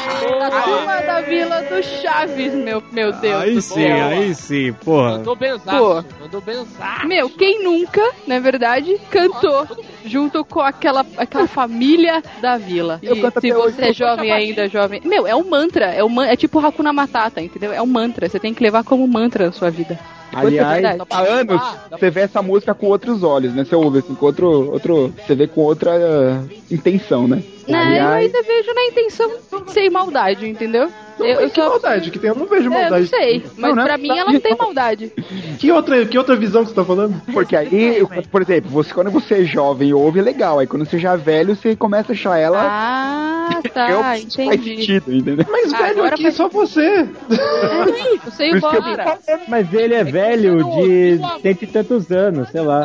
da 0.40 0.50
turma 0.62 1.00
da 1.02 1.20
Vila 1.20 1.62
do 1.62 1.82
Chaves, 1.82 2.54
meu, 2.54 2.82
meu 2.90 3.12
Deus 3.12 3.42
aí 3.42 3.54
do 3.54 3.62
sim, 3.62 3.74
céu. 3.74 4.06
aí 4.06 4.34
sim, 4.34 4.72
porra. 4.72 5.18
Mandou 5.18 5.36
Pô. 5.36 5.40
benzaço. 5.40 6.06
Mandou 6.20 6.40
benzaço. 6.40 7.06
Meu, 7.06 7.28
quem 7.30 7.62
nunca, 7.62 8.02
na 8.26 8.38
verdade, 8.40 8.98
cantou 9.10 9.66
junto 10.04 10.44
com 10.44 10.60
aquela, 10.60 11.04
aquela 11.16 11.46
família 11.46 12.22
da 12.40 12.56
vila. 12.56 12.98
Eu 13.02 13.16
E 13.16 13.20
canto 13.20 13.40
se 13.48 13.52
você 13.52 13.86
é 13.86 13.92
jovem 13.92 14.32
ainda, 14.32 14.68
jovem. 14.68 15.00
Meu, 15.04 15.26
é 15.26 15.34
um 15.34 15.48
mantra. 15.48 15.86
É, 15.86 16.02
um, 16.02 16.22
é 16.22 16.36
tipo 16.36 16.58
Hakuna 16.58 16.92
Matata, 16.92 17.40
entendeu? 17.42 17.72
É 17.72 17.82
um 17.82 17.86
mantra. 17.86 18.28
Você 18.28 18.38
tem 18.38 18.54
que 18.54 18.62
levar 18.62 18.84
como 18.84 19.06
mantra 19.06 19.46
na 19.46 19.52
sua 19.52 19.70
vida. 19.70 19.98
Aliás, 20.32 20.82
Verdade. 20.82 21.02
Há 21.10 21.20
anos 21.20 21.62
você 21.90 22.10
vê 22.10 22.20
essa 22.22 22.42
música 22.42 22.74
com 22.74 22.86
outros 22.86 23.22
olhos, 23.22 23.54
né? 23.54 23.64
Você 23.64 23.76
ouve 23.76 23.98
assim, 23.98 24.14
com 24.14 24.26
outro. 24.26 24.72
outro 24.72 25.14
você 25.24 25.34
vê 25.34 25.46
com 25.46 25.60
outra 25.60 25.92
eh, 25.94 26.40
intenção, 26.70 27.28
né? 27.28 27.42
Eu 27.68 27.76
Aliás- 27.76 28.24
ainda 28.26 28.42
vejo 28.42 28.74
na 28.74 28.84
intenção 28.86 29.30
sem 29.68 29.88
maldade, 29.90 30.48
entendeu? 30.48 30.90
Não, 31.18 31.26
eu, 31.26 31.40
eu 31.40 31.50
que 31.50 31.60
só. 31.60 31.68
maldade 31.68 32.10
que 32.10 32.18
tem? 32.18 32.30
Eu 32.30 32.36
não 32.36 32.46
vejo 32.46 32.64
É, 32.64 32.66
eu 32.66 32.70
maldade. 32.70 33.02
não 33.02 33.08
sei, 33.18 33.44
mas 33.56 33.70
Não, 33.70 33.74
não 33.76 33.82
é 33.82 33.86
pra 33.86 33.98
mim 33.98 34.08
maldade, 34.08 34.20
ela 34.28 34.32
não 34.32 34.40
tem 34.40 34.56
maldade. 34.56 35.12
Que 35.58 35.70
outra, 35.72 36.04
que 36.06 36.18
outra 36.18 36.36
visão 36.36 36.62
que 36.62 36.70
você 36.70 36.74
tá 36.74 36.84
falando? 36.84 37.20
Porque 37.32 37.56
aí, 37.56 37.98
eu- 37.98 38.08
por 38.30 38.42
exemplo, 38.42 38.70
você, 38.70 38.92
quando 38.92 39.10
você 39.10 39.42
é 39.42 39.44
jovem 39.44 39.88
e 39.90 39.94
ouve, 39.94 40.18
é 40.18 40.22
legal. 40.22 40.58
Aí 40.58 40.66
quando 40.66 40.84
você 40.84 40.98
já 40.98 41.12
é 41.12 41.16
velho, 41.16 41.54
você 41.56 41.76
começa 41.76 42.12
a 42.12 42.14
achar 42.14 42.38
ela. 42.38 42.58
Ah, 42.60 43.60
eu- 43.64 43.70
tá, 43.70 43.88
faz 44.02 44.24
entendi. 44.24 44.76
sentido, 44.76 45.12
entendeu? 45.14 45.46
Mas, 45.50 45.72
Ah, 45.72 45.78
velho, 45.78 46.04
aqui 46.04 46.22
faz- 46.22 46.34
só 46.34 46.48
você. 46.48 47.08
Eu 48.24 48.32
sei 48.32 48.52
o 48.52 48.56
eu. 48.56 48.60
Cara, 48.60 49.18
Mas 49.48 49.72
ele 49.72 49.94
é 49.94 50.02
velho 50.04 50.64
de 50.76 51.18
cento 51.42 51.62
e 51.62 51.66
tantos 51.66 52.10
anos, 52.10 52.48
sei 52.48 52.60
lá. 52.62 52.82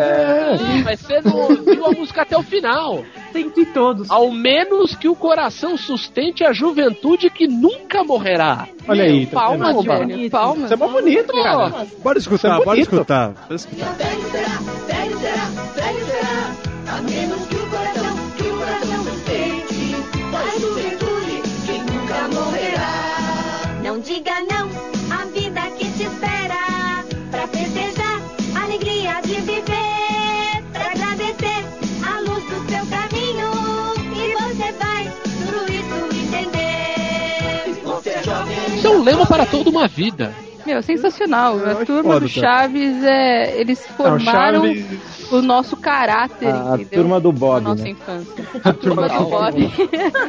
Ih, 0.56 0.84
Mas 0.84 0.99
você 0.99 1.22
não 1.22 1.35
ouviu 1.38 1.85
a 1.85 1.91
música 1.91 2.22
até 2.23 2.38
o 2.38 2.43
final. 2.43 3.03
Cento 3.31 3.60
e 3.60 3.65
todos. 3.65 4.10
Ao 4.10 4.30
menos 4.31 4.95
que 4.95 5.07
o 5.07 5.15
coração 5.15 5.77
sustente 5.77 6.43
a 6.43 6.51
juventude 6.51 7.30
que 7.30 7.47
nunca 7.47 8.03
morrerá. 8.20 8.68
Olha 8.88 9.04
aí, 9.04 9.26
tá 9.26 9.40
Palmas, 9.40 9.84
velho. 9.86 10.30
Palmas. 10.30 10.66
Isso 10.66 10.74
é 10.74 10.78
mó 10.78 10.88
bonito, 10.90 11.34
cara. 11.34 11.86
Bora 12.04 12.18
escutar, 12.18 12.62
é 12.62 12.66
bora 12.66 12.80
escutar. 12.80 13.30
Bora 13.30 13.56
escutar. 13.56 13.94
Velho 13.94 14.32
será, 14.32 14.60
velho 14.88 15.20
será, 15.20 15.46
velho 15.76 16.06
será. 16.06 16.98
A 16.98 17.02
menos 17.02 17.48
que 17.48 17.56
o 17.56 17.68
coração, 17.68 18.32
que 18.38 18.44
o 18.44 18.58
coração 18.58 19.04
sente. 19.26 19.96
Da 20.32 20.60
juventude 20.60 21.41
que 21.66 21.91
nunca 21.91 22.28
morrerá. 22.34 23.82
Não 23.84 24.00
diga 24.00 24.34
não 24.41 24.89
Isso 38.80 38.88
é 38.88 38.91
um 38.91 39.03
lema 39.03 39.26
para 39.26 39.45
toda 39.45 39.69
uma 39.69 39.88
vida. 39.88 40.34
Meu, 40.65 40.81
sensacional. 40.81 41.57
A 41.65 41.85
turma 41.85 42.19
do 42.19 42.30
cara. 42.30 42.30
Chaves, 42.30 43.03
é, 43.03 43.60
eles 43.60 43.85
Não, 43.89 43.95
formaram 43.95 44.61
Chaves- 44.65 44.85
o 45.38 45.41
nosso 45.41 45.76
caráter, 45.77 46.47
A 46.47 46.76
entendeu? 46.76 46.88
turma 47.01 47.19
do 47.19 47.31
Da 47.31 47.39
Bob, 47.39 47.64
nossa 47.64 47.84
né? 47.84 47.89
infância. 47.89 48.34
A 48.64 48.73
turma 48.73 49.07
do 49.10 49.26
Bob. 49.26 49.72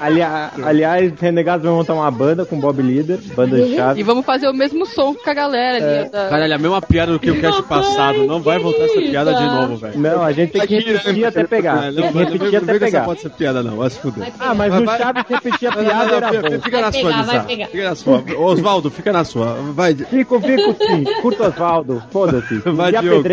Alia- 0.00 0.50
aliás, 0.64 1.12
Renegados 1.20 1.64
vai 1.64 1.72
montar 1.72 1.94
uma 1.94 2.10
banda 2.10 2.44
com 2.44 2.58
Bob 2.60 2.80
Líder, 2.82 3.18
banda 3.34 3.56
de 3.56 3.72
e 3.72 3.76
chave. 3.76 4.02
vamos 4.02 4.24
fazer 4.24 4.48
o 4.48 4.54
mesmo 4.54 4.86
som 4.86 5.14
com 5.14 5.30
a 5.30 5.34
galera 5.34 5.76
ali. 6.02 6.10
da- 6.10 6.28
Caralho, 6.28 6.54
a 6.54 6.58
mesma 6.58 6.82
piada 6.82 7.12
do 7.12 7.18
que 7.18 7.30
o 7.30 7.40
cast 7.40 7.62
passado. 7.64 8.26
Não 8.26 8.40
vai 8.40 8.58
voltar 8.58 8.84
essa 8.84 9.00
piada 9.00 9.34
de 9.34 9.44
novo, 9.44 9.76
velho. 9.76 9.98
Não, 9.98 10.22
a 10.22 10.32
gente 10.32 10.52
tem 10.52 10.66
que 10.66 10.78
repetir 10.80 11.24
até 11.26 11.44
pegar. 11.44 11.84
É, 11.88 11.92
Tem 11.92 12.02
Não, 12.04 12.08
que 12.08 12.14
não, 12.14 12.24
repetir 12.24 12.52
não 12.52 12.58
até 12.68 12.78
pegar. 12.78 13.04
pode 13.04 13.20
ser 13.20 13.30
piada, 13.30 13.62
não. 13.62 13.76
Vai 13.76 13.90
se 13.90 13.98
fuder. 14.00 14.32
Ah, 14.38 14.54
mas 14.54 14.72
o. 14.74 14.84
Chaves 15.00 15.24
repetir 15.28 15.68
a 15.68 15.74
Não, 15.76 15.82
não, 15.82 15.88
piada 15.88 16.06
não, 16.06 16.14
era 16.16 16.28
fica- 16.32 16.50
bom. 16.50 16.60
Fica 16.60 16.80
na 16.80 16.92
sua, 16.92 17.10
Lisa. 17.10 17.44
Fica 17.70 17.84
na 17.88 17.94
sua. 17.94 18.24
Osvaldo, 18.38 18.90
fica 18.90 19.12
na 19.12 19.24
sua. 19.24 19.54
Vai, 19.72 19.94
Fico, 19.94 20.40
fico 20.40 20.76
sim. 20.84 21.04
Curto 21.22 21.44
Osvaldo. 21.44 22.02
Foda-se. 22.10 22.54
Vai, 22.58 22.92
Diogo. 22.92 23.24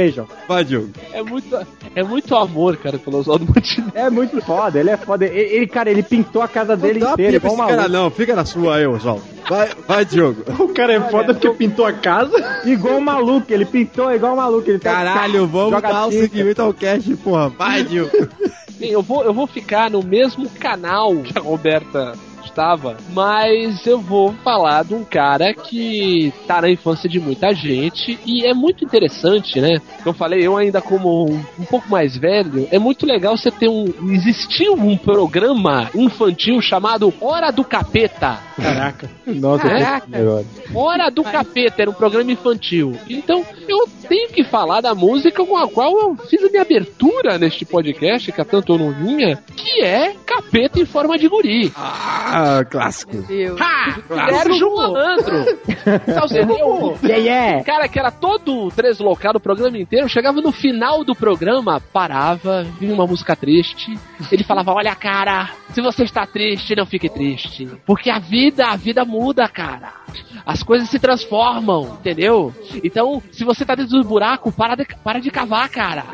vai, 0.48 0.64
Diogo. 0.64 0.90
É 1.14 1.22
muito, 1.24 1.57
é 1.96 2.04
muito 2.04 2.36
amor, 2.36 2.78
cara, 2.78 2.98
pelo 2.98 3.18
Oswaldo 3.20 3.46
Montenegro. 3.46 3.92
É 3.96 4.10
muito 4.10 4.42
foda, 4.42 4.80
ele 4.80 4.90
é 4.90 4.98
foda. 4.98 5.26
Ele, 5.26 5.40
ele, 5.56 5.68
cara, 5.68 5.90
ele 5.90 6.04
pintou 6.04 6.42
a 6.42 6.48
casa 6.48 6.76
dele 6.76 7.00
Não 7.00 7.08
dá 7.08 7.14
inteira, 7.14 7.38
um 7.38 7.56
cara, 7.58 7.76
maluco. 7.76 7.90
não. 7.90 8.10
Fica 8.12 8.36
na 8.36 8.46
sua 8.46 8.76
aí, 8.78 8.88
Osvaldo. 8.88 9.24
Vai, 9.50 9.70
vai, 9.88 10.06
Diogo. 10.06 10.44
O 10.60 10.70
cara 10.74 10.94
é 10.94 11.02
foda 11.10 11.34
porque 11.34 11.50
pintou 11.52 11.86
a 11.86 11.94
casa. 11.94 12.62
Igual 12.66 12.96
um 12.98 13.02
maluco, 13.02 13.46
ele 13.52 13.66
pintou 13.66 14.12
igual 14.14 14.34
um 14.34 14.38
maluco. 14.38 14.70
Ele 14.70 14.80
tá- 14.80 14.92
Caralho, 14.92 15.48
vamos 15.48 15.72
joga 15.72 15.90
dar 15.90 16.08
o 16.08 16.12
seguimento 16.12 16.62
ao 16.62 16.74
cast, 16.74 17.16
porra. 17.18 17.50
Vai, 17.50 17.84
Diogo. 17.84 18.12
Sim, 18.78 18.88
eu 18.88 19.02
vou, 19.02 19.24
eu 19.24 19.34
vou 19.34 19.48
ficar 19.48 19.90
no 19.90 20.04
mesmo 20.04 20.48
canal 20.50 21.16
que 21.18 21.38
a 21.38 21.42
Roberta 21.42 22.14
gostava. 22.58 22.98
Mas 23.14 23.86
eu 23.86 24.00
vou 24.00 24.34
falar 24.44 24.84
de 24.84 24.96
um 24.96 25.04
cara 25.04 25.54
que 25.54 26.34
tá 26.48 26.62
na 26.62 26.70
infância 26.70 27.08
de 27.08 27.20
muita 27.20 27.54
gente 27.54 28.20
e 28.26 28.46
é 28.46 28.54
muito 28.54 28.84
interessante, 28.84 29.62
né? 29.62 29.80
Eu 30.04 30.14
falei, 30.14 30.46
eu 30.46 30.58
ainda 30.58 30.82
como 30.82 31.26
um, 31.26 31.44
um 31.60 31.66
pouco 31.66 31.90
mais 31.90 32.18
velho, 32.18 32.68
é 32.72 32.80
muito 32.80 33.06
legal 33.06 33.38
você 33.38 33.52
ter 33.52 33.70
um. 33.70 33.86
Existiu 34.12 34.74
um 34.74 34.98
programa 34.98 35.90
infantil 35.94 36.60
chamado 36.62 37.14
Hora 37.22 37.52
do 37.52 37.64
Capeta. 37.64 38.40
Caraca. 38.56 39.10
Nossa, 39.26 39.68
Caraca. 39.68 40.08
melhor. 40.08 40.44
Hora 40.74 41.10
do 41.10 41.24
Capeta 41.24 41.82
era 41.82 41.92
um 41.92 41.94
programa 41.94 42.32
infantil. 42.32 42.96
Então, 43.08 43.46
eu 43.68 43.88
tenho 44.08 44.30
que 44.30 44.44
falar 44.44 44.82
da 44.82 44.96
música 44.96 45.46
com 45.46 45.58
a 45.58 45.68
qual 45.68 45.92
eu 46.00 46.16
fiz 46.28 46.44
a 46.44 46.50
minha 46.50 46.62
abertura 46.62 47.38
neste 47.38 47.66
podcast, 47.66 48.32
que 48.32 48.42
há 48.42 48.46
tanto 48.46 48.74
eu 48.74 48.78
não 48.80 48.92
vinha, 48.92 49.38
que 49.56 49.84
é 49.84 50.16
Capeta 50.26 50.80
em 50.80 50.86
forma 50.86 51.18
de 51.18 51.28
guri. 51.28 51.72
Ah, 51.76 52.47
clássico. 52.70 53.18
Sérgio 54.30 54.76
Malandro. 54.76 55.46
Sabe, 56.06 56.22
você 56.22 56.46
viu? 56.46 56.98
Yeah, 57.04 57.18
yeah. 57.18 57.62
O 57.62 57.66
cara 57.66 57.88
que 57.88 58.00
era 58.00 58.12
todo 58.12 58.70
deslocado 58.76 59.38
o 59.38 59.42
programa 59.42 59.78
inteiro, 59.78 60.10
chegava 60.10 60.42
no 60.42 60.52
final 60.52 61.04
do 61.04 61.16
programa, 61.16 61.80
parava, 61.80 62.64
vinha 62.80 62.94
uma 62.94 63.08
música 63.08 63.36
triste, 63.36 63.98
ele 64.32 64.44
falava, 64.44 64.74
olha 64.74 64.96
cara, 64.96 65.50
se 65.72 65.82
você 65.82 66.04
está 66.04 66.26
triste, 66.26 66.76
não 66.76 66.86
fique 66.86 67.10
triste, 67.10 67.68
porque 67.86 68.10
a 68.10 68.20
vida, 68.20 68.68
a 68.68 68.76
vida 68.76 69.06
muda, 69.06 69.48
cara. 69.48 69.94
As 70.46 70.64
coisas 70.64 70.90
se 70.90 71.00
transformam, 71.00 71.98
entendeu? 72.00 72.54
Então, 72.84 73.22
se 73.32 73.44
você 73.44 73.66
tá 73.66 73.76
dentro 73.76 73.98
do 74.02 74.08
buraco, 74.08 74.52
para 74.52 74.76
de, 74.76 74.86
para 75.04 75.20
de 75.20 75.30
cavar, 75.30 75.70
cara. 75.70 76.06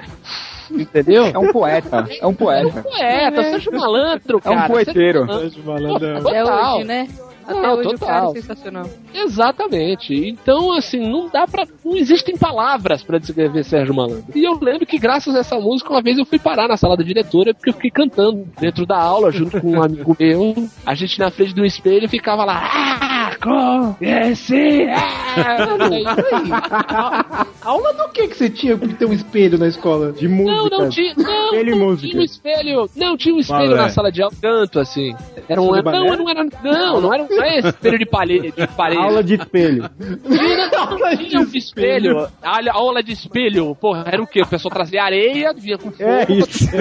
Entendeu? 0.74 1.26
É 1.26 1.38
um 1.38 1.52
poeta. 1.52 2.08
É 2.22 2.26
um 2.28 2.34
poeta. 2.34 2.82
Poeta, 2.84 3.44
seja 3.44 3.70
um 3.70 3.78
malandro, 3.78 4.42
É 4.44 4.50
um 4.50 4.54
cara. 4.56 4.68
poeteiro. 4.68 5.26
Sérgio 5.28 5.64
Malandro 5.64 6.06
é- 6.08 6.18
Até 6.18 6.42
Total. 6.44 6.76
hoje, 6.78 6.84
né? 6.86 7.08
Até 7.46 7.60
Não, 7.62 7.74
hoje 7.76 7.88
o 7.90 8.00
cara 8.00 8.14
total. 8.22 8.32
é 8.32 8.34
sensacional. 8.42 8.90
Exatamente. 9.14 10.14
Então, 10.30 10.72
assim, 10.72 11.00
não 11.10 11.28
dá 11.28 11.46
pra. 11.46 11.66
Não 11.84 11.96
existem 11.98 12.38
palavras 12.38 13.04
pra 13.04 13.18
descrever 13.18 13.64
Sérgio 13.66 13.94
Malandro. 13.94 14.24
E 14.34 14.44
eu 14.48 14.58
lembro 14.62 14.86
que, 14.86 14.98
graças 14.98 15.36
a 15.36 15.40
essa 15.40 15.60
música, 15.60 15.90
uma 15.92 16.02
vez 16.02 16.18
eu 16.18 16.26
fui 16.26 16.40
parar 16.40 16.70
na 16.70 16.78
sala 16.78 16.96
da 16.96 17.04
diretora 17.04 17.54
porque 17.54 17.70
eu 17.70 17.74
fiquei 17.74 17.92
cantando 17.92 18.48
dentro 18.60 18.86
da 18.86 18.98
aula 18.98 19.30
junto 19.30 19.60
com 19.60 19.72
um 19.72 19.84
amigo 19.84 20.16
meu. 20.18 20.56
A 20.86 20.96
gente 20.96 21.20
na 21.20 21.30
frente 21.30 21.54
do 21.54 21.66
espelho 21.66 22.08
ficava 22.08 22.46
lá. 22.46 23.03
Ah, 23.42 23.96
conheci! 23.98 24.86
Ah! 24.90 27.46
Aula 27.62 27.94
do 27.94 28.10
que 28.10 28.28
que 28.28 28.36
você 28.38 28.50
tinha 28.50 28.78
pra 28.78 28.88
ter 28.90 29.06
um 29.06 29.14
espelho 29.14 29.58
na 29.58 29.68
escola? 29.68 30.12
De 30.12 30.28
Não, 30.28 30.36
música. 30.36 30.78
não 30.78 30.90
tinha. 30.90 31.14
Não, 31.16 31.46
Espelho 31.46 31.76
não 31.78 31.96
tinha 31.96 32.20
um 32.20 32.24
espelho. 32.24 32.90
Não, 32.96 33.18
tinha 33.18 33.36
um 33.36 33.40
espelho 33.40 33.76
na 33.76 33.90
sala 33.90 34.12
de 34.12 34.22
aula, 34.22 34.34
tanto 34.42 34.80
assim. 34.80 35.16
Era 35.48 35.62
um. 35.62 35.72
Não, 35.72 36.18
não 36.18 36.30
era. 36.30 36.44
Não, 36.64 37.02
não 37.02 37.14
era, 37.14 37.28
não 37.30 37.44
era 37.44 37.70
espelho 37.70 38.00
de 38.00 38.06
parede. 38.06 38.52
De 38.52 38.68
parede. 38.68 39.02
Aula 39.02 39.24
de 39.24 39.36
espelho. 39.36 39.90
Tinha, 40.28 40.70
não, 40.72 41.18
tinha 41.18 41.40
um 41.42 41.50
espelho. 41.54 42.28
Aula, 42.42 42.72
aula 42.72 43.04
de 43.04 43.14
espelho. 43.14 43.76
Porra, 43.76 44.04
era 44.08 44.22
o 44.22 44.28
quê? 44.28 44.42
O 44.42 44.48
pessoal 44.48 44.74
trazia 44.74 45.04
areia, 45.04 45.54
vinha 45.54 45.78
com 45.78 45.92
fogo. 45.92 46.04
É 46.10 46.26
isso. 46.32 46.70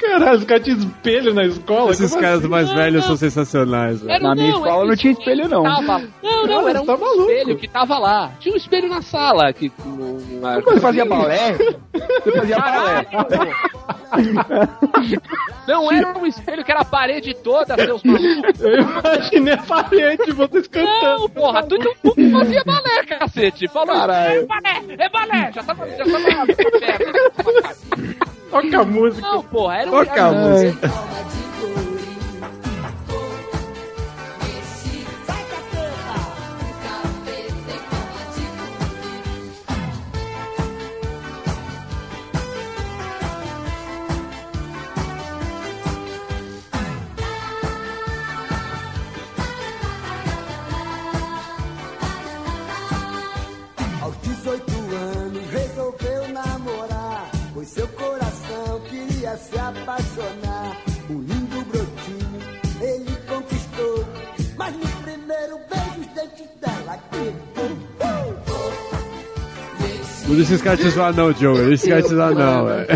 Caralho, 0.00 0.38
os 0.38 0.44
caras 0.44 0.64
tinham 0.64 0.78
espelho 0.78 1.34
na 1.34 1.44
escola? 1.44 1.90
Esses 1.92 2.10
Como 2.10 2.22
caras 2.22 2.38
assim? 2.40 2.48
mais 2.48 2.72
velhos 2.72 3.04
são 3.04 3.16
sensacionais. 3.16 4.02
Era, 4.10 4.22
Na 4.28 4.34
minha 4.34 4.48
não, 4.50 4.56
escola 4.58 4.74
era 4.74 4.84
um 4.84 4.86
não 4.88 4.96
tinha 4.96 5.12
espelho, 5.12 5.48
não. 5.48 5.62
Tava, 5.62 5.98
não, 6.22 6.46
não, 6.46 6.68
era 6.68 6.80
um 6.82 6.86
Tá 6.86 6.94
espelho 6.94 7.56
que 7.58 7.68
tava 7.68 7.98
lá. 7.98 8.32
Tinha 8.40 8.54
um 8.54 8.56
espelho 8.56 8.88
na 8.88 9.02
sala. 9.02 9.52
Que, 9.52 9.70
um, 9.86 10.18
Você 10.64 10.80
fazia 10.80 11.04
balé? 11.04 11.52
Você 11.52 12.32
fazia 12.32 12.58
balé. 12.58 13.06
Não 15.68 15.92
era 15.92 16.18
um 16.18 16.26
espelho 16.26 16.64
que 16.64 16.70
era 16.72 16.80
a 16.80 16.84
parede 16.84 17.34
toda, 17.34 17.74
seus 17.76 18.02
malucos. 18.02 18.60
Eu 18.60 18.80
imaginei 18.82 19.54
a 19.54 19.62
parede 19.62 20.24
de 20.24 20.32
vocês 20.32 20.66
cantando. 20.66 21.20
Não, 21.20 21.28
porra, 21.30 21.62
tu 21.62 21.76
não 21.78 22.40
fazia 22.40 22.64
balé, 22.64 23.04
cacete. 23.06 23.68
Falou, 23.68 23.94
Caralho. 23.94 24.40
é 24.40 24.46
balé, 24.46 24.82
é 24.98 25.08
balé. 25.08 25.52
Já 25.52 25.62
tava, 25.62 25.88
já 25.88 26.04
tava 26.04 26.46
Toca 28.50 28.80
a 28.80 28.84
música. 28.84 29.22
Não, 29.28 29.42
porra, 29.44 29.76
era 29.76 29.88
um... 29.88 29.92
Toca 29.92 30.12
a 30.12 30.28
era- 30.28 30.32
música. 30.48 30.90
Seu 57.74 57.86
coração 57.88 58.80
queria 58.88 59.36
se 59.36 59.58
apaixonar. 59.58 60.76
Um 61.08 61.20
lindo 61.20 61.64
brotinho 61.66 62.40
ele 62.80 63.16
conquistou, 63.28 64.04
mas 64.56 64.74
no 64.74 64.86
primeiro 65.02 65.60
beijo 65.68 66.00
os 66.00 66.06
dentes 66.08 66.48
dela 66.60 66.98
quebrou. 67.10 67.70
Não 70.26 70.36
deixa 70.36 70.54
esses 70.54 70.62
caras 70.62 70.80
te 70.80 70.90
zoar 70.90 71.12
não, 71.14 71.32
Joe. 71.32 71.56
Deixa 71.56 71.74
esses 71.74 71.88
caras 71.88 72.04
te 72.06 72.14
zoar 72.14 72.34
não, 72.34 72.66
velho. 72.66 72.86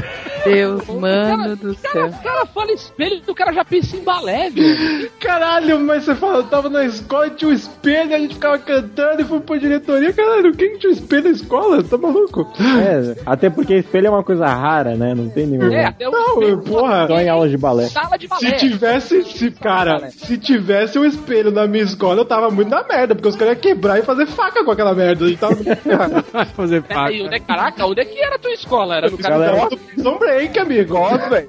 Deus, 0.44 0.86
mano 0.88 1.56
do 1.56 1.72
O 1.72 1.76
cara, 1.76 1.92
céu. 1.92 2.06
o 2.06 2.22
cara 2.22 2.46
fala 2.46 2.72
espelho 2.72 3.22
e 3.26 3.30
o 3.30 3.34
cara 3.34 3.52
já 3.52 3.64
pensa 3.64 3.96
em 3.96 4.00
balé, 4.04 4.50
velho. 4.50 5.10
Caralho, 5.20 5.80
mas 5.80 6.04
você 6.04 6.14
fala, 6.14 6.36
eu 6.38 6.42
tava 6.44 6.68
na 6.68 6.84
escola 6.84 7.26
e 7.26 7.30
tinha 7.30 7.50
um 7.50 7.54
espelho, 7.54 8.14
a 8.14 8.18
gente 8.18 8.34
ficava 8.34 8.58
cantando 8.58 9.22
e 9.22 9.24
foi 9.24 9.40
pra 9.40 9.56
diretoria. 9.56 10.12
Caralho, 10.12 10.52
quem 10.54 10.78
tinha 10.78 10.90
um 10.90 10.94
espelho 10.94 11.24
na 11.24 11.30
escola? 11.30 11.82
Tá 11.82 11.96
maluco? 11.96 12.46
É, 12.60 13.16
até 13.26 13.50
porque 13.50 13.74
espelho 13.76 14.06
é 14.08 14.10
uma 14.10 14.22
coisa 14.24 14.46
rara, 14.46 14.94
né? 14.96 15.14
Não 15.14 15.28
tem 15.28 15.46
nenhum. 15.46 15.72
É, 15.72 15.86
até 15.86 16.08
o 16.08 16.12
Não, 16.12 16.34
espelho. 16.34 16.58
porra. 16.62 17.06
Só 17.06 17.18
em 17.20 17.28
aulas 17.28 17.50
de 17.50 17.56
balé. 17.56 17.84
Sala 17.88 18.16
de 18.16 18.26
balé. 18.28 18.40
Se 18.50 18.56
tivesse, 18.56 19.22
se, 19.24 19.50
cara, 19.50 20.10
se 20.10 20.36
tivesse 20.38 20.98
um 20.98 21.04
espelho 21.04 21.50
na 21.50 21.66
minha 21.66 21.84
escola, 21.84 22.20
eu 22.20 22.24
tava 22.24 22.50
muito 22.50 22.68
na 22.68 22.82
merda, 22.84 23.14
porque 23.14 23.28
os 23.28 23.36
caras 23.36 23.54
iam 23.54 23.60
quebrar 23.62 23.98
e 23.98 24.02
fazer 24.02 24.26
faca 24.26 24.64
com 24.64 24.70
aquela 24.70 24.94
merda. 24.94 25.24
A 25.24 25.28
gente 25.28 25.38
tava 25.38 25.54
fazer 26.54 26.82
faca. 26.82 26.94
Peraí, 26.94 27.22
onde 27.22 27.34
é, 27.34 27.40
caraca, 27.40 27.86
onde 27.86 28.00
é 28.00 28.04
que 28.04 28.18
era 28.18 28.36
a 28.36 28.38
tua 28.38 28.52
escola? 28.52 28.96
Era 28.96 29.10
no 29.10 29.18
cara 29.18 29.38
do 29.38 29.44
Break, 30.34 30.58
amigo. 30.58 30.94
Gosto, 30.94 31.30
velho. 31.30 31.48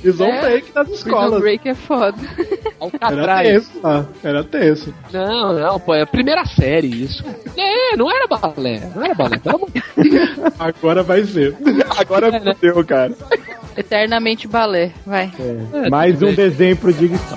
Prison 0.00 0.26
É. 0.26 0.40
Break 0.40 0.72
nas 0.74 0.86
Prison 0.86 0.94
escolas. 1.06 1.40
Break 1.40 1.68
é 1.68 1.74
foda. 1.74 2.16
Era 2.38 2.72
Alcatraz. 2.78 3.48
tenso, 3.48 3.80
ah, 3.82 4.04
era 4.22 4.44
tenso. 4.44 4.94
Não, 5.12 5.52
não, 5.52 5.80
pô, 5.80 5.92
é 5.94 6.02
a 6.02 6.06
primeira 6.06 6.44
série 6.46 6.86
isso. 7.02 7.24
É, 7.56 7.96
não 7.96 8.08
era 8.10 8.26
balé, 8.28 8.90
não 8.94 9.04
era 9.04 9.14
balé, 9.14 9.38
pelo 9.38 9.56
amor 9.56 9.68
Agora 10.58 11.02
vai 11.02 11.24
ser. 11.24 11.56
Agora 11.98 12.28
É, 12.28 12.38
né? 12.38 12.54
fudeu, 12.54 12.84
cara. 12.84 13.12
Eternamente 13.76 14.46
balé. 14.46 14.92
Vai. 15.04 15.32
É, 15.84 15.90
mais 15.90 16.22
um 16.22 16.32
desenho 16.32 16.76
pro. 16.76 16.92
Nunca 16.92 17.36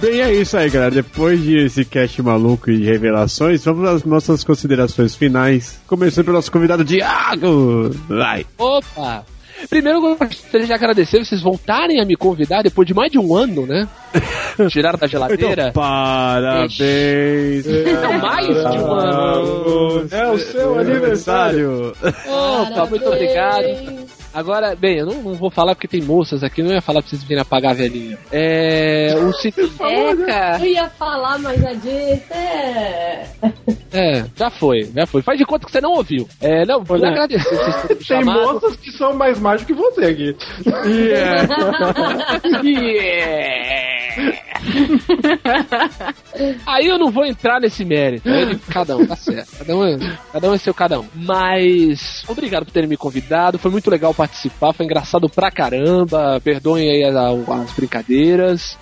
Bem, 0.00 0.20
é 0.20 0.32
isso 0.32 0.56
aí, 0.56 0.68
galera. 0.68 0.90
Depois 0.90 1.42
de 1.42 1.56
esse 1.64 1.84
cast 1.84 2.20
maluco 2.22 2.70
e 2.70 2.78
de 2.78 2.84
revelações, 2.84 3.64
vamos 3.64 3.88
às 3.88 4.04
nossas 4.04 4.44
considerações 4.44 5.14
finais. 5.14 5.80
Começando 5.86 6.26
pelo 6.26 6.36
nosso 6.36 6.52
convidado 6.52 6.84
Diago. 6.84 7.90
Vai. 8.08 8.44
Opa! 8.58 9.24
Primeiro 9.70 10.06
eu 10.06 10.16
gostaria 10.16 10.66
de 10.66 10.72
agradecer 10.72 11.24
vocês 11.24 11.40
voltarem 11.40 11.98
a 11.98 12.04
me 12.04 12.14
convidar 12.14 12.62
depois 12.62 12.86
de 12.86 12.92
mais 12.92 13.10
de 13.10 13.18
um 13.18 13.34
ano, 13.34 13.66
né? 13.66 13.88
Tiraram 14.68 14.98
da 14.98 15.06
geladeira. 15.06 15.68
Então, 15.68 15.82
parabéns. 15.82 16.78
Então, 17.66 18.18
mais 18.18 18.46
de 18.46 18.52
um 18.78 18.92
ano. 18.92 20.08
É 20.10 20.30
o 20.30 20.38
seu 20.38 20.78
aniversário. 20.78 21.94
Opa, 22.02 22.86
muito 22.86 23.06
obrigado. 23.06 23.66
Agora, 24.36 24.76
bem, 24.76 24.98
eu 24.98 25.06
não, 25.06 25.22
não 25.22 25.32
vou 25.32 25.50
falar 25.50 25.74
porque 25.74 25.88
tem 25.88 26.02
moças 26.02 26.44
aqui, 26.44 26.62
não 26.62 26.70
ia 26.70 26.82
falar 26.82 27.00
pra 27.00 27.08
vocês 27.08 27.24
virem 27.24 27.40
apagar 27.40 27.70
a 27.70 27.74
velhinha. 27.74 28.18
É. 28.30 29.14
O 29.16 29.32
seguinte. 29.32 29.72
É, 29.80 30.14
cara. 30.26 30.58
Eu 30.58 30.66
ia 30.66 30.90
falar, 30.90 31.38
mas 31.38 31.58
já 31.58 31.72
disse. 31.72 32.34
É. 32.34 33.26
É, 33.90 34.26
já 34.36 34.50
foi, 34.50 34.90
já 34.94 35.06
foi. 35.06 35.22
Faz 35.22 35.38
de 35.38 35.46
conta 35.46 35.64
que 35.64 35.72
você 35.72 35.80
não 35.80 35.92
ouviu. 35.92 36.28
É, 36.38 36.66
não, 36.66 36.84
vou 36.84 36.98
Olha, 36.98 37.08
agradecer 37.08 37.88
Tem 37.88 37.98
chamado. 38.02 38.52
moças 38.52 38.76
que 38.76 38.90
são 38.90 39.14
mais 39.14 39.40
mágicos 39.40 39.74
que 39.74 39.82
você 39.82 40.04
aqui. 40.04 40.36
Yeah. 40.84 41.48
Aí 46.66 46.86
eu 46.86 46.98
não 46.98 47.10
vou 47.10 47.24
entrar 47.24 47.60
nesse 47.60 47.84
mérito. 47.84 48.28
Aí 48.28 48.56
cada 48.70 48.96
um, 48.96 49.06
tá 49.06 49.16
certo. 49.16 49.58
Cada 49.58 49.76
um, 49.76 49.84
é, 49.84 50.18
cada 50.32 50.50
um 50.50 50.54
é 50.54 50.58
seu 50.58 50.74
cada 50.74 51.00
um. 51.00 51.06
Mas 51.14 52.24
obrigado 52.28 52.64
por 52.64 52.72
terem 52.72 52.88
me 52.88 52.96
convidado. 52.96 53.58
Foi 53.58 53.70
muito 53.70 53.90
legal 53.90 54.14
participar. 54.14 54.25
Foi 54.28 54.84
engraçado 54.86 55.28
pra 55.28 55.50
caramba. 55.50 56.40
Perdoem 56.42 56.90
aí 56.90 57.04
as, 57.04 57.14
as 57.16 57.72
brincadeiras. 57.72 58.78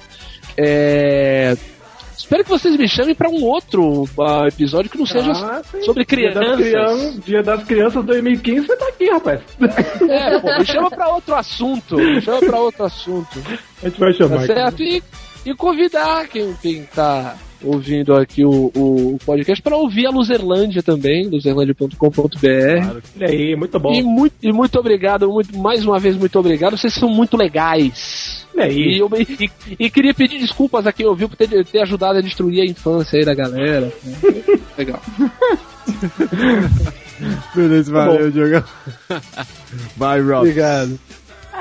É, 0.56 1.56
Espero 2.16 2.42
que 2.42 2.48
vocês 2.48 2.74
me 2.76 2.88
chamem 2.88 3.14
pra 3.14 3.28
um 3.28 3.44
outro 3.44 4.04
uh, 4.04 4.46
episódio 4.48 4.90
que 4.90 4.96
não 4.96 5.04
seja 5.04 5.30
Ah, 5.32 5.60
sobre 5.84 6.06
Dia 6.06 6.32
das, 6.32 6.56
crianças. 6.56 6.56
crianças, 6.56 7.24
Dia 7.24 7.42
das 7.42 7.64
Crianças 7.64 8.04
2015, 8.04 8.66
você 8.66 8.76
tá 8.76 8.88
aqui, 8.88 9.10
rapaz. 9.10 9.40
É, 10.08 10.38
pô, 10.40 10.58
me 10.58 10.64
chama 10.64 10.90
pra 10.90 11.08
outro 11.10 11.34
assunto. 11.34 11.96
Me 11.96 12.22
chama 12.22 12.40
pra 12.40 12.60
outro 12.60 12.84
assunto. 12.84 13.42
A 13.82 13.88
gente 13.88 14.00
vai 14.00 14.12
chamar. 14.14 14.36
Tá 14.38 14.46
certo? 14.46 14.82
E, 14.82 15.02
e 15.44 15.54
convidar 15.54 16.26
quem, 16.28 16.54
quem 16.62 16.84
tá 16.84 17.36
ouvindo 17.64 18.14
aqui 18.14 18.44
o, 18.44 18.70
o, 18.74 19.14
o 19.14 19.18
podcast 19.24 19.62
pra 19.62 19.76
ouvir 19.76 20.06
a 20.06 20.10
Luzerlândia 20.10 20.82
também, 20.82 21.26
luzerlândia.com.br. 21.28 21.98
Olha 23.16 23.28
aí, 23.28 23.56
muito 23.56 23.78
bom. 23.80 23.92
E 23.92 24.02
muito, 24.02 24.34
e 24.42 24.52
muito 24.52 24.78
obrigado, 24.78 25.28
muito, 25.28 25.56
mais 25.58 25.84
uma 25.84 25.98
vez, 25.98 26.16
muito 26.16 26.38
obrigado. 26.38 26.76
Vocês 26.76 26.94
são 26.94 27.08
muito 27.08 27.36
legais. 27.36 28.46
Olha 28.54 28.64
aí. 28.64 28.76
E, 28.76 28.98
eu, 28.98 29.10
e, 29.18 29.50
e 29.78 29.90
queria 29.90 30.14
pedir 30.14 30.38
desculpas 30.38 30.86
a 30.86 30.92
quem 30.92 31.06
ouviu 31.06 31.28
por 31.28 31.36
ter, 31.36 31.64
ter 31.64 31.82
ajudado 31.82 32.18
a 32.18 32.22
destruir 32.22 32.60
a 32.60 32.66
infância 32.66 33.18
aí 33.18 33.24
da 33.24 33.34
galera. 33.34 33.92
Legal. 34.78 35.02
Beleza, 37.54 37.92
valeu, 37.92 38.30
Diogão. 38.30 38.64
Vai, 39.96 40.20
Rob. 40.20 40.38
Obrigado. 40.38 40.98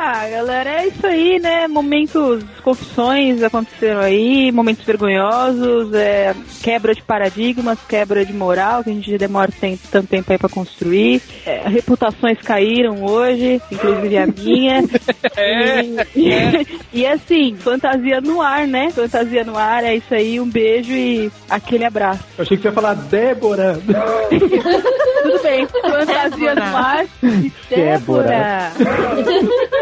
Ah, 0.05 0.27
galera, 0.29 0.69
é 0.81 0.87
isso 0.87 1.07
aí, 1.07 1.39
né? 1.39 1.65
Momentos, 1.65 2.43
confissões 2.61 3.41
aconteceram 3.41 4.01
aí, 4.01 4.51
momentos 4.51 4.83
vergonhosos, 4.83 5.93
é, 5.93 6.35
quebra 6.61 6.93
de 6.93 7.01
paradigmas, 7.01 7.79
quebra 7.87 8.25
de 8.25 8.33
moral, 8.33 8.83
que 8.83 8.89
a 8.89 8.93
gente 8.93 9.17
demora 9.17 9.49
tem- 9.61 9.79
tanto 9.89 10.07
tempo 10.09 10.29
aí 10.29 10.37
pra 10.37 10.49
construir. 10.49 11.21
É, 11.45 11.69
reputações 11.69 12.37
caíram 12.41 13.01
hoje, 13.01 13.61
inclusive 13.71 14.17
a 14.17 14.27
minha. 14.27 14.83
E, 16.15 16.67
e 17.01 17.05
assim, 17.05 17.55
fantasia 17.55 18.19
no 18.21 18.41
ar, 18.41 18.67
né? 18.67 18.89
Fantasia 18.91 19.43
no 19.43 19.57
ar, 19.57 19.83
é 19.83 19.95
isso 19.95 20.13
aí, 20.13 20.39
um 20.39 20.47
beijo 20.49 20.91
e 20.91 21.31
aquele 21.49 21.85
abraço. 21.85 22.23
Eu 22.37 22.43
achei 22.43 22.57
que 22.57 22.63
você 22.63 22.69
ia 22.69 22.73
falar 22.73 22.93
Débora. 22.95 23.79
Tudo 25.23 25.41
bem, 25.41 25.65
fantasia 25.67 26.55
no 26.55 26.77
ar 26.77 27.05
e 27.23 27.51
Débora. 27.69 28.73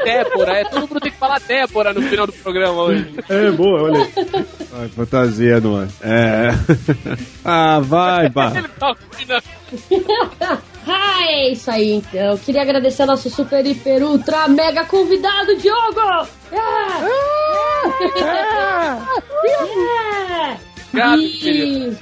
Débora, 0.03 0.59
é, 0.59 0.63
todo 0.65 0.87
mundo 0.87 0.99
tem 0.99 1.11
que 1.11 1.17
falar 1.17 1.39
Débora 1.39 1.93
no 1.93 2.01
final 2.03 2.27
do 2.27 2.33
programa 2.33 2.83
hoje. 2.83 3.15
É, 3.27 3.51
boa, 3.51 3.81
olha 3.81 4.01
aí. 4.03 4.89
Fantasia 4.89 5.59
no 5.59 5.77
ar. 5.77 5.87
É. 6.01 6.51
ah, 7.43 7.79
vai, 7.79 8.29
bah. 8.29 8.53
ah, 10.87 11.23
é 11.23 11.51
isso 11.51 11.71
aí, 11.71 11.93
então. 11.93 12.21
Eu 12.21 12.37
queria 12.37 12.61
agradecer 12.61 13.01
ao 13.01 13.07
nosso 13.07 13.29
super, 13.29 13.65
hiper, 13.65 14.03
ultra, 14.03 14.47
mega 14.47 14.85
convidado, 14.85 15.57
Diogo! 15.57 16.27
Ah! 16.53 17.31
Yeah! 19.43 20.70
E... 20.93 21.93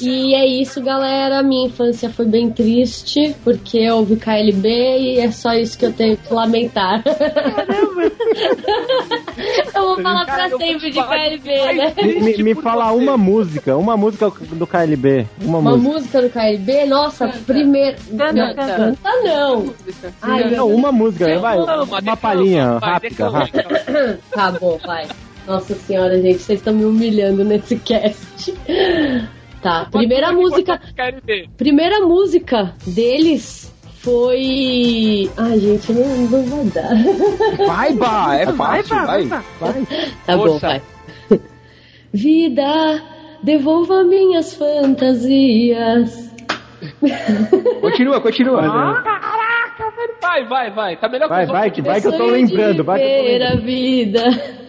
e 0.00 0.34
é 0.34 0.46
isso, 0.46 0.80
galera. 0.82 1.42
Minha 1.42 1.66
infância 1.68 2.08
foi 2.10 2.24
bem 2.26 2.50
triste, 2.50 3.34
porque 3.44 3.78
eu 3.78 3.96
ouvi 3.98 4.16
KLB 4.16 4.68
e 4.68 5.18
é 5.20 5.30
só 5.30 5.52
isso 5.54 5.76
que 5.78 5.84
eu 5.86 5.92
tenho 5.92 6.16
que 6.16 6.32
lamentar. 6.32 7.02
eu 9.74 9.82
vou 9.86 10.00
falar 10.02 10.24
pra 10.24 10.48
sempre 10.50 10.90
de 10.90 11.02
KLB, 11.02 11.72
né? 11.74 11.94
Me, 12.22 12.42
me- 12.42 12.54
fala 12.54 12.92
uma 12.92 13.16
música, 13.16 13.76
uma 13.76 13.96
música 13.96 14.30
do 14.52 14.66
KLB. 14.66 15.26
Uma, 15.42 15.58
Uma 15.58 15.76
música. 15.76 15.90
música 15.92 16.22
do 16.22 16.30
KLB, 16.30 16.84
nossa, 16.86 17.28
primeiro. 17.46 17.96
Não, 18.10 18.26
canta. 18.54 18.66
canta 18.76 19.10
não. 19.22 19.74
Ai, 20.22 20.50
Não, 20.50 20.68
uma 20.68 20.92
música, 20.92 21.38
vai. 21.38 21.56
Não, 21.58 21.84
Uma 21.84 22.16
palhinha, 22.16 22.78
rápida, 22.78 23.28
rápida. 23.28 24.18
Tá 24.30 24.52
bom, 24.52 24.78
vai. 24.84 25.06
Nossa 25.46 25.74
senhora, 25.74 26.20
gente, 26.20 26.38
vocês 26.38 26.58
estão 26.60 26.72
me 26.74 26.84
humilhando 26.84 27.44
nesse 27.44 27.76
cast. 27.78 28.52
Tá, 29.62 29.86
primeira 29.90 30.32
música. 30.32 30.80
Primeira 31.56 32.00
música 32.00 32.74
deles 32.86 33.72
foi. 34.02 35.30
Ai, 35.36 35.58
gente, 35.58 35.92
não, 35.92 36.06
não 36.06 36.26
vai 36.44 36.64
dar. 36.66 37.66
Vai, 37.66 37.92
Bah, 37.94 38.34
é 38.36 38.46
fácil, 38.52 38.96
vai. 38.96 39.26
Tá 40.26 40.36
bom, 40.36 40.46
Força. 40.46 40.66
vai. 40.68 40.82
Vida, 42.12 43.02
devolva 43.42 44.02
minhas 44.04 44.54
fantasias. 44.54 46.30
Continua, 47.80 48.20
continua. 48.20 49.02
Vai, 50.22 50.44
vai, 50.46 50.70
vai. 50.70 50.96
Tá 50.96 51.08
melhor 51.08 51.28
Vai, 51.28 51.44
os 51.44 51.50
vai, 51.50 51.66
outros. 51.68 51.74
que 51.84 51.88
vai 51.90 52.00
que 52.00 52.06
eu 52.06 52.12
tô 52.16 52.26
lembrando, 52.26 52.84
vai 52.84 53.00
que 53.00 53.06
eu 53.06 53.18
tô 53.18 53.28
lembrando. 53.28 53.52
a 53.52 53.60
vida. 53.60 54.59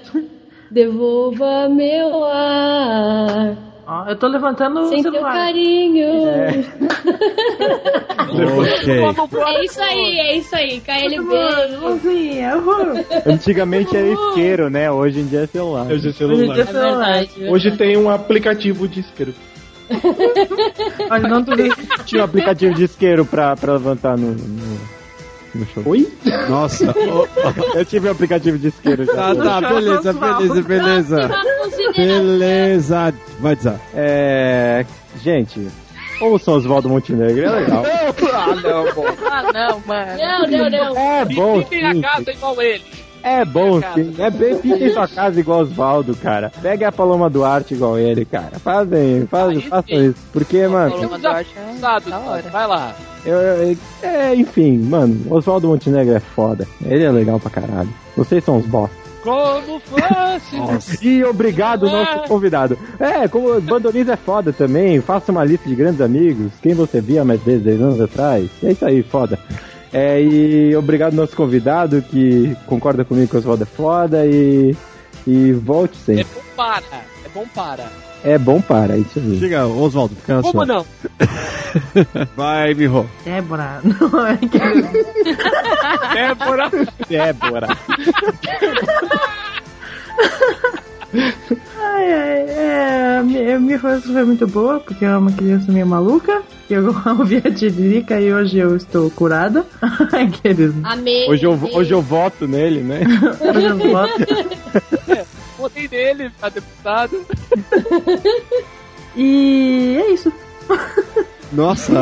Devolva 0.72 1.68
meu 1.68 2.24
ar. 2.24 3.58
Ó, 3.86 4.08
eu 4.08 4.16
tô 4.16 4.28
levantando 4.28 4.80
o 4.80 4.86
Sem 4.86 5.04
teu 5.04 5.12
celular. 5.12 5.34
carinho. 5.34 6.08
Ok. 8.32 9.42
É 9.42 9.66
isso 9.66 9.82
aí, 9.82 10.20
é 10.20 10.38
isso 10.38 10.56
aí. 10.56 10.80
KLB. 10.80 11.36
Antigamente 13.26 13.96
era 13.96 14.08
isqueiro, 14.08 14.70
né? 14.70 14.90
Hoje 14.90 15.20
em 15.20 15.26
dia 15.26 15.42
é 15.42 15.48
celular. 15.48 15.86
Hoje 15.88 16.10
é 16.10 16.14
celular. 16.14 16.58
É 16.58 16.64
verdade. 16.64 17.30
Hoje 17.50 17.72
tem 17.72 17.98
um 17.98 18.10
aplicativo 18.10 18.88
de 18.88 19.02
isqueiro. 19.02 19.34
Olha, 21.10 21.28
não 21.28 21.42
duvido. 21.42 21.76
Tinha 22.06 22.22
um 22.22 22.26
aplicativo 22.26 22.74
de 22.74 22.86
isqueiro 22.86 23.26
pra, 23.26 23.56
pra 23.58 23.74
levantar 23.74 24.18
no, 24.18 24.32
no, 24.32 24.80
no 25.56 25.66
show. 25.68 25.84
Oi? 25.86 26.12
Nossa. 26.50 26.94
Eu 27.76 27.86
tive 27.86 28.08
um 28.08 28.12
aplicativo 28.12 28.58
de 28.58 28.68
isqueiro 28.70 29.06
já. 29.06 29.14
Tá, 29.14 29.36
tá, 29.36 29.62
beleza, 29.70 30.14
beleza, 30.14 30.62
beleza. 30.64 31.30
Beleza. 31.96 33.14
Vai 33.40 33.56
dizer. 33.56 33.76
É. 33.94 34.86
Gente, 35.22 35.68
ouçam 36.22 36.56
Oswaldo 36.56 36.90
Montenegro, 36.90 37.44
é 37.44 37.50
legal. 37.50 37.84
ah, 38.34 38.56
não, 38.56 38.94
bom. 38.94 39.06
Ah, 39.30 39.52
não, 39.54 39.80
mano. 39.86 40.18
Não, 40.18 40.48
não, 40.48 40.70
não. 40.70 40.98
É 40.98 41.26
bom 41.26 41.62
Fiquem 41.64 41.86
a 41.86 41.94
sim. 41.94 42.02
casa 42.02 42.32
igual 42.32 42.62
ele. 42.62 42.84
É 43.24 43.46
bom 43.46 43.80
sim. 43.94 44.14
É 44.18 44.30
bem 44.30 44.56
fica 44.60 44.78
em 44.84 44.94
sua 44.94 45.08
casa 45.08 45.40
igual 45.40 45.62
Oswaldo, 45.62 46.16
cara. 46.16 46.52
Pegue 46.62 46.84
a 46.84 46.92
Paloma 46.92 47.30
Duarte 47.30 47.74
igual 47.74 47.98
ele, 48.00 48.26
cara. 48.26 48.60
Fazem, 48.60 49.26
fazem, 49.28 49.62
façam 49.62 50.06
isso. 50.06 50.16
Porque, 50.34 50.68
mano, 50.68 50.92
Paloma 50.92 51.20
Duarte 51.20 51.52
é 51.56 51.74
Sabe, 51.80 52.10
da 52.10 52.20
hora. 52.20 52.42
vai 52.52 52.68
lá. 52.68 52.96
eu, 53.26 53.38
eu- 53.38 53.78
é, 54.04 54.36
enfim, 54.36 54.78
mano, 54.80 55.20
Oswaldo 55.30 55.68
Montenegro 55.68 56.16
é 56.16 56.20
foda. 56.20 56.68
Ele 56.84 57.04
é 57.04 57.12
legal 57.12 57.40
pra 57.40 57.50
caralho. 57.52 57.90
Vocês 58.18 58.44
são 58.44 58.58
os 58.58 58.66
boss. 58.66 58.90
Como 59.24 59.80
fosse. 59.82 60.98
E 61.08 61.24
obrigado, 61.24 61.86
nosso 61.88 62.28
convidado. 62.28 62.76
É, 63.00 63.28
como 63.28 63.62
Bandolins 63.62 64.08
é 64.10 64.16
foda 64.16 64.52
também, 64.52 65.00
faça 65.00 65.32
uma 65.32 65.44
lista 65.46 65.70
de 65.70 65.76
grandes 65.76 66.02
amigos, 66.02 66.52
quem 66.60 66.74
você 66.74 67.00
via 67.00 67.24
mais 67.24 67.40
vezes 67.44 67.64
10 67.64 67.82
anos 67.82 68.02
atrás. 68.02 68.50
É 68.64 68.72
isso 68.72 68.84
aí, 68.84 69.04
foda. 69.04 69.38
É, 69.94 70.22
e 70.22 70.76
obrigado 70.76 71.14
nosso 71.14 71.36
convidado 71.36 72.02
que 72.02 72.56
concorda 72.66 73.04
comigo 73.04 73.28
que 73.30 73.36
o 73.36 73.40
Oswaldo 73.40 73.64
é 73.64 73.66
foda 73.66 74.26
e, 74.26 74.76
e 75.28 75.52
volte 75.54 75.98
É 76.00 76.16
sempre. 76.16 76.28
bom 76.34 76.42
para. 76.56 76.84
É 77.26 77.30
bom 77.34 77.46
para. 77.54 77.90
É 78.24 78.38
bom 78.38 78.62
para, 78.62 78.98
isso 78.98 79.20
aí. 79.20 79.40
Chega, 79.40 79.66
Oswaldo, 79.66 80.16
cansa. 80.26 80.44
Como 80.44 80.64
não? 80.66 80.86
Vai, 82.38 82.74
Miho. 82.74 83.10
Débora. 83.26 83.82
Não 83.84 84.28
é 84.28 84.38
que... 84.38 84.48
Débora. 86.14 86.70
Débora. 87.10 87.68
Ai, 91.14 92.14
ai, 92.14 92.50
é, 92.50 93.18
a 93.20 93.24
minha, 93.24 93.56
a 93.56 93.60
minha 93.60 93.76
infância 93.76 94.12
foi 94.12 94.24
muito 94.24 94.48
boa, 94.48 94.80
porque 94.80 95.04
eu 95.04 95.10
era 95.10 95.20
uma 95.20 95.32
criança 95.32 95.72
meio 95.72 95.86
maluca. 95.86 96.42
Eu 96.70 96.96
ouvia 97.20 97.40
a 97.46 97.52
Tiririca 97.52 98.20
e 98.20 98.32
hoje 98.32 98.58
eu 98.58 98.76
estou 98.76 99.10
curada. 99.12 99.66
Aqueles... 100.14 100.74
Amém. 100.84 101.30
Hoje 101.30 101.46
eu, 101.46 101.60
hoje 101.74 101.94
eu 101.94 102.02
voto 102.02 102.48
nele, 102.48 102.82
né? 102.82 103.02
Hoje 103.42 103.66
eu 103.66 103.78
voto. 103.78 104.14
Botei 105.58 105.88
nele 105.90 106.32
pra 106.40 106.50
deputado. 106.50 107.26
E 109.16 109.98
é 110.02 110.12
isso. 110.14 110.32
Nossa, 111.52 111.94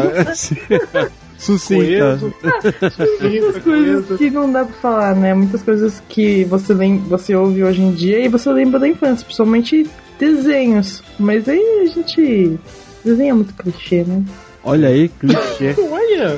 sucinta. 1.57 2.19
Muitas 3.21 3.63
coisas 3.63 4.17
que 4.17 4.29
não 4.29 4.51
dá 4.51 4.63
pra 4.65 4.73
falar, 4.75 5.15
né? 5.15 5.33
Muitas 5.33 5.61
coisas 5.63 6.01
que 6.09 6.43
você, 6.45 6.73
lem 6.73 6.97
você 6.99 7.35
ouve 7.35 7.63
hoje 7.63 7.81
em 7.81 7.91
dia 7.91 8.23
e 8.23 8.27
você 8.27 8.49
lembra 8.51 8.79
da 8.79 8.87
infância, 8.87 9.25
principalmente 9.25 9.87
desenhos. 10.19 11.03
Mas 11.19 11.47
aí 11.47 11.81
a 11.83 11.85
gente. 11.85 12.57
Desenho 13.03 13.29
é 13.29 13.33
muito 13.33 13.53
clichê, 13.53 14.03
né? 14.03 14.23
Olha 14.63 14.89
aí, 14.89 15.07
clichê. 15.09 15.73
Olha! 15.89 16.37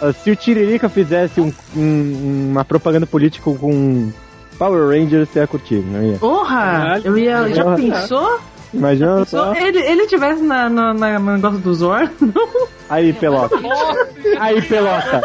Ah, 0.00 0.12
Se 0.12 0.30
o 0.30 0.36
Tiririca 0.36 0.88
fizesse 0.88 1.40
um- 1.40 1.52
um- 1.76 2.48
uma 2.52 2.64
propaganda 2.64 3.06
política 3.06 3.50
com 3.50 4.10
Power 4.56 4.88
Rangers 4.88 5.28
você 5.28 5.40
ia 5.40 5.46
curtir, 5.46 5.82
não 5.84 6.02
ia? 6.04 6.16
Porra! 6.18 7.00
Eu 7.04 7.18
ia. 7.18 7.48
Já 7.52 7.64
Porra. 7.64 7.76
pensou? 7.76 8.40
Imagina 8.74 9.24
Só 9.24 9.54
ele, 9.54 9.78
ele 9.80 10.06
tivesse 10.06 10.42
na, 10.42 10.68
na, 10.68 10.92
na- 10.92 11.18
no 11.18 11.32
negócio 11.36 11.58
do 11.58 11.74
Zor, 11.74 12.08
Aí, 12.88 13.12
Pelota. 13.12 13.54
Aí, 14.40 14.60
Pelota. 14.62 15.22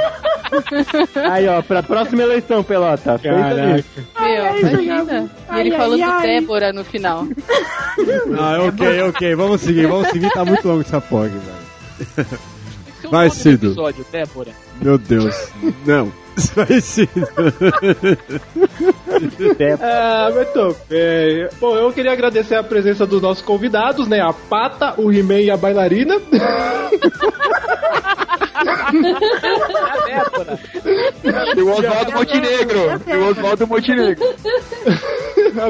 Aí, 1.32 1.48
ó, 1.48 1.62
pra 1.62 1.82
próxima 1.84 2.24
eleição, 2.24 2.64
Pelota. 2.64 3.20
Caraca. 3.22 3.84
Meu, 4.20 4.58
imagina. 4.60 5.30
E 5.56 5.60
ele 5.60 5.72
Ai, 5.72 5.78
falando 5.78 6.04
ai, 6.04 6.10
ai. 6.10 6.22
Débora 6.28 6.74
no 6.74 6.84
final. 6.84 7.26
Ah, 8.40 8.58
ok, 8.68 9.02
ok. 9.10 9.36
Vamos 9.36 9.62
seguir, 9.62 9.88
vamos 9.88 10.08
seguir. 10.10 10.30
Tá 10.32 10.44
muito 10.46 10.68
longo 10.68 10.82
essa 10.82 11.00
POG, 11.02 11.30
velho. 11.30 12.28
É 13.04 13.08
Vai, 13.10 13.30
Cido. 13.30 13.68
episódio, 13.68 14.06
Débora. 14.12 14.52
Meu 14.82 14.98
Deus. 14.98 15.36
Não. 15.86 16.12
Ser. 16.38 17.10
Ah, 19.80 20.32
muito 20.34 20.76
bem. 20.90 21.48
Bom, 21.60 21.76
eu 21.76 21.94
queria 21.94 22.12
agradecer 22.12 22.56
a 22.56 22.64
presença 22.64 23.06
dos 23.06 23.22
nossos 23.22 23.44
convidados, 23.44 24.08
né? 24.08 24.20
A 24.20 24.34
Pata, 24.34 24.96
o 24.98 25.12
He-Man 25.12 25.42
e 25.42 25.52
a 25.52 25.58
bailarina. 25.58 26.16
E 31.56 31.62
o 31.62 31.72
Oswaldo 31.72 32.12
Montenegro. 32.12 33.02
E 33.08 33.16
o 33.16 33.30
Oswaldo 33.30 33.68
Montenegro. 33.68 34.26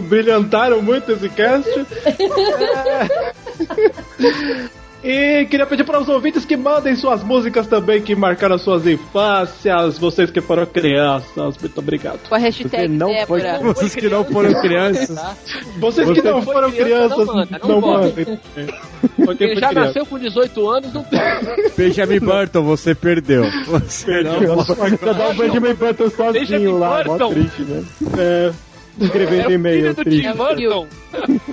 Brilhantaram 0.03 0.81
muito 0.81 1.11
esse 1.11 1.29
cast. 1.29 1.69
E 5.03 5.45
queria 5.47 5.65
pedir 5.65 5.83
para 5.83 5.99
os 5.99 6.07
ouvintes 6.07 6.45
que 6.45 6.55
mandem 6.55 6.95
suas 6.95 7.21
músicas 7.23 7.67
também 7.67 8.01
que 8.01 8.15
marcaram 8.15 8.57
suas 8.57 8.87
infâncias, 8.87 9.97
vocês 9.99 10.31
que 10.31 10.39
foram 10.39 10.65
crianças. 10.65 11.57
Muito 11.57 11.77
obrigado. 11.77 12.19
Com 12.29 12.35
a 12.35 12.37
hashtag 12.37 12.87
Débora. 12.87 13.59
Vocês 13.59 13.93
que 13.95 14.07
não 14.09 14.23
foram 14.23 14.53
crianças. 14.61 15.19
Vocês 15.77 16.09
que 16.09 16.21
não 16.21 16.41
foi 16.41 16.53
foram 16.53 16.71
criança, 16.71 17.15
crianças, 17.15 17.27
não 17.27 17.35
não 17.35 17.81
não 17.81 17.81
mandem. 17.81 18.39
Porque 19.25 19.55
já 19.55 19.71
nasceu 19.73 20.05
com 20.05 20.17
18 20.17 20.69
anos, 20.69 20.93
não 20.95 21.03
pode. 21.03 21.69
Benjamin 21.75 22.19
Burton, 22.19 22.63
você 22.63 22.95
perdeu. 22.95 23.43
Você 23.65 24.21
não 24.23 24.63
Só 24.63 25.13
dá 25.13 25.29
o 25.29 25.33
Benjamin 25.33 25.73
Button 25.73 26.09
sozinho 26.09 26.77
lá, 26.77 27.03
mó 27.03 27.17
Burton. 27.17 27.33
triste, 27.33 27.61
né? 27.63 27.83
É, 28.17 28.51
escrevendo 28.99 29.51
e-mail, 29.51 29.93
do. 29.93 30.03
Tim 30.03 30.33
Burton. 30.33 30.87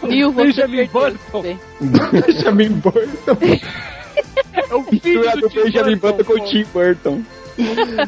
Você 0.02 0.32
Benjamin. 0.32 0.86
Burton. 0.86 1.58
Benjamin 1.80 2.68
Burton. 2.70 3.38
É 4.70 4.74
o 4.74 4.82
filho 4.84 5.30
do 5.30 5.40
do 5.40 5.48
Benjamin 5.48 5.96
Button 5.96 6.24
com 6.24 6.32
o. 6.34 6.44
Tim 6.46 6.64
Burton. 6.72 7.22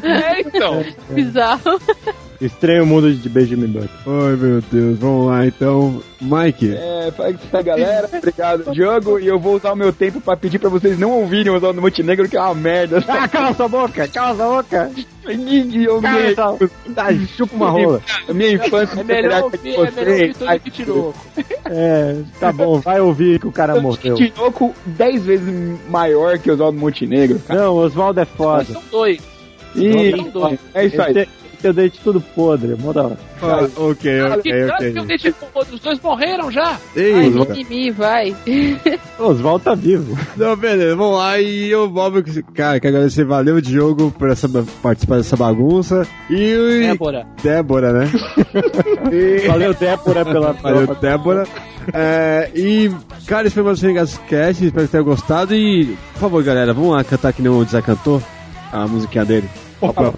É, 0.03 0.41
então. 0.41 0.83
Bizarro. 1.09 1.79
Estranho 2.45 2.85
mundo 2.85 3.13
de 3.13 3.29
Benjamin 3.29 3.67
Button. 3.67 3.87
Ai, 4.05 4.35
meu 4.35 4.61
Deus. 4.71 4.99
Vamos 4.99 5.27
lá, 5.27 5.45
então. 5.45 6.01
Mike. 6.19 6.73
É, 6.75 7.11
fala 7.15 7.29
isso 7.31 7.39
aí, 7.51 7.63
galera. 7.63 8.09
Obrigado, 8.13 8.71
Diogo. 8.71 9.19
E 9.19 9.27
eu 9.27 9.39
vou 9.39 9.55
usar 9.55 9.71
o 9.73 9.75
meu 9.75 9.93
tempo 9.93 10.19
pra 10.19 10.35
pedir 10.35 10.59
pra 10.59 10.69
vocês 10.69 10.97
não 10.99 11.11
ouvirem 11.11 11.51
o 11.51 11.55
Oswaldo 11.55 11.81
Montenegro, 11.81 12.27
que 12.27 12.35
é 12.35 12.41
uma 12.41 12.55
merda. 12.55 13.03
Ah, 13.07 13.27
cala 13.27 13.53
sua 13.53 13.67
boca, 13.67 14.07
cala 14.07 14.35
sua 14.35 14.55
boca. 14.57 14.91
Eu 15.25 16.01
me-. 16.01 16.35
Tá, 16.93 17.13
chupa 17.35 17.55
uma 17.55 17.69
rola. 17.69 18.01
A 18.27 18.33
minha 18.33 18.53
infância 18.53 18.99
É 18.99 19.03
melhor 19.03 19.43
ouvir, 19.43 19.75
é 19.75 19.91
melhor 19.91 20.23
ouvir 20.23 20.59
Kitinoco. 20.63 21.15
É, 21.65 22.17
tá 22.39 22.51
bom, 22.51 22.79
vai 22.79 22.99
ouvir 22.99 23.39
que 23.39 23.47
o 23.47 23.51
cara 23.51 23.79
morreu. 23.79 24.15
Tinoco 24.15 24.73
10 24.85 25.23
vezes 25.23 25.79
maior 25.89 26.37
que 26.39 26.49
o 26.49 26.53
Oswaldo 26.53 26.77
Montenegro. 26.77 27.39
cara. 27.39 27.61
Não, 27.61 27.73
o 27.73 27.77
Oswaldo 27.77 28.19
é 28.19 28.25
foda. 28.25 28.65
São 28.65 28.83
dois. 28.91 29.21
E 29.75 30.13
é 30.73 30.85
isso 30.85 31.01
aí. 31.01 31.27
Teu 31.63 31.71
dente 31.71 31.97
tudo 32.03 32.19
podre, 32.19 32.75
hora. 32.83 33.17
Ah, 33.41 33.69
ok, 33.77 34.21
ok, 34.21 34.51
tanto 34.67 34.73
ok. 34.73 34.91
que 34.91 34.99
eu 34.99 35.05
deixei 35.05 35.33
os 35.71 35.79
dois 35.79 35.97
morreram 36.01 36.51
já. 36.51 36.77
Ei, 36.93 37.13
Ai, 37.13 37.27
Oswaldo. 37.29 37.53
mimimi, 37.55 37.89
vai. 37.89 38.35
O 39.17 39.23
Oswaldo 39.27 39.63
tá 39.63 39.73
vivo. 39.73 40.17
Não, 40.35 40.57
beleza, 40.57 40.93
vamos 40.97 41.17
lá. 41.17 41.39
E 41.39 41.73
o 41.73 41.87
Bob, 41.87 42.21
cara, 42.53 42.81
quero 42.81 42.95
agradecer, 42.97 43.23
valeu, 43.23 43.61
Diogo, 43.61 44.11
por 44.11 44.29
essa, 44.29 44.49
participar 44.81 45.17
dessa 45.17 45.37
bagunça. 45.37 46.05
E 46.29 46.53
o. 46.53 46.67
Débora. 46.81 47.27
Débora, 47.41 47.93
né? 47.93 48.11
E- 49.09 49.47
Valeu, 49.47 49.73
Débora, 49.73 50.25
pela 50.25 50.51
Valeu, 50.61 50.95
Débora. 50.95 51.47
É, 51.93 52.51
e, 52.53 52.91
cara, 53.25 53.47
esse 53.47 53.53
foi 53.53 53.63
mais 53.63 53.81
um 53.81 53.87
Regados 53.87 54.17
Cast, 54.27 54.65
espero 54.65 54.85
que 54.85 54.91
tenham 54.91 55.05
gostado. 55.05 55.55
E, 55.55 55.95
por 56.13 56.19
favor, 56.19 56.43
galera, 56.43 56.73
vamos 56.73 56.91
lá 56.93 57.05
cantar 57.05 57.31
que 57.31 57.41
nem 57.41 57.49
o 57.49 57.63
Zé 57.63 57.81
cantou 57.81 58.21
a 58.69 58.85
musiquinha 58.85 59.23
dele. 59.23 59.47
Get 59.83 60.13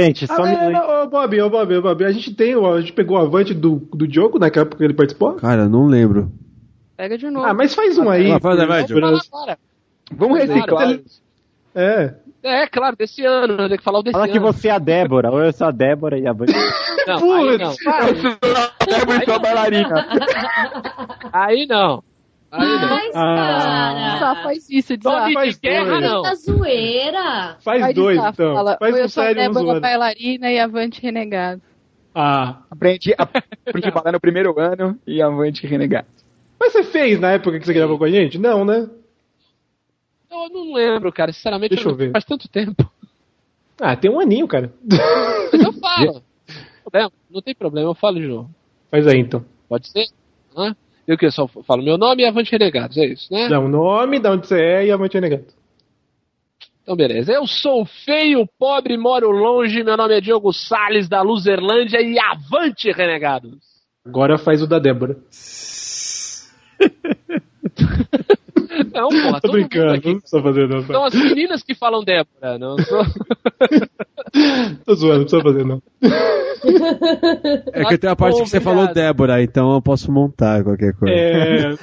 Gente, 0.00 0.26
só 0.26 0.42
Ah, 0.42 0.46
me. 0.66 0.72
não, 0.72 1.02
ô, 1.04 1.06
Bob, 1.08 1.40
ô, 1.40 1.50
Bob, 1.50 1.76
ô, 1.76 1.82
Bob, 1.82 2.04
a 2.04 2.12
gente 2.12 2.34
tem, 2.34 2.54
a 2.54 2.80
gente 2.80 2.92
pegou 2.92 3.16
o 3.16 3.20
avante 3.20 3.54
do, 3.54 3.76
do 3.94 4.06
Diogo 4.06 4.38
naquela 4.38 4.62
época 4.66 4.78
que 4.78 4.84
ele 4.84 4.94
participou? 4.94 5.34
Cara, 5.34 5.68
não 5.68 5.86
lembro. 5.86 6.30
Pega 6.96 7.16
de 7.18 7.30
novo. 7.30 7.46
Ah, 7.46 7.54
mas 7.54 7.74
faz 7.74 7.96
um 7.98 8.08
aí. 8.10 8.30
Ah, 8.32 8.40
faz, 8.40 8.56
vai. 8.66 8.86
Fala 8.86 9.20
agora. 9.30 9.58
Vamos 10.12 10.38
reciclar. 10.38 10.98
É. 11.74 12.14
É, 12.42 12.66
claro, 12.68 12.96
desse 12.96 13.24
ano, 13.24 13.68
tem 13.68 13.76
que 13.76 13.82
falar 13.82 13.98
o 13.98 14.02
desse 14.02 14.12
Fala 14.12 14.28
que 14.28 14.38
ano. 14.38 14.46
você 14.52 14.68
é 14.68 14.70
a 14.70 14.78
Débora, 14.78 15.30
ou 15.32 15.42
eu 15.42 15.52
sou 15.52 15.66
a 15.66 15.70
Débora 15.72 16.16
e 16.18 16.26
a 16.28 16.32
Vânia. 16.32 16.54
Não, 17.06 17.32
aí 17.32 17.58
não. 17.58 17.74
Débora 18.86 19.22
e 19.22 19.24
sua 19.24 19.38
bailarina. 19.40 20.06
Aí 21.32 21.66
não. 21.66 22.02
Aí 22.58 22.80
não. 22.80 22.88
Mas, 22.88 23.12
cara. 23.12 24.18
Só 24.18 24.42
faz 24.42 24.70
isso, 24.70 24.98
Tony 24.98 25.14
desafio. 25.14 25.34
faz 25.34 25.54
de 25.54 25.60
guerra, 25.60 25.84
dois. 25.90 26.02
não. 26.02 26.22
Tá 26.22 26.34
zoeira. 26.34 27.56
Faz 27.60 27.94
dois, 27.94 28.16
desafio, 28.16 28.44
então. 28.44 28.54
fala, 28.54 28.76
Faz 28.78 28.94
um 28.94 29.34
Débora 29.34 29.52
zoando. 29.64 29.80
bailarina 29.80 30.50
e 30.50 30.58
avante 30.58 31.00
renegado. 31.02 31.62
Ah. 32.14 32.62
Aprendi, 32.70 33.14
aprendi 33.18 33.88
a 33.88 33.90
bailar 33.90 34.12
no 34.12 34.20
primeiro 34.20 34.58
ano 34.58 34.98
e 35.06 35.20
avante 35.20 35.66
renegar. 35.66 36.06
Mas 36.58 36.72
você 36.72 36.82
fez 36.84 37.20
na 37.20 37.32
época 37.32 37.58
que 37.60 37.66
você 37.66 37.74
gravou 37.74 37.98
com 37.98 38.04
a 38.04 38.10
gente? 38.10 38.38
Não, 38.38 38.64
né? 38.64 38.88
Eu 40.30 40.48
não 40.50 40.72
lembro, 40.72 41.12
cara. 41.12 41.32
Sinceramente, 41.32 41.74
Deixa 41.74 41.88
eu 41.88 41.94
ver. 41.94 42.10
faz 42.12 42.24
tanto 42.24 42.48
tempo. 42.48 42.90
Ah, 43.80 43.94
tem 43.94 44.10
um 44.10 44.18
aninho, 44.18 44.48
cara. 44.48 44.72
Mas 45.52 45.62
eu 45.62 45.72
falo. 45.74 46.22
Não 46.86 46.90
tem 46.90 46.90
problema, 46.90 47.12
não 47.30 47.42
tem 47.42 47.54
problema, 47.54 47.90
eu 47.90 47.94
falo 47.94 48.18
de 48.20 48.26
novo. 48.26 48.50
Faz 48.90 49.06
aí, 49.06 49.18
então. 49.18 49.44
Pode 49.68 49.88
ser? 49.90 50.06
Hã? 50.56 50.74
Eu 51.06 51.16
que 51.16 51.30
só 51.30 51.46
falo 51.46 51.82
meu 51.82 51.96
nome 51.96 52.22
e 52.22 52.26
Avante 52.26 52.50
Renegados, 52.50 52.96
é 52.96 53.06
isso, 53.06 53.32
né? 53.32 53.48
Dá 53.48 53.60
um 53.60 53.68
nome, 53.68 54.18
da 54.18 54.32
onde 54.32 54.46
você 54.46 54.60
é 54.60 54.86
e 54.86 54.90
Avante 54.90 55.14
Renegado. 55.14 55.46
Então, 56.86 56.94
beleza. 56.94 57.32
Eu 57.32 57.48
sou 57.48 57.84
feio, 57.84 58.48
pobre, 58.56 58.96
moro 58.96 59.28
longe. 59.30 59.82
Meu 59.82 59.96
nome 59.96 60.16
é 60.16 60.20
Diogo 60.20 60.52
Salles, 60.52 61.08
da 61.08 61.20
Luzerlândia. 61.20 62.00
E 62.00 62.16
avante, 62.16 62.92
renegados! 62.92 63.58
Agora 64.04 64.38
faz 64.38 64.62
o 64.62 64.68
da 64.68 64.78
Débora. 64.78 65.16
Não, 68.94 69.08
porra, 69.08 69.40
Tô 69.40 69.52
brincando, 69.52 69.92
aqui. 69.92 70.12
não 70.12 70.20
precisa 70.20 70.42
fazer 70.42 70.68
não. 70.68 70.82
São 70.82 71.04
as 71.04 71.14
meninas 71.14 71.62
que 71.62 71.74
falam 71.74 72.02
Débora, 72.04 72.58
não 72.58 72.76
sou... 72.78 73.02
Tô 74.84 74.94
zoando, 74.94 75.18
não 75.20 75.24
precisa 75.24 75.42
fazer 75.42 75.64
não. 75.64 75.82
É 77.72 77.84
que 77.84 77.98
tem 77.98 78.10
a 78.10 78.16
parte 78.16 78.42
que 78.42 78.48
você 78.48 78.60
falou 78.60 78.92
Débora, 78.92 79.42
então 79.42 79.72
eu 79.74 79.80
posso 79.82 80.10
montar 80.12 80.62
qualquer 80.62 80.92
coisa. 80.94 81.14
É. 81.14 81.74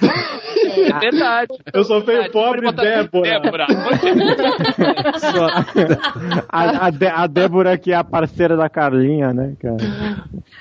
É 0.73 0.99
verdade. 0.99 1.53
Eu 1.73 1.83
sou 1.83 2.01
feio, 2.01 2.31
pobre, 2.31 2.71
Débora. 2.71 3.39
Débora. 3.39 3.67
A, 6.49 6.87
a, 6.87 6.89
Dé- 6.89 7.11
a 7.13 7.27
Débora 7.27 7.77
que 7.77 7.91
é 7.91 7.95
a 7.95 8.03
parceira 8.03 8.55
da 8.57 8.69
Carlinha, 8.69 9.33
né, 9.33 9.55
cara? 9.59 9.77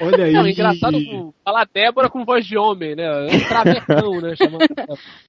Olha 0.01 0.24
aí. 0.24 0.32
Não, 0.32 0.47
engraçado 0.47 0.98
falar 1.44 1.66
Débora 1.72 2.09
com 2.09 2.24
voz 2.24 2.44
de 2.47 2.56
homem, 2.59 2.94
né? 2.94 3.05
É 3.05 3.36
um 3.36 3.40
travecão, 3.40 4.20
né? 4.20 4.34
Chamando... 4.36 4.66